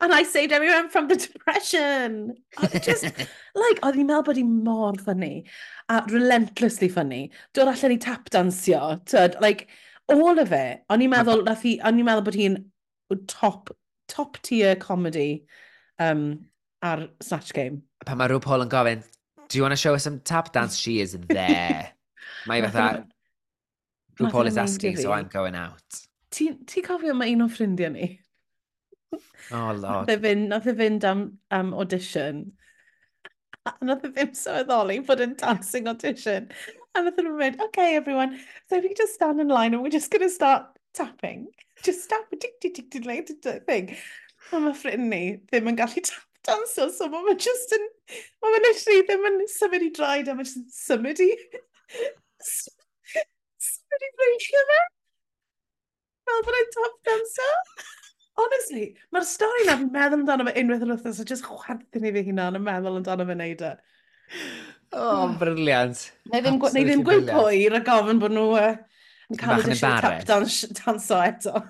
And 0.00 0.12
I 0.14 0.22
saved 0.22 0.52
everyone 0.52 0.88
from 0.88 1.08
the 1.08 1.16
depression. 1.26 2.34
Oedd 2.62 2.82
just, 2.82 3.04
like, 3.66 3.82
oedd 3.84 3.98
hi'n 4.00 4.08
meddwl 4.08 4.24
bod 4.30 4.40
hi 4.40 4.46
mor 4.48 4.96
funny 5.04 5.44
a 5.88 6.02
relentlessly 6.10 6.88
funny. 6.88 7.30
Dod 7.54 7.68
allan 7.68 7.92
i 7.92 7.98
tap 8.02 8.30
dansio, 8.30 9.00
tyd, 9.06 9.40
like, 9.40 9.68
all 10.08 10.38
of 10.38 10.52
it. 10.52 10.82
O'n 10.90 11.02
i'n 11.04 11.12
meddwl, 11.12 11.44
nath 11.46 11.64
i, 11.66 11.76
o'n 11.84 12.00
i'n 12.00 12.08
meddwl 12.08 12.26
bod 12.26 12.38
hi'n 12.38 12.58
top, 13.30 13.70
top 14.08 14.40
tier 14.46 14.76
comedy 14.76 15.46
um, 15.98 16.46
ar 16.82 17.06
Snatch 17.22 17.52
Game. 17.54 17.82
Pan 18.06 18.18
mae 18.18 18.30
RuPaul 18.32 18.66
yn 18.66 18.72
gofyn, 18.72 19.04
do 19.48 19.58
you 19.58 19.62
want 19.62 19.72
to 19.72 19.80
show 19.80 19.94
us 19.94 20.04
some 20.04 20.20
tap 20.20 20.52
dance? 20.52 20.76
She 20.78 21.00
is 21.00 21.16
there. 21.28 21.92
mae 22.46 22.62
fatha, 22.66 23.06
RuPaul 24.20 24.46
is 24.46 24.58
asking, 24.58 24.96
so 24.96 25.12
I'm 25.12 25.28
going 25.32 25.54
out. 25.54 26.02
Ti'n 26.34 26.64
ti 26.66 26.82
cofio 26.82 27.14
mae 27.14 27.34
un 27.34 27.46
o'n 27.46 27.52
ffrindiau 27.52 27.94
ni? 27.94 28.12
Oh, 29.54 29.70
lord. 29.72 30.10
Nath 30.10 30.66
e 30.66 30.74
fynd 30.74 31.04
e 31.06 31.08
am, 31.08 31.26
am 31.54 31.74
audition 31.74 32.48
a 33.66 33.74
nath 33.84 34.04
e 34.06 34.10
ddim 34.14 34.32
sylweddoli 34.38 34.98
bod 35.06 35.22
yn 35.24 35.34
dancing 35.42 35.88
audition. 35.92 36.48
A 36.94 37.02
nath 37.04 37.18
nhw'n 37.20 37.32
e 37.32 37.38
mynd, 37.40 37.62
okay 37.68 37.96
everyone, 37.96 38.38
so 38.68 38.78
if 38.78 38.84
you 38.84 38.94
just 38.96 39.14
stand 39.18 39.40
in 39.40 39.52
line 39.52 39.74
and 39.74 39.82
we're 39.82 39.94
just 39.96 40.10
going 40.10 40.24
to 40.26 40.32
start 40.32 40.68
tapping. 40.94 41.48
Just 41.82 42.08
tap, 42.08 42.30
tick, 42.30 42.60
tick, 42.60 42.74
tick, 42.74 42.90
tick, 42.90 43.04
tick, 43.04 43.26
tick, 43.26 43.42
tick, 43.42 43.66
thing. 43.66 43.92
A 44.52 44.62
mae 44.62 44.76
ffrind 44.78 45.10
ni 45.10 45.22
ddim 45.50 45.72
yn 45.72 45.78
gallu 45.78 46.02
tap 46.06 46.24
danso, 46.46 46.86
so 46.94 47.08
mae 47.10 47.34
just 47.42 47.74
yn, 47.74 47.86
mae 48.42 48.54
fe 48.54 48.60
literally 48.64 49.06
ddim 49.08 49.26
yn 49.30 49.40
symud 49.50 49.86
i 49.86 49.90
draed, 49.98 50.30
a 50.30 50.36
mae 50.38 50.46
just 50.46 50.60
yn 50.60 50.68
symud 50.72 51.22
i, 51.24 51.28
symud 53.66 54.06
i 54.08 54.12
bleisio 54.20 54.62
fe. 54.70 54.80
Fel 56.26 56.46
bod 56.46 56.60
e'n 56.60 56.72
tap 56.76 56.96
danso. 57.10 57.50
Honestly, 58.36 58.86
mae'r 59.14 59.24
stori 59.24 59.64
na 59.66 59.78
fi'n 59.80 59.92
meddwl 59.94 60.18
amdano 60.20 60.46
fe 60.48 60.52
unwaith 60.60 60.82
yn 60.84 60.92
wythnos, 60.92 61.20
a 61.22 61.24
just 61.28 61.46
chwerthin 61.48 62.04
i 62.04 62.12
fi 62.12 62.24
hunan 62.26 62.58
yn 62.58 62.64
meddwl 62.66 62.98
amdano 63.00 63.24
fe 63.28 63.36
wneud 63.38 63.62
e. 63.64 63.70
Oh, 64.96 65.28
briliant. 65.40 66.02
Neu 66.32 66.42
ddim, 66.44 66.58
gwe- 66.62 66.72
neu 66.76 66.84
ddim 66.88 67.04
gweud 67.06 67.30
pwy 67.30 67.64
a 67.72 67.80
gofyn 67.86 68.20
bod 68.22 68.34
nhw 68.36 68.44
uh, 68.60 68.74
yn 69.32 69.40
cael 69.40 69.64
y 69.64 69.70
disio 69.72 69.94
tap 70.04 70.26
dans, 70.28 70.60
danso 70.82 71.22
eto. 71.24 71.64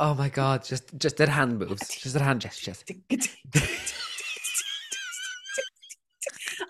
Oh 0.00 0.14
my 0.16 0.28
god, 0.32 0.64
just, 0.64 0.90
just 0.96 1.18
their 1.20 1.30
hand 1.30 1.58
moves, 1.60 1.88
just 2.00 2.14
their 2.16 2.24
hand 2.24 2.40
gestures 2.40 2.82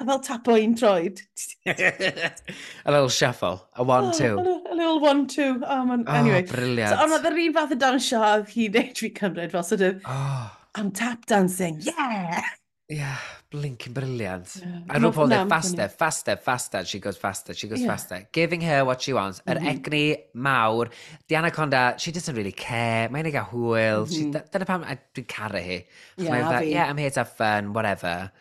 a 0.00 0.04
fel 0.04 0.20
tapo 0.20 0.54
un 0.56 0.74
troed. 0.74 1.20
a 1.66 2.90
little 2.90 3.08
shuffle, 3.08 3.68
a 3.74 3.82
one, 3.82 4.06
oh, 4.06 4.12
two. 4.12 4.38
A, 4.38 4.72
a 4.72 4.74
little 4.74 5.00
one, 5.00 5.26
two. 5.26 5.62
Oh, 5.66 5.84
man, 5.84 6.04
oh, 6.06 6.12
anyway. 6.12 6.42
brilliant. 6.42 6.94
So, 6.94 7.04
ond 7.04 7.18
oedd 7.18 7.28
yr 7.30 7.42
un 7.46 7.58
fath 7.58 7.74
o 7.74 7.78
dansio 7.80 8.22
oedd 8.30 8.48
hi'n 8.54 8.78
neud 8.78 9.02
fi 9.02 9.12
cymryd 9.20 9.52
fel 9.52 9.66
sort 9.66 9.84
of, 9.88 10.00
oh. 10.08 10.48
I'm 10.78 10.90
tap 10.94 11.26
dancing, 11.26 11.80
yeah! 11.84 12.42
Yeah, 12.90 13.18
blinking 13.50 13.92
brilliant. 13.92 14.56
Yeah. 14.58 14.80
And 14.90 15.04
RuPaul 15.04 15.28
did 15.28 15.48
faster, 15.48 15.86
faster, 15.88 16.34
faster. 16.34 16.84
She 16.84 16.98
goes 16.98 17.16
faster, 17.16 17.54
she 17.54 17.68
goes 17.68 17.80
yeah. 17.80 17.86
faster. 17.86 18.28
Giving 18.32 18.60
her 18.62 18.84
what 18.84 19.00
she 19.02 19.12
wants. 19.12 19.40
Yr 19.46 19.60
mm 19.60 19.62
-hmm. 19.62 19.70
egni 19.70 20.16
mawr. 20.34 20.90
The 21.28 21.36
anaconda, 21.36 21.94
she 21.98 22.10
doesn't 22.10 22.34
really 22.34 22.52
care. 22.52 23.08
Mae'n 23.08 23.26
ei 23.26 23.32
gael 23.36 23.46
hwyl. 23.52 24.06
Mm 24.06 24.32
-hmm. 24.32 24.50
Dyna 24.50 24.64
pam 24.64 24.82
dwi'n 25.14 25.26
caru 25.36 25.62
hi. 25.62 25.86
Yeah, 26.16 26.50
that, 26.50 26.62
e, 26.62 26.70
yeah, 26.74 26.90
I'm 26.90 26.98
here 26.98 27.10
to 27.10 27.20
have 27.22 27.32
fun, 27.38 27.72
whatever. 27.72 28.32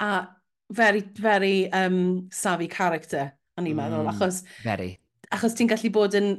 A 0.00 0.28
very, 0.70 1.04
very 1.18 1.68
um, 1.72 2.28
savvy 2.32 2.68
character, 2.70 3.30
o'n 3.58 3.68
i'n 3.68 3.78
meddwl, 3.78 4.06
mm, 4.06 4.14
achos... 4.14 4.42
Very. 4.64 4.94
Achos 5.34 5.54
ti'n 5.58 5.70
gallu 5.70 5.92
bod 5.94 6.16
yn... 6.18 6.32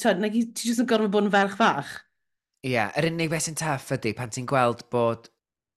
Ti'n 0.00 0.26
jyst 0.32 0.82
yn 0.82 0.88
gorfod 0.88 1.12
bod 1.14 1.28
yn 1.28 1.32
ferch 1.32 1.56
fach. 1.60 1.94
Ie, 2.64 2.74
yeah, 2.74 2.90
yr 2.98 3.10
unig 3.10 3.30
beth 3.32 3.46
sy'n 3.46 3.58
taff 3.58 3.92
ydy 3.96 4.14
pan 4.16 4.32
ti'n 4.32 4.48
gweld 4.48 4.86
bod... 4.92 5.30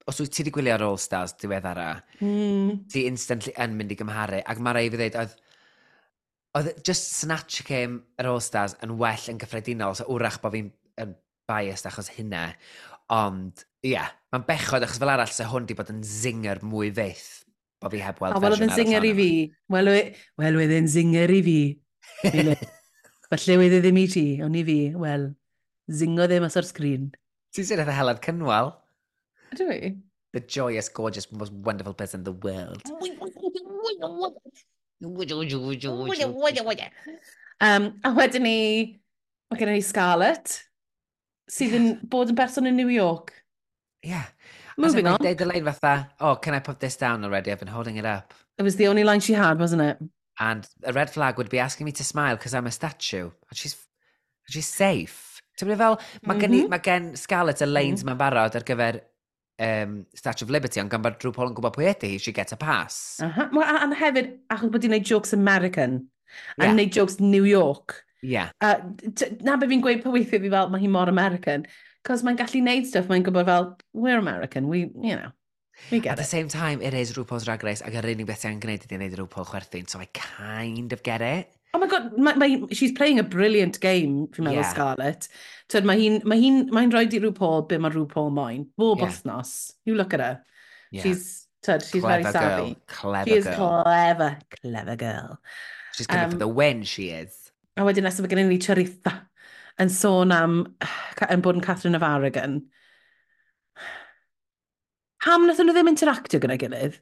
Os 0.10 0.18
wyt 0.24 0.32
ti 0.34 0.42
wedi 0.42 0.56
gwylio 0.56 0.74
ar 0.74 0.84
All 0.88 0.98
Stars 0.98 1.36
diweddara, 1.38 1.92
mm. 2.18 2.88
ti 2.90 3.04
instantly 3.06 3.52
yn 3.62 3.76
mynd 3.78 3.94
i 3.94 3.98
gymharu. 4.00 4.40
Ac 4.42 4.62
mae 4.66 4.74
rai 4.74 4.88
fi 4.90 4.98
ddweud, 4.98 5.18
oedd 5.22 5.36
oedd 6.58 6.70
e 6.72 6.74
just 6.86 7.12
snatch 7.20 7.62
game 7.68 8.02
yr 8.18 8.32
All 8.32 8.42
Stars 8.42 8.76
yn 8.86 8.96
well 8.98 9.28
yn 9.30 9.40
gyffredinol, 9.42 9.94
so 9.98 10.08
wrach 10.16 10.40
bod 10.42 10.56
fi'n 10.56 10.72
yn 11.04 11.14
biased 11.50 11.86
achos 11.90 12.10
hynna. 12.16 12.48
Ond, 13.14 13.64
ie, 13.84 13.94
yeah, 13.94 14.10
mae'n 14.34 14.46
bechod 14.48 14.86
achos 14.86 15.02
fel 15.02 15.14
arall 15.14 15.32
se 15.34 15.48
hwn 15.50 15.70
di 15.70 15.78
bod 15.78 15.94
yn 15.94 16.02
zinger 16.06 16.64
mwy 16.66 16.90
fyth. 16.96 17.39
Bo 17.80 17.90
fi 17.92 18.02
heb 18.04 18.20
weld 18.20 18.36
A 18.36 18.42
wel 18.44 18.56
oedd 18.56 18.66
yn 18.66 18.76
zinger 18.76 19.06
i 19.08 19.14
fi. 19.16 19.30
Wel 19.72 19.92
oedd 20.60 20.76
yn 20.76 20.90
zinger 20.92 21.32
i 21.32 21.40
fi. 21.46 21.60
Falle 23.30 23.56
oedd 23.62 23.76
e 23.78 23.80
ddim 23.84 24.00
i 24.02 24.06
ti, 24.10 24.26
ond 24.44 24.58
i 24.58 24.64
fi, 24.66 24.78
wel, 24.98 25.28
zingo 26.02 26.26
ddim 26.28 26.42
mas 26.44 26.58
o'r 26.60 26.68
sgrin. 26.68 27.10
Ti'n 27.54 27.68
sy'n 27.68 27.84
edrych 27.84 28.00
Helen 28.00 28.22
Cynwal? 28.26 28.72
Ydw 29.54 29.68
i? 29.76 29.92
The 30.34 30.42
joyous, 30.42 30.90
gorgeous, 30.94 31.30
most 31.32 31.54
wonderful 31.66 31.94
person 31.94 32.22
in 32.22 32.26
the 32.26 32.34
world. 32.34 32.82
um, 37.66 37.88
a 38.04 38.12
wedyn 38.18 38.46
ni, 38.46 38.58
mae 39.50 39.62
gen 39.62 39.74
i 39.76 39.86
Scarlett, 39.86 40.58
sydd 41.50 41.78
yn 41.78 41.88
bod 42.10 42.34
yn 42.34 42.38
person 42.38 42.70
yn 42.70 42.78
New 42.82 42.92
York. 42.94 43.34
Ie. 44.04 44.12
Yeah. 44.12 44.28
Moving 44.80 45.08
on. 45.08 45.20
Deud 45.20 45.42
y 45.42 45.46
lein 45.46 45.66
fatha, 45.66 46.10
oh, 46.20 46.36
can 46.36 46.54
I 46.54 46.60
put 46.60 46.80
this 46.80 46.96
down 46.98 47.24
already? 47.24 47.52
I've 47.52 47.60
been 47.60 47.68
holding 47.68 47.98
it 47.98 48.06
up. 48.06 48.34
It 48.58 48.64
was 48.64 48.78
the 48.78 48.88
only 48.88 49.04
line 49.04 49.20
she 49.20 49.34
had, 49.34 49.60
wasn't 49.60 49.82
it? 49.82 49.98
And 50.40 50.68
a 50.84 50.94
red 50.94 51.10
flag 51.10 51.38
would 51.38 51.50
be 51.50 51.60
asking 51.60 51.86
me 51.86 51.92
to 51.94 52.04
smile 52.04 52.36
because 52.36 52.54
I'm 52.54 52.68
a 52.68 52.72
statue. 52.72 53.30
And 53.50 53.58
she's, 53.58 53.76
she's 54.48 54.68
safe. 54.68 55.42
Ti'n 55.60 55.68
mynd 55.68 55.82
fel, 55.82 55.98
mae 56.24 56.40
gen, 56.40 56.54
mm 56.54 56.68
-hmm. 56.72 56.84
gen 56.84 57.16
Scarlett 57.20 57.60
y 57.60 57.66
mm-hmm. 57.66 57.74
lanes 57.74 58.04
mm 58.04 58.10
-hmm. 58.10 58.16
mae'n 58.16 58.18
barod 58.18 58.56
ar 58.56 58.64
gyfer 58.64 59.02
um, 59.60 60.06
Statue 60.16 60.46
of 60.46 60.50
Liberty, 60.50 60.80
ond 60.80 60.90
gan 60.90 61.02
bod 61.04 61.20
drwy 61.20 61.34
Paul 61.36 61.52
yn 61.52 61.58
gwybod 61.58 61.76
pwy 61.76 61.90
ydy 61.92 62.14
hi, 62.14 62.20
she 62.24 62.32
gets 62.32 62.56
a 62.56 62.58
pass. 62.58 63.20
Aha. 63.20 63.28
Uh 63.28 63.36
-huh. 63.38 63.58
Well, 63.58 63.82
and 63.84 63.96
hefyd, 64.00 64.32
achos 64.48 64.72
bod 64.72 64.84
i'n 64.84 64.94
gwneud 64.94 65.10
jokes 65.12 65.34
American, 65.34 66.00
a 66.58 66.64
yeah. 66.64 66.74
wneud 66.74 66.96
jokes 66.96 67.20
New 67.20 67.44
York, 67.44 68.06
Yeah. 68.22 68.50
Uh, 68.62 68.76
na 69.42 69.58
be 69.58 69.68
fi'n 69.72 69.84
gweud 69.84 70.04
pwythio 70.04 70.42
fi 70.42 70.50
fel, 70.50 70.70
mae 70.70 70.82
hi 70.82 70.92
mor 70.92 71.12
American. 71.12 71.68
Cos 72.08 72.24
mae'n 72.24 72.40
gallu 72.40 72.64
neud 72.64 72.88
stuff, 72.88 73.08
mae'n 73.12 73.26
gwybod 73.28 73.48
fel, 73.48 73.70
we're 73.94 74.20
American, 74.20 74.68
we, 74.68 74.90
you 75.02 75.16
know. 75.16 75.32
We 75.92 76.02
get 76.02 76.14
At 76.14 76.20
it. 76.20 76.28
same 76.28 76.50
time, 76.50 76.82
it 76.82 76.94
is 76.94 77.14
RuPaul's 77.14 77.46
Drag 77.46 77.64
Race, 77.64 77.82
ac 77.82 77.96
yr 77.96 78.08
unig 78.12 78.28
beth 78.28 78.42
sy'n 78.44 78.60
gwneud 78.60 78.84
ydy'n 78.84 79.00
gwneud 79.00 79.16
RuPaul 79.22 79.48
chwerthin, 79.48 79.88
so 79.88 80.00
I 80.00 80.10
kind 80.12 80.92
of 80.92 81.04
get 81.04 81.22
it. 81.24 81.56
Oh 81.74 81.80
my 81.80 81.88
god, 81.88 82.18
my, 82.18 82.34
my, 82.34 82.50
she's 82.72 82.92
playing 82.92 83.20
a 83.20 83.24
brilliant 83.24 83.80
game, 83.80 84.28
fi'n 84.34 84.48
meddwl 84.48 84.64
yeah. 84.64 84.74
Scarlett. 84.74 85.28
Tyd, 85.70 85.86
mae 85.88 86.02
hi'n 86.02 86.20
ma 86.28 86.36
hi, 86.36 86.50
ma 86.74 86.84
rhoi 86.90 87.06
di 87.08 87.22
RuPaul 87.24 87.68
be 87.70 87.78
mae 87.80 87.94
RuPaul 87.94 88.32
moyn. 88.36 88.66
Bob 88.76 89.00
yeah. 89.00 89.08
Osnos. 89.08 89.74
You 89.86 89.96
look 89.96 90.16
at 90.18 90.24
her. 90.26 90.42
Yeah. 90.92 91.04
She's, 91.04 91.48
tyd, 91.64 91.86
she's 91.86 92.02
clever 92.02 92.24
very 92.24 92.34
savvy. 92.34 92.74
Girl. 92.74 92.82
Clever 92.88 93.30
she 93.30 93.36
girl. 93.36 93.44
She 93.44 93.52
is 93.52 93.56
clever, 93.56 94.32
clever 94.62 94.96
girl. 94.96 95.40
She's 95.94 96.08
going 96.08 96.24
um, 96.26 96.32
for 96.32 96.38
the 96.38 96.48
win, 96.48 96.84
she 96.84 97.10
is. 97.12 97.38
A 97.80 97.86
wedyn 97.88 98.04
nesaf 98.04 98.26
mae 98.26 98.32
gennym 98.34 98.50
ni 98.52 98.60
Charitha 98.60 99.14
yn 99.80 99.92
sôn 99.94 100.34
am, 100.36 100.56
yn 101.32 101.44
bod 101.46 101.56
yn 101.56 101.64
Catherine 101.64 101.96
of 101.96 102.04
Aragon. 102.04 102.58
Pam 105.24 105.46
nath 105.48 105.62
nhw 105.64 105.76
ddim 105.76 105.92
interactio 105.92 106.42
gyda'i 106.44 106.60
gilydd? 106.60 106.98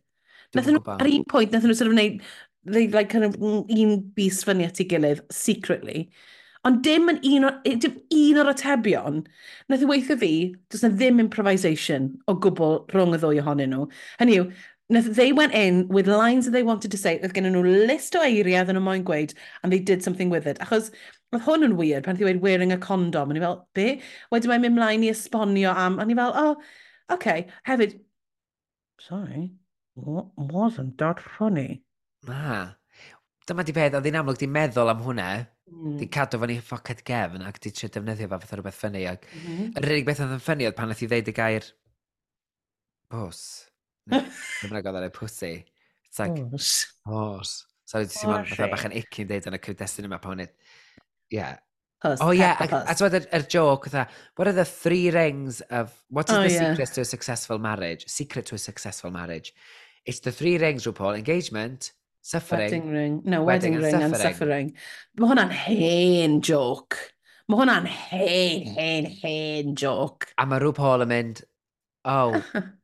Nath 0.54 0.70
nhw 0.70 0.84
ar 0.94 1.10
un 1.10 1.26
pwynt, 1.34 1.56
nath 1.56 1.66
nhw 1.66 1.78
sort 1.78 1.90
of 1.90 1.96
wneud, 1.98 2.22
they 2.70 2.86
like 2.94 3.10
kind 3.10 3.26
of 3.26 3.38
un 3.42 3.98
bus 4.18 4.44
fyny 4.46 4.68
at 4.68 4.82
ei 4.84 4.90
gilydd, 4.92 5.24
secretly. 5.34 6.12
Ond 6.68 6.84
dim 6.86 7.10
yn 7.10 7.22
un, 7.26 7.50
o, 7.50 7.52
dim 7.66 7.98
un 8.20 8.42
o'r 8.44 8.54
atebion, 8.54 9.22
nath 9.72 9.86
i 9.86 9.90
weithio 9.90 10.18
fi, 10.22 10.32
does 10.70 10.86
na 10.86 10.94
ddim 10.94 11.22
improvisation 11.24 12.12
o 12.30 12.38
gwbl 12.44 12.84
rhwng 12.94 13.18
y 13.18 13.22
ddwy 13.24 13.42
ohonyn 13.42 13.74
nhw. 13.74 13.90
Hynny 14.22 14.42
yw, 14.44 14.50
Nath, 14.90 15.06
they 15.16 15.34
went 15.34 15.54
in 15.54 15.88
with 15.90 16.08
lines 16.08 16.46
that 16.46 16.52
they 16.52 16.64
wanted 16.64 16.92
to 16.92 16.98
say, 16.98 17.18
oedd 17.20 17.34
gen 17.36 17.50
nhw 17.52 17.64
list 17.90 18.16
o 18.16 18.24
eiriau 18.24 18.62
oedden 18.62 18.78
nhw 18.80 18.84
moyn 18.86 19.04
gweud, 19.08 19.34
and 19.62 19.74
they 19.74 19.80
did 19.80 20.04
something 20.04 20.32
with 20.32 20.48
it. 20.48 20.62
Achos, 20.64 20.92
oedd 21.36 21.44
hwn 21.48 21.68
yn 21.68 21.76
weird 21.80 22.08
pan 22.08 22.20
ddiwedd 22.20 22.40
wearing 22.46 22.72
a 22.72 22.80
condom, 22.80 23.34
o'n 23.34 23.40
i 23.40 23.44
fel, 23.44 23.60
be? 23.76 23.88
Wedyn 24.32 24.54
mae'n 24.54 24.64
mynd 24.64 24.78
mlaen 24.80 25.04
i 25.04 25.12
esbonio 25.12 25.76
am, 25.76 26.00
o'n 26.00 26.14
i 26.14 26.18
fel, 26.22 26.32
oh, 26.40 26.56
okay. 27.12 27.50
hefyd, 27.68 28.00
sorry, 29.04 29.52
wasn't 29.96 30.96
that 31.04 31.20
funny? 31.20 31.84
Na. 32.28 32.72
Dyma 33.48 33.68
di 33.68 33.76
peth, 33.76 34.00
oedd 34.00 34.08
hi'n 34.08 34.22
amlwg 34.24 34.40
di 34.40 34.52
meddwl 34.52 34.96
am 34.96 35.04
hwnna, 35.04 35.30
Mm. 35.68 35.98
Di 36.00 36.08
cadw 36.08 36.40
fan 36.40 36.52
i 36.54 36.62
ffoced 36.64 37.02
gefn 37.04 37.44
ac 37.44 37.58
di 37.60 37.74
trio 37.76 37.90
defnyddio 37.92 38.30
fe 38.30 38.38
fath 38.40 38.54
o 38.56 38.58
rhywbeth 38.58 38.78
ffynnu. 38.80 39.02
Ac 39.12 39.26
mm 39.28 39.42
-hmm. 39.48 39.72
yr 39.82 39.88
unig 39.92 40.06
beth 40.08 40.22
oedd 40.24 40.36
yn 40.38 40.44
ffynnu 40.44 40.68
oedd 40.70 40.78
pan 40.78 40.94
oedd 40.94 41.02
i 41.04 41.10
ddeud 41.12 41.32
y 41.32 41.34
gair 41.36 41.68
bws. 43.12 43.42
Dwi'n 44.12 44.74
rhaid 44.74 44.90
oedd 44.90 45.00
ar 45.00 45.08
ei 45.08 45.14
pwsi. 45.16 45.54
It's 46.08 46.20
like, 46.20 46.38
horse. 46.38 46.88
Horse. 47.06 47.56
So, 47.88 48.02
dwi'n 48.02 48.12
teimlo'n 48.14 48.50
fatha 48.50 48.68
e. 48.68 48.74
bach 48.74 48.86
yn 48.90 48.98
icky 49.00 49.24
yn 49.24 49.32
deud 49.32 49.48
yn 49.50 49.58
y 49.58 49.62
cyd-destun 49.64 50.10
yma, 50.10 50.20
pan 50.24 50.36
hwnnw. 50.36 50.52
Yeah. 51.32 51.58
Puss, 52.02 52.22
oh 52.22 52.30
yeah, 52.30 52.60
a 52.62 52.94
ti'n 52.94 53.16
yr, 53.18 53.24
yr 53.34 53.46
joke, 53.50 53.90
tha, 53.90 54.04
what 54.36 54.48
are 54.48 54.54
the 54.54 54.66
three 54.66 55.10
rings 55.10 55.62
of, 55.74 55.96
what 56.10 56.30
is 56.30 56.36
oh, 56.36 56.44
the 56.44 56.52
yeah. 56.52 56.72
secret 56.72 56.94
to 56.94 57.02
a 57.02 57.06
successful 57.06 57.58
marriage? 57.58 58.06
Secret 58.08 58.46
to 58.46 58.56
a 58.56 58.60
successful 58.62 59.10
marriage. 59.10 59.54
It's 60.06 60.20
the 60.20 60.32
three 60.32 60.58
rings, 60.60 60.86
RuPaul, 60.86 61.18
engagement, 61.18 61.92
suffering. 62.22 62.70
Wedding 62.70 62.90
ring, 62.92 63.22
no, 63.26 63.42
wedding, 63.44 63.82
wedding 63.82 63.94
ring 63.94 64.04
and 64.04 64.16
suffering. 64.16 64.22
And 64.22 64.36
suffering. 64.38 64.74
Mae 65.18 65.32
hwnna'n 65.32 65.56
hen 65.64 66.38
joke. 66.46 67.00
Mae 67.50 67.64
hwnna'n 67.64 67.90
hen, 67.90 68.68
hen, 68.78 69.10
hen 69.24 69.76
joke. 69.76 70.30
A 70.38 70.46
mae 70.46 70.62
RuPaul 70.62 71.08
yn 71.08 71.12
mynd, 71.16 71.42
oh, 72.06 72.38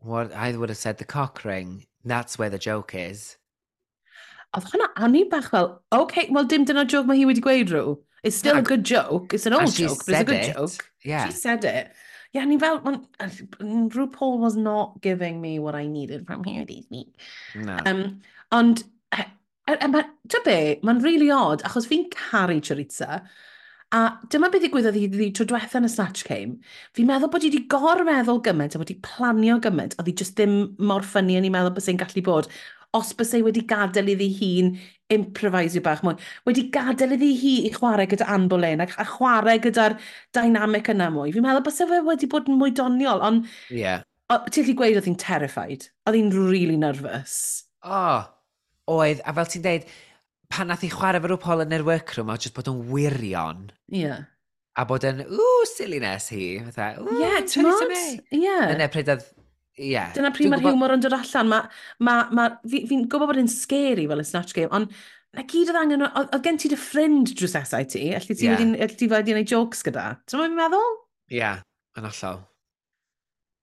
What 0.00 0.32
I 0.32 0.56
would 0.56 0.68
have 0.68 0.78
said 0.78 0.98
the 0.98 1.04
cock 1.04 1.44
ring. 1.44 1.86
That's 2.04 2.38
where 2.38 2.50
the 2.50 2.58
joke 2.58 2.94
is. 2.94 3.36
Oedd 4.56 4.66
hwnna 4.72 4.86
anu 4.96 5.26
bach 5.30 5.50
fel, 5.50 5.82
OK, 5.92 6.28
well, 6.30 6.44
dim 6.44 6.64
dyna 6.64 6.84
joke 6.84 7.06
mae 7.06 7.20
hi 7.20 7.26
wedi 7.28 7.42
gweud 7.44 7.68
rhyw. 7.70 7.98
It's 8.22 8.36
still 8.36 8.56
a 8.58 8.62
good 8.62 8.84
joke. 8.84 9.32
It's 9.32 9.46
an 9.46 9.54
old 9.54 9.72
joke, 9.72 10.04
but 10.06 10.14
it's 10.14 10.20
a 10.20 10.24
good 10.24 10.44
it. 10.44 10.54
joke. 10.54 10.90
Yeah. 11.04 11.26
She 11.26 11.32
said 11.32 11.64
it. 11.64 11.92
Yeah, 12.32 12.44
ni 12.44 12.58
fel, 12.58 12.80
RuPaul 12.80 14.38
was 14.38 14.56
not 14.56 15.00
giving 15.00 15.40
me 15.40 15.58
what 15.58 15.74
I 15.74 15.86
needed 15.86 16.26
from 16.26 16.44
here 16.44 16.64
this 16.64 16.84
week. 16.90 17.14
No. 17.54 17.78
Um, 17.86 18.20
ond, 18.52 18.84
ti'n 19.14 20.44
be, 20.44 20.80
mae'n 20.82 21.02
really 21.02 21.30
odd, 21.30 21.62
achos 21.64 21.88
fi'n 21.90 22.08
caru 22.10 22.60
choriza, 22.60 23.22
A 23.90 24.00
dyma 24.30 24.46
beth 24.52 24.62
ddigwyddodd 24.62 24.96
i 25.00 25.08
ddi 25.10 25.26
tro 25.34 25.44
diwetha 25.50 25.80
yn 25.80 25.88
y 25.88 25.90
Snatch 25.90 26.22
Game. 26.28 26.60
Fi'n 26.94 27.08
meddwl 27.08 27.30
bod 27.32 27.42
i 27.42 27.48
wedi 27.50 27.64
gorfeddwl 27.72 28.38
gymaint 28.46 28.76
a 28.76 28.78
bod 28.78 28.92
i 28.92 28.94
planio 29.02 29.56
gymaint, 29.64 29.96
oedd 29.98 30.10
hi 30.12 30.14
jyst 30.20 30.36
ddim 30.38 30.52
mor 30.86 31.02
ffynnu 31.02 31.34
yn 31.40 31.48
ei 31.48 31.50
meddwl 31.50 31.74
bys 31.74 31.88
e'n 31.90 31.98
gallu 31.98 32.22
bod. 32.28 32.46
Os 32.94 33.10
bys 33.18 33.34
ei 33.34 33.42
wedi 33.42 33.64
gadael 33.72 34.12
iddi 34.12 34.28
hun 34.36 34.70
improvisio 35.10 35.82
bach 35.82 36.04
mwy, 36.06 36.14
wedi 36.46 36.68
gadael 36.74 37.16
iddi 37.16 37.32
hi 37.40 37.54
i 37.66 37.72
chwarae 37.74 38.06
gyda 38.12 38.28
Anne 38.30 38.46
Boleyn 38.52 38.84
ac 38.84 38.94
a 39.02 39.08
chwarae 39.10 39.58
gyda'r 39.64 39.96
dynamic 40.38 40.92
yna 40.94 41.10
mwy. 41.14 41.34
Fi'n 41.34 41.46
meddwl 41.48 41.66
bys 41.66 41.82
e 41.82 41.88
wedi 41.90 42.30
bod 42.30 42.46
yn 42.50 42.60
mwy 42.62 42.70
doniol, 42.78 43.24
ond 43.26 43.50
yeah. 43.74 44.06
ti'n 44.30 44.68
lli 44.70 44.76
gweud 44.78 45.00
oedd 45.00 45.10
hi'n 45.10 45.18
terrified. 45.18 45.90
Oedd 46.06 46.20
hi'n 46.20 46.30
really 46.36 46.78
nervous. 46.78 47.40
O, 47.82 47.90
oh, 47.90 48.22
oedd, 49.00 49.26
a 49.26 49.34
fel 49.34 49.50
ti'n 49.50 49.66
deud, 49.66 49.90
pan 50.50 50.70
nath 50.70 50.84
i 50.86 50.90
chwarae 50.92 51.22
fel 51.22 51.38
Paul 51.40 51.64
yn 51.64 51.74
yr 51.76 51.86
workroom, 51.86 52.30
a 52.32 52.38
jyst 52.40 52.56
bod 52.56 52.70
yn 52.70 52.84
wirion. 52.90 53.68
Ie. 53.92 54.04
Yeah. 54.04 54.26
A 54.78 54.86
bod 54.88 55.04
yn, 55.06 55.24
ww, 55.28 55.66
silliness 55.68 56.30
hi. 56.34 56.56
Fatha, 56.66 56.94
ww, 57.02 57.20
yeah, 57.20 57.38
tymod. 57.46 57.90
Ie. 57.90 58.40
Yeah. 58.42 58.88
Pryd 58.92 59.12
oedd 59.14 59.28
Yeah. 59.80 60.10
Dyna 60.12 60.28
pryd 60.34 60.50
mae'r 60.50 60.60
gwybod... 60.60 60.74
humor 60.76 60.92
yn 60.92 61.02
dod 61.04 61.14
allan. 61.16 61.48
Mae 61.48 61.62
ma, 62.04 62.16
ma, 62.36 62.46
fi'n 62.68 62.86
fi 62.88 62.98
gwybod 63.00 63.30
bod 63.30 63.40
yn 63.40 63.48
scary 63.48 64.04
fel 64.10 64.20
y 64.20 64.26
Snatch 64.28 64.52
Game, 64.56 64.68
ond 64.76 64.92
na 65.36 65.44
gyd 65.48 65.70
oedd 65.70 65.78
angen, 65.80 66.04
oedd 66.08 66.44
gen 66.44 66.58
ti 66.60 66.68
dy 66.72 66.78
ffrind 66.78 67.32
drws 67.38 67.56
esau 67.60 67.86
ti, 67.88 68.10
allai 68.16 68.36
ti 68.36 68.48
yeah. 68.48 68.60
wedi 68.82 69.08
gwneud 69.08 69.48
jokes 69.48 69.84
gyda. 69.86 70.10
Dyna 70.28 70.42
mae'n 70.42 70.58
meddwl? 70.58 70.98
Ie, 71.30 71.38
yeah, 71.38 71.62
yn 71.96 72.10
allol. 72.10 72.42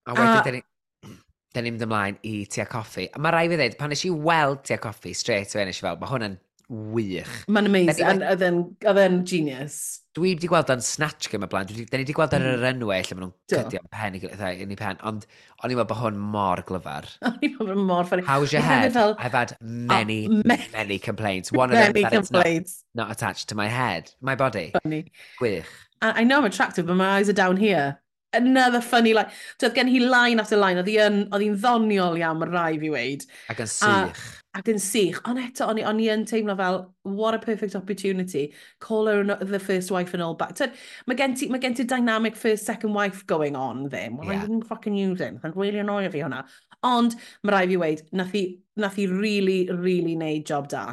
A 0.07 0.15
wedyn, 0.17 0.59
uh, 0.63 1.13
da 1.53 1.61
ni'n 1.61 1.75
mynd 1.75 1.85
ymlaen 1.85 2.19
i 2.25 2.35
tia 2.49 2.65
coffi. 2.71 3.09
A 3.11 3.21
mae 3.21 3.35
rai 3.35 3.45
fi 3.51 3.59
ddweud, 3.59 3.77
pan 3.77 3.93
nes 3.93 4.05
i 4.07 4.13
weld 4.13 4.63
tia 4.65 4.79
coffi 4.81 5.13
straight 5.17 5.53
away, 5.53 5.67
nes 5.67 5.83
i 5.83 5.85
fel, 5.85 5.99
mae 6.01 6.13
hwn 6.15 6.29
yn 6.31 6.37
wych. 6.67 7.31
Mae'n 7.47 7.69
amazing, 7.69 8.23
oedd 8.27 8.99
e'n 8.99 9.21
genius. 9.27 9.77
Dwi 10.17 10.33
wedi 10.33 10.49
gweld 10.49 10.71
o'n 10.73 10.81
snatch 10.83 11.29
game 11.31 11.45
y 11.47 11.51
blaen, 11.51 11.67
dwi 11.69 11.85
wedi 11.91 12.15
gweld 12.15 12.33
ar 12.35 12.43
yr 12.43 12.57
mm. 12.57 12.67
enwau 12.71 13.05
lle 13.05 13.17
maen 13.17 13.23
nhw'n 13.27 13.33
cydio 13.53 13.81
yn 13.83 13.91
pen 13.93 14.17
i 14.17 14.21
gilydd 14.23 14.43
yn 14.65 14.73
ei 14.73 14.79
pen, 14.79 14.99
ond 15.07 15.27
o'n 15.61 15.71
i'n 15.71 15.79
meddwl 15.79 15.89
bod 15.91 16.01
hwn 16.01 16.17
mor 16.35 16.63
glyfar. 16.67 17.07
O'n 17.27 17.37
i'n 17.45 17.55
meddwl 17.59 17.85
mor 17.87 18.09
ffynnu. 18.09 18.25
How's 18.27 18.55
your 18.55 18.65
head? 18.65 18.91
Fel... 18.97 19.15
I've 19.19 19.37
had 19.37 19.53
ah, 19.53 19.61
many, 19.61 20.19
many, 20.27 20.67
many 20.73 20.99
complaints. 20.99 21.51
One 21.51 21.71
of 21.71 21.77
them 21.77 21.93
that 22.01 22.11
complaints. 22.11 22.83
Not, 22.93 23.07
not 23.07 23.15
attached 23.15 23.49
to 23.49 23.55
my 23.55 23.67
head, 23.67 24.11
my 24.19 24.35
body. 24.35 24.71
Funny. 24.83 25.05
Gwych. 25.39 25.71
I, 26.01 26.21
I 26.21 26.23
know 26.23 26.39
I'm 26.39 26.45
attractive, 26.45 26.87
but 26.87 26.95
my 26.95 27.17
eyes 27.17 27.29
are 27.29 27.37
down 27.37 27.57
here 27.57 28.01
another 28.33 28.81
funny 28.81 29.13
line. 29.13 29.31
So, 29.59 29.69
gen 29.69 29.87
hi 29.87 29.99
line 29.99 30.39
after 30.39 30.57
line, 30.57 30.77
oedd 30.77 30.89
hi'n 30.89 31.55
ddoniol 31.57 32.19
iawn, 32.19 32.41
mae'r 32.41 32.53
rai 32.53 32.73
fi 32.81 32.91
weid. 32.93 33.25
Ac 33.51 33.63
yn 33.63 33.71
sych. 33.71 34.21
Ac 34.57 34.71
yn 34.73 34.81
sych. 34.81 35.19
Ond 35.29 35.41
eto, 35.41 35.67
o'n, 35.69 35.81
on 35.87 36.01
i 36.01 36.09
yn 36.13 36.25
teimlo 36.27 36.55
fel, 36.59 36.79
what 37.03 37.37
a 37.37 37.39
perfect 37.39 37.75
opportunity. 37.75 38.53
Call 38.83 39.07
her 39.07 39.23
the 39.23 39.59
first 39.59 39.91
wife 39.91 40.13
and 40.13 40.23
all 40.23 40.35
back. 40.35 40.57
So, 40.57 40.69
mae 41.07 41.19
gen 41.19 41.35
ti, 41.35 41.49
mae 41.53 41.63
gen 41.63 41.77
ti 41.77 41.85
dynamic 41.87 42.35
first, 42.35 42.65
second 42.65 42.93
wife 42.93 43.25
going 43.27 43.55
on 43.55 43.87
ddim. 43.89 44.17
Well, 44.17 44.31
yeah. 44.31 44.39
I 44.39 44.41
didn't 44.41 44.67
fucking 44.69 44.95
use 44.95 45.21
it. 45.21 45.41
Mae'n 45.41 45.55
really 45.55 45.79
annoying 45.83 46.11
fi 46.11 46.25
hwnna. 46.25 46.43
Ond, 46.87 47.17
mae 47.43 47.55
rai 47.55 47.65
fi 47.71 47.81
weid, 47.81 48.05
nath 48.11 48.35
hi, 48.35 48.45
nath 48.77 48.99
hi 48.99 49.07
really, 49.11 49.65
really 49.71 50.15
neud 50.19 50.45
job 50.45 50.69
da. 50.73 50.85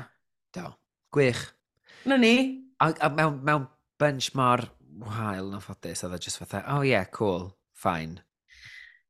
Do. 0.54 0.70
Gwych. 1.14 1.42
Na 2.06 2.16
ni. 2.16 2.62
A, 2.80 2.92
a 3.00 3.10
mewn, 3.10 3.40
mewn 3.44 3.68
bunch 3.98 4.34
mor 4.34 4.64
wael 5.02 5.52
yn 5.54 5.62
ffodus, 5.62 6.04
oedd 6.06 6.16
e 6.16 6.20
just 6.22 6.40
fatha, 6.42 6.62
oh 6.74 6.82
yeah, 6.86 7.06
cool, 7.14 7.50
fine. 7.72 8.20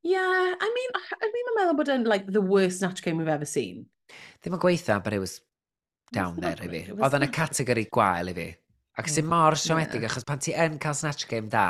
Yeah, 0.04 0.54
I 0.60 0.68
mean, 0.76 0.90
I 0.94 1.30
mean, 1.32 1.48
mae'n 1.48 1.58
meddwl 1.58 1.78
bod 1.78 1.90
yn, 1.94 2.06
like, 2.08 2.28
the 2.28 2.44
worst 2.44 2.80
snatch 2.82 3.02
game 3.04 3.20
we've 3.20 3.32
ever 3.32 3.48
seen. 3.48 3.86
Ddim 4.42 4.56
yn 4.58 4.62
gweitha, 4.62 4.98
but 5.04 5.16
it 5.16 5.22
was 5.22 5.38
down 6.12 6.36
there 6.40 6.60
i 6.60 6.68
fi. 6.68 6.82
Oedd 6.92 7.18
yn 7.18 7.26
y 7.26 7.30
categori 7.32 7.86
gwael 7.92 8.32
i 8.32 8.36
fi. 8.36 8.48
Ac 9.00 9.10
sy'n 9.10 9.24
mm, 9.24 9.32
mor 9.32 9.56
siomedig, 9.58 10.02
yeah. 10.02 10.12
achos 10.12 10.26
pan 10.28 10.42
ti 10.44 10.54
yn 10.54 10.76
cael 10.82 10.96
snatch 10.98 11.28
game 11.30 11.48
da, 11.52 11.66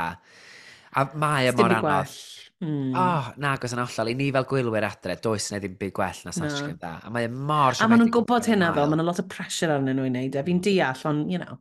a 0.95 1.05
mae 1.19 1.49
e 1.49 1.53
y 1.53 1.59
mor 1.59 1.77
anodd. 1.79 2.17
Mm. 2.65 2.95
Oh, 2.97 3.29
na, 3.43 3.53
gos 3.61 3.75
yn 3.77 3.83
ollol. 3.83 4.11
I 4.11 4.17
ni 4.19 4.31
fel 4.33 4.47
gwylwyr 4.49 4.87
adre, 4.89 5.17
does 5.21 5.51
yna 5.51 5.61
ddim 5.63 5.77
byd 5.81 5.95
gwell 5.97 6.21
na 6.25 6.33
snatch 6.35 6.59
no. 6.59 6.69
game 6.69 6.81
da. 6.81 6.97
A 7.05 7.13
mae 7.15 7.29
y 7.29 7.31
mor 7.31 7.77
siomedig. 7.77 7.85
A 7.85 7.91
maen 7.91 8.03
nhw'n 8.03 8.13
gwybod 8.15 8.49
hynna 8.51 8.73
fel, 8.77 8.89
maen 8.91 9.01
nhw'n 9.01 9.11
lot 9.11 9.23
o 9.23 9.27
pressure 9.31 9.75
arnyn 9.75 9.99
nhw 9.99 10.09
i 10.09 10.13
wneud, 10.13 10.39
e. 10.39 10.45
Fi'n 10.49 10.63
deall, 10.65 11.07
ond, 11.11 11.31
you 11.33 11.41
know. 11.43 11.61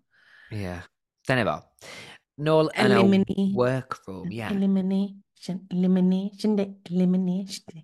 Ie. 0.49 0.64
Yeah. 0.66 0.89
Dyna 1.28 1.45
fo. 1.47 1.56
Nôl 2.42 2.70
yn 2.74 2.92
y 2.92 2.98
Eliminate. 2.98 3.50
workroom, 3.58 4.30
ie. 4.32 4.40
Yeah. 4.40 4.54
Elimination, 4.56 5.60
elimination, 5.70 6.56
de, 6.58 6.66
elimination. 6.90 7.84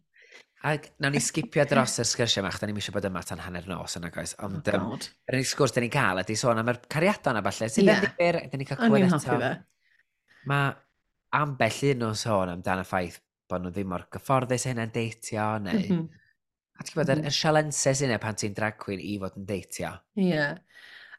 Ac 0.65 0.89
nawn 0.99 1.13
ni 1.15 1.21
skipio 1.23 1.63
dros 1.69 1.93
y 2.01 2.05
sgyrsiau 2.07 2.41
yma, 2.41 2.51
chda 2.51 2.67
ni'n 2.67 2.79
eisiau 2.81 2.95
bod 2.97 3.05
yma 3.07 3.21
tan 3.23 3.39
hanner 3.45 3.67
nos 3.69 3.95
yn 3.95 4.09
agos. 4.09 4.33
Ond 4.43 4.59
oh, 4.59 4.75
um, 4.75 4.89
God. 4.91 5.05
yr 5.29 5.37
unig 5.37 5.47
sgwrs 5.47 5.75
da 5.75 5.83
ni'n 5.83 5.93
cael 5.93 6.19
ydy 6.23 6.35
sôn 6.39 6.59
am 6.59 6.71
yr 6.73 6.81
cariadon 6.91 7.39
a 7.39 7.43
falle. 7.45 7.69
Sydd 7.71 7.87
yeah. 7.87 8.01
Ie. 8.01 8.09
yn 8.09 8.17
ddifur, 8.17 8.39
da 8.51 8.59
ni'n 8.59 8.69
cael 8.71 8.81
O'n 8.81 8.89
i'n 8.89 8.95
clywed 8.95 9.15
hoffi 9.15 9.29
eto. 9.29 9.39
fe. 9.45 10.43
Mae 10.51 10.73
ambell 11.39 11.81
un 11.93 12.07
o'n 12.09 12.19
sôn 12.19 12.53
amdan 12.55 12.83
ffaith 12.89 13.21
bod 13.49 13.63
nhw 13.63 13.71
ddim 13.75 13.93
mor 13.93 14.07
gyfforddus 14.13 14.65
a 14.65 14.73
hynna'n 14.73 14.95
deitio, 14.95 15.51
neu... 15.63 15.83
Mm 15.83 15.93
-hmm. 15.93 16.25
A 16.79 16.83
ti'n 16.87 16.95
gwybod, 16.95 17.09
yr, 17.11 17.21
yr 17.27 17.35
sialensau 17.35 17.95
sy'n 17.99 18.13
pan 18.23 18.37
ti'n 18.39 18.53
drag 18.55 18.77
queen 18.79 19.01
i 19.03 19.17
fod 19.19 19.35
yn 19.35 19.47
deitio. 19.47 19.89
Ie. 20.15 20.43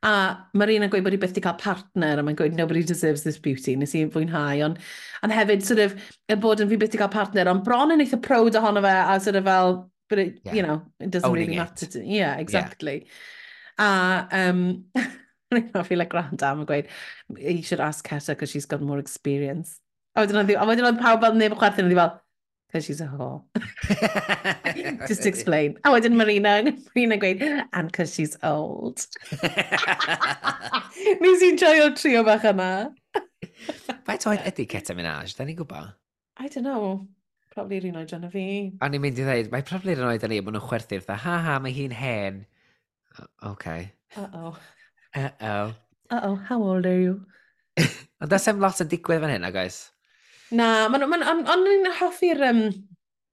A 0.07 0.13
mae'r 0.57 0.71
un 0.79 0.87
yn 0.87 0.93
gweud 0.93 1.05
bod 1.05 1.13
hi 1.13 1.21
byth 1.21 1.35
wedi 1.35 1.43
cael 1.45 1.59
partner, 1.61 2.21
a 2.21 2.25
mae'n 2.25 2.37
gweud, 2.39 2.55
nobody 2.57 2.81
deserves 2.89 3.25
this 3.27 3.37
beauty, 3.43 3.75
nes 3.77 3.93
i'n 3.99 4.13
fwynhau. 4.15 4.63
Ond 4.65 4.79
on 5.27 5.35
hefyd, 5.35 5.65
sort 5.67 5.83
of, 5.85 5.97
y 6.25 6.37
bod 6.41 6.63
yn 6.65 6.71
fi 6.71 6.79
byth 6.81 6.95
wedi 6.95 7.03
cael 7.03 7.13
partner, 7.13 7.51
ond 7.53 7.65
bron 7.67 7.93
yn 7.93 8.01
eitha 8.05 8.21
proud 8.25 8.57
ohono 8.57 8.81
fe, 8.87 8.95
a 8.97 9.19
sort 9.21 9.37
of 9.37 9.45
fel, 9.51 9.75
but 10.09 10.23
it, 10.23 10.41
yeah. 10.45 10.55
you 10.57 10.63
know, 10.65 10.81
it 11.01 11.11
doesn't 11.11 11.29
Owning 11.29 11.51
really 11.51 11.61
matter. 11.61 11.85
It. 11.85 11.93
To, 11.99 12.05
yeah, 12.05 12.39
exactly. 12.41 13.07
Yeah. 13.79 14.27
A, 14.33 14.49
um, 14.49 14.87
I 15.75 15.83
feel 15.83 15.99
like 15.99 16.15
grand 16.15 16.43
am 16.47 16.65
yn 16.65 16.71
gweud, 16.71 16.89
you 17.37 17.63
should 17.63 17.81
ask 17.85 18.07
Keta, 18.07 18.33
because 18.33 18.51
she's 18.51 18.67
got 18.71 18.81
more 18.81 18.99
experience. 18.99 19.81
A 20.17 20.25
wedyn 20.25 20.49
oedd 20.49 21.03
pawb 21.03 21.21
fel 21.23 21.37
neb 21.37 21.53
yn 21.53 21.61
chwerthin, 21.61 21.91
oedd 21.91 21.93
hi 21.93 22.01
fel, 22.01 22.17
Because 22.71 22.85
she's 22.85 23.01
a 23.01 23.07
whore. 23.07 23.43
Just 25.09 25.27
explain. 25.27 25.77
Oh, 25.85 25.95
I 25.95 25.99
did 25.99 26.13
Marina. 26.21 26.63
Marina 26.95 27.17
gweud, 27.19 27.43
and 27.73 27.91
because 27.91 28.15
she's 28.15 28.37
old. 28.45 29.05
Nes 31.21 31.43
i'n 31.43 31.59
joio 31.59 31.89
trio 31.99 32.23
bach 32.23 32.47
yna. 32.47 32.69
Faint 34.07 34.29
oed 34.31 34.47
ydy 34.53 34.69
Ceta 34.71 34.95
Minaj? 34.95 35.35
Da 35.35 35.49
ni'n 35.49 35.59
gwybod? 35.59 35.91
I 36.39 36.47
don't 36.47 36.63
know. 36.69 37.09
Probably 37.51 37.81
yr 37.81 37.91
oed 37.91 38.15
yna 38.15 38.31
fi. 38.31 38.45
A 38.79 38.89
ni'n 38.93 39.03
mynd 39.03 39.19
i 39.19 39.27
ddweud, 39.27 39.51
mae 39.51 39.67
probably 39.67 39.97
yr 39.99 40.07
oed 40.07 40.23
yna 40.23 40.31
ni, 40.37 40.41
maen 40.47 40.55
nhw'n 40.55 40.69
chwerthu'r 40.71 41.03
dda, 41.03 41.19
ha 41.27 41.39
ha, 41.49 41.59
mae 41.65 41.75
hi'n 41.75 41.97
hen. 41.97 42.45
Okay. 43.51 43.91
Uh-oh. 44.15 44.55
Uh-oh. 45.19 45.75
Uh-oh, 46.15 46.37
how 46.47 46.63
old 46.63 46.87
are 46.87 47.01
you? 47.01 47.19
Ond 48.21 48.31
da 48.31 48.39
sem 48.39 48.63
lot 48.63 48.79
yn 48.85 48.91
digwydd 48.95 49.25
fan 49.27 49.35
hyn, 49.35 49.51
guys. 49.55 49.89
Na, 50.57 50.87
ond 50.87 51.03
on, 51.03 51.13
on, 51.15 51.27
on, 51.47 51.67
on 51.75 51.91
hoffi'r... 52.01 52.43
Um, 52.51 52.63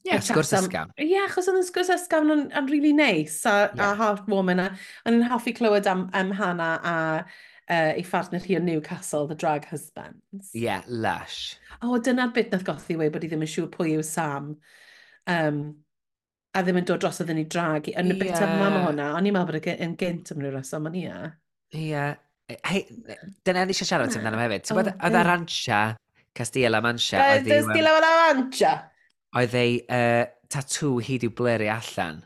yeah, 0.05 0.21
sgwrs 0.23 0.53
ysgam. 0.55 0.93
Ie, 0.99 1.09
yeah, 1.11 1.27
achos 1.27 1.49
oedd 1.49 1.59
yn 1.59 1.67
sgwrs 1.67 1.91
ysgam 1.97 2.31
yn, 2.33 2.45
yn 2.55 2.69
really 2.71 2.93
nice 2.95 3.41
a, 3.49 3.67
yeah. 3.73 3.91
a 3.91 3.95
heartwarming. 3.99 4.61
Ond 4.63 5.15
ni'n 5.15 5.29
hoffi 5.31 5.55
clywed 5.57 5.89
am, 5.89 6.07
am 6.17 6.31
Hannah 6.37 6.77
a 6.77 6.97
uh, 7.23 7.91
ei 7.97 8.05
phartner 8.07 8.43
hi 8.43 8.57
o 8.59 8.61
Newcastle, 8.63 9.27
the 9.27 9.35
drag 9.35 9.65
Husbands. 9.65 10.53
Ie, 10.53 10.67
yeah, 10.67 10.85
lush. 10.87 11.57
O, 11.81 11.93
oh, 11.93 11.99
dyna'r 12.03 12.31
bit 12.35 12.53
nath 12.53 12.65
gothi 12.67 12.97
wei 12.99 13.11
bod 13.13 13.25
i 13.25 13.31
ddim 13.31 13.43
yn 13.45 13.51
siŵr 13.51 13.69
pwy 13.73 13.97
yw 13.97 14.05
Sam. 14.05 14.53
Um, 15.27 15.61
a 16.55 16.63
ddim 16.63 16.79
yn 16.81 16.87
dod 16.87 17.03
dros 17.03 17.21
yn 17.25 17.41
ei 17.43 17.49
drag. 17.49 17.91
Yn 17.93 18.13
y 18.13 18.15
yeah. 18.15 18.23
bit 18.23 18.45
yma 18.45 18.71
mae 18.71 18.85
hwnna, 18.87 19.11
o'n 19.17 19.27
i'n 19.27 19.35
meddwl 19.35 19.59
bod 19.59 19.73
yn 19.75 19.99
gynt 19.99 20.33
am 20.33 20.41
ryw 20.45 20.55
reswm, 20.55 20.89
ond 20.89 20.97
i 21.01 21.05
a. 21.11 21.21
Ie. 21.75 22.07
Hei, 22.63 22.85
dyna 23.43 23.65
ni 23.67 23.73
eisiau 23.75 23.89
siarad 23.89 24.13
amdano 24.15 24.39
hefyd. 24.39 24.63
Ti'n 24.63 24.77
bod, 24.79 24.93
oedd 24.95 25.17
ar 25.19 25.27
ransia, 25.27 25.79
Castilla 26.37 26.71
La 26.73 26.83
Mancha. 26.85 27.19
Uh, 27.19 27.39
oedd 27.39 27.49
Castilla 27.51 27.95
La 28.03 28.13
Mancha. 28.21 28.73
Oedd 29.37 29.57
ei 29.57 29.79
uh, 29.83 30.23
tatŵ 30.53 30.93
hyd 31.07 31.27
i'w 31.27 31.33
bleri 31.37 31.71
allan. 31.73 32.21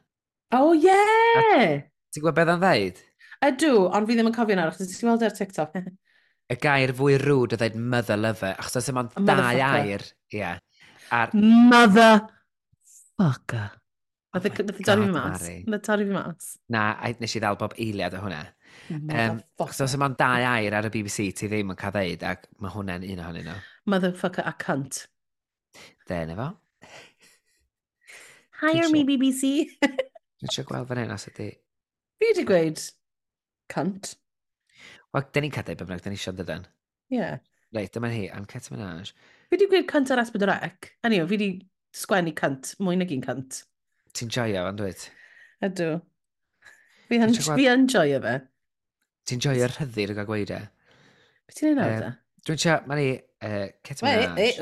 Oh, 0.55 0.75
yeah! 0.75 1.81
Ti'n 2.11 2.23
gwybod 2.23 2.37
beth 2.37 2.53
o'n 2.53 2.63
ddeud? 2.63 3.01
Ydw, 3.47 3.73
ond 3.95 4.07
fi 4.07 4.17
ddim 4.17 4.29
yn 4.29 4.35
cofio 4.35 4.57
nawr, 4.59 4.73
achos 4.73 4.91
ti'n 4.91 5.07
gweld 5.07 5.23
e 5.23 5.29
ar 5.29 5.37
TikTok. 5.37 5.77
y 6.51 6.57
gair 6.59 6.91
fwy 6.97 7.15
rwd 7.21 7.55
o 7.55 7.59
ddeud 7.59 7.77
mother 7.79 8.19
lover, 8.19 8.57
achos 8.59 8.81
oes 8.81 8.89
yma'n 8.91 9.11
dau 9.27 9.61
air. 9.67 10.03
Yeah. 10.33 10.59
Ar... 11.15 11.31
Mother 11.35 12.25
fucker. 13.19 13.77
Nath 14.31 14.47
oh 14.47 14.63
y 14.63 14.83
dorri 14.87 15.07
fi 15.07 15.11
mas. 15.11 15.47
Nath 15.67 15.79
y 15.79 15.87
dorri 15.87 16.07
fi 16.07 16.15
mas. 16.15 16.51
Na, 16.71 16.83
nes 17.19 17.35
i 17.35 17.41
ddal 17.43 17.59
bob 17.59 17.75
eiliad 17.79 18.15
o 18.15 18.23
hwnna. 18.23 18.41
Um, 18.91 19.41
achos 19.63 19.83
oes 19.85 19.95
yma'n 19.97 20.15
dau 20.19 20.47
air 20.51 20.75
ar 20.77 20.87
y 20.87 20.93
BBC 20.93 21.31
ti 21.35 21.49
ddim 21.51 21.73
yn 21.73 21.79
cael 21.79 21.95
ddeud, 21.97 22.27
ac 22.27 22.47
mae 22.63 22.75
hwnna'n 22.75 23.07
un 23.07 23.23
ohonyn 23.25 23.49
nhw 23.51 23.59
motherfucker, 23.87 24.45
I 24.45 24.51
can't. 24.51 25.07
There, 26.07 26.25
nefo. 26.25 26.55
Hire 28.61 28.89
me, 28.89 29.03
BBC. 29.03 29.69
Dwi'n 29.81 30.53
siw 30.53 30.65
gweld 30.69 30.89
fan 30.89 30.99
hyn 31.01 31.13
os 31.13 31.27
ydy. 31.29 31.47
Fi 32.21 32.27
wedi 32.29 32.43
gweud, 32.45 32.81
cunt. 33.73 34.13
Wel, 35.13 35.25
dyn 35.33 35.47
ni'n 35.47 35.53
cadw 35.55 35.73
beth 35.73 35.87
bynnag, 35.87 36.03
dyn 36.05 36.13
ni 36.13 36.19
eisiau 36.19 36.37
dydyn. 36.37 36.67
Ie. 37.11 37.17
Yeah. 37.17 37.39
Reit, 37.73 37.93
dyma 37.95 38.11
hi, 38.11 38.27
am 38.35 38.45
Cat 38.49 38.69
Minaj. 38.73 39.13
Fi 39.49 39.55
wedi 39.55 39.69
gweud 39.71 39.89
cunt 39.89 40.11
ar 40.13 40.21
asbyd 40.21 40.45
o 40.45 40.49
rec. 40.51 40.91
Anyway, 41.07 41.27
fi 41.29 41.37
wedi 41.37 41.49
sgwennu 41.97 42.33
cunt, 42.37 42.73
mwy 42.83 42.99
nag 42.99 43.13
un 43.15 43.25
cunt. 43.25 43.63
Ti'n 44.17 44.31
joio 44.33 44.65
fan 44.67 44.79
dweud? 44.79 45.05
Ydw. 45.65 45.91
Fi 47.09 47.19
yn, 47.21 47.37
fi 47.37 47.67
yn 47.71 47.87
joio 47.91 48.21
fe. 48.23 48.35
Ti'n 49.29 49.41
joio'r 49.45 49.77
rhyddid 49.77 50.13
o 50.13 50.17
gael 50.19 50.29
gweud 50.29 50.53
e? 50.57 50.59
Beth 51.47 51.57
ti'n 51.59 51.71
ei 51.71 51.77
nawr 51.79 51.97
da? 52.03 52.11
Dwi'n 52.47 52.61
siarad, 52.61 52.87
mae 52.89 52.97
ni, 52.97 53.09
uh, 53.45 53.67
Kate 53.85 54.05
Minaj. 54.05 54.53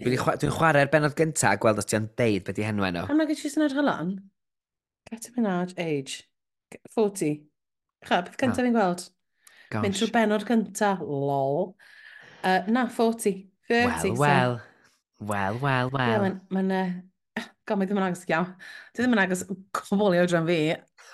Dwi'n 0.00 0.20
chwa, 0.20 0.36
dwi 0.40 0.52
chwarae'r 0.54 0.92
benod 0.92 1.16
gyntaf 1.18 1.50
a 1.50 1.58
gweld 1.60 1.82
os 1.82 1.88
ti'n 1.90 2.06
deud 2.16 2.46
beth 2.46 2.60
i 2.62 2.64
henwa 2.64 2.92
nhw. 2.94 3.08
Am 3.10 3.20
na 3.20 3.26
going 3.28 3.36
to 3.36 3.48
edrych 3.48 3.76
another 3.76 4.14
Get 5.10 5.28
a 5.28 5.32
Minaj, 5.36 5.74
age. 5.78 6.22
40. 6.94 7.42
Cha, 8.06 8.22
beth 8.22 8.38
cyntaf 8.40 8.56
oh. 8.56 8.62
Ah. 8.62 8.64
fi'n 8.64 8.78
gweld? 8.78 9.08
Gosh. 9.74 9.82
Mynd 9.82 9.98
trwy 9.98 10.12
benod 10.14 10.46
cynta, 10.48 10.94
lol. 11.02 11.74
Uh, 12.44 12.62
na, 12.72 12.86
40. 12.88 13.50
30. 13.68 14.14
Wel, 14.14 14.18
wel. 14.20 14.60
Wel, 15.18 15.58
wel, 15.60 15.90
wel. 15.90 16.24
Mae'n... 16.24 16.40
Ma 16.52 16.62
uh, 16.84 16.94
God, 17.64 17.80
mae 17.80 17.88
ddim 17.88 17.98
yn 18.00 18.06
agos 18.06 18.24
iawn. 18.28 18.50
Dwi 18.92 19.04
ddim 19.04 19.16
yn 19.16 19.22
agos 19.22 19.44
cobol 19.76 20.16
i 20.16 20.20
oedran 20.20 20.48
fi. 20.48 20.58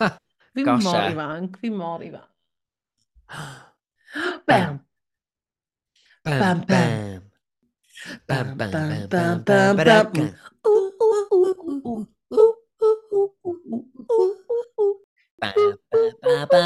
Fi 0.54 0.64
mor 0.66 1.04
ifanc, 1.06 1.58
fi 1.62 1.70
mor 1.70 2.02
ifanc. 2.02 2.30
Bam! 4.50 4.80
bam, 6.38 6.64
bam. 6.66 7.22
Bam, 8.26 8.56
bam, 8.56 8.70
bam, 8.70 9.08
bam, 9.08 9.42
bam, 9.44 9.76
bam. 9.76 10.16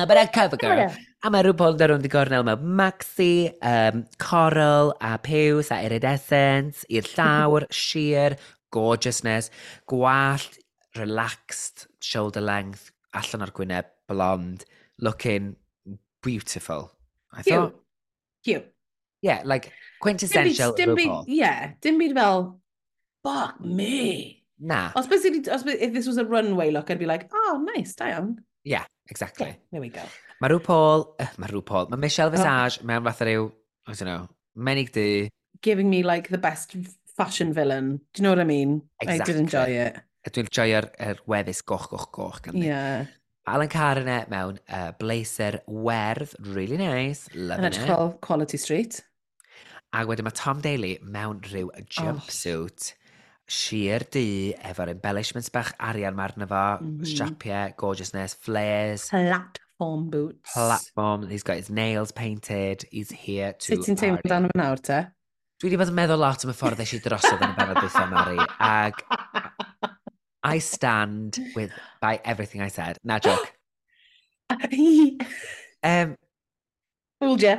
Bara 0.09 0.28
cover 0.28 0.57
girl. 0.57 0.91
A 1.24 1.31
mae 1.32 1.45
rhywbeth 1.47 1.81
yn 1.81 1.89
rownd 1.89 2.05
i 2.05 2.11
gornel 2.12 2.45
mewn 2.45 2.65
maxi, 2.78 3.49
um, 3.65 4.03
coral 4.20 4.93
a 5.01 5.15
piws 5.24 5.70
a 5.73 5.78
iridescence, 5.86 6.85
i'r 6.93 7.09
llawr, 7.15 7.65
sheer, 7.85 8.36
gorgeousness, 8.74 9.49
gwallt, 9.89 10.59
relaxed, 10.99 11.86
shoulder 12.05 12.45
length, 12.45 12.91
allan 13.16 13.47
o'r 13.47 13.55
gwyneb, 13.57 13.89
blond, 14.11 14.66
looking 15.01 15.55
beautiful. 16.23 16.91
I 17.32 17.43
Cute. 17.43 17.55
thought. 17.55 17.81
Cute 18.45 18.74
yeah, 19.25 19.41
like 19.45 19.73
quintessential 20.01 20.75
dim 20.77 20.95
byd, 20.95 21.05
dim 21.05 21.25
byd, 21.25 21.29
yeah, 21.33 21.73
dim 21.81 21.99
byd 21.99 22.15
fel, 22.19 22.61
fuck 23.25 23.61
me. 23.61 24.45
Na. 24.61 24.93
Os 24.95 25.09
bys, 25.09 25.25
os 25.49 25.65
bys, 25.65 25.81
if 25.81 25.95
this 25.95 26.07
was 26.07 26.19
a 26.19 26.25
runway 26.25 26.71
look, 26.71 26.91
I'd 26.91 26.99
be 26.99 27.07
like, 27.07 27.31
oh, 27.33 27.65
nice, 27.75 27.95
da 27.97 28.13
iawn. 28.13 28.37
Yeah, 28.65 28.85
exactly. 29.09 29.47
Yeah, 29.47 29.57
there 29.73 29.81
we 29.81 29.89
go. 29.89 30.05
Mae 30.43 30.53
rhyw 30.53 30.63
Paul, 30.67 31.07
uh, 31.21 31.31
mae 31.41 31.49
rhyw 31.49 31.65
Paul, 31.65 31.89
mae 31.89 32.03
Michelle 32.05 32.29
oh. 32.29 32.37
Visage 32.37 32.83
oh. 32.83 32.87
mewn 32.91 33.09
fath 33.09 33.25
o 33.25 33.31
ryw, 33.31 33.49
I 33.89 33.97
don't 33.97 34.11
know, 34.11 34.29
menig 34.57 34.93
di. 34.93 35.31
Giving 35.65 35.89
me 35.89 36.03
like 36.05 36.29
the 36.29 36.43
best 36.45 36.77
fashion 37.17 37.55
villain. 37.57 37.97
Do 38.13 38.21
you 38.21 38.25
know 38.25 38.37
what 38.37 38.45
I 38.45 38.45
mean? 38.45 38.83
Exactly. 39.01 39.23
I 39.23 39.27
did 39.33 39.41
enjoy 39.41 39.69
it. 39.89 40.01
Dwi'n 40.35 40.49
joio'r 40.57 40.89
er 41.01 41.21
weddus 41.29 41.65
goch, 41.65 41.89
goch, 41.93 42.11
goch. 42.13 42.43
Ganddi. 42.45 42.69
yeah. 42.69 43.07
Alan 43.47 43.69
Carne 43.69 44.25
mewn 44.33 44.59
uh, 44.69 44.93
blazer 44.99 45.61
werdd, 45.69 46.33
really 46.55 46.79
nice, 46.79 47.29
loving 47.35 47.65
And 47.65 47.75
it. 47.75 47.89
And 47.89 48.21
Quality 48.21 48.57
Street. 48.57 49.03
A 49.95 50.03
wedyn 50.09 50.27
mae 50.27 50.35
Tom 50.35 50.61
Daly 50.65 50.97
mewn 51.03 51.41
rhyw 51.47 51.71
jumpsuit. 51.87 52.93
Oh 52.93 53.01
sir 53.47 54.01
du 54.11 54.55
efo'r 54.65 54.91
embellishments 54.95 55.51
bach 55.53 55.75
arian 55.79 56.16
mae 56.16 56.31
arno 56.31 56.47
fo, 56.49 56.62
mm 56.81 56.95
-hmm. 56.97 57.09
strapiau, 57.11 57.75
gorgeousness, 57.77 58.35
flares. 58.41 59.09
Platform 59.11 60.09
boots. 60.11 60.53
Platform, 60.53 61.29
he's 61.29 61.43
got 61.43 61.57
his 61.57 61.71
nails 61.71 62.12
painted, 62.12 62.85
he's 62.91 63.11
here 63.11 63.53
to 63.53 63.77
Sut 63.77 63.85
ti'n 63.85 64.01
teimlo 64.01 64.21
dan 64.25 64.49
yma 64.49 64.62
nawr 64.62 64.81
te? 64.81 65.03
Dwi 65.61 65.71
wedi 65.71 65.79
bod 65.79 65.93
yn 65.93 65.99
meddwl 65.99 66.21
lot 66.21 66.45
am 66.45 66.51
y 66.51 66.57
ffordd 66.57 66.81
eisiau 66.81 67.03
drosodd 67.05 67.45
yn 67.45 67.53
y 67.53 67.59
benod 67.59 67.81
bwythio 67.83 68.07
Mari, 68.11 68.39
ag 68.59 69.05
I 70.55 70.59
stand 70.59 71.39
with, 71.55 71.73
by 72.01 72.21
everything 72.25 72.61
I 72.61 72.69
said. 72.69 72.99
Na 73.03 73.19
joc. 73.19 73.49
um, 75.83 76.16
Fooled 77.21 77.43
you. 77.43 77.57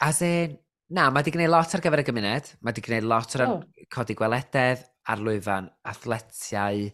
as 0.00 0.22
in, 0.22 0.58
Na, 0.90 1.06
mae 1.06 1.22
wedi 1.22 1.34
gwneud 1.36 1.52
lot 1.52 1.74
ar 1.76 1.82
gyfer 1.84 2.02
y 2.02 2.04
gymuned. 2.08 2.48
Mae 2.60 2.72
wedi 2.72 2.82
gwneud 2.82 3.06
lot 3.06 3.34
ar 3.36 3.44
oh. 3.46 3.60
codi 3.94 4.16
gwelededd, 4.18 4.82
ar 5.10 5.20
lwyfan, 5.22 5.68
athletiau, 5.86 6.88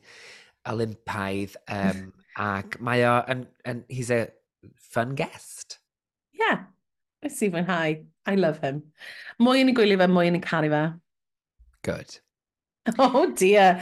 olympaidd. 0.68 1.56
Um, 1.72 2.02
ac 2.46 2.76
mae 2.84 3.06
o, 3.08 3.14
yn, 3.32 3.46
yn, 3.68 3.80
he's 3.88 4.12
a 4.12 4.26
fun 4.92 5.14
guest. 5.16 5.78
Yeah, 6.36 6.66
ys 7.24 7.40
i 7.40 7.48
fwynhau. 7.54 8.02
I 8.26 8.34
love 8.36 8.60
him. 8.60 8.82
Mwy 9.40 9.62
yn 9.62 9.72
ei 9.72 9.78
gwylio 9.78 9.96
fe, 10.02 10.10
mwy 10.12 10.28
yn 10.28 10.36
ei 10.40 10.44
caru 10.44 10.72
fe. 10.72 10.84
Good. 11.86 12.20
Oh 13.02 13.26
dear. 13.34 13.80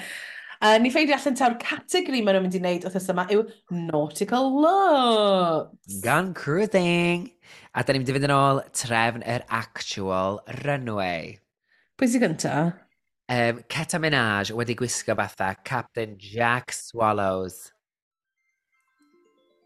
Uh, 0.63 0.77
ni 0.79 0.91
ffeindio 0.93 1.17
allan 1.17 1.37
taw'r 1.39 1.57
categori 1.63 2.21
maen 2.23 2.37
nhw'n 2.39 2.47
mynd 2.47 2.57
i 2.59 2.61
wneud 2.63 2.87
wrth 2.89 3.11
yma 3.13 3.27
yw 3.35 3.43
Nautical 3.75 4.51
Looks. 4.63 5.99
Gun 6.05 6.33
cruising. 6.39 7.29
A 7.75 7.83
da 7.83 7.95
ni'n 7.95 8.05
mynd 8.05 8.13
i 8.13 8.17
fynd 8.17 8.29
yn 8.29 8.35
ôl 8.37 8.63
trefn 8.77 9.27
yr 9.27 9.45
actual 9.51 10.41
runway. 10.63 11.37
Pwy 11.99 12.11
sy'n 12.11 12.23
gynta? 12.23 12.57
Um, 13.35 13.63
Ceta 13.73 13.99
Minaj 13.99 14.53
wedi 14.55 14.77
gwisgo 14.79 15.17
fatha 15.19 15.55
Captain 15.65 16.19
Jack 16.21 16.75
Swallows. 16.77 17.73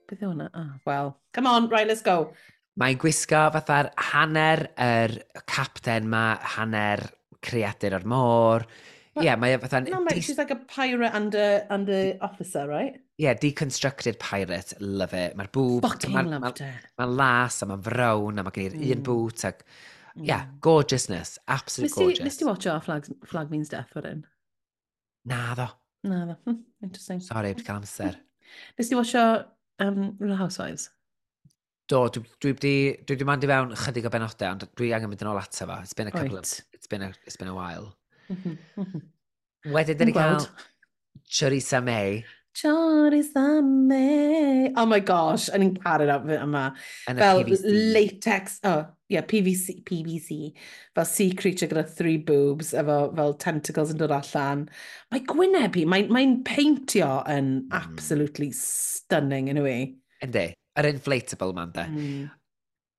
Beth 0.09 0.23
yw 0.23 0.31
hwnna? 0.33 0.49
Ah, 0.55 0.63
oh, 0.63 0.81
well, 0.87 1.17
come 1.37 1.51
on, 1.51 1.69
right, 1.69 1.89
let's 1.89 2.05
go. 2.07 2.33
Mae 2.79 2.95
gwisgo 2.97 3.49
fatha'r 3.53 3.91
hanner 4.13 4.69
yr 4.79 5.17
er 5.19 5.43
captain 5.51 6.07
ma, 6.09 6.39
hanner 6.57 7.03
creadur 7.45 7.99
o'r 7.99 8.07
môr 8.09 8.65
yeah, 9.25 9.37
mae 9.37 9.55
e 9.57 9.59
fatha'n... 9.63 9.89
No, 9.91 10.01
mate, 10.05 10.23
she's 10.25 10.39
like 10.39 10.51
a 10.51 10.57
pirate 10.57 11.15
and 11.15 11.35
a, 11.35 11.67
and 11.73 11.89
a 11.89 12.19
officer, 12.21 12.67
right? 12.69 12.99
Yeah, 13.19 13.35
deconstructed 13.35 14.19
pirate, 14.19 14.75
love 14.81 15.15
it. 15.15 15.37
Mae'r 15.39 15.51
bwb... 15.55 15.83
Fucking 15.87 16.15
ma 16.15 16.23
loved 16.23 16.63
it. 16.65 16.89
Mae'n 17.01 17.15
las, 17.19 17.61
a 17.63 17.69
mae'n 17.71 17.85
frown 17.87 18.43
a 18.43 18.47
mae 18.47 18.57
gen 18.57 18.69
i'r 18.69 18.79
mm. 18.79 18.97
un 18.97 19.07
bwt, 19.09 19.47
ac... 19.51 19.65
Yeah, 20.19 20.47
mm. 20.47 20.61
gorgeousness, 20.61 21.39
absolute 21.47 21.91
Misty, 21.91 22.05
gorgeous. 22.05 22.25
Nes 22.25 22.37
ti 22.37 22.47
watch 22.49 22.67
our 22.67 22.81
flag, 22.81 23.07
flag 23.27 23.51
Means 23.51 23.69
Death 23.69 23.91
for 23.93 24.07
hyn? 24.07 24.25
Na 25.31 25.55
ddo. 25.55 25.69
Na 26.09 26.25
ddo, 26.25 26.39
hm, 26.47 26.63
interesting. 26.83 27.21
Sorry, 27.21 27.53
wedi 27.55 27.67
cael 27.67 27.83
amser. 27.83 28.17
Nes 28.79 28.89
ti 28.89 28.99
watch 28.99 29.15
our 29.15 29.47
um, 29.79 30.17
Real 30.19 30.37
Housewives? 30.37 30.91
Do, 31.89 32.03
dwi 32.13 32.53
wedi 32.53 32.75
dwi 33.03 33.15
wedi 33.17 33.29
mandi 33.29 33.49
fewn 33.49 33.71
chydig 33.85 34.09
o 34.09 34.13
benodau, 34.13 34.57
ond 34.57 34.67
dwi 34.77 34.91
angen 34.97 35.13
mynd 35.13 35.23
yn 35.25 35.31
ôl 35.31 35.41
ato 35.41 35.67
fo. 35.71 35.79
It's 35.83 35.97
been 35.97 36.11
a 36.11 36.15
couple 36.15 36.37
right. 36.37 36.59
of... 36.59 36.67
It's 36.75 36.91
been 36.91 37.03
a, 37.03 37.13
it's 37.25 37.37
been 37.37 37.49
a 37.49 37.55
while. 37.55 37.95
Wedyn, 39.75 39.99
dyn 39.99 40.11
ni 40.11 40.17
cael 40.17 40.45
Chorisa 41.29 41.81
May. 41.85 42.23
Chorisa 42.59 43.63
May. 43.63 44.73
Oh 44.77 44.87
my 44.87 45.01
gosh, 45.01 45.49
yn 45.55 45.65
i'n 45.67 45.75
caru'r 45.79 46.13
outfit 46.15 46.43
yma. 46.43 46.65
Yn 47.11 47.21
Fel 47.21 47.43
PVC. 47.45 47.75
latex, 47.95 48.59
oh, 48.69 48.87
yeah, 49.13 49.27
PVC, 49.27 49.79
PVC. 49.87 50.39
Fel 50.97 51.09
sea 51.09 51.37
creature 51.39 51.69
gyda 51.71 51.85
three 51.87 52.17
boobs, 52.19 52.73
efo 52.79 52.99
fel 53.17 53.37
tentacles 53.45 53.93
yn 53.95 54.01
dod 54.01 54.15
allan. 54.17 54.67
Mae 55.13 55.23
Gwyneb 55.29 55.79
hi, 55.79 55.85
mae'n 55.89 56.11
mae 56.15 56.33
peintio 56.47 57.13
yn 57.31 57.53
mm. 57.61 57.77
absolutely 57.79 58.51
stunning 58.57 59.53
yn 59.53 59.57
anyway. 59.57 59.93
Yndi, 60.25 60.49
yr 60.79 60.91
inflatable 60.91 61.55
ma'n 61.55 61.77
de. 61.77 61.87
Mm. 61.95 62.27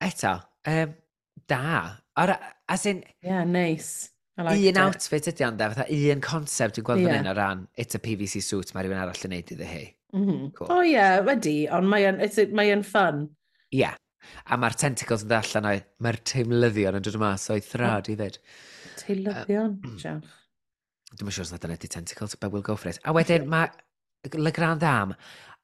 Eto, 0.07 0.37
um, 0.71 0.95
da. 1.51 1.65
Or, 2.19 2.37
as 2.69 2.85
in... 2.85 3.03
Yeah, 3.23 3.43
nice 3.43 4.09
like 4.47 4.59
un 4.59 4.77
it. 4.77 4.81
outfit 4.83 5.29
ydy 5.31 5.45
ond, 5.47 5.63
fatha 5.73 5.85
un 6.13 6.23
concept 6.25 6.77
dwi'n 6.77 6.87
gweld 6.87 7.03
yeah. 7.03 7.13
fan 7.13 7.23
hyn 7.23 7.31
o 7.31 7.35
ran, 7.37 7.63
it's 7.75 7.97
a 7.97 8.01
PVC 8.03 8.41
suit 8.45 8.73
mae 8.75 8.85
rhywun 8.85 9.01
arall 9.01 9.25
yn 9.27 9.35
neud 9.35 9.53
iddi 9.55 9.69
hi. 9.69 9.85
Mm 10.15 10.25
-hmm. 10.25 10.51
cool. 10.57 10.71
Oh, 10.73 10.83
yeah, 10.85 11.19
wedi, 11.25 11.57
ond 11.75 11.89
mae 11.89 12.73
o'n 12.73 12.85
fun. 12.87 13.25
Ie, 13.69 13.83
yeah. 13.83 13.97
a 14.45 14.57
mae'r 14.57 14.77
tentacles 14.83 15.25
yn 15.27 15.35
allan 15.37 15.69
o'i, 15.71 15.83
mae'r 16.05 16.21
teimlyddion 16.31 16.99
yn 16.99 17.05
dod 17.05 17.19
yma, 17.19 17.35
so 17.37 17.57
i 17.57 17.65
thrad 17.65 18.09
i 18.09 18.17
ddweud. 18.17 18.39
Teimlyddion, 19.03 19.77
Jeff. 20.01 20.35
Dwi'n 21.19 21.33
siŵr 21.33 21.45
os 21.47 21.53
na 21.53 21.61
dyna 21.61 21.77
di 21.81 21.89
tentacles, 21.89 22.35
but 22.35 22.51
we'll 22.53 22.65
go 22.65 22.75
for 22.77 22.89
it. 22.91 22.99
A 23.05 23.13
wedyn 23.15 23.47
mae 23.49 23.69
Le 24.35 24.51
Grand 24.51 24.81
Dam 24.81 25.13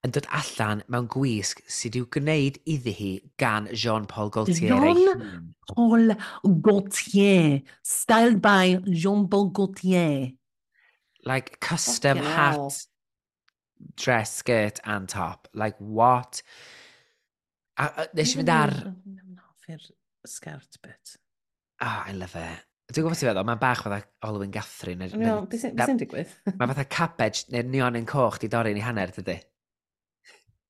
yn 0.06 0.14
dod 0.14 0.27
allan 0.38 0.84
mewn 0.91 1.07
gwisg 1.10 1.61
sydd 1.72 1.98
i'w 1.98 2.07
gwneud 2.14 2.60
iddi 2.69 2.94
hi 2.94 3.11
gan 3.41 3.69
Jean-Paul 3.73 4.30
Gaultier. 4.36 4.76
Jean-Paul 4.76 6.14
Gaultier, 6.68 7.61
styled 7.82 8.41
by 8.44 8.77
Jean-Paul 8.86 9.49
Gaultier. 9.57 10.36
Like 11.26 11.60
custom 11.60 12.19
Fucking 12.19 12.34
hat, 12.36 12.60
hell. 12.60 12.69
dress, 13.98 14.36
skirt 14.36 14.80
and 14.86 15.10
top. 15.10 15.48
Like 15.53 15.76
what? 15.80 16.44
A, 17.77 17.90
a, 17.90 18.07
nes 18.14 18.36
i 18.36 18.40
fynd 18.40 18.53
ar... 18.53 18.76
Fy'r 19.65 19.82
sgert 20.30 20.77
bit. 20.86 21.18
Ah, 21.82 22.03
oh, 22.06 22.11
I 22.11 22.14
love 22.14 22.38
it. 22.38 22.61
Dwi'n 22.94 23.07
gwybod 23.07 23.18
ti'n 23.18 23.32
feddwl, 23.32 23.48
mae'n 23.49 23.57
bach 23.57 23.82
fatha 23.82 23.98
Olwyn 24.30 24.53
Gathrin. 24.53 25.02
No, 25.18 25.40
beth 25.49 25.65
sy'n 25.65 25.98
digwydd? 25.98 26.38
Mae 26.53 26.69
fatha 26.69 26.86
cabbage 26.86 27.49
neu 27.49 27.65
neon 27.65 27.98
yn 27.98 28.06
coch 28.06 28.38
di 28.38 28.49
dorri'n 28.53 28.77
ei 28.77 28.86
hanner, 28.86 29.10
dydy? 29.15 29.40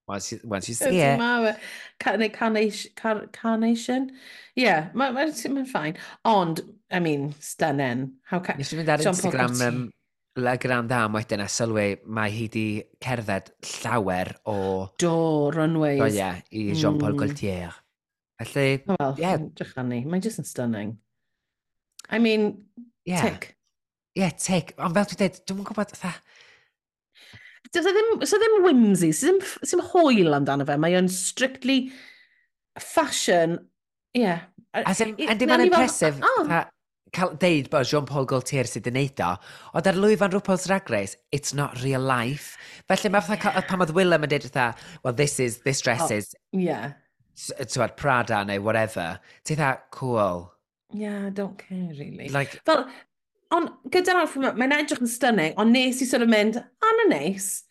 Once 0.07 0.31
you, 0.31 0.39
once 0.43 0.69
you 0.69 0.75
see 0.75 0.99
it. 0.99 1.17
Mawe. 1.17 1.55
Carnation? 1.99 2.91
Carnation? 3.31 4.11
Yeah, 4.55 4.91
mae'n 4.93 5.13
ma, 5.15 5.25
ma, 5.25 5.53
ma 5.55 5.63
ffain. 5.65 5.97
Ond, 6.25 6.61
I 6.91 6.99
mean, 6.99 7.33
stunning. 7.39 8.11
How 8.29 8.39
ca... 8.39 8.53
Nes 8.59 8.71
i 8.71 8.77
fynd 8.77 8.91
ar 8.93 9.01
Instagram 9.01 9.57
um, 9.65 9.79
La 10.37 10.57
Grand 10.61 10.91
Am 10.91 11.17
wedyn 11.17 11.41
a 11.41 11.47
sylwi, 11.49 11.87
mae 12.05 12.29
hi 12.35 12.45
di 12.53 12.67
cerdded 13.01 13.49
llawer 13.81 14.35
o... 14.51 14.57
Do, 15.01 15.15
runways. 15.55 16.01
Do, 16.03 16.11
yeah, 16.13 16.39
i 16.51 16.67
Jean-Paul 16.75 17.15
mm. 17.15 17.19
Gaultier. 17.23 17.73
Felly, 18.43 18.83
oh, 18.87 18.95
well, 18.99 19.15
yeah. 19.17 19.37
Drych 19.57 19.75
ni, 19.87 20.03
mae'n 20.05 20.21
just 20.21 20.43
yn 20.43 20.47
stunning. 20.47 20.97
I 22.11 22.19
mean, 22.19 22.65
yeah. 23.05 23.23
tick. 23.23 23.55
Yeah, 24.13 24.35
tick. 24.37 24.75
Ond 24.77 24.93
fel 24.93 25.07
dwi'n 25.09 25.21
dweud, 25.23 25.39
dwi'n 25.49 25.65
gwybod, 25.71 25.95
fatha, 25.97 26.13
Does 27.75 27.87
e 27.89 27.93
ddim, 27.95 28.11
so 28.23 28.39
ddim 28.39 28.59
whimsy, 28.63 29.11
sy'n 29.15 29.41
ddim 29.43 29.83
hwyl 29.91 30.37
amdano 30.37 30.67
fe, 30.67 30.77
mae 30.79 30.95
o'n 30.95 31.09
strictly 31.11 31.89
fashion, 32.79 33.59
ie. 34.15 34.23
Yeah. 34.25 34.45
As 34.75 34.99
in, 35.03 35.13
ydy 35.19 35.47
ma'n 35.47 35.65
impressive, 35.67 36.19
oh. 36.23 36.47
A, 36.51 36.65
cael 37.15 37.35
deud 37.39 37.69
bod 37.71 37.87
Jean-Paul 37.87 38.27
Gaultier 38.27 38.67
sydd 38.67 38.89
yn 38.91 38.97
neud 38.99 39.21
o, 39.23 39.31
ond 39.75 39.87
ar 39.87 39.99
Louis 39.99 40.19
Van 40.19 40.33
RuPaul's 40.33 40.67
Drag 40.67 40.89
Race, 40.91 41.15
it's 41.35 41.53
not 41.55 41.79
real 41.83 42.03
life. 42.03 42.57
Felly 42.91 43.11
mae 43.11 43.23
fatha 43.23 43.53
yeah. 43.53 43.67
pan 43.69 43.83
oedd 43.85 43.95
Willem 43.95 44.27
yn 44.27 44.33
deud 44.33 44.47
fatha, 44.49 44.73
well, 45.03 45.15
this 45.15 45.39
is, 45.39 45.59
this 45.67 45.83
dress 45.85 46.09
oh, 46.09 46.15
is... 46.15 46.33
Yeah. 46.51 46.93
Tywed 47.35 47.97
Prada 47.99 48.45
neu 48.47 48.61
whatever. 48.63 49.19
ti'n 49.43 49.59
dda, 49.59 49.73
cool. 49.91 50.45
Yeah, 50.95 51.27
I 51.27 51.29
don't 51.35 51.57
care, 51.59 51.91
really. 51.99 52.29
Like... 52.31 52.61
Fel, 52.67 52.85
ond 53.55 53.71
gyda'r 53.91 54.21
outfit, 54.23 54.55
mae'n 54.55 54.75
edrych 54.75 55.03
yn 55.03 55.11
stunning, 55.11 55.55
ond 55.59 55.75
nes 55.75 55.99
i 56.03 56.07
sort 56.07 56.23
of 56.23 56.31
mynd, 56.31 56.59
oh, 56.59 56.93
na 56.99 57.07
neis. 57.11 57.64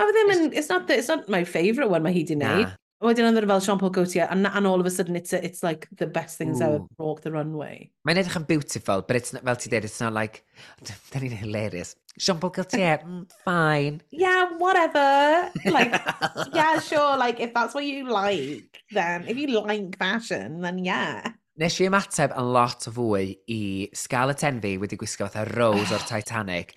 Mae 0.00 0.08
fe 0.08 0.16
ddim 0.16 0.30
yn, 0.32 0.52
it's 0.56 0.70
not, 0.72 0.86
the, 0.88 0.96
it's 0.96 1.08
not 1.08 1.28
my 1.28 1.44
favourite 1.44 1.90
one 1.92 2.02
mae 2.02 2.14
hi 2.14 2.22
di 2.24 2.36
wneud. 2.38 2.70
Wedyn 3.04 3.26
oedd 3.30 3.40
e 3.40 3.48
fel 3.48 3.62
Sean 3.64 3.78
Paul 3.80 3.92
Gaultier, 3.96 4.26
and, 4.32 4.46
and 4.46 4.68
all 4.68 4.80
of 4.80 4.86
a 4.88 4.90
sudden 4.92 5.16
it's, 5.16 5.32
a, 5.32 5.42
it's 5.44 5.62
like 5.62 5.86
the 5.96 6.06
best 6.06 6.36
things 6.36 6.60
Ooh. 6.60 6.64
ever 6.64 6.80
walk 6.98 7.22
the 7.24 7.32
runway. 7.32 7.90
Mae'n 8.08 8.20
edrych 8.20 8.36
yn 8.40 8.46
beautiful, 8.48 9.00
but 9.08 9.16
it's 9.16 9.32
not, 9.32 9.44
fel 9.44 9.56
ti 9.60 9.72
dweud, 9.72 9.88
it's 9.88 10.00
not 10.00 10.12
like, 10.12 10.42
da 10.84 11.20
ni'n 11.20 11.36
hilarious. 11.36 11.94
Sean 12.18 12.40
Paul 12.40 12.52
Gaultier, 12.56 13.00
mm, 13.06 13.24
fine. 13.44 14.00
Yeah, 14.12 14.52
whatever. 14.56 15.50
Like, 15.64 15.96
yeah, 16.56 16.80
sure, 16.80 17.16
like, 17.16 17.40
if 17.40 17.52
that's 17.52 17.76
what 17.76 17.84
you 17.84 18.08
like, 18.08 18.82
then, 18.92 19.28
if 19.28 19.36
you 19.36 19.48
like 19.60 19.96
fashion, 19.98 20.60
then 20.60 20.80
yeah. 20.84 21.32
Nes 21.60 21.74
i 21.76 21.84
ymateb 21.90 22.32
yn 22.40 22.46
lot 22.54 22.86
fwy 22.88 23.34
i 23.52 23.62
Scarlett 23.92 24.46
Envy 24.48 24.78
wedi 24.80 24.96
gwisgo 24.96 25.26
fatha 25.26 25.42
Rose 25.44 25.92
o'r 25.92 26.04
Titanic, 26.08 26.70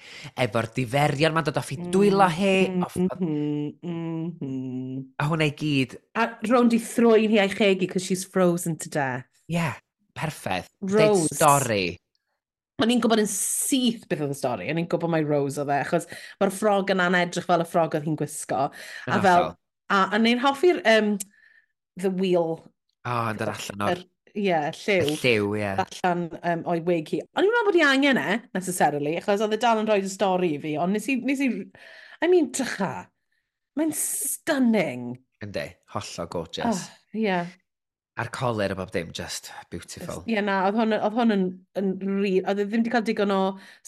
efo'r 0.44 0.68
diferion 0.76 1.32
ma'n 1.32 1.46
dod 1.48 1.60
off 1.62 1.70
i 1.72 1.78
mm-hmm, 1.78 1.94
dwylo 1.94 2.28
hi. 2.28 2.56
off... 2.84 2.98
Mm 3.00 3.70
-hmm. 3.80 4.98
A 5.24 5.30
hwnna 5.30 5.48
i 5.48 5.54
gyd... 5.62 5.96
A 6.20 6.26
rown 6.50 6.68
di 6.74 6.82
throi'n 6.84 7.32
hi 7.32 7.40
a'i 7.46 7.54
chegi, 7.54 7.88
cos 7.94 8.10
she's 8.10 8.26
frozen 8.28 8.76
to 8.84 8.92
death. 8.92 9.30
Yeah, 9.48 9.80
perffaith. 10.20 10.68
Rose. 10.82 11.00
Deud 11.00 11.32
stori. 11.32 11.86
O'n 12.84 12.92
i'n 12.92 13.00
gwybod 13.00 13.24
yn 13.24 13.32
syth 13.32 14.04
beth 14.12 14.26
oedd 14.26 14.36
y 14.36 14.40
stori, 14.42 14.68
o'n 14.74 14.84
i'n 14.84 14.92
gwybod 14.92 15.16
mai 15.16 15.24
Rose 15.24 15.64
oedd 15.64 15.72
e, 15.72 15.80
achos 15.86 16.12
mae'r 16.44 16.56
ffrog 16.58 16.92
yna'n 16.92 17.22
edrych 17.22 17.48
fel 17.48 17.64
y 17.64 17.70
ffrog 17.72 17.96
oedd 17.96 18.10
hi'n 18.10 18.20
gwisgo. 18.20 18.68
A 19.08 19.24
fel, 19.24 19.54
a, 19.88 20.04
a 20.12 20.20
neu'n 20.20 20.44
hoffi'r 20.44 20.84
um, 20.98 21.16
the 22.04 22.12
wheel 22.12 22.58
Oh, 23.04 23.32
yn 23.34 23.40
dod 23.40 23.50
allan 23.52 23.82
o'r... 23.84 24.02
Ie, 24.34 24.48
yeah, 24.48 24.70
lliw. 24.74 25.10
Y 25.12 25.18
lliw, 25.22 25.50
ie. 25.54 25.62
Yeah. 25.62 25.82
Allan 25.84 26.24
um, 26.40 26.62
o'i 26.74 26.82
wig 26.88 27.12
hi. 27.14 27.20
O'n 27.38 27.46
i'n 27.46 27.52
meddwl 27.54 27.68
bod 27.70 27.76
i 27.78 27.84
angen 27.86 28.18
e, 28.18 28.38
necessarily, 28.58 29.18
achos 29.20 29.44
oedd 29.46 29.54
y 29.54 29.60
dal 29.62 29.82
yn 29.84 29.90
rhoi 29.90 30.00
y 30.02 30.10
stori 30.10 30.56
i 30.56 30.62
fi, 30.64 30.72
ond 30.82 30.98
nes 30.98 31.10
i, 31.14 31.20
nes 31.22 31.44
i, 31.46 31.50
I 32.24 32.30
mean, 32.32 32.50
drycha. 32.56 32.94
Mae'n 33.78 33.94
stunning. 33.98 35.12
Yndi, 35.44 35.68
hollol 35.94 36.32
gorgeous. 36.34 36.82
Ah, 36.82 36.98
ie. 37.14 37.20
Oh, 37.20 37.22
yeah. 37.28 37.54
A'r 38.22 38.30
coler 38.34 38.74
o 38.74 38.78
bob 38.78 38.92
dim, 38.94 39.14
just 39.14 39.52
beautiful. 39.74 40.22
Ie, 40.26 40.36
yeah, 40.36 40.46
na, 40.46 40.60
oedd 40.68 40.82
hwn, 40.82 40.98
oedd 40.98 41.16
hwn 41.18 41.34
yn, 41.34 41.48
yn 41.82 41.94
rili, 42.02 42.36
oedd 42.42 42.62
e 42.62 42.68
ddim 42.68 42.84
wedi 42.84 42.94
cael 42.94 43.08
digon 43.08 43.34
o 43.34 43.40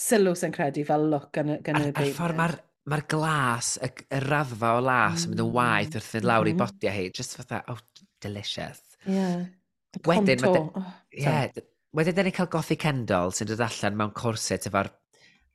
sylw 0.01 0.33
sy'n 0.37 0.53
credu 0.53 0.85
fel 0.85 1.09
look 1.11 1.37
yn 1.41 1.57
y 1.57 1.59
byd. 1.65 1.99
A'r 2.01 2.15
ffordd 2.17 2.39
mae'r 2.39 2.57
ma 2.89 3.01
glas, 3.09 3.75
y, 3.81 3.89
y 4.13 4.23
raddfa 4.25 4.77
o 4.77 4.81
las 4.85 5.25
mm. 5.25 5.27
yn 5.27 5.33
mynd 5.33 5.45
yn 5.45 5.53
waith 5.57 5.97
wrth 5.97 6.09
fynd 6.15 6.29
lawr 6.29 6.45
mm. 6.45 6.53
i 6.53 6.59
bodia 6.61 6.93
hi, 6.93 7.05
just 7.13 7.37
fatha, 7.37 7.61
oh, 7.73 7.81
delicious. 8.21 8.81
Ie. 9.05 9.13
Yeah. 9.13 9.45
Wedyn, 10.03 10.41
contour. 10.41 10.69
Conto. 10.73 10.93
Ie, 11.15 11.23
yeah, 11.23 11.65
wedyn 11.95 12.17
dyn 12.17 12.27
ni'n 12.27 12.35
cael 12.35 12.51
Gothic 12.51 12.81
Kendall 12.83 13.33
sy'n 13.35 13.49
dod 13.49 13.63
allan 13.63 13.99
mewn 13.99 14.15
corset 14.15 14.67
efo'r 14.69 14.91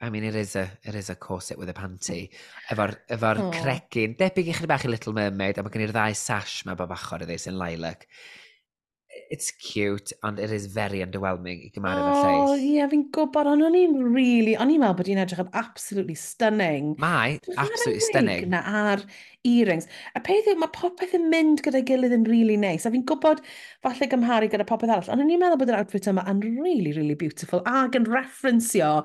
I 0.01 0.09
mean, 0.09 0.25
it 0.25 0.35
is 0.35 0.57
a, 0.57 0.63
it 0.83 0.95
is 0.95 1.11
a 1.11 1.15
corset 1.15 1.59
with 1.59 1.69
a 1.69 1.75
panty. 1.77 2.31
Efo'r 2.73 2.95
efo 3.13 3.35
oh. 3.37 3.51
cregin, 3.53 4.15
debyg 4.17 4.49
i 4.49 4.55
chyd 4.57 4.71
bach 4.71 4.87
i 4.87 4.89
Little 4.89 5.13
Mermaid, 5.13 5.61
a 5.61 5.65
mae 5.65 5.75
gen 5.75 5.85
i'r 5.85 5.93
ddau 5.93 6.15
sash 6.17 6.63
mae 6.65 6.79
bob 6.79 6.95
achor 6.97 7.27
iddi 7.27 7.37
sy'n 7.37 7.59
lilac 7.61 8.07
it's 9.31 9.51
cute, 9.51 10.13
and 10.23 10.39
it 10.39 10.51
is 10.51 10.67
very 10.67 11.01
underwhelming 11.01 11.65
i 11.67 11.71
gymaru 11.75 12.03
oh, 12.03 12.21
llais. 12.21 12.51
O, 12.51 12.55
ie, 12.59 12.85
fi'n 12.91 13.05
gwybod, 13.15 13.49
ond 13.51 13.65
o'n 13.67 13.77
i'n 13.79 13.97
really, 14.15 14.55
o'n 14.59 14.71
i'n 14.71 14.83
meddwl 14.83 14.97
bod 15.01 15.11
hi'n 15.11 15.21
edrych 15.23 15.43
yn 15.45 15.51
absolutely 15.59 16.17
stunning. 16.19 16.95
Mae, 17.03 17.39
absolutely 17.57 18.03
stunning. 18.07 18.49
Na 18.53 18.63
ar 18.83 19.03
earrings. 19.47 19.89
A 20.19 20.23
peth 20.25 20.51
yw, 20.51 20.59
mae 20.61 20.71
popeth 20.75 21.17
yn 21.19 21.27
mynd 21.33 21.65
gyda'i 21.67 21.87
gilydd 21.89 22.15
yn 22.17 22.29
really 22.31 22.59
nice. 22.61 22.87
A 22.87 22.95
fi'n 22.95 23.07
gwybod, 23.09 23.43
falle 23.87 24.11
gymharu 24.13 24.51
gyda 24.53 24.69
popeth 24.69 24.95
arall, 24.95 25.11
ond 25.15 25.27
o'n 25.27 25.35
i'n 25.35 25.43
meddwl 25.43 25.63
bod 25.63 25.75
yr 25.75 25.81
outfit 25.81 26.11
yma 26.11 26.27
yn 26.31 26.43
really, 26.47 26.95
really 26.95 27.19
beautiful, 27.19 27.65
ac 27.71 27.99
yn 27.99 28.07
referencio 28.11 28.97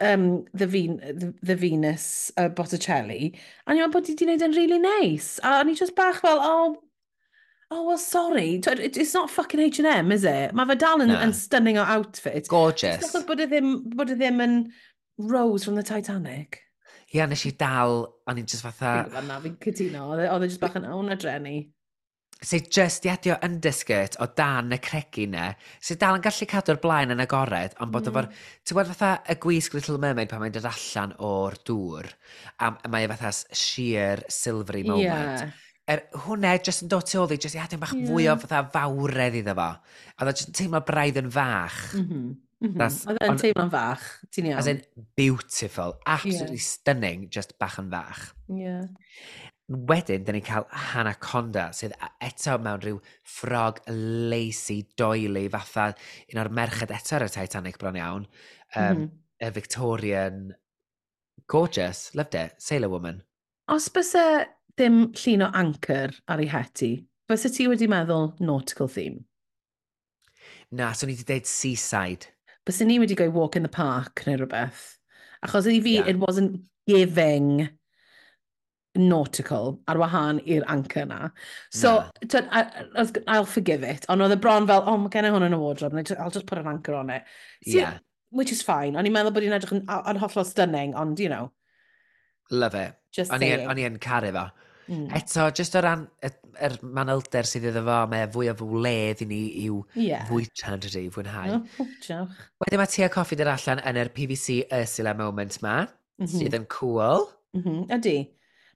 um, 0.00 0.44
the, 0.52 0.66
Ven 0.66 1.00
the, 1.00 1.34
the 1.42 1.56
Venus 1.56 2.32
uh, 2.36 2.48
Botticelli, 2.48 3.32
a 3.64 3.72
ni'n 3.72 3.84
meddwl 3.84 3.96
bod 3.98 4.08
hi 4.08 4.16
wedi 4.16 4.26
gwneud 4.26 4.46
yn 4.48 4.56
really 4.56 4.80
nice. 4.84 5.40
A 5.44 5.60
o'n 5.60 5.72
i 5.72 5.76
just 5.78 5.96
bach 5.96 6.20
fel, 6.24 6.40
oh, 6.40 6.78
Oh, 7.72 7.84
well, 7.84 7.98
sorry. 7.98 8.60
It's 8.66 9.14
not 9.14 9.30
fucking 9.30 9.60
H&M, 9.60 10.10
is 10.10 10.24
it? 10.24 10.54
Mae 10.58 10.66
fe 10.66 10.76
dal 10.80 11.04
yn, 11.04 11.12
yn 11.14 11.34
stunning 11.36 11.78
o 11.78 11.84
outfit. 11.86 12.48
Gorgeous. 12.50 13.04
It's 13.04 13.14
not 13.14 13.28
bod 13.28 13.42
y 13.44 13.46
ddim, 13.46 13.76
bod 13.94 14.10
y 14.10 14.16
ddim 14.18 14.42
yn 14.42 14.56
Rose 15.30 15.68
from 15.68 15.78
the 15.78 15.84
Titanic. 15.86 16.64
Ie, 17.10 17.20
yeah, 17.20 17.28
nes 17.30 17.44
i 17.46 17.52
dal, 17.58 18.02
o'n 18.26 18.40
i'n 18.42 18.48
just 18.50 18.66
fatha... 18.66 19.04
Fi'n 19.12 19.30
fi'n 19.44 19.54
cytuno, 19.62 20.08
oedd 20.10 20.24
e, 20.24 20.26
e 20.26 20.50
just 20.50 20.62
bach 20.62 20.74
yn 20.80 20.88
awn 20.90 21.14
a 21.14 21.18
drenu. 21.18 21.62
Se 22.40 22.58
just 22.64 23.06
iadio 23.06 23.36
underskirt 23.44 24.16
o 24.18 24.30
dan 24.34 24.72
y 24.74 24.80
cregi 24.82 25.28
na, 25.30 25.50
se 25.78 25.94
dal 26.00 26.18
yn 26.18 26.26
gallu 26.26 26.50
cadw'r 26.50 26.82
blaen 26.82 27.14
yn 27.14 27.22
agored, 27.22 27.78
ond 27.78 27.94
bod 27.94 28.06
mm. 28.06 28.10
efo'r... 28.10 28.30
Ti'n 28.66 28.80
bod 28.80 28.90
fatha 28.90 29.14
y 29.30 29.38
gwisg 29.46 29.78
Little 29.78 30.02
Mermaid 30.02 30.30
pan 30.30 30.42
mae'n 30.42 30.58
dod 30.58 30.70
allan 30.74 31.14
o'r 31.22 31.60
dŵr, 31.70 32.10
a, 32.58 32.74
a 32.74 32.90
mae 32.90 33.10
fatha 33.14 33.34
sheer 33.54 34.26
silvery 34.26 34.86
moment. 34.90 35.06
Yeah 35.06 35.58
er, 35.90 36.04
hwnna 36.26 36.54
jyst 36.58 36.84
yn 36.84 36.92
dod 36.92 37.08
tu 37.08 37.18
ôl 37.20 37.34
i, 37.34 37.38
jyst 37.40 37.56
i 37.58 37.62
adeg 37.62 37.80
bach 37.82 37.94
yeah. 37.96 38.06
fwy 38.10 38.28
o 38.30 38.36
fatha 38.42 38.62
fawredd 38.74 39.40
iddo 39.40 39.56
fo. 39.58 39.70
A 40.16 40.26
dda 40.26 40.34
jyst 40.36 40.52
yn 40.52 40.58
teimlo 40.60 40.80
braidd 40.86 41.20
yn 41.20 41.30
fach. 41.34 41.80
Mm 41.96 42.06
-hmm. 42.06 42.30
Oedd 42.60 43.22
e'n 43.24 43.38
teimlo'n 43.40 43.70
fach, 43.72 44.02
ti'n 44.28 44.50
iawn. 44.50 44.58
As 44.60 44.68
in 44.68 44.82
beautiful, 45.16 45.94
absolutely 46.04 46.58
yeah. 46.60 46.66
stunning, 46.66 47.24
just 47.32 47.56
bach 47.58 47.78
yn 47.80 47.88
fach. 47.92 48.26
Yeah. 48.52 48.84
Wedyn, 49.70 50.26
da 50.26 50.34
ni'n 50.34 50.44
cael 50.44 50.66
Hannah 50.90 51.16
Conda, 51.22 51.70
sydd 51.76 51.94
eto 52.26 52.58
mewn 52.60 52.82
rhyw 52.82 53.00
ffrog 53.36 53.80
lacy 53.88 54.82
doily, 55.00 55.46
fatha 55.52 55.92
un 56.34 56.42
o'r 56.42 56.52
merched 56.60 56.92
eto 56.92 57.16
ar 57.16 57.24
y 57.28 57.30
Titanic 57.32 57.80
bron 57.80 57.96
iawn. 57.96 58.28
Um, 58.74 58.82
mm 58.82 59.02
-hmm. 59.02 59.10
A 59.40 59.50
Victorian, 59.50 60.54
gorgeous, 61.48 62.10
loved 62.14 62.34
it, 62.34 62.60
sailor 62.60 62.90
woman. 62.92 63.22
Os 63.72 63.88
bys 63.88 64.14
e 64.18 64.26
dim 64.80 65.00
llun 65.12 65.44
o 65.44 65.50
anchor 65.62 66.14
ar 66.28 66.40
ei 66.42 66.48
heti, 66.50 66.92
bys 67.28 67.44
ti 67.56 67.68
wedi 67.68 67.88
meddwl 67.90 68.32
nautical 68.40 68.88
theme? 68.88 69.24
Na, 70.72 70.92
so 70.92 71.06
ni 71.06 71.14
wedi 71.14 71.26
dweud 71.28 71.50
seaside. 71.50 72.30
Bys 72.66 72.80
ni 72.86 72.98
wedi 73.02 73.18
gweud 73.18 73.36
walk 73.36 73.56
in 73.56 73.66
the 73.66 73.72
park 73.72 74.24
neu 74.26 74.38
rhywbeth. 74.40 74.86
Achos 75.44 75.68
i 75.68 75.80
fi, 75.80 75.98
yeah. 75.98 76.08
it 76.08 76.18
wasn't 76.18 76.62
giving 76.86 77.68
nautical 78.96 79.78
ar 79.88 80.00
wahan 80.02 80.40
i'r 80.46 80.64
anchor 80.68 81.04
na. 81.06 81.28
So, 81.70 82.04
yeah. 82.32 82.48
I, 82.50 83.06
I'll 83.26 83.46
forgive 83.46 83.82
it. 83.82 84.06
Ond 84.08 84.24
oedd 84.24 84.34
y 84.34 84.40
bron 84.40 84.68
fel, 84.68 84.84
oh, 84.86 84.96
mae 85.00 85.12
gen 85.12 85.28
i 85.28 85.34
hwn 85.34 85.46
yn 85.46 85.56
y 85.56 85.60
wardrobe, 85.60 86.04
I'll 86.18 86.34
just 86.34 86.46
put 86.46 86.58
an 86.58 86.70
anchor 86.70 86.96
on 86.98 87.10
it. 87.10 87.28
So, 87.66 87.76
yeah. 87.78 87.98
Which 88.30 88.52
is 88.52 88.62
fine. 88.62 88.94
O'n 88.94 89.08
i'n 89.08 89.14
meddwl 89.14 89.34
bod 89.34 89.46
i'n 89.46 89.56
edrych 89.56 89.74
yn, 89.74 89.84
yn 89.90 90.20
hollol 90.22 90.46
stunning, 90.46 90.94
ond, 90.98 91.18
you 91.18 91.30
know. 91.32 91.50
Love 92.50 92.78
it. 92.78 92.94
Just 93.12 93.32
o'n 93.34 93.42
saying. 93.42 93.66
O'n 93.70 93.80
i'n 93.82 93.98
caru 94.02 94.30
fo. 94.36 94.48
Mm. 94.90 95.06
Eto, 95.14 95.46
jyst 95.54 95.76
o 95.78 95.82
ran 95.84 96.00
y, 96.26 96.28
er 96.66 96.72
manylder 96.82 97.46
sydd 97.46 97.68
iddo 97.70 97.82
fo, 97.86 97.98
mae 98.10 98.24
e 98.26 98.30
fwy 98.34 98.48
o 98.50 98.54
fwledd 98.58 99.22
i 99.22 99.28
ni 99.30 99.40
i'w 99.64 99.76
yeah. 99.94 100.24
fwyta 100.26 100.74
yn 100.74 100.82
dydy, 100.82 101.04
fwynhau. 101.14 101.52
No, 101.52 101.84
oh, 101.84 102.24
Wedyn 102.64 102.82
mae 102.82 102.90
Tia 102.90 103.10
coffi 103.14 103.38
dyr 103.38 103.52
allan 103.52 103.82
yn 103.86 104.00
yr 104.02 104.10
PVC 104.16 104.64
Ursula 104.80 105.14
moment 105.18 105.60
ma, 105.62 105.76
mm 105.84 106.24
-hmm. 106.24 106.32
sydd 106.34 106.58
yn 106.58 106.66
cool. 106.74 107.28
Mm 107.54 107.62
-hmm. 107.62 107.84
Ydy. 107.98 108.16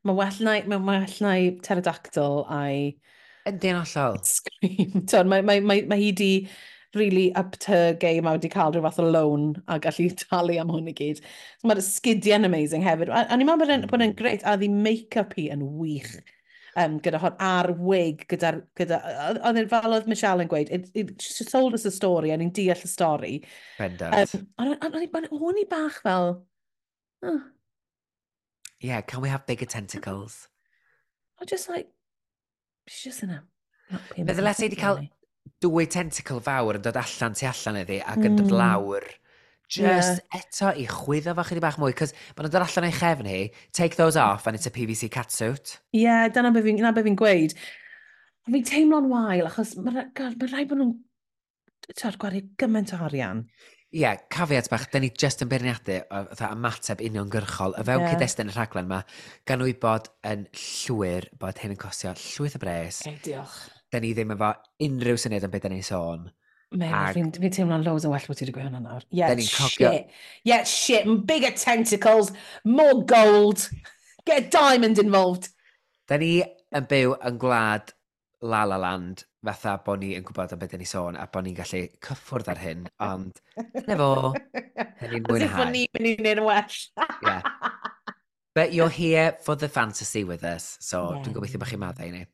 Mae 0.05 0.21
well 0.21 0.39
na, 0.47 0.55
mae 0.71 0.87
well 0.87 1.19
na 1.27 1.35
pterodactyl 1.65 2.45
a'i... 2.53 2.93
Yn 3.51 3.59
dyn 3.61 3.81
ollol. 3.83 4.21
Scream. 4.37 5.03
Mae 5.03 5.43
ma, 5.43 5.43
ma, 5.43 5.59
ma, 5.73 5.81
ma 5.91 5.99
hi 5.99 6.13
di 6.17 6.31
really 6.99 7.27
up 7.35 7.59
to 7.67 7.97
game 8.01 8.27
a 8.27 8.37
wedi 8.37 8.53
cael 8.53 8.75
rhyw 8.75 8.85
fath 8.87 9.03
o 9.03 9.09
loan 9.09 9.51
a 9.69 9.81
gallu 9.81 10.11
talu 10.25 10.61
am 10.61 10.73
hwn 10.75 10.93
i 10.93 10.97
gyd. 11.01 11.25
So 11.61 11.71
mae'r 11.71 11.83
sgidiau'n 11.89 12.49
amazing 12.51 12.87
hefyd. 12.87 13.13
A, 13.13 13.27
a 13.29 13.39
ni'n 13.39 13.51
meddwl 13.51 13.89
bod 13.91 14.01
e'n 14.01 14.11
hmm. 14.13 14.17
greit 14.23 14.47
a 14.47 14.57
ddi 14.61 14.71
make-up 14.73 15.37
hi 15.39 15.51
yn 15.55 15.67
wych 15.81 16.17
um, 16.77 16.99
gyda 17.03 17.21
hon 17.23 17.37
ar 17.43 17.71
wig 17.79 18.25
gyda, 18.31 18.53
gyda 18.79 19.01
oedd 19.47 19.61
yn 19.63 19.71
fel 19.71 19.97
oedd 19.97 20.09
Michelle 20.11 20.45
yn 20.45 20.51
gweud 20.51 20.71
it, 20.75 20.89
it, 20.99 21.15
she 21.23 21.47
told 21.47 21.77
us 21.77 21.87
a 21.89 21.93
story 21.95 22.33
a 22.35 22.39
ni'n 22.39 22.53
deall 22.55 22.85
y 22.85 22.91
stori 22.91 23.35
bendant 23.79 24.35
um, 24.35 24.47
ond 24.59 24.89
o'n 24.91 25.61
i 25.61 25.67
bach 25.71 26.01
fel 26.05 26.31
huh. 27.25 27.41
yeah 28.81 29.01
can 29.01 29.23
we 29.23 29.33
have 29.33 29.47
bigger 29.47 29.67
tentacles 29.67 30.49
I'm 31.41 31.47
just 31.47 31.69
like 31.69 31.91
she's 32.87 33.13
just 33.13 33.23
in 33.23 33.31
a 33.31 33.43
Meddylais 34.17 34.63
i 34.63 34.69
wedi 34.69 34.81
cael 34.81 35.05
dwy 35.65 35.87
tentacle 35.91 36.41
fawr 36.45 36.79
yn 36.79 36.85
dod 36.85 36.99
allan 37.01 37.37
tu 37.37 37.47
allan 37.49 37.83
iddi 37.83 38.01
ac 38.01 38.19
mm. 38.21 38.27
yn 38.31 38.41
dod 38.41 38.51
hmm. 38.51 38.59
lawr 38.61 39.07
just 39.69 40.21
yeah. 40.33 40.41
eto 40.41 40.73
i 40.77 40.85
chwyddo 40.89 41.35
fo 41.37 41.45
chydig 41.49 41.65
bach 41.65 41.79
mwy, 41.81 41.95
cos 41.97 42.13
maen 42.15 42.47
nhw'n 42.47 42.55
dod 42.55 42.67
allan 42.67 42.89
o'i 42.89 42.95
chefn 42.95 43.29
hi, 43.31 43.41
take 43.77 43.97
those 43.97 44.21
off 44.21 44.47
and 44.47 44.59
it's 44.59 44.69
a 44.69 44.73
PVC 44.75 45.09
catsuit. 45.13 45.79
Ie, 45.95 46.05
yeah, 46.05 46.29
dyna 46.29 46.53
be 46.55 46.63
fi'n 46.65 46.81
fi 46.81 47.15
gweud. 47.21 47.57
Ond 48.45 48.57
fi'n 48.57 48.67
teimlo'n 48.71 49.09
wael, 49.11 49.49
achos 49.49 49.75
mae'n 49.79 50.03
ma 50.13 50.51
rhaid 50.51 50.69
bod 50.71 50.83
nhw'n 50.83 50.93
tywed 51.95 52.21
gwario 52.21 52.45
gymaint 52.61 52.93
o 52.95 53.01
arian. 53.09 53.47
Ie, 53.95 54.03
yeah, 54.03 54.19
cafiat 54.33 54.69
bach, 54.73 54.89
da 54.93 55.01
ni 55.01 55.11
just 55.11 55.43
yn 55.45 55.51
beirniadu 55.51 56.01
o 56.11 56.25
ymateb 56.51 57.03
uniongyrchol. 57.09 57.79
Y 57.79 57.87
fewn 57.87 58.05
yeah. 58.05 58.15
cyd-destun 58.15 58.51
y 58.53 58.57
rhaglen 58.57 58.91
yma, 58.91 59.01
gan 59.49 59.65
wybod 59.65 60.11
yn 60.29 60.49
llwyr 60.51 61.31
bod 61.41 61.63
hyn 61.63 61.77
yn 61.77 61.81
costio 61.81 62.13
llwyth 62.19 62.59
o 62.59 62.63
bres. 62.63 63.05
E, 63.09 63.17
diolch 63.25 63.63
da 63.95 64.03
ni 64.03 64.15
ddim 64.15 64.35
efo 64.35 64.51
unrhyw 64.87 65.21
syniad 65.21 65.47
am 65.47 65.55
beth 65.55 65.67
da 65.67 65.73
ni'n 65.73 65.87
sôn. 65.87 66.27
Megan, 66.75 67.31
fi'n 67.39 67.53
teimlo'n 67.55 67.85
loads 67.87 68.07
o 68.09 68.11
well 68.11 68.25
bod 68.27 68.39
ti 68.39 68.45
wedi 68.45 68.55
gweud 68.57 68.67
hwnna 68.67 68.81
nawr. 68.83 69.05
Yeah, 69.15 69.35
cogio... 69.39 69.91
shit. 69.91 70.15
Yeah, 70.43 70.65
shit. 70.67 71.07
Bigger 71.27 71.53
tentacles, 71.55 72.33
more 72.65 73.05
gold. 73.05 73.69
Get 74.27 74.47
a 74.47 74.49
diamond 74.51 74.99
involved. 74.99 75.51
Da 76.09 76.19
ni 76.21 76.41
yn 76.75 76.89
byw 76.91 77.15
yn 77.29 77.39
gwlad 77.41 77.95
La 78.45 78.65
La 78.69 78.77
Land 78.81 79.23
fatha 79.45 79.77
bod 79.85 80.03
ni 80.03 80.15
yn 80.19 80.25
gwybod 80.27 80.53
am 80.57 80.61
beth 80.61 80.75
ni 80.81 80.89
sôn 80.89 81.19
a 81.21 81.29
bod 81.31 81.47
ni'n 81.47 81.57
gallu 81.57 81.85
cyffwrdd 82.05 82.51
ar 82.53 82.61
hyn, 82.61 82.87
ond 83.05 83.41
dyna 83.77 83.97
fo, 84.01 84.33
hynny'n 85.03 85.27
mwynhau. 85.29 85.37
As 85.39 85.47
if 85.47 85.57
bod 85.61 85.73
ni'n 85.77 85.99
mynd 86.01 86.29
i'n 86.33 86.41
un 86.41 86.47
well. 86.49 86.79
yeah. 87.23 87.43
But 88.55 88.73
you're 88.73 88.93
here 88.93 89.37
for 89.43 89.57
the 89.57 89.69
fantasy 89.69 90.25
with 90.25 90.45
us, 90.45 90.79
so 90.81 91.11
yeah. 91.11 91.23
dwi'n 91.25 91.37
gobeithio 91.37 91.63
bod 91.63 91.73
chi'n 91.73 91.83
maddau 91.85 92.11
ni. 92.13 92.25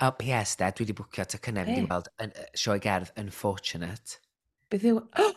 O, 0.00 0.12
PS 0.20 0.56
de, 0.60 0.70
dwi 0.72 0.86
wedi 0.86 0.96
bwcio 0.98 1.26
tocynnau 1.32 1.66
hey. 1.66 1.80
mynd 1.80 1.88
i 1.88 1.90
weld 1.92 2.12
yn, 2.22 2.36
sioe 2.54 2.78
gerdd 2.82 3.12
Unfortunate. 3.20 4.20
Beth 4.70 4.86
yw... 4.92 5.02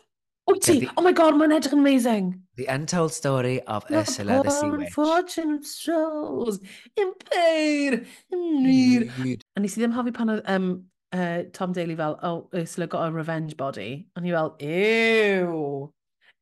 Wyt 0.50 0.64
ti? 0.66 0.90
Oh 0.98 1.04
my 1.06 1.12
god, 1.14 1.36
mae'n 1.38 1.54
edrych 1.54 1.76
yn 1.76 1.84
amazing. 1.84 2.30
The 2.58 2.66
untold 2.74 3.14
story 3.14 3.60
of 3.68 3.86
no, 3.90 4.00
Ursula 4.00 4.42
the 4.44 4.50
Sea 4.50 4.70
Witch. 4.72 4.88
Unfortunate 4.88 5.66
souls 5.66 6.60
in 6.98 7.14
pain, 7.30 8.06
in 8.32 8.64
need. 8.64 9.12
need. 9.20 9.46
A 9.56 9.62
nes 9.62 9.78
i 9.78 9.84
ddim 9.84 9.94
hoffi 9.94 10.14
pan 10.16 10.34
oedd 10.34 10.50
um, 10.50 10.72
uh, 11.14 11.44
Tom 11.54 11.76
Daly 11.78 11.96
fel, 11.96 12.18
oh, 12.24 12.50
Ursula 12.56 12.88
got 12.88 13.08
a 13.08 13.12
revenge 13.12 13.58
body. 13.58 14.08
A 14.16 14.22
ni 14.22 14.34
fel, 14.34 14.56
ew. 14.60 15.94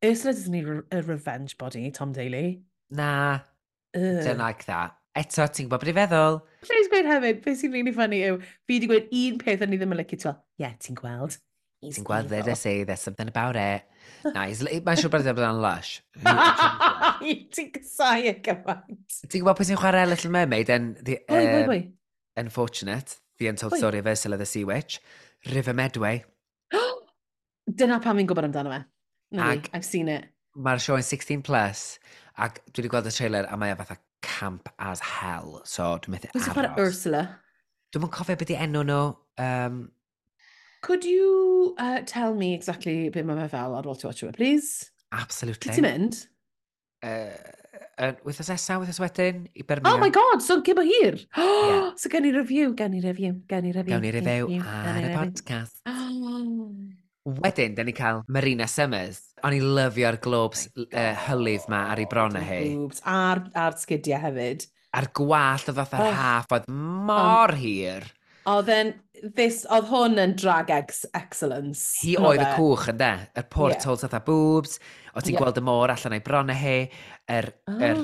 Ursula 0.04 0.32
doesn't 0.32 0.52
need 0.52 0.68
a 0.90 1.02
revenge 1.02 1.58
body, 1.58 1.90
Tom 1.90 2.12
Daly. 2.12 2.62
Nah, 2.90 3.40
Ugh. 3.94 4.24
don't 4.24 4.38
like 4.38 4.64
that. 4.66 4.96
Eto, 5.18 5.44
ti'n 5.50 5.66
gwybod 5.66 5.82
beth 5.82 5.90
i 5.90 5.96
feddwl? 5.96 6.36
Please 6.62 6.90
gweud 6.92 7.08
hefyd, 7.10 7.38
beth 7.42 7.58
sy'n 7.58 7.72
really 7.74 7.92
funny 7.94 8.20
yw, 8.22 8.36
fi 8.68 8.76
wedi 8.76 8.88
gweud 8.90 9.08
un 9.18 9.38
peth 9.40 9.64
o'n 9.64 9.74
i 9.74 9.78
ddim 9.80 9.94
yn 9.96 9.98
lygu 9.98 10.18
ti'n 10.20 10.36
yeah, 10.62 10.76
ti'n 10.84 10.98
gweld. 10.98 11.38
Ti'n 11.82 12.06
gweld, 12.06 12.30
there 12.30 12.50
I 12.50 12.54
say, 12.54 12.84
there's 12.84 13.00
something 13.00 13.28
about 13.28 13.56
it. 13.56 13.82
Nice. 14.34 14.62
Mae'n 14.62 14.98
siŵr 14.98 15.10
bod 15.12 15.26
yn 15.48 15.60
lush. 15.62 15.98
Ti'n 16.22 17.70
gysau 17.74 18.24
y 18.30 18.32
gyfaint. 18.46 19.18
Ti'n 19.26 19.42
gwybod 19.42 19.58
pwy 19.58 19.68
sy'n 19.68 19.80
chwarae 19.82 20.06
Little 20.08 20.32
Mermaid 20.34 20.70
yn... 20.74 20.90
Um, 21.28 21.92
Unfortunate, 22.38 23.18
The 23.38 23.50
Untold 23.50 23.74
Oi. 23.74 23.78
Story 23.82 23.98
of 23.98 24.06
Ursula 24.06 24.38
the 24.38 24.46
Sea 24.46 24.64
Witch, 24.64 25.00
River 25.50 25.74
Medway. 25.74 26.24
Dyna 27.78 27.98
pam 28.02 28.22
fi'n 28.22 28.30
gwybod 28.30 28.50
amdano 28.50 28.74
fe. 28.74 28.82
Na 29.34 29.54
I've 29.72 29.86
seen 29.86 30.10
it. 30.14 30.30
Mae'r 30.58 30.82
sioe 30.82 30.98
yn 30.98 31.06
16 31.06 31.42
plus, 31.46 31.88
ac 32.38 32.62
dwi 32.70 32.84
wedi 32.84 32.94
gweld 32.94 33.10
y 33.10 33.14
trailer 33.14 33.50
a 33.50 33.58
mae 33.60 33.74
e 33.74 33.78
fatha 33.78 33.98
camp 34.22 34.68
as 34.78 35.00
hell. 35.00 35.60
So 35.64 35.96
dwi'n 36.02 36.16
methu 36.16 36.30
aros. 36.30 36.42
Dwi'n 36.42 36.56
chwarae 36.56 36.84
Ursula. 36.84 37.22
Dwi'n 37.92 38.04
mynd 38.04 38.14
cofio 38.14 38.38
beth 38.40 38.52
i 38.54 38.58
enw 38.64 38.84
nhw. 38.88 39.04
Um, 39.42 39.78
Could 40.82 41.04
you 41.04 41.74
uh, 41.78 42.00
tell 42.06 42.34
me 42.34 42.52
exactly 42.54 43.08
beth 43.14 43.26
mae 43.26 43.38
fe 43.44 43.52
fel 43.56 43.78
ar 43.78 43.86
ôl 43.86 43.98
ti 43.98 44.08
watch 44.08 44.22
Watcher, 44.24 44.36
please? 44.36 44.90
Absolutely. 45.12 45.74
Ti'n 45.74 45.86
mynd? 45.86 46.20
Uh, 47.02 47.30
uh, 47.98 48.12
wythnos 48.26 48.50
nesaf, 48.52 48.82
wythnos 48.82 49.02
wedyn, 49.02 49.44
i 49.54 49.64
Birmingham. 49.64 49.96
Oh 49.96 50.02
my 50.02 50.10
god, 50.14 50.42
so 50.44 50.60
gybo 50.66 50.84
hir! 50.86 51.18
yeah. 51.38 51.90
So 51.96 52.10
gen 52.12 52.28
i 52.28 52.34
review, 52.34 52.74
gen 52.78 52.96
i 52.98 53.02
review, 53.04 53.40
gen 53.50 53.70
i 53.70 53.74
review. 53.74 53.94
Gen 53.94 54.08
i 54.08 54.14
review, 54.18 54.48
review 54.50 54.64
ar 54.66 55.02
y 55.02 55.14
podcast. 55.16 55.82
Oh. 55.88 56.97
Wedyn, 57.28 57.74
da 57.76 57.84
ni 57.84 57.92
cael 57.96 58.22
Marina 58.32 58.66
Summers. 58.70 59.20
O'n 59.44 59.54
i 59.54 59.60
lyfio'r 59.62 60.18
globes 60.24 60.66
uh, 60.72 61.12
hylif 61.26 61.68
ma 61.70 61.84
ar 61.92 62.00
ei 62.02 62.08
bronau 62.10 62.44
hi. 62.44 62.62
Globes, 62.72 63.02
a'r, 63.04 63.44
ar 63.58 63.76
sgidiau 63.78 64.22
hefyd. 64.22 64.64
A'r 64.96 65.10
gwallt 65.16 65.68
o 65.68 65.74
fath 65.76 65.98
ar 65.98 66.06
oh. 66.06 66.14
haff, 66.16 66.54
oedd 66.56 66.70
mor 66.72 67.52
um, 67.52 67.60
hir. 67.60 68.06
Oedd 68.48 68.70
yn, 68.72 68.94
this, 69.36 69.60
oedd 69.68 69.90
hwn 69.90 70.16
yn 70.22 70.32
drag 70.40 70.72
ex 70.72 71.04
excellence. 71.12 71.90
Hi 72.00 72.16
oedd 72.16 72.40
y 72.40 72.48
cwch, 72.56 72.88
yn 72.94 73.02
de, 73.02 73.12
y 73.36 73.44
portals 73.52 74.06
yeah. 74.06 74.14
oedd 74.16 74.24
boobs, 74.30 74.78
o 75.18 75.24
ti'n 75.24 75.34
yeah. 75.34 75.42
gweld 75.42 75.58
y 75.58 75.64
môr 75.66 75.92
allan 75.92 76.14
o'i 76.14 76.22
bron 76.24 76.52
hi, 76.54 76.76
er, 77.28 77.50
oh, 77.66 77.82
er, 77.82 78.02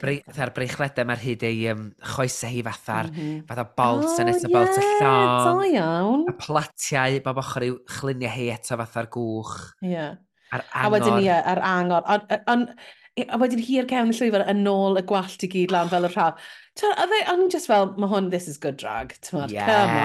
brei, 0.00 0.18
fatha'r 0.28 0.52
breichledau 0.58 1.08
mae'r 1.08 1.24
hyd 1.24 1.44
ei 1.48 1.64
um, 1.72 1.86
choesau 2.12 2.52
hi 2.52 2.62
fatha'r 2.66 3.08
mm 3.08 3.18
-hmm. 3.18 3.42
fatha 3.48 3.66
bolt 3.80 4.08
oh, 4.10 4.28
eto 4.34 4.52
bolt 4.52 4.76
yeah, 4.76 4.84
y 4.84 5.00
llon. 5.00 5.44
Da 5.46 5.68
iawn. 5.72 6.24
A 6.28 6.36
platiau, 6.44 7.20
bob 7.24 7.42
ochr 7.44 7.68
i'w 7.70 7.78
chlunio 7.96 8.32
hi 8.36 8.50
eto 8.52 8.76
fatha'r 8.82 9.08
gwch. 9.16 9.58
Ie. 9.82 9.94
Yeah. 9.96 10.16
A'r 10.50 10.64
angor. 10.66 10.86
A 10.86 10.94
wedyn 10.96 11.20
ie, 11.22 11.36
a'r 11.38 11.62
angor. 11.64 12.08
Ond 12.50 12.74
a 13.28 13.38
wedyn 13.40 13.60
hi'r 13.64 13.86
cefn 13.90 14.12
y 14.12 14.16
llwyfan 14.16 14.46
yn 14.52 14.66
ôl 14.70 14.98
y 15.00 15.02
gwallt 15.06 15.42
i 15.44 15.48
gyd 15.50 15.72
lan 15.74 15.90
fel 15.90 16.06
y 16.06 16.10
rhaf. 16.12 16.50
A 16.80 17.06
dde, 17.08 17.20
o'n 17.32 17.48
just 17.52 17.68
fel, 17.68 17.90
mae 18.00 18.10
hwn, 18.10 18.30
this 18.32 18.48
is 18.48 18.58
good 18.60 18.78
drag. 18.80 19.12
Tymod, 19.26 19.52
yeah. 19.52 19.68
come 19.68 19.96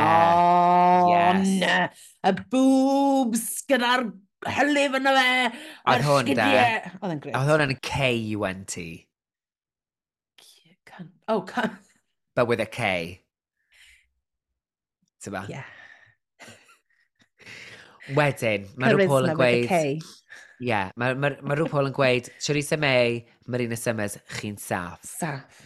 on. 1.13 1.45
Yes. 1.61 2.07
Y 2.25 2.33
boobs 2.51 3.45
gyda'r 3.69 4.07
hylif 4.53 4.95
yna 4.99 5.15
fe. 5.17 5.29
Oedd 5.91 6.05
hwn 6.07 6.31
de. 6.37 6.47
Oedd 7.01 7.15
yn 7.15 7.21
gret. 7.23 7.35
Oedd 7.39 7.51
hwn 7.51 7.65
yn 7.67 7.75
K-U-N-T. 7.81 8.85
Oh, 11.27 11.41
can... 11.41 11.77
But 12.35 12.47
with 12.47 12.59
a 12.61 12.65
K. 12.65 13.21
Tyma? 15.23 15.47
Yeah. 15.49 15.65
Wedyn, 18.13 18.67
mae 18.77 18.93
rhyw 18.93 19.09
Paul 19.09 19.31
yn 19.31 19.39
gweud... 19.39 19.65
Ie, 19.65 20.67
yeah, 20.69 20.91
mae 20.99 21.15
ma, 21.17 21.31
ma 21.41 21.55
rhyw 21.57 21.65
Paul 21.71 21.89
yn 21.89 21.95
gweud, 21.95 22.29
Charissa 22.37 22.77
May, 22.79 23.23
Marina 23.49 23.75
Summers, 23.79 24.19
chi'n 24.37 24.59
saff. 24.61 25.01
Saff. 25.09 25.65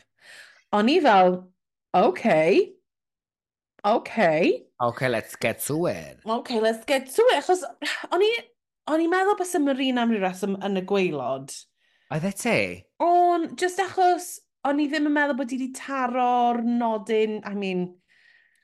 O'n 0.74 0.88
i 0.90 0.96
fel, 1.04 1.36
OK. 2.00 2.30
OK. 3.84 4.30
OK, 4.80 5.04
let's 5.12 5.36
get 5.36 5.60
to 5.66 5.86
it. 5.92 6.24
OK, 6.26 6.62
let's 6.64 6.86
get 6.88 7.12
to 7.12 7.28
it. 7.34 7.44
Achos, 7.44 7.66
o'n 8.14 8.24
i... 8.24 8.32
O'n 8.90 9.04
i'n 9.04 9.12
meddwl 9.12 9.38
bys 9.38 9.52
y 9.54 9.60
Marina 9.62 10.02
am 10.02 10.14
ryw 10.14 10.24
reswm 10.24 10.56
yn 10.66 10.80
y 10.80 10.82
gweilod. 10.90 11.52
Oedd 12.10 12.24
e 12.26 12.32
te? 12.34 12.60
O'n, 13.06 13.44
just 13.60 13.78
achos, 13.84 14.30
o'n 14.66 14.80
i 14.82 14.88
ddim 14.90 15.06
yn 15.12 15.14
meddwl 15.14 15.38
bod 15.38 15.52
i 15.54 15.60
wedi 15.60 15.68
taro'r 15.78 16.64
nodyn, 16.66 17.36
I 17.46 17.54
mean... 17.54 17.84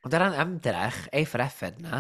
Ond 0.06 0.16
ar 0.18 0.24
ran 0.26 0.38
ymdrech, 0.42 1.04
ei 1.14 1.28
ffreffed 1.30 1.78
na. 1.86 2.00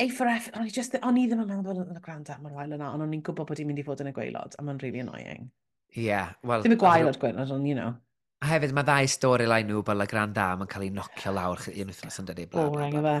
Ei 0.00 0.10
ffreffed, 0.12 0.52
o'n 0.58 0.68
i 0.68 0.74
just, 0.74 0.98
o'n 1.00 1.16
i 1.16 1.24
ddim 1.30 1.46
yn 1.46 1.48
meddwl 1.48 1.64
bod 1.70 1.94
yn 1.94 1.96
y 1.96 2.04
grand 2.04 2.28
am 2.34 2.44
yr 2.50 2.58
wael 2.58 2.76
yna, 2.76 2.90
ond 2.92 3.06
o'n 3.06 3.14
i'n 3.16 3.22
gwybod 3.24 3.48
bod 3.48 3.62
i'n 3.62 3.70
mynd 3.70 3.80
i 3.80 3.86
fod 3.86 4.04
yn 4.04 4.10
y 4.10 4.14
gweilod, 4.18 4.58
a 4.58 4.66
mae'n 4.66 4.82
really 4.84 5.00
annoying. 5.04 5.48
Ie, 5.94 6.10
yeah, 6.10 6.36
wel... 6.44 6.66
Ddim 6.66 6.76
y 6.76 6.80
gwaelod 6.84 7.16
gweilod, 7.22 7.54
ond, 7.56 7.70
you 7.70 7.78
know. 7.78 7.96
A 8.44 8.50
hefyd, 8.52 8.76
mae 8.76 8.84
ddau 8.84 9.08
storyline 9.08 9.70
nhw 9.70 9.80
bod 9.86 10.04
y 10.04 10.08
grand 10.12 10.36
dam 10.36 10.66
yn 10.66 10.68
cael 10.68 10.84
ei 10.84 10.92
nocio 10.92 11.32
lawr 11.32 11.64
un 11.72 11.88
wythnos 11.94 12.20
yn 12.20 12.28
dydi. 12.28 12.44
bla, 12.52 12.66
bla, 12.68 12.76
Boring 12.76 13.00
o 13.00 13.04
fe. 13.06 13.16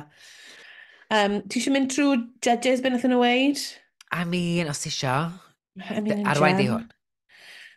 Um, 1.16 1.40
ti 1.48 1.62
eisiau 1.62 1.72
mynd 1.72 1.88
trwy 1.94 2.20
judges 2.44 2.84
beth 2.84 3.08
nhw 3.08 3.24
weid? 3.24 3.64
I 4.12 4.24
mean, 4.24 4.68
os 4.68 4.84
isio, 4.86 5.32
I 5.90 6.00
mean, 6.00 6.24
arwain 6.24 6.56
di 6.56 6.66
hwn. 6.70 6.86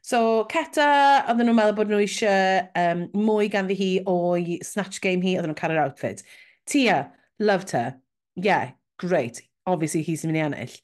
So, 0.02 0.46
Ceta, 0.50 0.86
oedden 1.28 1.50
nhw'n 1.50 1.58
meddwl 1.58 1.76
bod 1.78 1.90
nhw 1.92 2.00
eisiau 2.02 2.70
um, 2.80 3.02
mwy 3.28 3.50
ganddi 3.52 3.76
hi 3.78 3.90
o'i 4.08 4.60
snatch 4.66 5.02
game 5.04 5.22
hi, 5.26 5.36
oedden 5.38 5.52
nhw'n 5.52 5.60
cael 5.60 5.74
yr 5.76 5.82
outfit. 5.84 6.24
Tia, 6.70 7.12
loved 7.40 7.72
her. 7.76 7.98
Yeah, 8.36 8.72
great. 8.98 9.42
Obviously, 9.68 10.02
he's 10.02 10.24
mynd 10.26 10.40
i 10.40 10.46
ennill. 10.46 10.80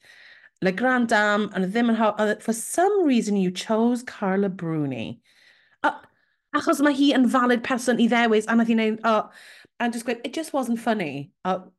Le 0.62 0.72
Grand 0.72 1.08
Dam, 1.08 1.50
and 1.54 1.66
ddim 1.72 1.90
yn 1.92 1.98
hawdd, 1.98 2.20
e- 2.36 2.40
for 2.44 2.52
some 2.52 3.04
reason 3.06 3.36
you 3.36 3.50
chose 3.50 4.02
Carla 4.02 4.48
Bruni. 4.48 5.20
Uh, 5.82 5.96
achos 6.56 6.80
mae 6.84 6.96
hi 6.96 7.10
yn 7.16 7.26
valid 7.28 7.64
person 7.64 8.00
i 8.00 8.08
ddewis, 8.12 8.46
a 8.48 8.56
nath 8.56 8.70
hi'n 8.72 8.80
neud, 8.80 9.00
oh, 9.04 9.30
and 9.80 9.92
just 9.92 10.06
gweud, 10.06 10.20
it 10.24 10.32
just 10.32 10.52
wasn't 10.52 10.80
funny. 10.80 11.32
Oh, 11.44 11.72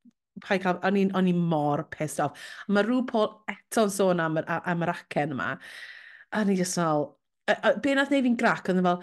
pa'i 0.43 0.59
cael, 0.63 0.79
o'n 0.87 0.99
i'n 0.99 1.13
on 1.17 1.29
i 1.29 1.33
mor 1.35 1.83
pissed 1.93 2.21
off. 2.23 2.49
Mae 2.67 2.85
rhyw 2.85 3.05
Paul 3.09 3.29
eto'n 3.51 3.93
sôn 3.93 4.23
am, 4.23 4.39
am, 4.43 4.61
am 4.73 4.85
yr 4.85 4.93
acen 4.93 5.35
yma. 5.35 5.53
A 6.35 6.43
ni 6.45 6.57
just 6.59 6.77
fel, 6.77 7.09
be 7.83 7.95
nath 7.95 8.11
neu 8.11 8.23
fi'n 8.25 8.37
grac, 8.39 8.69
ond 8.73 8.83
fel, 8.85 9.01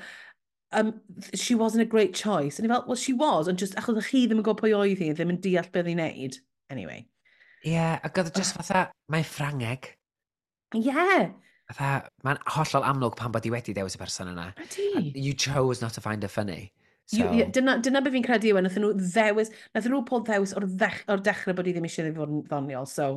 um, 0.74 0.92
she 1.34 1.54
wasn't 1.54 1.82
a 1.82 1.90
great 1.96 2.14
choice. 2.14 2.58
And 2.58 2.70
i 2.70 2.74
fel, 2.74 2.84
well, 2.86 3.00
she 3.00 3.12
was, 3.12 3.48
ond 3.48 3.58
just 3.58 3.76
achos 3.80 4.10
chi 4.10 4.26
ddim 4.26 4.42
yn 4.42 4.46
gwybod 4.46 4.62
pwy 4.62 4.74
oedd 4.76 5.00
hi, 5.02 5.12
ddim 5.14 5.34
yn 5.34 5.40
deall 5.44 5.70
beth 5.72 5.90
i'n 5.90 6.02
neud. 6.02 6.38
Anyway. 6.70 7.06
Ie, 7.64 7.72
yeah, 7.72 7.98
ac 8.04 8.20
oedd 8.20 8.32
e 8.32 8.36
just 8.36 8.56
fatha, 8.58 8.88
mae'n 9.12 9.24
ffrangeg. 9.24 9.94
Ie. 10.76 10.84
Yeah. 10.90 11.32
Fatha, 11.72 12.10
mae'n 12.26 12.40
hollol 12.56 12.84
amlwg 12.84 13.16
pan 13.16 13.32
bod 13.32 13.46
i 13.48 13.52
wedi 13.54 13.72
dewis 13.76 13.96
y 13.96 14.00
person 14.00 14.32
yna. 14.34 14.50
Ydy. 14.60 15.12
You 15.16 15.32
chose 15.32 15.80
not 15.80 15.96
to 15.96 16.04
find 16.04 16.22
her 16.22 16.28
funny. 16.28 16.72
So... 17.06 17.18
You, 17.18 17.30
yeah, 17.38 17.50
dyna, 17.52 17.76
dyna 17.84 18.00
beth 18.04 18.14
fi'n 18.16 18.24
credu 18.24 18.50
yw, 18.52 18.58
e. 18.58 18.64
nath 18.64 18.78
nhw 18.80 18.94
ddewis, 18.96 19.52
nath 19.76 19.88
nhw 19.90 20.00
pob 20.08 20.24
ddewis 20.28 20.54
o'r, 20.56 20.64
ddech, 20.80 21.02
or 21.12 21.20
dechrau 21.20 21.56
bod 21.58 21.68
i 21.68 21.74
ddim 21.76 21.88
eisiau 21.88 22.08
fod 22.16 22.32
yn 22.32 22.42
ddoniol. 22.48 22.88
So, 22.88 23.08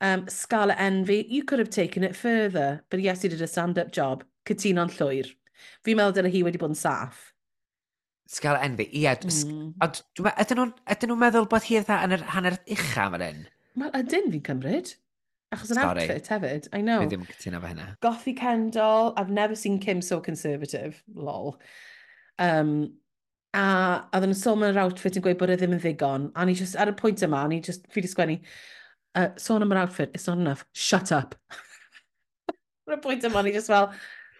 um, 0.00 0.26
Scarlet 0.32 0.80
Envy, 0.82 1.20
you 1.30 1.44
could 1.44 1.62
have 1.62 1.70
taken 1.70 2.02
it 2.02 2.16
further, 2.18 2.82
but 2.90 3.00
yes, 3.04 3.22
you 3.22 3.30
did 3.30 3.42
a 3.42 3.50
stand-up 3.50 3.92
job, 3.94 4.26
cytuno'n 4.50 4.90
llwyr. 4.98 5.30
Fi'n 5.86 6.00
meddwl 6.00 6.18
dyna 6.18 6.34
hi 6.34 6.42
wedi 6.46 6.60
bod 6.60 6.74
yn 6.74 6.82
saff. 6.82 7.32
Scarlet 8.26 8.66
Envy, 8.66 8.88
ie. 8.90 9.06
Mm. 9.06 9.72
Ond 9.86 10.02
ydyn 10.18 10.58
nhw'n 10.64 10.74
nhw 11.06 11.20
meddwl 11.20 11.50
bod 11.50 11.66
hi 11.68 11.78
eitha 11.78 12.02
yn 12.02 12.18
yr 12.18 12.26
hanner 12.34 12.58
ucha 12.66 13.06
fan 13.14 13.22
hyn? 13.22 13.42
Wel, 13.78 13.92
ydyn 14.02 14.32
fi'n 14.34 14.46
cymryd. 14.50 14.96
Achos 15.54 15.70
yn 15.70 15.78
outfit 15.78 16.26
hefyd, 16.32 16.66
I 16.74 16.80
know. 16.82 16.98
Fi 17.04 17.10
ddim 17.12 17.22
yn 17.22 17.30
cytuno 17.30 17.60
fe 17.62 17.70
hynna. 17.70 17.90
Goffi 18.02 18.34
Kendall, 18.34 19.12
I've 19.16 19.30
never 19.30 19.54
seen 19.54 19.78
Kim 19.78 20.02
so 20.02 20.18
conservative, 20.18 21.04
lol. 21.14 21.54
Um, 22.42 22.72
a 23.56 23.66
oedden 24.12 24.32
nhw'n 24.32 24.38
sôn 24.38 24.60
am 24.60 24.66
yr 24.68 24.80
outfit 24.82 25.16
yn 25.16 25.24
gweud 25.24 25.38
bod 25.40 25.52
e 25.52 25.56
ddim 25.58 25.76
yn 25.76 25.82
ddigon. 25.82 26.30
A 26.36 26.44
ni 26.44 26.56
just, 26.58 26.76
ar 26.76 26.92
y 26.92 26.96
pwynt 26.96 27.24
yma, 27.24 27.44
ni 27.48 27.60
just, 27.64 27.86
fi 27.92 28.02
di 28.04 28.10
sgwennu, 28.10 28.36
uh, 29.16 29.30
sôn 29.40 29.64
am 29.64 29.72
yr 29.72 29.84
outfit, 29.84 30.12
it's 30.12 30.26
not 30.28 30.42
enough, 30.42 30.66
shut 30.76 31.12
up. 31.16 31.34
ar 32.88 32.98
y 32.98 33.00
pwynt 33.04 33.24
yma, 33.28 33.44
ni 33.46 33.54
just 33.56 33.72
fel, 33.72 33.92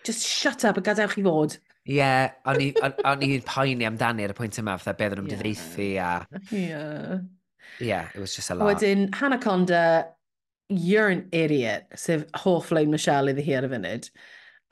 just 0.05 0.27
shut 0.27 0.67
up 0.69 0.77
a 0.77 0.85
gadewch 0.85 1.17
chi 1.17 1.25
fod. 1.25 1.57
Ie, 1.87 2.01
yeah, 2.01 2.35
o'n 2.51 3.23
i'n 3.23 3.47
poeni 3.47 3.89
amdani 3.89 4.27
ar 4.27 4.35
y 4.35 4.37
pwynt 4.37 4.61
yma, 4.61 4.77
fatha 4.83 4.97
beth 4.99 5.17
o'n 5.17 5.23
nhw'n 5.23 5.33
dyfeithi 5.33 5.91
a... 6.03 6.11
Yeah. 6.51 7.25
Yeah, 7.81 8.09
it 8.15 8.21
was 8.21 8.35
just 8.35 8.51
a 8.51 8.55
lot. 8.55 8.69
Wedyn, 8.69 9.15
Hannah 9.15 9.39
Conda, 9.39 10.09
you're 10.69 11.09
an 11.09 11.29
idiot, 11.33 11.87
sef 11.95 12.25
hoff 12.35 12.71
lein 12.71 12.91
Michelle 12.91 13.33
iddi 13.33 13.45
hi 13.47 13.57
ar 13.61 13.69
y 13.69 13.73
funud. 13.73 14.11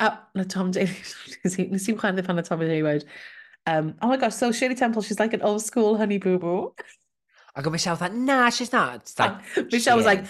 A 0.01 0.19
na 0.35 0.45
Tom 0.45 0.71
Daly. 0.71 0.91
Nes 1.45 1.57
i'n 1.89 1.99
chwalu 2.01 2.25
pan 2.27 2.37
na 2.37 2.43
Tom 2.43 2.61
Daly 2.61 2.83
wedi. 2.83 3.05
Um, 3.66 3.95
oh 4.03 4.09
my 4.09 4.16
gosh, 4.19 4.35
so 4.35 4.53
Shirley 4.53 4.75
Temple, 4.75 5.01
she's 5.03 5.19
like 5.21 5.33
an 5.33 5.41
old 5.43 5.62
school 5.62 5.97
honey 5.97 6.19
boo-boo. 6.19 6.75
Ac 7.57 7.62
oedd 7.66 7.73
Michelle 7.73 7.97
fatha, 7.97 8.15
nah, 8.15 8.51
she's 8.51 8.73
not. 8.73 8.97
It's 8.97 9.19
like, 9.19 9.39
Michelle 9.73 9.97
was 9.97 10.05
like, 10.05 10.25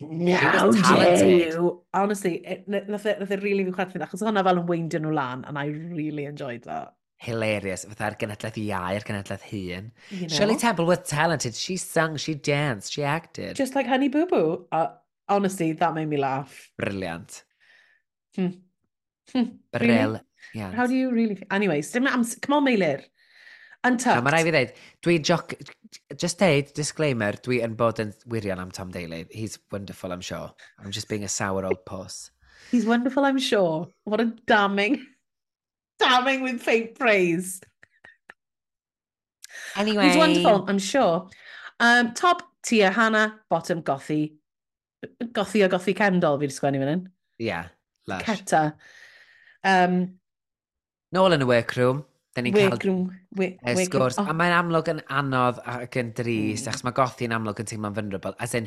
no, 0.00 0.36
How 0.36 0.70
dare 0.70 1.26
you? 1.28 1.82
Honestly, 1.92 2.36
it- 2.46 2.64
n- 2.68 2.86
nath 2.88 3.04
e 3.06 3.14
nath 3.20 3.30
e 3.32 3.36
really 3.42 3.64
fi 3.66 3.72
chwerthin, 3.78 4.04
achos 4.06 4.22
hwnna 4.24 4.44
fel 4.46 4.62
yn 4.62 4.66
weindio 4.70 5.00
nhw 5.04 5.12
lan, 5.18 5.44
and 5.44 5.58
I 5.58 5.66
really 6.00 6.24
enjoyed 6.30 6.62
that. 6.70 6.94
hilarious. 7.24 7.84
Fatha'r 7.88 8.16
genedlaeth 8.20 8.56
iau, 8.60 8.96
yr 8.98 9.04
genedlaeth 9.08 9.44
hun. 9.50 9.86
You 10.10 10.26
know? 10.26 10.34
Shirley 10.38 10.56
Temple 10.62 10.84
was 10.88 10.98
talented. 11.08 11.54
She 11.56 11.76
sung, 11.82 12.16
she 12.16 12.34
danced, 12.34 12.92
she 12.92 13.02
acted. 13.02 13.56
Just 13.56 13.74
like 13.74 13.86
Honey 13.86 14.08
Boo 14.08 14.26
Boo. 14.26 14.66
Uh, 14.72 14.88
honestly, 15.28 15.72
that 15.72 15.94
made 15.94 16.08
me 16.10 16.18
laugh. 16.18 16.70
Brilliant. 16.76 17.42
Hmm. 18.36 18.48
Hmm, 19.32 19.56
Bril. 19.72 20.20
Really? 20.52 20.76
How 20.76 20.86
do 20.86 20.94
you 20.94 21.10
really 21.10 21.34
feel? 21.34 21.48
Anyways, 21.50 21.90
dim 21.90 22.06
amser. 22.06 22.40
Come 22.40 22.56
on, 22.56 22.66
Meilir. 22.66 23.02
Untucked. 23.84 24.16
No, 24.16 24.22
mae 24.22 24.32
rai 24.32 24.44
fi 24.44 24.52
ddeud, 24.54 24.76
dwi 25.04 25.18
joc... 25.20 25.56
Just 26.16 26.40
deud, 26.40 26.72
disclaimer, 26.74 27.36
dwi 27.44 27.60
yn 27.62 27.74
bod 27.78 28.00
yn 28.02 28.12
wirion 28.32 28.58
am 28.58 28.70
Tom 28.74 28.90
Daly. 28.90 29.26
He's 29.30 29.58
wonderful, 29.70 30.10
I'm 30.10 30.22
sure. 30.22 30.50
I'm 30.78 30.90
just 30.90 31.08
being 31.08 31.22
a 31.22 31.28
sour 31.28 31.64
old 31.66 31.84
puss. 31.84 32.30
He's 32.70 32.86
wonderful, 32.86 33.24
I'm 33.24 33.38
sure. 33.38 33.88
What 34.04 34.20
a 34.20 34.32
damning, 34.46 35.04
damning 35.98 36.42
with 36.42 36.62
faint 36.62 36.98
praise. 36.98 37.60
Anyway. 39.76 40.08
He's 40.08 40.16
wonderful, 40.16 40.64
I'm 40.66 40.78
sure. 40.78 41.28
Um, 41.78 42.14
top 42.14 42.42
tier 42.64 42.90
Hannah, 42.90 43.40
bottom 43.50 43.82
gothy. 43.82 44.34
Gothy 45.22 45.64
a 45.64 45.68
gothy 45.68 45.94
Kendall, 45.94 46.40
fi'n 46.40 46.50
sgwennu 46.56 46.80
fan 46.80 46.92
hyn. 46.94 47.08
Yeah, 47.38 47.68
lush. 48.08 48.24
Ceta. 48.24 48.74
Um, 49.64 50.02
Nôl 51.14 51.36
yn 51.36 51.44
y 51.44 51.48
workroom. 51.48 52.02
Da 52.34 52.42
ni'n 52.42 52.54
cael 52.56 52.72
workroom, 52.72 53.02
sgwrs. 53.78 54.18
Oh. 54.18 54.26
A 54.26 54.34
mae'n 54.34 54.56
amlwg 54.56 54.88
yn 54.90 55.00
anodd 55.14 55.60
ac 55.70 55.98
yn 56.00 56.10
dris, 56.18 56.64
mm. 56.64 56.70
achos 56.72 56.82
mae 56.82 56.96
gothi'n 56.96 57.34
amlwg 57.36 57.62
yn 57.62 57.68
teimlo'n 57.70 57.94
vulnerable. 57.94 58.34
As 58.42 58.56
in... 58.58 58.66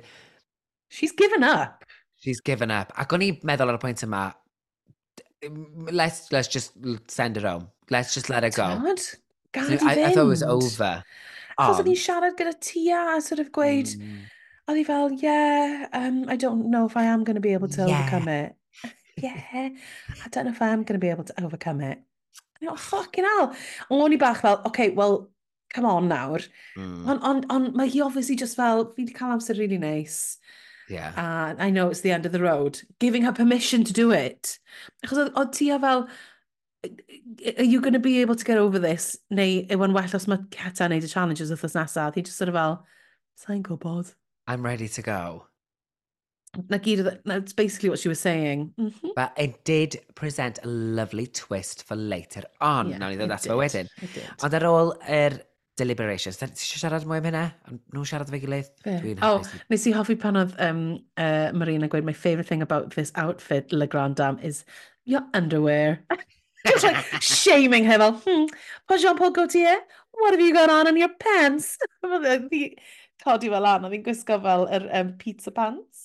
She's 0.87 1.11
given 1.11 1.43
up. 1.43 1.83
She's 2.23 2.39
given 2.39 2.71
up. 2.71 2.93
Ac 2.95 3.11
o'n 3.13 3.25
i'n 3.25 3.41
meddwl 3.47 3.73
ar 3.73 3.79
y 3.79 3.81
pwynt 3.81 4.05
yma, 4.07 4.21
let's, 5.91 6.31
let's 6.31 6.47
just 6.47 6.79
send 7.11 7.35
her 7.35 7.43
home. 7.49 7.67
Let's 7.91 8.15
just 8.15 8.31
let 8.31 8.47
her 8.47 8.53
go. 8.55 8.69
Tad? 8.85 9.03
Gad 9.51 9.73
i 9.75 9.81
fynd. 9.81 9.91
I, 9.91 10.05
I 10.05 10.13
thought 10.13 10.29
it 10.29 10.31
was 10.31 10.43
over. 10.47 10.93
Achos 11.57 11.81
o'n 11.81 11.91
i'n 11.91 11.99
siarad 11.99 12.39
gyda 12.39 12.55
Tia 12.63 13.03
a 13.17 13.21
sort 13.25 13.43
of 13.43 13.51
gweud, 13.51 13.91
mm. 13.99 14.23
oedd 14.69 14.79
hi 14.79 14.87
fel, 14.87 15.11
yeah, 15.19 15.87
um, 15.97 16.23
I 16.31 16.39
don't 16.39 16.71
know 16.71 16.85
if 16.85 16.95
I 16.95 17.03
am 17.11 17.27
going 17.27 17.35
to 17.35 17.43
be 17.43 17.51
able 17.57 17.67
to 17.75 17.83
yeah. 17.83 17.99
overcome 17.99 18.31
it 18.31 18.55
yeah, 19.17 19.41
I 19.51 20.27
don't 20.29 20.45
know 20.45 20.51
if 20.51 20.61
I'm 20.61 20.83
going 20.83 20.99
to 20.99 21.05
be 21.05 21.09
able 21.09 21.23
to 21.23 21.43
overcome 21.43 21.81
it. 21.81 21.99
And 22.61 22.69
I 22.69 22.75
thought, 22.75 22.79
fucking 22.79 23.23
hell. 23.23 23.55
O'n 23.91 24.13
i 24.13 24.17
bach 24.17 24.41
fel, 24.41 24.61
okay, 24.65 24.89
well, 24.89 25.29
come 25.73 25.85
on 25.85 26.07
nawr. 26.09 26.47
Mm. 26.77 27.07
Ond 27.07 27.23
on, 27.23 27.45
on, 27.49 27.75
mae 27.77 27.89
hi 27.89 28.01
obviously 28.01 28.35
just 28.35 28.55
fel, 28.55 28.93
fi 28.95 29.03
wedi 29.03 29.15
cael 29.15 29.35
amser 29.35 29.57
really 29.57 29.77
nice. 29.77 30.37
Yeah. 30.89 31.11
And 31.17 31.59
uh, 31.59 31.63
I 31.63 31.69
know 31.69 31.89
it's 31.89 32.01
the 32.01 32.11
end 32.11 32.25
of 32.25 32.31
the 32.31 32.41
road. 32.41 32.81
Giving 32.99 33.23
her 33.23 33.33
permission 33.33 33.83
to 33.83 33.93
do 33.93 34.11
it. 34.11 34.59
Achos 35.05 35.33
oedd 35.33 35.53
ti 35.53 35.69
a 35.69 35.79
fel, 35.79 36.07
are 37.57 37.63
you 37.63 37.81
going 37.81 37.93
to 37.93 37.99
be 37.99 38.21
able 38.21 38.35
to 38.35 38.45
get 38.45 38.57
over 38.57 38.79
this? 38.79 39.17
Neu 39.31 39.65
yw 39.67 39.83
yn 39.89 39.97
well 39.97 40.15
os 40.15 40.27
mae 40.27 40.45
Ceta 40.53 40.87
yn 40.87 40.95
neud 40.95 41.09
y 41.09 41.11
challenges 41.11 41.51
wrthos 41.51 41.75
nesaf. 41.75 42.15
Hi 42.15 42.21
just 42.21 42.37
sort 42.37 42.53
of 42.53 42.55
fel, 42.55 42.79
sa'n 43.43 43.65
gwybod. 43.65 44.13
I'm 44.47 44.63
ready 44.63 44.87
to 44.87 45.01
go. 45.01 45.47
Na 46.69 46.77
gyd, 46.81 47.03
that's 47.25 47.53
basically 47.53 47.89
what 47.89 47.99
she 47.99 48.09
was 48.09 48.19
saying. 48.19 48.73
Mm 48.77 48.93
-hmm. 48.93 49.13
But 49.15 49.31
it 49.37 49.63
did 49.63 49.99
present 50.15 50.59
a 50.63 50.67
lovely 50.67 51.27
twist 51.27 51.83
for 51.83 51.95
later 51.95 52.43
on. 52.61 52.89
Yeah, 52.89 52.99
Nawr 52.99 53.09
ni 53.09 53.17
ddod 53.17 53.31
at 53.31 53.45
fo 53.45 53.57
wedyn. 53.57 53.89
Ond 54.43 54.53
ar 54.53 54.65
ôl 54.65 54.93
yr 55.07 55.37
deliberations, 55.77 56.37
ti 56.37 56.45
eisiau 56.45 56.81
siarad 56.81 57.05
mwy 57.05 57.19
am 57.21 57.27
hynna? 57.29 57.43
Nhw 57.93 58.05
siarad 58.09 58.31
fe 58.33 58.39
gilydd? 58.41 58.71
Dwi'n 58.85 59.21
oh, 59.25 59.43
nes 59.69 59.85
i 59.85 59.93
hoffi 59.93 60.15
pan 60.17 60.39
oedd 60.41 60.55
um, 60.63 60.81
uh, 61.21 61.49
Marina 61.53 61.89
gweud, 61.91 62.07
my 62.07 62.15
favourite 62.17 62.49
thing 62.49 62.63
about 62.65 62.95
this 62.95 63.11
outfit, 63.15 63.71
Le 63.71 63.87
Grand 63.87 64.17
Dame, 64.17 64.39
is 64.41 64.65
your 65.05 65.23
underwear. 65.33 66.01
Just 66.67 66.83
like 66.83 67.21
shaming 67.21 67.85
her, 67.85 67.99
fel, 68.01 68.17
hmm, 68.25 68.49
pa 68.89 68.97
Jean-Paul 68.97 69.31
Gaultier, 69.31 69.77
what 70.11 70.33
have 70.33 70.41
you 70.41 70.53
got 70.53 70.69
on 70.69 70.87
in 70.87 70.97
your 70.97 71.13
pants? 71.21 71.77
Codi 73.23 73.49
fel 73.49 73.65
an, 73.65 73.85
oedd 73.87 73.95
hi'n 73.95 74.03
gwisgo 74.05 74.37
fel 74.43 74.67
yr 74.73 74.85
um, 74.99 75.13
pizza 75.21 75.51
pants. 75.53 75.96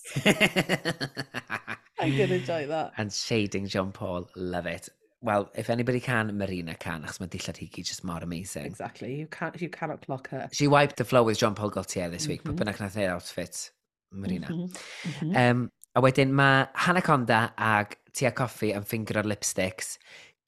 I'm 2.02 2.16
going 2.16 2.28
to 2.28 2.34
enjoy 2.34 2.66
that. 2.66 2.92
And 2.96 3.12
shading 3.12 3.66
Jean 3.66 3.92
Paul, 3.92 4.28
love 4.36 4.66
it. 4.66 4.88
Well, 5.20 5.50
if 5.54 5.70
anybody 5.70 6.00
can, 6.00 6.36
Marina 6.36 6.74
can, 6.74 7.04
achos 7.04 7.20
mae 7.20 7.28
Dillad 7.28 7.58
Higi 7.62 7.84
just 7.84 8.02
mor 8.02 8.18
amazing. 8.22 8.66
Exactly, 8.66 9.14
you, 9.14 9.28
can't, 9.28 9.60
you 9.60 9.68
cannot 9.68 10.04
clock 10.04 10.28
her. 10.30 10.48
She 10.52 10.66
wiped 10.66 10.96
the 10.96 11.04
floor 11.04 11.22
with 11.22 11.38
Jean 11.38 11.54
Paul 11.54 11.70
Gaultier 11.70 12.10
this 12.10 12.26
week, 12.26 12.42
mm 12.42 12.50
-hmm. 12.50 12.56
but 12.56 12.66
bynnag 12.66 12.80
nath 12.80 12.96
ei 12.96 13.06
outfit, 13.06 13.70
Marina. 14.10 14.48
Mm 14.50 14.56
-hmm. 14.56 15.22
Mm 15.22 15.32
-hmm. 15.32 15.50
Um, 15.50 15.70
a 15.94 16.00
wedyn 16.00 16.32
mae 16.32 16.66
Hannah 16.74 17.02
Conda 17.02 17.52
ag 17.56 17.94
Tia 18.12 18.32
Coffi 18.32 18.72
yn 18.74 18.84
ffingro'r 18.84 19.26
lipsticks 19.26 19.98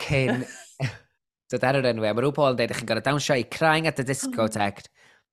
cyn... 0.02 0.44
Dod 1.52 1.64
ar 1.64 1.76
yr 1.78 1.86
enw, 1.86 2.00
mae 2.02 2.22
rhyw 2.22 2.32
Paul 2.34 2.50
yn 2.52 2.56
dweud, 2.58 2.74
chi'n 2.74 2.88
gorau 2.88 3.04
dawnsio 3.04 3.36
i 3.38 3.44
crying 3.44 3.86
at 3.86 3.96
the 3.96 4.02
oh. 4.02 4.10
discotheque. 4.10 4.88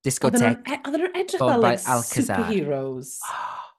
Discotheque. 0.05 0.77
Oedden 0.85 1.01
nhw'n 1.01 1.15
e-, 1.15 1.21
edrych 1.23 1.41
fel 1.41 1.61
like, 1.65 1.81
superheroes. 2.13 3.17
Oh. 3.31 3.70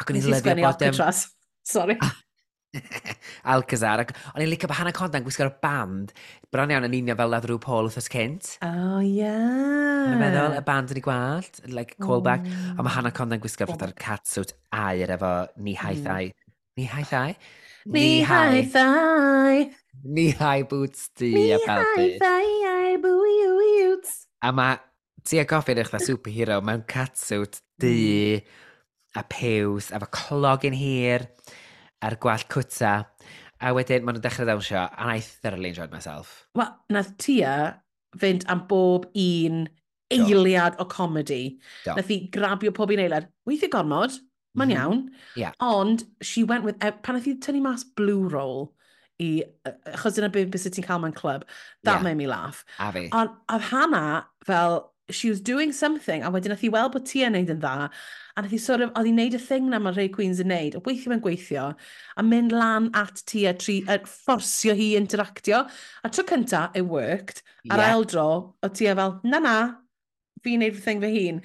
Ac 0.00 0.10
o'n 0.10 0.18
i'n 0.18 0.32
leddio 0.32 0.56
bodem... 0.56 0.66
Alcatraz. 0.70 1.24
Sorry. 1.66 1.96
Alcazar. 3.52 4.04
Ac 4.04 4.12
o'n 4.32 4.44
i'n 4.44 4.50
licio 4.50 4.68
bod 4.70 4.78
Hannah 4.78 4.94
Conda'n 4.96 5.24
gwisgo'r 5.26 5.52
band 5.62 6.14
bron 6.54 6.72
iawn 6.72 6.86
yn 6.86 6.96
union 7.00 7.18
fel 7.18 7.32
Leather 7.32 7.56
Paul 7.62 7.90
wrthos 7.90 8.08
cynt. 8.12 8.54
Oh, 8.64 9.00
yeah. 9.04 10.06
Mae'n 10.06 10.22
meddwl, 10.22 10.56
y 10.56 10.62
band 10.66 10.94
yn 10.94 11.00
ei 11.00 11.04
gwallt, 11.04 11.60
like 11.68 11.98
callback. 12.00 12.46
Mm. 12.46 12.76
Ond 12.76 12.86
mae 12.86 12.94
Hannah 12.96 13.16
Conda'n 13.16 13.42
gwisgo'r 13.42 13.74
oh. 13.74 13.96
catsuit 14.00 14.54
air 14.72 15.12
efo 15.16 15.34
ni 15.60 15.76
haith 15.78 16.06
mm. 16.06 16.14
ai. 16.14 16.54
Ni 16.78 16.88
haith 16.88 17.14
ai? 17.18 17.34
Ni 17.90 18.06
haith 18.28 18.78
ai. 18.80 19.66
Ni 20.00 20.30
hai 20.38 20.62
boots 20.68 21.10
di 21.18 21.34
a 21.52 21.58
baldi. 21.66 22.06
Ni 22.06 22.08
haith 22.14 22.24
ai 22.30 22.54
ai 22.70 22.96
boots. 23.02 24.16
A 24.40 24.54
mae 24.56 24.80
ti 25.26 25.42
a 25.42 25.44
gofyn 25.44 25.82
eich 25.82 25.92
dda 25.92 26.00
superhero 26.00 26.62
mewn 26.64 26.86
catsuit 26.88 27.60
di. 27.76 27.94
Mm 28.40 28.66
a 29.16 29.24
pews, 29.26 29.90
efo 29.94 30.08
clogyn 30.14 30.76
hir, 30.76 31.26
a'r 32.04 32.16
gwallt 32.22 32.48
cwta, 32.52 32.94
a 33.60 33.74
wedyn 33.76 34.04
maen 34.06 34.16
nhw'n 34.16 34.24
dechrau 34.24 34.48
ddawnsio, 34.48 34.86
and 34.96 35.12
I 35.12 35.20
thoroughly 35.20 35.70
enjoyed 35.72 35.92
myself. 35.92 36.46
Wel, 36.56 36.72
nath 36.94 37.12
Tia 37.20 37.54
fynd 38.20 38.46
am 38.50 38.64
bob 38.70 39.06
un 39.14 39.68
eiliad 40.10 40.76
Do. 40.76 40.84
o 40.84 40.88
comedi. 40.90 41.58
Do. 41.84 41.94
Nath 41.98 42.10
i 42.10 42.20
grabio 42.32 42.72
pob 42.74 42.94
un 42.94 43.02
eiliad. 43.04 43.28
Weithio 43.46 43.70
gormod, 43.72 44.16
mae'n 44.56 44.70
mm 44.70 44.76
-hmm. 44.76 44.80
iawn. 44.80 45.02
Yeah. 45.36 45.52
Ond, 45.58 46.04
she 46.22 46.44
went 46.44 46.64
with, 46.64 46.78
e, 46.82 46.92
pan 47.02 47.18
nath 47.18 47.28
i 47.28 47.36
tynnu 47.38 47.62
mas 47.62 47.84
blue 47.84 48.28
roll, 48.28 48.72
i, 49.20 49.42
achos 49.92 50.16
dyna 50.16 50.30
beth 50.32 50.50
beth 50.50 50.66
sy'n 50.66 50.86
cael 50.86 51.02
mewn 51.02 51.14
clwb, 51.14 51.44
that 51.84 51.98
yeah. 51.98 52.02
made 52.02 52.16
me 52.16 52.26
laugh. 52.26 52.64
A 52.78 52.90
fi. 52.92 53.08
Ond, 53.12 53.36
oedd 53.52 53.68
Hannah 53.70 54.26
fel, 54.46 54.80
she 55.12 55.30
was 55.30 55.40
doing 55.40 55.72
something, 55.72 56.22
a 56.22 56.30
wedyn 56.30 56.54
nath 56.54 56.64
hi 56.64 56.70
weld 56.72 56.94
bod 56.94 57.06
ti 57.08 57.24
yn 57.26 57.36
neud 57.36 57.52
yn 57.52 57.60
dda, 57.62 57.90
a 57.90 58.42
nath 58.42 58.54
hi 58.54 58.60
sort 58.62 58.84
of, 58.84 58.92
oedd 58.98 59.08
hi'n 59.10 59.20
neud 59.20 59.36
y 59.36 59.42
thing 59.42 59.68
na 59.70 59.80
mae 59.82 59.96
rhai 59.96 60.08
queens 60.12 60.40
yn 60.42 60.50
neud, 60.52 60.78
a 60.78 60.82
weithio 60.86 61.12
mewn 61.12 61.22
gweithio, 61.24 61.66
a 62.16 62.24
mynd 62.26 62.54
lan 62.56 62.88
at 62.98 63.22
ti 63.30 63.44
a 63.50 63.54
tri, 63.56 63.80
a 63.90 63.98
fforsio 64.06 64.74
hi 64.78 64.92
interactio. 64.98 65.62
A 66.04 66.10
tro 66.10 66.24
cynta, 66.28 66.68
it 66.74 66.88
worked, 66.88 67.44
yeah. 67.62 67.76
a'r 67.76 67.86
ail 67.90 68.08
dro, 68.08 68.26
oedd 68.64 68.76
ti 68.78 68.90
a 68.90 68.96
fel, 68.98 69.18
na 69.28 69.42
na, 69.44 69.56
fi'n 70.44 70.64
neud 70.64 70.76
fy 70.78 70.84
thing 70.86 71.04
fy 71.04 71.14
hun. 71.16 71.40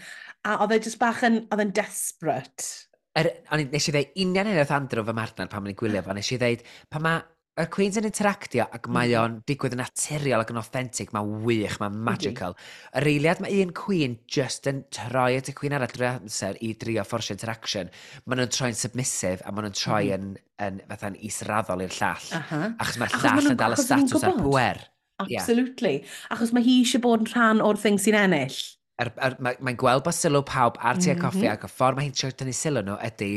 A 0.45 0.59
oedd 0.63 0.75
e 0.77 0.81
just 0.87 1.01
bach 1.01 1.23
yn, 1.27 1.43
oedd 1.49 1.65
e'n 1.65 1.75
desperate. 1.75 2.67
Er, 3.15 3.31
o'n, 3.51 3.63
i, 3.63 3.69
nes 3.71 3.87
i 3.87 3.95
ddeud, 3.95 4.17
union 4.25 4.51
yn 4.51 4.59
oedd 4.59 4.75
Andrew 4.75 5.05
fy 5.07 5.15
martnar 5.15 5.51
pan 5.51 5.63
mae'n 5.63 5.77
gwylio 5.79 6.03
fo, 6.03 6.15
nes 6.15 6.33
i 6.35 6.39
ddeud, 6.41 6.65
pan 6.91 7.05
mae 7.05 7.23
y 7.55 7.65
Queen's 7.71 7.95
yn 7.99 8.07
interactio 8.09 8.65
ac 8.65 8.89
mm. 8.89 8.95
mae 8.95 9.13
o'n 9.15 9.37
digwydd 9.47 9.77
yn 9.77 9.79
naturiol 9.79 10.43
ac 10.43 10.51
yn 10.51 10.59
authentic, 10.59 11.13
mae'n 11.15 11.29
wych, 11.45 11.77
mae'n 11.79 11.95
magical. 12.07 12.55
Yr 12.99 13.07
eiliad 13.13 13.39
mae 13.43 13.61
un 13.63 13.71
Queen 13.77 14.17
just 14.31 14.67
yn 14.71 14.83
troi 14.93 15.37
at 15.39 15.51
y 15.51 15.55
Queen 15.55 15.75
arall 15.77 15.93
drwy 15.93 16.09
amser 16.09 16.59
i 16.59 16.73
drio 16.81 17.05
fforsio 17.07 17.37
interaction, 17.37 17.91
maen 18.25 18.43
nhw'n 18.43 18.51
troi'n 18.57 18.79
submissive 18.79 19.45
a 19.45 19.53
maen 19.55 19.69
nhw'n 19.69 19.79
troi 19.79 20.03
mm-hmm. 20.09 20.35
yn, 20.67 20.81
yn 20.81 20.81
fatha'n 20.91 21.19
israddol 21.29 21.85
i'r 21.85 21.95
llall. 21.95 22.29
Uh 22.35 22.51
-huh. 22.51 22.67
Achos 22.83 22.99
mae'r 22.99 23.19
llall 23.23 23.51
yn 23.53 23.61
dal 23.63 23.77
y 23.77 23.81
statws 23.85 24.27
a'r 24.27 24.41
pwer. 24.41 24.81
Absolutely. 25.23 26.01
Achos 26.35 26.51
mae 26.51 26.65
hi 26.65 26.81
eisiau 26.81 27.03
bod 27.05 27.23
yn 27.23 27.31
rhan 27.31 27.63
o'r 27.63 27.79
thing 27.79 28.01
sy'n 28.01 28.19
ennill. 28.19 28.57
Er, 28.99 29.11
er, 29.19 29.33
Mae'n 29.43 29.63
mae 29.63 29.75
gweld 29.79 30.05
bod 30.05 30.15
sylw 30.15 30.43
pawb 30.47 30.77
ar 30.79 30.99
tu 30.99 31.09
mm 31.09 31.15
mm-hmm. 31.15 31.23
coffi 31.23 31.47
ac 31.51 31.63
y 31.67 31.71
ffordd 31.71 31.97
mae 31.97 32.07
hi'n 32.07 32.15
trio 32.15 32.31
dynnu 32.31 32.55
sylw 32.55 32.83
nhw 32.83 32.95
ydy 33.03 33.31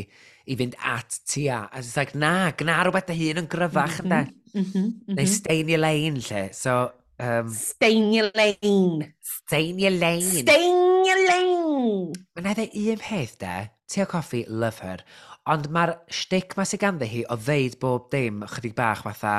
i 0.48 0.56
fynd 0.58 0.76
at 0.80 1.20
ti 1.28 1.46
a. 1.52 1.66
A 1.68 1.82
it's 1.82 1.96
like, 1.96 2.16
na, 2.18 2.50
gna 2.56 2.80
rhywbeth 2.82 3.10
dy 3.10 3.18
hun 3.20 3.42
yn 3.44 3.50
gryfach 3.52 4.02
mm 4.04 4.34
Mm 4.54 4.64
-hmm, 4.64 4.84
mm 4.84 5.02
-hmm. 5.06 5.14
Neu 5.14 5.26
stain 5.26 5.68
your 5.68 5.78
lane, 5.78 6.20
lle. 6.28 6.48
So, 6.52 6.90
um, 7.20 7.50
stain 7.52 8.12
your 8.12 8.30
lane. 8.34 9.14
Stain 9.20 9.78
your 9.78 9.92
lane. 9.92 10.40
Stain 10.40 11.04
your 11.04 11.20
lane. 11.28 12.12
Mae'n 12.34 12.48
edrych 12.52 12.74
un 12.92 13.02
peth, 13.02 13.36
de. 13.38 13.56
Ti 13.86 14.02
o 14.02 14.06
coffi, 14.06 14.44
love 14.48 14.80
her. 14.82 15.04
Ond 15.48 15.68
mae'r 15.72 15.94
shtick 16.12 16.56
mae 16.56 16.68
sy'n 16.68 16.80
ganddi 16.82 17.08
hi 17.08 17.24
o 17.28 17.36
ddeud 17.36 17.78
bob 17.80 18.10
dim 18.12 18.42
chydig 18.54 18.74
bach 18.76 19.04
fatha 19.06 19.36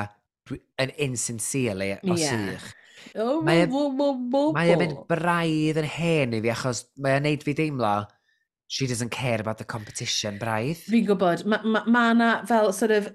yn 0.82 0.94
insincerely 0.98 1.92
o 2.02 2.16
yeah. 2.18 2.32
sych. 2.34 2.70
Oh, 3.16 3.42
mae 3.46 3.62
e- 3.64 3.68
e'n 3.68 4.82
mynd 4.82 5.04
braidd 5.10 5.78
yn 5.82 5.90
hen 5.90 6.34
i 6.38 6.42
fi 6.44 6.54
achos 6.54 6.86
mae 6.98 7.20
o'n 7.20 7.28
neud 7.28 7.46
fi 7.46 7.56
deimlo 7.58 7.94
she 8.70 8.86
doesn't 8.86 9.10
care 9.10 9.42
about 9.42 9.58
the 9.58 9.66
competition, 9.66 10.38
braidd. 10.38 10.78
Fi'n 10.86 11.08
gwybod, 11.08 11.42
mae 11.50 11.66
ma, 11.66 11.82
ma 11.90 12.04
na 12.14 12.30
fel 12.46 12.70
sort 12.72 12.94
of 12.94 13.10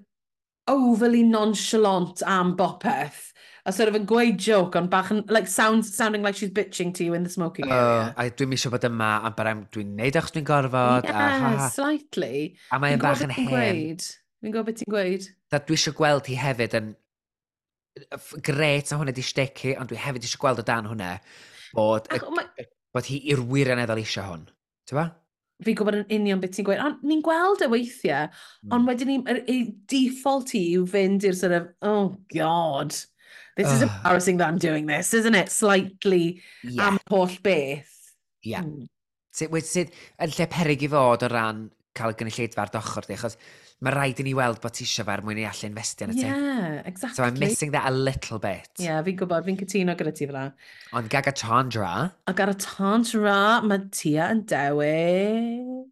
overly 0.67 1.23
nonchalant 1.23 2.25
am 2.27 2.57
bopeth. 2.59 3.31
A 3.65 3.73
sort 3.73 3.89
of 3.89 3.95
yn 3.97 4.05
gweud 4.05 4.43
joke 4.43 4.77
ond 4.77 4.91
bach 4.93 5.13
yn, 5.15 5.23
like, 5.33 5.47
sounds, 5.49 5.95
sounding 5.95 6.27
like 6.27 6.37
she's 6.37 6.51
bitching 6.51 6.93
to 6.99 7.07
you 7.07 7.15
in 7.15 7.23
the 7.23 7.31
smoking 7.31 7.71
oh, 7.71 7.77
area. 7.77 8.11
Uh, 8.11 8.27
a 8.27 8.35
dwi'n 8.35 8.51
misio 8.51 8.75
bod 8.75 8.85
yma, 8.85 9.13
a 9.25 9.31
but 9.39 9.49
dwi'n 9.73 9.95
neud 9.97 10.19
achos 10.19 10.35
dwi'n 10.35 10.51
gorfod. 10.51 11.07
Yeah, 11.07 11.23
a, 11.23 11.39
ha, 11.39 11.55
ha. 11.63 11.71
slightly. 11.73 12.59
A 12.75 12.83
mae'n 12.83 12.99
e 12.99 13.03
bach 13.07 13.25
yn 13.25 13.33
hen. 13.39 13.97
Fi'n 14.03 14.53
gwybod 14.53 14.69
beth 14.73 14.83
ti'n 14.83 14.93
gweud. 14.93 15.33
Da 15.55 15.63
dwi 15.63 15.79
eisiau 15.79 15.97
gweld 15.97 16.29
hi 16.29 16.37
hefyd 16.43 16.79
yn 16.83 16.93
gret 18.43 18.91
a 18.91 18.99
hwnna 18.99 19.15
di 19.15 19.25
stecu, 19.25 19.79
ond 19.79 19.95
dwi 19.95 20.03
hefyd 20.03 20.27
eisiau 20.27 20.43
gweld 20.43 20.61
o 20.61 20.67
dan 20.67 20.91
hwnna 20.91 21.15
bod, 21.79 22.11
Ach, 22.11 22.27
y, 22.27 22.35
ma... 22.35 22.49
bod 22.93 23.07
hi 23.07 23.23
i'r 23.31 23.47
wirioneddol 23.55 24.03
eisiau 24.03 24.35
hwn. 24.35 24.49
Ti'n 24.91 24.99
ba? 24.99 25.13
fi'n 25.63 25.77
gwybod 25.79 26.01
yn 26.01 26.15
union 26.19 26.41
beth 26.43 26.57
ti'n 26.57 26.67
gweud, 26.67 26.83
ond 26.83 27.03
ni'n 27.07 27.23
gweld 27.25 27.63
y 27.63 27.69
weithiau, 27.71 28.31
mm. 28.31 28.73
ond 28.75 28.89
wedyn 28.91 29.13
ni, 29.13 29.19
y 29.47 29.59
default 29.91 30.55
i 30.59 30.63
yw 30.79 30.87
fynd 30.91 31.27
i'r 31.29 31.37
sort 31.39 31.55
of, 31.57 31.69
oh 31.87 32.17
god, 32.35 32.97
this 33.57 33.71
is 33.71 33.83
embarrassing 33.87 34.39
that 34.39 34.49
I'm 34.49 34.59
doing 34.59 34.87
this, 34.87 35.15
isn't 35.15 35.35
it? 35.35 35.51
Slightly 35.51 36.43
yeah. 36.63 36.89
am 36.89 36.99
holl 37.09 37.31
beth. 37.43 37.93
Yeah. 38.43 38.67
Mm. 38.67 38.89
Sydd, 39.35 39.55
sydd, 39.67 39.95
yn 40.23 40.35
lle 40.35 40.47
perig 40.51 40.83
i 40.87 40.91
fod 40.91 41.25
o 41.27 41.31
ran 41.31 41.69
cael 41.95 42.15
y 42.15 42.19
gynulleidfa 42.19 42.67
ar 42.67 42.75
dochr 42.75 43.07
di, 43.07 43.17
achos 43.17 43.39
mae 43.83 43.93
rhaid 43.95 44.21
i 44.23 44.27
ni 44.27 44.35
weld 44.39 44.61
bod 44.63 44.77
ti 44.77 44.85
eisiau 44.87 45.07
fe 45.09 45.17
er 45.17 45.23
mwyn 45.27 45.41
i 45.43 45.47
allu 45.49 45.67
investio 45.69 46.07
yn 46.07 46.15
y 46.15 46.19
ti. 46.21 46.27
Yeah, 46.29 46.77
exactly. 46.87 47.17
So 47.17 47.25
I'm 47.27 47.39
missing 47.41 47.73
that 47.75 47.89
a 47.91 47.95
little 47.95 48.39
bit. 48.43 48.71
Yeah, 48.81 49.01
fi'n 49.07 49.19
gwybod, 49.21 49.49
fi'n 49.49 49.59
cytuno 49.61 49.97
gyda 49.99 50.15
ti 50.15 50.29
fel 50.31 50.53
Ond 50.95 51.11
gaga 51.13 51.35
Chandra. 51.37 51.91
A 52.31 52.37
gaga 52.37 52.55
Chandra, 52.55 53.41
mae 53.67 53.89
Tia 53.95 54.31
yn 54.33 54.45
dewis 54.49 55.91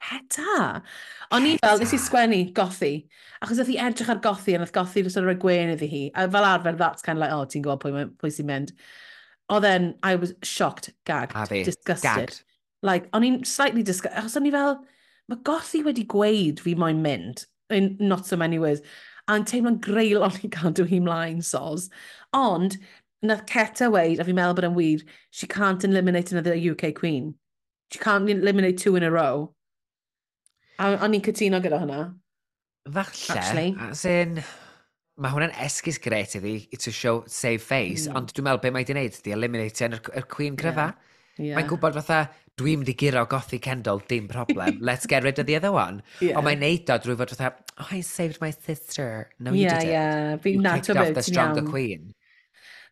Ceta. 0.00 0.80
O'n 1.34 1.46
i 1.46 1.56
fel, 1.60 1.80
nes 1.82 1.92
i 1.94 2.00
sgwennu 2.00 2.40
gothi. 2.56 2.94
Achos 3.44 3.60
oedd 3.62 3.70
hi 3.70 3.78
edrych 3.84 4.10
ar 4.12 4.20
gothi, 4.24 4.54
a 4.56 4.62
oedd 4.62 4.72
gothi 4.74 5.02
yn 5.02 5.10
ystod 5.10 5.28
o'r 5.28 5.38
gwen 5.42 5.74
iddi 5.74 5.88
hi. 5.90 6.02
A 6.14 6.26
fel 6.30 6.46
arfer, 6.46 6.78
that's 6.78 7.04
kind 7.04 7.18
of 7.18 7.24
like, 7.24 7.34
oh, 7.34 7.44
ti'n 7.44 7.64
gwybod 7.66 7.82
pwy, 7.84 8.06
pwy 8.20 8.32
sy'n 8.34 8.48
mynd. 8.48 8.72
Oedd 9.52 9.66
then 9.66 9.90
I 10.06 10.16
was 10.16 10.34
shocked, 10.46 10.90
gagged, 11.04 11.36
disgusted. 11.52 12.02
Gagged. 12.06 12.40
Like, 12.86 13.10
o'n 13.12 13.26
i'n 13.26 13.42
slightly 13.44 13.84
disgusted. 13.86 14.18
Achos 14.22 14.38
o'n 14.40 14.48
i 14.48 14.54
fel, 14.54 14.78
mae 15.30 15.42
gothi 15.46 15.84
wedi 15.86 16.04
gweud 16.10 16.60
fi 16.62 16.74
moyn 16.78 17.02
mynd, 17.04 17.44
in 17.70 17.96
not 18.00 18.26
so 18.26 18.36
many 18.36 18.58
words, 18.58 18.82
a'n 19.30 19.46
teimlo'n 19.46 19.80
greul 19.84 20.24
o'n 20.26 20.40
i 20.42 20.50
cadw 20.50 20.86
hi 20.90 20.98
mlaen, 21.02 21.42
sos. 21.46 21.88
Ond, 22.36 22.76
nath 23.22 23.46
Ceta 23.50 23.90
weid, 23.92 24.18
a 24.18 24.26
fi'n 24.26 24.38
meddwl 24.38 24.56
bod 24.58 24.68
yn 24.70 24.78
wir, 24.78 25.04
she 25.30 25.46
can't 25.46 25.84
eliminate 25.86 26.32
another 26.32 26.56
UK 26.56 26.94
queen. 26.96 27.34
She 27.92 27.98
can't 28.02 28.28
eliminate 28.30 28.78
two 28.78 28.96
in 28.96 29.06
a 29.06 29.10
row. 29.10 29.52
A 30.80 30.96
o'n 31.04 31.14
i'n 31.14 31.22
cytuno 31.26 31.60
gyda 31.62 31.82
hwnna. 31.82 32.00
Falle, 32.90 33.36
Actually. 33.36 33.76
as 33.86 34.04
in, 34.08 34.40
mae 35.20 35.34
hwnna'n 35.34 35.54
esgus 35.66 36.00
gret 36.02 36.34
iddi 36.38 36.64
to 36.80 36.90
show 36.90 37.22
save 37.28 37.62
face, 37.62 38.08
mm. 38.08 38.16
ond 38.16 38.32
dwi'n 38.32 38.48
meddwl 38.48 38.62
be 38.64 38.72
mae 38.74 38.86
wedi'i 38.86 38.96
wneud, 38.96 39.22
di 39.22 39.34
eliminate 39.36 39.86
yn 39.86 39.98
yr, 39.98 40.12
yr 40.22 40.28
queen 40.32 40.58
cryfa. 40.58 40.90
Yeah. 40.90 41.06
Yeah. 41.40 41.56
Mae'n 41.56 41.68
gwybod 41.70 41.94
fatha, 42.00 42.24
dwi'n 42.60 42.82
mynd 42.82 42.92
i 42.92 42.94
giro 43.00 43.24
gothi 43.28 43.58
Kendall, 43.62 44.02
dim 44.08 44.28
problem. 44.28 44.78
Let's 44.88 45.06
get 45.06 45.24
rid 45.24 45.38
of 45.38 45.46
the 45.46 45.56
other 45.56 45.72
one. 45.72 46.02
Yeah. 46.20 46.38
Ond 46.38 46.46
mae'n 46.46 46.60
neud 46.62 46.92
o 46.92 46.98
drwy 47.00 47.16
fod 47.20 47.34
fatha, 47.34 47.52
oh, 47.80 47.88
I 47.90 48.00
saved 48.06 48.40
my 48.42 48.50
sister. 48.52 49.30
No, 49.38 49.52
you 49.52 49.64
yeah, 49.64 49.78
didn't. 49.78 49.92
Yeah, 49.92 50.36
yeah. 50.36 50.52
You 50.52 50.62
kicked 50.62 50.96
off 50.96 51.14
the 51.14 51.22
stronger 51.22 51.62
iawn. 51.62 51.70
queen. 51.70 52.10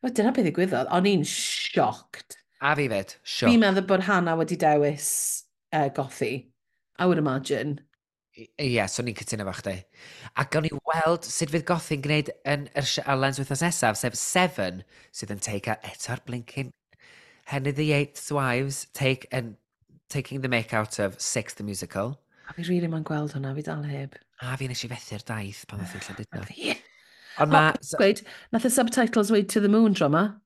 Wel, 0.03 0.15
dyna 0.15 0.33
beth 0.33 0.47
ddigwyddodd. 0.47 0.93
O'n 0.95 1.11
i'n 1.11 1.27
sioct. 1.29 2.39
A 2.63 2.73
fi 2.79 2.89
fyd, 2.91 3.19
sioct. 3.23 3.53
Fi'n 3.53 3.63
meddwl 3.63 3.87
bod 3.91 4.07
Hannah 4.09 4.39
wedi 4.39 4.59
dewis 4.59 5.11
uh, 5.73 5.89
gothi. 5.95 6.33
I 6.99 7.07
would 7.07 7.21
imagine. 7.21 7.79
Ie, 8.39 8.49
yeah, 8.71 8.87
so 8.87 9.03
ni'n 9.03 9.17
cytuno 9.19 9.47
fo 9.49 9.57
chdi. 9.59 9.77
Ac 10.39 10.57
o'n 10.59 10.71
i 10.71 10.73
weld 10.87 11.27
sut 11.27 11.51
fydd 11.51 11.67
gothi'n 11.67 12.03
gwneud 12.05 12.33
yn 12.47 12.69
yr 12.79 12.87
sialens 12.87 13.43
wythnos 13.43 13.65
nesaf, 13.67 13.99
sef 13.99 14.19
Seven, 14.19 14.85
sydd 15.15 15.35
yn 15.35 15.43
teica 15.43 15.79
eto'r 15.91 16.23
blincyn 16.27 16.71
Henry 17.49 17.73
VIII's 17.73 18.31
wives 18.31 18.89
take 18.93 19.27
and 19.33 19.57
taking 20.11 20.43
the 20.43 20.49
make 20.49 20.75
out 20.75 20.99
of 20.99 21.19
Six 21.19 21.55
the 21.55 21.65
Musical. 21.65 22.21
A 22.47 22.53
fi 22.53 22.63
rili 22.63 22.75
really 22.75 22.89
ma'n 22.93 23.07
gweld 23.09 23.33
hwnna, 23.33 23.55
fi 23.57 23.63
dal 23.65 23.87
heb. 23.89 24.19
A 24.45 24.57
fi 24.61 24.69
nes 24.69 24.85
i 24.85 24.91
fethu'r 24.91 25.25
daith 25.31 25.63
pan 25.71 25.81
ddeth 25.81 25.95
i'n 25.97 26.19
llydydo. 26.19 26.77
Ond 27.41 27.55
ma... 27.55 27.63
Gweud, 27.97 28.21
nath 28.53 28.69
y 28.69 28.73
subtitles 28.75 29.33
weid 29.33 29.49
to 29.55 29.63
the 29.65 29.73
moon 29.73 29.97
drama. 29.97 30.43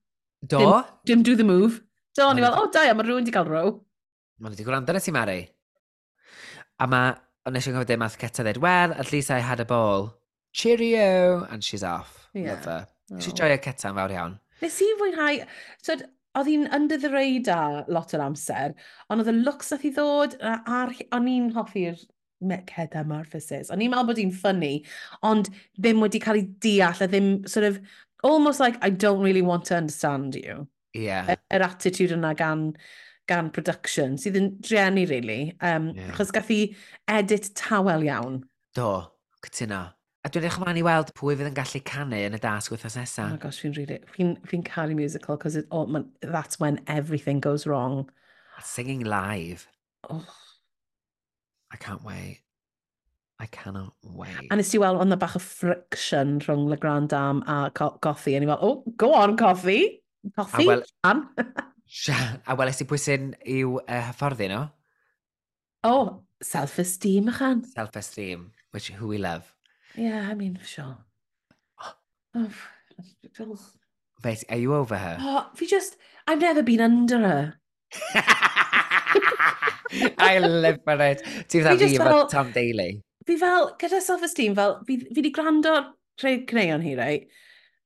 Do? 0.46 0.62
Dim, 1.04 1.26
do 1.26 1.34
the 1.34 1.48
move. 1.48 1.80
Do, 2.14 2.28
o'n 2.28 2.38
i 2.38 2.46
fel, 2.46 2.60
o 2.60 2.70
da, 2.70 2.86
mae 2.94 3.08
rhywun 3.08 3.24
wedi 3.24 3.34
cael 3.34 3.50
row. 3.50 3.74
Mae'n 4.38 4.54
wedi 4.54 4.70
gwrando 4.70 4.94
nes 4.94 5.10
i 5.10 5.18
Mari. 5.18 5.36
A 6.78 6.90
ma, 6.94 7.04
ond 7.42 7.58
nes 7.58 7.66
i'n 7.66 7.74
gofio 7.80 7.90
dim 7.90 8.06
ath 8.06 8.20
Ceta 8.22 8.46
dweud, 8.46 8.62
well, 8.62 8.94
at 8.94 9.10
least 9.10 9.34
I 9.34 9.42
had 9.42 9.58
a 9.58 9.66
ball. 9.66 10.12
Cheerio! 10.54 11.48
And 11.50 11.66
she's 11.66 11.82
off. 11.82 12.28
Yeah. 12.32 12.54
Love 12.54 12.64
her. 12.70 12.80
Oh. 13.10 13.18
She's 13.18 13.34
joio 13.34 13.58
yn 13.58 13.98
fawr 13.98 14.18
iawn. 14.20 14.40
Nes 14.62 14.82
i 14.86 14.94
fwynhau, 15.02 15.46
so, 15.82 15.98
oedd 16.38 16.48
hi'n 16.48 16.68
under 16.74 16.98
the 17.00 17.10
radar 17.12 17.82
lot 17.92 18.14
o'r 18.16 18.24
amser, 18.24 18.74
ond 19.10 19.22
oedd 19.22 19.32
y 19.32 19.36
looks 19.42 19.72
oedd 19.74 19.84
hi 19.86 19.92
ddod, 19.96 20.36
a'r, 20.40 20.94
o'n 21.16 21.28
i'n 21.28 21.50
hoffi'r 21.56 22.00
meched 22.42 22.96
amorphosis. 22.98 23.70
O'n 23.70 23.82
i'n 23.84 23.92
meddwl 23.92 24.08
bod 24.10 24.20
hi'n 24.22 24.34
ffynnu, 24.34 24.72
ond 25.28 25.50
ddim 25.78 26.02
wedi 26.02 26.22
cael 26.22 26.40
ei 26.40 26.48
deall, 26.64 27.04
a 27.04 27.08
ddim 27.10 27.30
sort 27.50 27.68
of, 27.68 27.78
almost 28.22 28.60
like, 28.60 28.78
I 28.82 28.90
don't 28.90 29.22
really 29.22 29.42
want 29.42 29.66
to 29.66 29.76
understand 29.76 30.36
you. 30.38 30.66
Yeah. 30.94 31.26
Yr 31.26 31.38
er, 31.38 31.42
er 31.58 31.66
attitude 31.66 32.14
yna 32.16 32.34
gan, 32.38 32.70
gan 33.30 33.50
production, 33.54 34.18
sydd 34.20 34.38
yn 34.38 34.52
drienu, 34.64 35.06
really. 35.10 35.56
Um, 35.60 35.92
yeah. 35.96 36.12
Chos 36.16 36.32
gath 36.34 36.52
i 36.52 36.62
edit 37.10 37.50
tawel 37.58 38.06
iawn. 38.06 38.42
Do, 38.76 38.92
cytuna. 39.44 39.90
A 40.22 40.30
dwi'n 40.30 40.44
edrych 40.44 40.56
ymlaen 40.60 40.78
i 40.78 40.82
weld 40.86 41.08
pwy 41.18 41.34
fydd 41.34 41.48
yn 41.48 41.56
gallu 41.56 41.80
canu 41.82 42.18
yn 42.28 42.36
y 42.36 42.38
dasg 42.38 42.70
wythnos 42.70 42.94
nesaf. 42.94 43.26
Oh 43.26 43.34
my 43.34 43.40
gosh, 43.42 43.58
fi'n 43.64 43.72
really... 43.74 43.96
Fi'n 44.14 44.36
fi 44.46 44.60
caru 44.62 44.94
musical, 44.94 45.34
cos 45.36 45.56
it, 45.58 45.66
oh, 45.74 45.82
man, 45.90 46.04
that's 46.22 46.60
when 46.60 46.78
everything 46.86 47.40
goes 47.42 47.66
wrong. 47.66 48.04
Singing 48.62 49.02
live. 49.02 49.66
Oh. 50.08 50.22
I 51.72 51.76
can't 51.76 52.04
wait. 52.04 52.38
I 53.40 53.46
cannot 53.46 53.94
wait. 54.04 54.46
A 54.52 54.54
nes 54.54 54.70
i 54.76 54.78
weld 54.78 55.00
ond 55.02 55.16
bach 55.18 55.34
o 55.34 55.40
friction 55.42 56.36
rhwng 56.44 56.68
Le 56.70 56.78
Grand 56.78 57.10
Dam 57.10 57.40
a 57.50 57.72
co 57.74 57.88
Goffi, 58.06 58.36
a 58.36 58.40
ni 58.40 58.46
fel, 58.46 58.62
oh, 58.62 58.84
go 58.94 59.10
on, 59.18 59.34
Coffee. 59.36 60.04
Coffee, 60.36 60.68
wel... 60.68 60.84
Sian. 61.02 61.24
a 62.46 62.56
weles 62.60 62.78
i 62.84 62.86
pwy 62.86 63.00
sy'n 63.02 63.32
i'w 63.56 63.80
uh, 63.82 64.04
hyfforddi 64.12 64.46
nhw? 64.52 64.60
No? 64.60 64.70
Oh, 65.82 66.06
self-esteem, 66.46 67.32
ychan. 67.34 67.66
Self-esteem, 67.72 68.52
which 68.70 68.92
who 68.94 69.10
we 69.10 69.18
love. 69.18 69.50
Yeah, 69.96 70.28
I 70.28 70.34
mean, 70.34 70.58
sure. 70.64 70.96
Oh, 72.34 72.48
oh. 73.38 73.58
But 74.22 74.44
are 74.48 74.56
you 74.56 74.74
over 74.74 74.96
her? 74.96 75.18
Oh, 75.20 75.50
fi 75.54 75.66
just, 75.66 75.96
I've 76.26 76.40
never 76.40 76.62
been 76.62 76.80
under 76.80 77.18
her. 77.18 77.54
I 80.18 80.38
live 80.38 80.78
for 80.84 80.96
it. 81.02 81.22
Ti'n 81.48 81.64
fydda 81.66 81.76
fi 81.78 81.98
efo 81.98 82.28
Tom 82.30 82.52
Daly. 82.54 83.02
Fi 83.26 83.36
fel, 83.36 83.74
gyda 83.80 84.00
self-esteem, 84.00 84.54
fel, 84.56 84.78
fi, 84.86 84.96
fi 85.12 85.20
di 85.26 85.32
gwrando 85.34 85.74
rhai 86.22 86.38
cneon 86.48 86.82
hi, 86.86 86.94
right? 86.96 87.26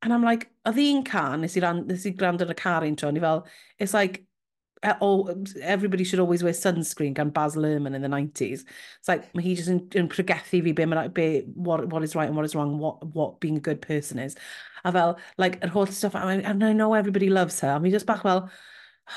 And 0.03 0.13
I'm 0.13 0.23
like, 0.23 0.47
oedd 0.69 0.79
hi'n 0.79 1.03
can, 1.09 1.41
nes 1.43 1.57
i, 1.59 1.65
ran, 1.65 1.83
nes 1.89 2.07
i 2.07 2.13
gwrando 2.15 2.47
y 2.47 2.55
car 2.55 2.85
un 2.87 2.97
tro, 2.97 3.11
ni 3.11 3.21
fel, 3.25 3.47
it's 3.79 3.95
like, 3.97 4.23
E-, 4.85 5.61
everybody 5.63 6.05
should 6.05 6.21
always 6.21 6.43
wear 6.43 6.53
sunscreen 6.53 7.15
gan 7.15 7.31
Baz 7.31 7.57
Luhrmann 7.57 7.95
in 7.95 8.03
the 8.03 8.09
90s. 8.09 8.65
It's 8.99 9.09
like, 9.09 9.35
mae 9.35 9.43
hi 9.43 9.55
just 9.55 9.71
yn, 9.73 9.81
yn 9.97 10.09
pregethu 10.09 10.63
fi 10.63 10.73
be, 10.73 10.85
be 11.09 11.41
what, 11.55 11.89
what 11.89 12.03
is 12.03 12.15
right 12.15 12.29
and 12.29 12.37
what 12.37 12.45
is 12.45 12.55
wrong, 12.55 12.79
what, 12.79 13.05
what 13.15 13.41
being 13.41 13.57
a 13.57 13.61
good 13.61 13.81
person 13.81 14.19
is. 14.19 14.37
A 14.85 14.93
fel, 14.93 15.19
like, 15.39 15.59
yr 15.63 15.69
holl 15.69 15.87
stuff, 15.87 16.15
I, 16.15 16.35
and 16.35 16.63
I 16.63 16.73
know 16.73 16.95
everybody 16.95 17.31
loves 17.31 17.61
her. 17.61 17.71
A 17.71 17.81
mi 17.81 17.91
just 17.91 18.07
bach 18.07 18.23
fel, 18.23 18.51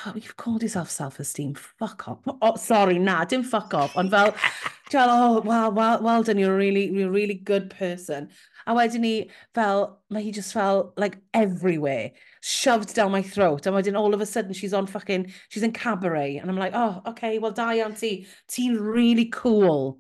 oh, 0.06 0.14
you've 0.16 0.38
called 0.38 0.64
yourself 0.64 0.90
self-esteem, 0.90 1.56
fuck 1.56 2.08
off. 2.08 2.20
Oh, 2.42 2.56
sorry, 2.56 3.00
na, 3.00 3.26
dim 3.26 3.44
fuck 3.44 3.74
off, 3.74 3.96
ond 3.98 4.12
fel, 4.12 4.32
fel, 4.90 5.10
oh, 5.10 5.42
well, 5.42 5.72
well, 5.72 6.02
well 6.02 6.24
done, 6.24 6.38
you're 6.38 6.54
a 6.54 6.58
really, 6.58 6.90
you're 6.90 7.10
a 7.10 7.12
really 7.12 7.36
good 7.36 7.70
person. 7.70 8.30
A 8.66 8.74
wedyn 8.74 9.02
ni, 9.02 9.30
fel, 9.54 10.00
mae 10.10 10.24
hi 10.24 10.32
just 10.32 10.54
fel, 10.54 10.94
like, 10.96 11.18
everywhere 11.34 12.12
shoved 12.42 12.96
down 12.96 13.12
my 13.12 13.22
throat. 13.22 13.66
And 13.66 13.76
wedyn 13.76 13.98
all 13.98 14.14
of 14.14 14.22
a 14.22 14.26
sudden 14.26 14.54
she's 14.54 14.74
on 14.74 14.88
fucking, 14.88 15.32
she's 15.50 15.64
in 15.64 15.72
cabaret. 15.72 16.38
And 16.38 16.50
I'm 16.50 16.58
like, 16.58 16.74
oh, 16.76 17.02
okay, 17.08 17.40
well 17.40 17.52
da 17.52 17.70
iawn 17.72 17.96
ti. 17.96 18.28
Ti'n 18.50 18.78
really 18.80 19.26
cool. 19.26 20.00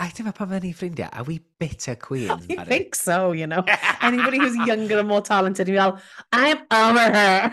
I 0.00 0.08
dyma 0.08 0.32
pan 0.32 0.48
fydden 0.48 0.62
ni 0.62 0.72
ffrindiau, 0.72 1.08
are 1.12 1.24
we 1.24 1.40
bitter 1.58 1.94
queens? 2.06 2.46
I 2.56 2.64
think 2.64 2.94
so, 2.94 3.32
you 3.32 3.46
know. 3.46 3.64
Anybody 4.00 4.38
who's 4.38 4.56
younger 4.66 4.98
and 4.98 5.08
more 5.08 5.20
talented, 5.20 5.66
you're 5.68 5.78
like, 5.78 5.94
I'm 6.32 6.58
over 6.70 7.12
her. 7.18 7.52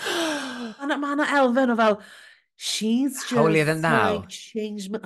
Mae 0.90 0.96
yna 0.96 1.26
elfen 1.38 1.70
o 1.70 1.76
fel, 1.76 2.00
she's 2.56 3.14
just 3.14 3.32
Holier 3.32 3.64
than 3.64 3.80
thou. 3.82 4.18
Like, 4.18 4.28
changed 4.28 4.92
my... 4.92 5.00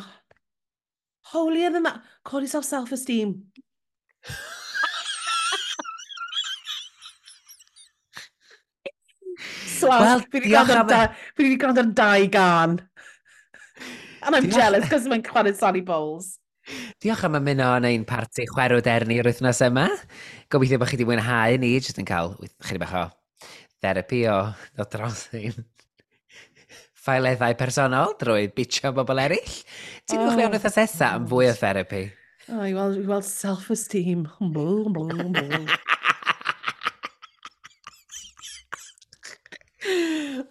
Holier 1.33 1.71
than 1.71 1.83
that. 1.85 2.03
Call 2.23 2.43
yourself 2.43 2.65
self-esteem. 2.65 3.45
Slash, 9.75 10.01
well, 10.01 10.25
fi 10.31 10.41
wedi 11.43 11.59
gwrando 11.61 11.83
am 11.83 11.93
dau 11.99 12.27
gan. 12.33 12.79
And 14.25 14.37
I'm 14.37 14.47
diolch. 14.47 14.57
jealous, 14.57 14.89
cos 14.89 15.09
mae'n 15.11 15.25
chwarae 15.27 15.55
Sally 15.57 15.83
Bowles. 15.85 16.39
Diolch 17.03 17.27
am 17.29 17.37
ymuno 17.37 17.75
yn 17.77 17.89
ein 17.91 18.07
parti 18.09 18.47
chwerw 18.49 18.81
derni 18.85 19.19
yr 19.21 19.29
wythnos 19.29 19.61
yma. 19.67 19.89
Gobeithio 20.53 20.81
bod 20.81 20.89
chi 20.89 20.97
wedi 20.97 21.09
mwynhau 21.11 21.61
ni, 21.61 21.75
jyst 21.77 22.01
yn 22.01 22.09
cael 22.09 22.33
chydig 22.65 22.81
bach 22.81 22.97
o 23.03 23.05
therapi 23.85 24.25
o 24.33 24.39
ddod 24.73 24.95
dros 24.95 25.27
ein 25.37 25.67
ffaileddau 27.05 27.57
personol 27.61 28.15
drwy 28.21 28.49
bitio 28.57 28.95
bobl 28.97 29.21
eraill. 29.27 29.57
Ti'n 30.09 30.23
oh. 30.23 30.31
mwchli 30.31 30.49
wythnos 30.49 30.79
nesaf 30.81 31.19
am 31.19 31.29
fwy 31.29 31.51
o 31.51 31.57
therapi? 31.59 32.07
Oh, 32.49 32.65
i 32.65 32.73
weld, 32.77 32.97
i 33.01 33.07
weld 33.09 33.29
self-esteem. 33.29 34.25
Blw, 34.41 34.89
blw, 34.93 35.29
blw. 35.37 35.65
O, 39.85 39.91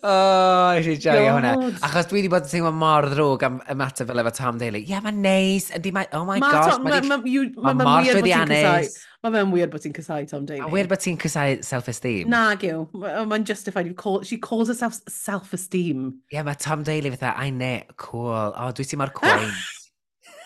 oh, 0.09 0.75
eisiau 0.77 0.99
joio 1.01 1.31
hwnna. 1.33 1.53
Achos 1.87 2.09
dwi 2.09 2.19
wedi 2.19 2.29
bod 2.29 2.45
yn 2.45 2.51
teimlo 2.51 2.71
mor 2.77 3.07
ddrwg 3.09 3.45
am 3.47 3.55
ymateb 3.73 4.09
fel 4.09 4.21
efo 4.21 4.33
Tom 4.37 4.59
Daly. 4.61 4.83
Ie, 4.83 4.91
yeah, 4.93 5.01
mae'n 5.05 5.21
neis. 5.23 5.71
Ydy, 5.73 5.93
mae, 5.95 6.09
oh 6.13 6.23
my 6.27 6.37
ma 6.43 6.51
gosh. 6.53 6.77
Mae'n 6.83 7.07
ma, 7.09 7.17
ma, 7.17 7.73
ma, 7.73 7.73
mor 7.81 8.05
llwyddiannus. 8.05 8.99
Mae 9.23 9.31
fe'n 9.37 9.53
weird 9.55 9.71
bod 9.73 9.81
ti'n 9.85 9.95
casau 9.95 10.25
Tom 10.29 10.45
Daly. 10.49 10.61
A 10.61 10.69
weird 10.69 10.91
bod 10.91 11.01
ti'n 11.01 11.17
cysau 11.21 11.57
self-esteem. 11.65 12.29
Na, 12.29 12.43
gyw. 12.59 12.85
Mae'n 12.93 13.39
oh, 13.39 13.47
justified. 13.47 13.89
Call, 13.97 14.21
she 14.27 14.37
calls 14.37 14.69
herself 14.69 14.99
self-esteem. 15.09 16.09
Ie, 16.27 16.35
yeah, 16.37 16.45
mae 16.45 16.59
Tom 16.59 16.83
Daly 16.85 17.09
fatha, 17.15 17.33
I 17.39 17.49
ne, 17.55 17.73
cool. 17.97 18.29
O, 18.29 18.51
oh, 18.53 18.71
dwi 18.75 18.85
ti 18.85 18.99
mor 18.99 19.13
quaint. 19.15 19.55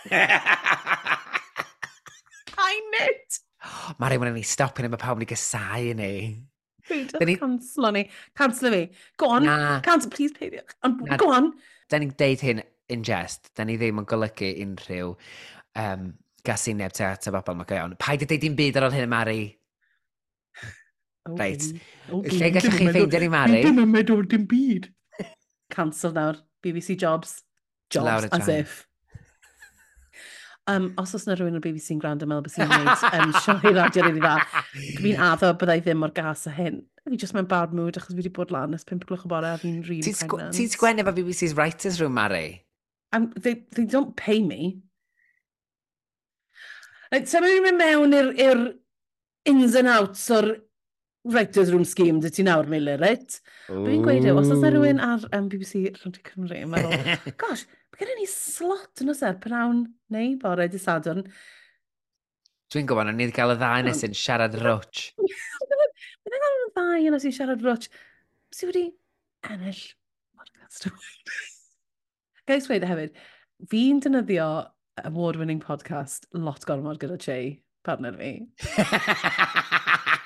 I 2.57 2.80
knit. 2.91 3.39
Mae 3.99 4.11
rhywun 4.11 4.31
yn 4.31 4.39
ei 4.39 4.45
stopio 4.47 4.85
ni, 4.85 4.91
mae 4.93 5.01
pawb 5.01 5.19
yn 5.19 5.26
ei 5.26 5.31
gysau 5.31 5.93
ni. 5.97 6.14
Peidiwch 6.88 7.26
ni... 7.27 7.35
canslo 7.41 7.91
ni. 7.95 8.05
Canslo 8.38 8.72
fi. 8.73 8.84
Go 9.22 9.31
on. 9.35 9.47
Na. 9.47 9.80
Cancel, 9.85 10.11
please 10.14 10.35
peidiwch. 10.38 10.77
Ond 10.88 11.03
go 11.19 11.31
on. 11.34 11.51
Da 11.91 11.99
ni'n 12.01 12.15
deud 12.19 12.43
hyn 12.43 12.64
in 12.93 13.05
jest. 13.07 13.51
Da 13.57 13.68
ni 13.68 13.77
ddim 13.80 14.01
yn 14.01 14.07
golygu 14.09 14.53
unrhyw 14.64 15.14
um, 15.84 16.09
gasineb 16.47 16.95
te 16.95 17.07
at 17.07 17.27
y 17.27 17.35
bobl 17.35 17.59
mae 17.59 17.69
gael. 17.69 17.95
Paid 18.01 18.26
i 18.26 18.30
deud 18.31 18.45
dim 18.45 18.57
byd 18.57 18.80
ar 18.80 18.89
ôl 18.89 18.97
hyn 18.97 19.07
y 19.07 19.11
Mari. 19.11 19.39
Reit. 21.38 21.72
Lle 22.07 22.51
gallwch 22.55 22.72
chi 22.72 22.91
ffeindio 22.91 23.23
ni 23.23 23.31
Mari? 23.31 23.64
Dim 23.68 23.84
yn 23.84 23.91
meddwl 23.91 24.27
dim 24.31 24.47
byd. 24.49 24.91
Cancel 25.73 26.15
nawr. 26.15 26.39
BBC 26.64 26.95
Jobs. 26.99 27.41
Jobs 27.91 28.31
as 28.31 28.47
if. 28.47 28.86
Um, 30.68 30.89
os 30.99 31.14
oes 31.15 31.23
yna 31.23 31.38
rhywun 31.38 31.56
o'r 31.56 31.64
BBC 31.64 31.94
yn 31.95 31.99
gwrando 32.03 32.26
yn 32.26 32.31
meddwl 32.34 32.44
beth 32.44 32.57
sy'n 32.57 32.72
gwneud 32.72 33.03
um, 33.07 33.30
sioe 33.39 33.72
radio 33.72 34.03
rili 34.03 34.19
dda, 34.19 34.34
fi'n 34.99 35.22
addo 35.30 35.53
byddai 35.61 35.77
ddim 35.85 36.03
o'r 36.03 36.11
gas 36.18 36.44
a 36.49 36.52
hyn. 36.52 36.81
Fi 37.07 37.19
just 37.22 37.38
mewn 37.38 37.48
bad 37.48 37.76
mood 37.77 37.95
achos 37.95 38.11
fi 38.11 38.19
wedi 38.19 38.34
bod 38.35 38.52
lan 38.52 38.76
ys 38.76 38.84
5 38.89 39.07
glwch 39.07 39.23
o 39.23 39.31
bore 39.31 39.53
a 39.53 39.61
fi'n 39.61 39.77
rili 39.85 40.02
really 40.02 40.15
pregnant. 40.19 40.57
Ti'n 40.57 40.73
sgwennu 40.73 41.06
efo 41.06 41.14
BBC's 41.15 41.56
Writers 41.56 42.02
Room, 42.02 42.18
Mari? 42.19 42.65
Um, 43.15 43.31
they, 43.39 43.64
they 43.77 43.85
don't 43.88 44.18
pay 44.19 44.41
me. 44.44 44.81
Like, 47.14 47.31
Sa'n 47.31 47.48
mynd 47.64 47.80
mewn 47.80 48.18
i'r 48.18 48.65
ins 49.48 49.80
and 49.80 49.88
outs 49.88 50.27
o'r 50.35 50.52
writer's 51.34 51.72
room 51.74 51.86
scheme 51.86 52.22
dy 52.24 52.32
ti 52.34 52.45
nawr, 52.45 52.68
Meilir, 52.72 52.99
right? 53.04 53.38
Dwi'n 53.68 54.04
gweud 54.06 54.26
yw, 54.28 54.40
os 54.40 54.52
oes 54.54 54.64
rhywun 54.64 55.02
ar 55.04 55.26
um, 55.36 55.49
BBC 55.52 55.84
Rhaid 55.98 56.20
Cymru, 56.28 56.58
yn 56.64 56.72
meddwl, 56.72 56.95
gosh, 57.44 57.66
mae 57.91 58.02
gen 58.02 58.14
i 58.14 58.18
ni 58.22 58.28
slot 58.32 59.04
yn 59.04 59.14
oser, 59.14 59.38
pnawn 59.44 59.86
neu 60.14 60.36
bore 60.41 60.68
di 60.72 60.82
Sadwrn. 60.82 61.26
Dwi'n 62.74 62.88
gwybod, 62.90 63.12
o'n 63.12 63.20
i 63.20 63.28
wedi 63.28 63.36
cael 63.36 63.56
y 63.56 63.60
ddau 63.60 63.86
nes 63.88 64.04
yn 64.08 64.16
siarad 64.18 64.58
roch. 64.64 65.04
Mae'n 65.18 66.41
cael 66.44 66.58
y 66.66 66.72
ddau 66.76 67.12
nes 67.14 67.28
i 67.28 67.34
siarad 67.36 67.64
roch. 67.68 67.88
Si 68.56 68.68
wedi 68.68 68.88
ennill 69.48 69.84
podcast. 70.36 70.90
Gais 72.48 72.68
wedi 72.72 72.88
e 72.88 72.91
hefyd, 72.91 73.24
fi'n 73.72 74.04
defnyddio 74.04 74.49
award-winning 75.08 75.64
podcast 75.64 76.28
lot 76.34 76.66
gormod 76.68 76.99
gyda 77.02 77.20
Che, 77.22 77.40
partner 77.88 78.18
fi. 78.20 78.34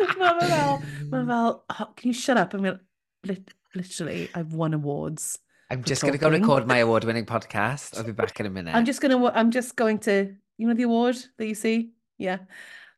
mae 0.20 0.34
fe 0.40 0.48
fel, 0.48 0.82
mae 1.12 1.26
fel, 1.26 1.54
oh, 1.68 1.88
can 1.96 2.08
you 2.08 2.14
shut 2.14 2.36
up? 2.36 2.54
I'm 2.54 2.64
like, 2.64 2.80
lit 3.26 3.54
literally, 3.74 4.28
I've 4.34 4.54
won 4.54 4.74
awards. 4.74 5.38
I'm 5.70 5.84
just 5.84 6.02
going 6.02 6.12
to 6.12 6.18
go 6.18 6.28
record 6.28 6.66
my 6.66 6.78
award-winning 6.78 7.26
podcast. 7.26 7.96
I'll 7.96 8.04
be 8.04 8.12
back 8.12 8.40
in 8.40 8.46
a 8.46 8.50
minute. 8.50 8.74
I'm 8.74 8.84
just 8.84 9.00
going 9.00 9.16
to, 9.16 9.38
I'm 9.38 9.52
just 9.52 9.76
going 9.76 10.00
to, 10.00 10.34
you 10.58 10.66
know 10.66 10.74
the 10.74 10.82
award 10.82 11.16
that 11.38 11.46
you 11.46 11.54
see? 11.54 11.92
Yeah. 12.18 12.38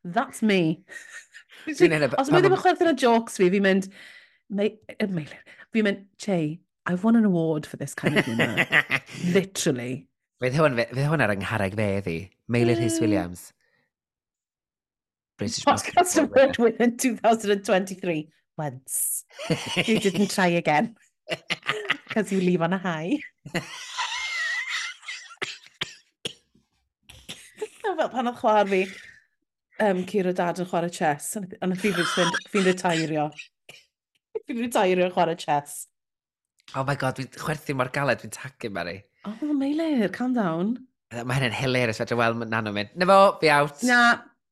That's 0.03 0.41
me. 0.41 0.83
Os 1.67 1.79
mi 1.79 1.87
ddim 2.41 2.51
yn 2.51 2.59
chwerthin 2.59 2.89
o 2.89 2.93
jokes 2.97 3.37
fi, 3.39 3.47
fi'n 3.53 3.63
mynd, 3.63 3.85
fi'n 4.51 5.85
mynd, 5.85 6.01
Che, 6.19 6.39
I've 6.85 7.05
won 7.05 7.15
an 7.15 7.23
award 7.29 7.65
for 7.65 7.77
this 7.77 7.93
kind 7.95 8.17
of 8.17 8.25
humour. 8.25 8.65
Literally. 9.37 10.07
Fydd 10.43 10.57
hwn 10.57 11.23
ar 11.23 11.31
yng 11.31 11.45
Nghareg 11.45 11.77
fe, 11.79 11.87
ddi. 12.03 12.17
Meilir 12.51 12.81
Hys 12.81 12.99
Williams. 12.99 13.51
British 15.43 15.65
Podcast, 15.65 15.93
Podcast 15.93 16.23
Award 16.23 16.57
winner 16.57 16.77
in 16.79 16.95
2023 16.95 18.29
once. 18.57 19.25
you 19.75 19.99
didn't 19.99 20.31
try 20.31 20.47
again. 20.47 20.95
Because 22.07 22.31
you 22.31 22.39
leave 22.39 22.61
on 22.61 22.71
a 22.71 22.77
high. 22.77 23.19
fel 27.97 28.09
pan 28.09 28.29
oedd 28.31 28.39
chwar 28.39 28.69
fi, 28.71 28.79
um, 29.85 29.99
Ciro 30.09 30.31
dad 30.33 30.63
yn 30.63 30.69
chwarae 30.71 30.91
chess, 30.95 31.35
a 31.35 31.67
na 31.67 31.75
fi 31.77 31.91
fi'n 31.93 32.65
retairio. 32.65 33.27
Fi'n 34.47 34.63
retairio 34.63 35.09
yn 35.09 35.13
chwarae 35.13 35.37
chess. 35.37 35.85
Oh 36.73 36.87
my 36.87 36.95
god, 36.95 37.19
dwi'n 37.19 37.35
chwerthu 37.35 37.75
mor 37.77 37.91
galed, 37.93 38.23
dwi'n 38.23 38.33
tagu 38.33 38.71
Mary. 38.71 39.01
Oh, 39.27 39.53
Meilir, 39.59 40.07
calm 40.15 40.33
down. 40.39 40.77
Mae 41.13 41.37
hynny'n 41.37 41.59
hilarious 41.59 41.99
fedra 42.01 42.17
weld 42.23 42.47
nan 42.47 42.71
o'n 42.71 42.79
mynd. 42.79 42.95
Na 42.97 43.11
fo, 43.11 43.19
fi 43.43 43.51
out. 43.53 43.83
Na, 43.85 43.99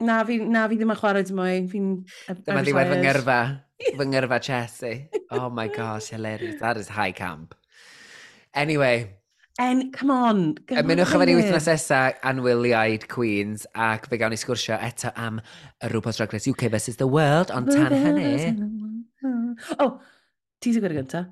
na 0.02 0.24
fi, 0.28 0.38
na 0.42 0.66
fi 0.68 0.78
ddim 0.80 0.94
yn 0.94 1.00
chwarae 1.00 1.24
dim 1.28 1.40
mwy. 1.40 1.64
Fi'n... 1.72 1.88
Dyma 2.42 2.66
ddiwedd 2.66 2.92
fy 2.94 3.00
ngyrfa. 3.02 3.40
Fy 3.88 4.08
ngyrfa 4.12 4.40
Chelsea. 4.44 4.94
Oh 5.32 5.50
my 5.50 5.68
gosh, 5.68 6.12
hilarious. 6.14 6.60
That 6.60 6.78
is 6.78 6.90
high 6.90 7.12
camp. 7.12 7.56
Anyway. 8.54 9.18
En, 9.60 9.92
come 9.92 10.12
on. 10.12 10.40
Ymunwch 10.72 11.12
efo 11.12 11.26
ni 11.28 11.36
wythnos 11.38 11.68
nesa 11.70 12.02
anwyliaid 12.26 13.06
Queens 13.12 13.68
ac 13.76 14.08
fe 14.10 14.18
gawn 14.22 14.34
ni 14.34 14.40
sgwrsio 14.40 14.80
eto 14.80 15.12
am 15.20 15.42
y 15.84 15.92
RuPaul's 15.92 16.22
Drag 16.22 16.34
Race 16.34 16.50
UK 16.50 16.70
vs 16.72 16.98
The 17.02 17.08
World, 17.08 17.52
ond 17.54 17.70
tan 17.70 17.94
hynny... 17.94 18.32
Oh, 19.84 20.00
ti 20.64 20.72
sy'n 20.74 20.82
gwneud 20.82 21.04
gynta? 21.04 21.26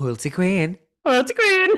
Hwyl 0.00 0.16
ti 0.18 0.32
Queen. 0.34 0.78
Hwyl 1.06 1.26
ti 1.28 1.36
Queen. 1.38 1.76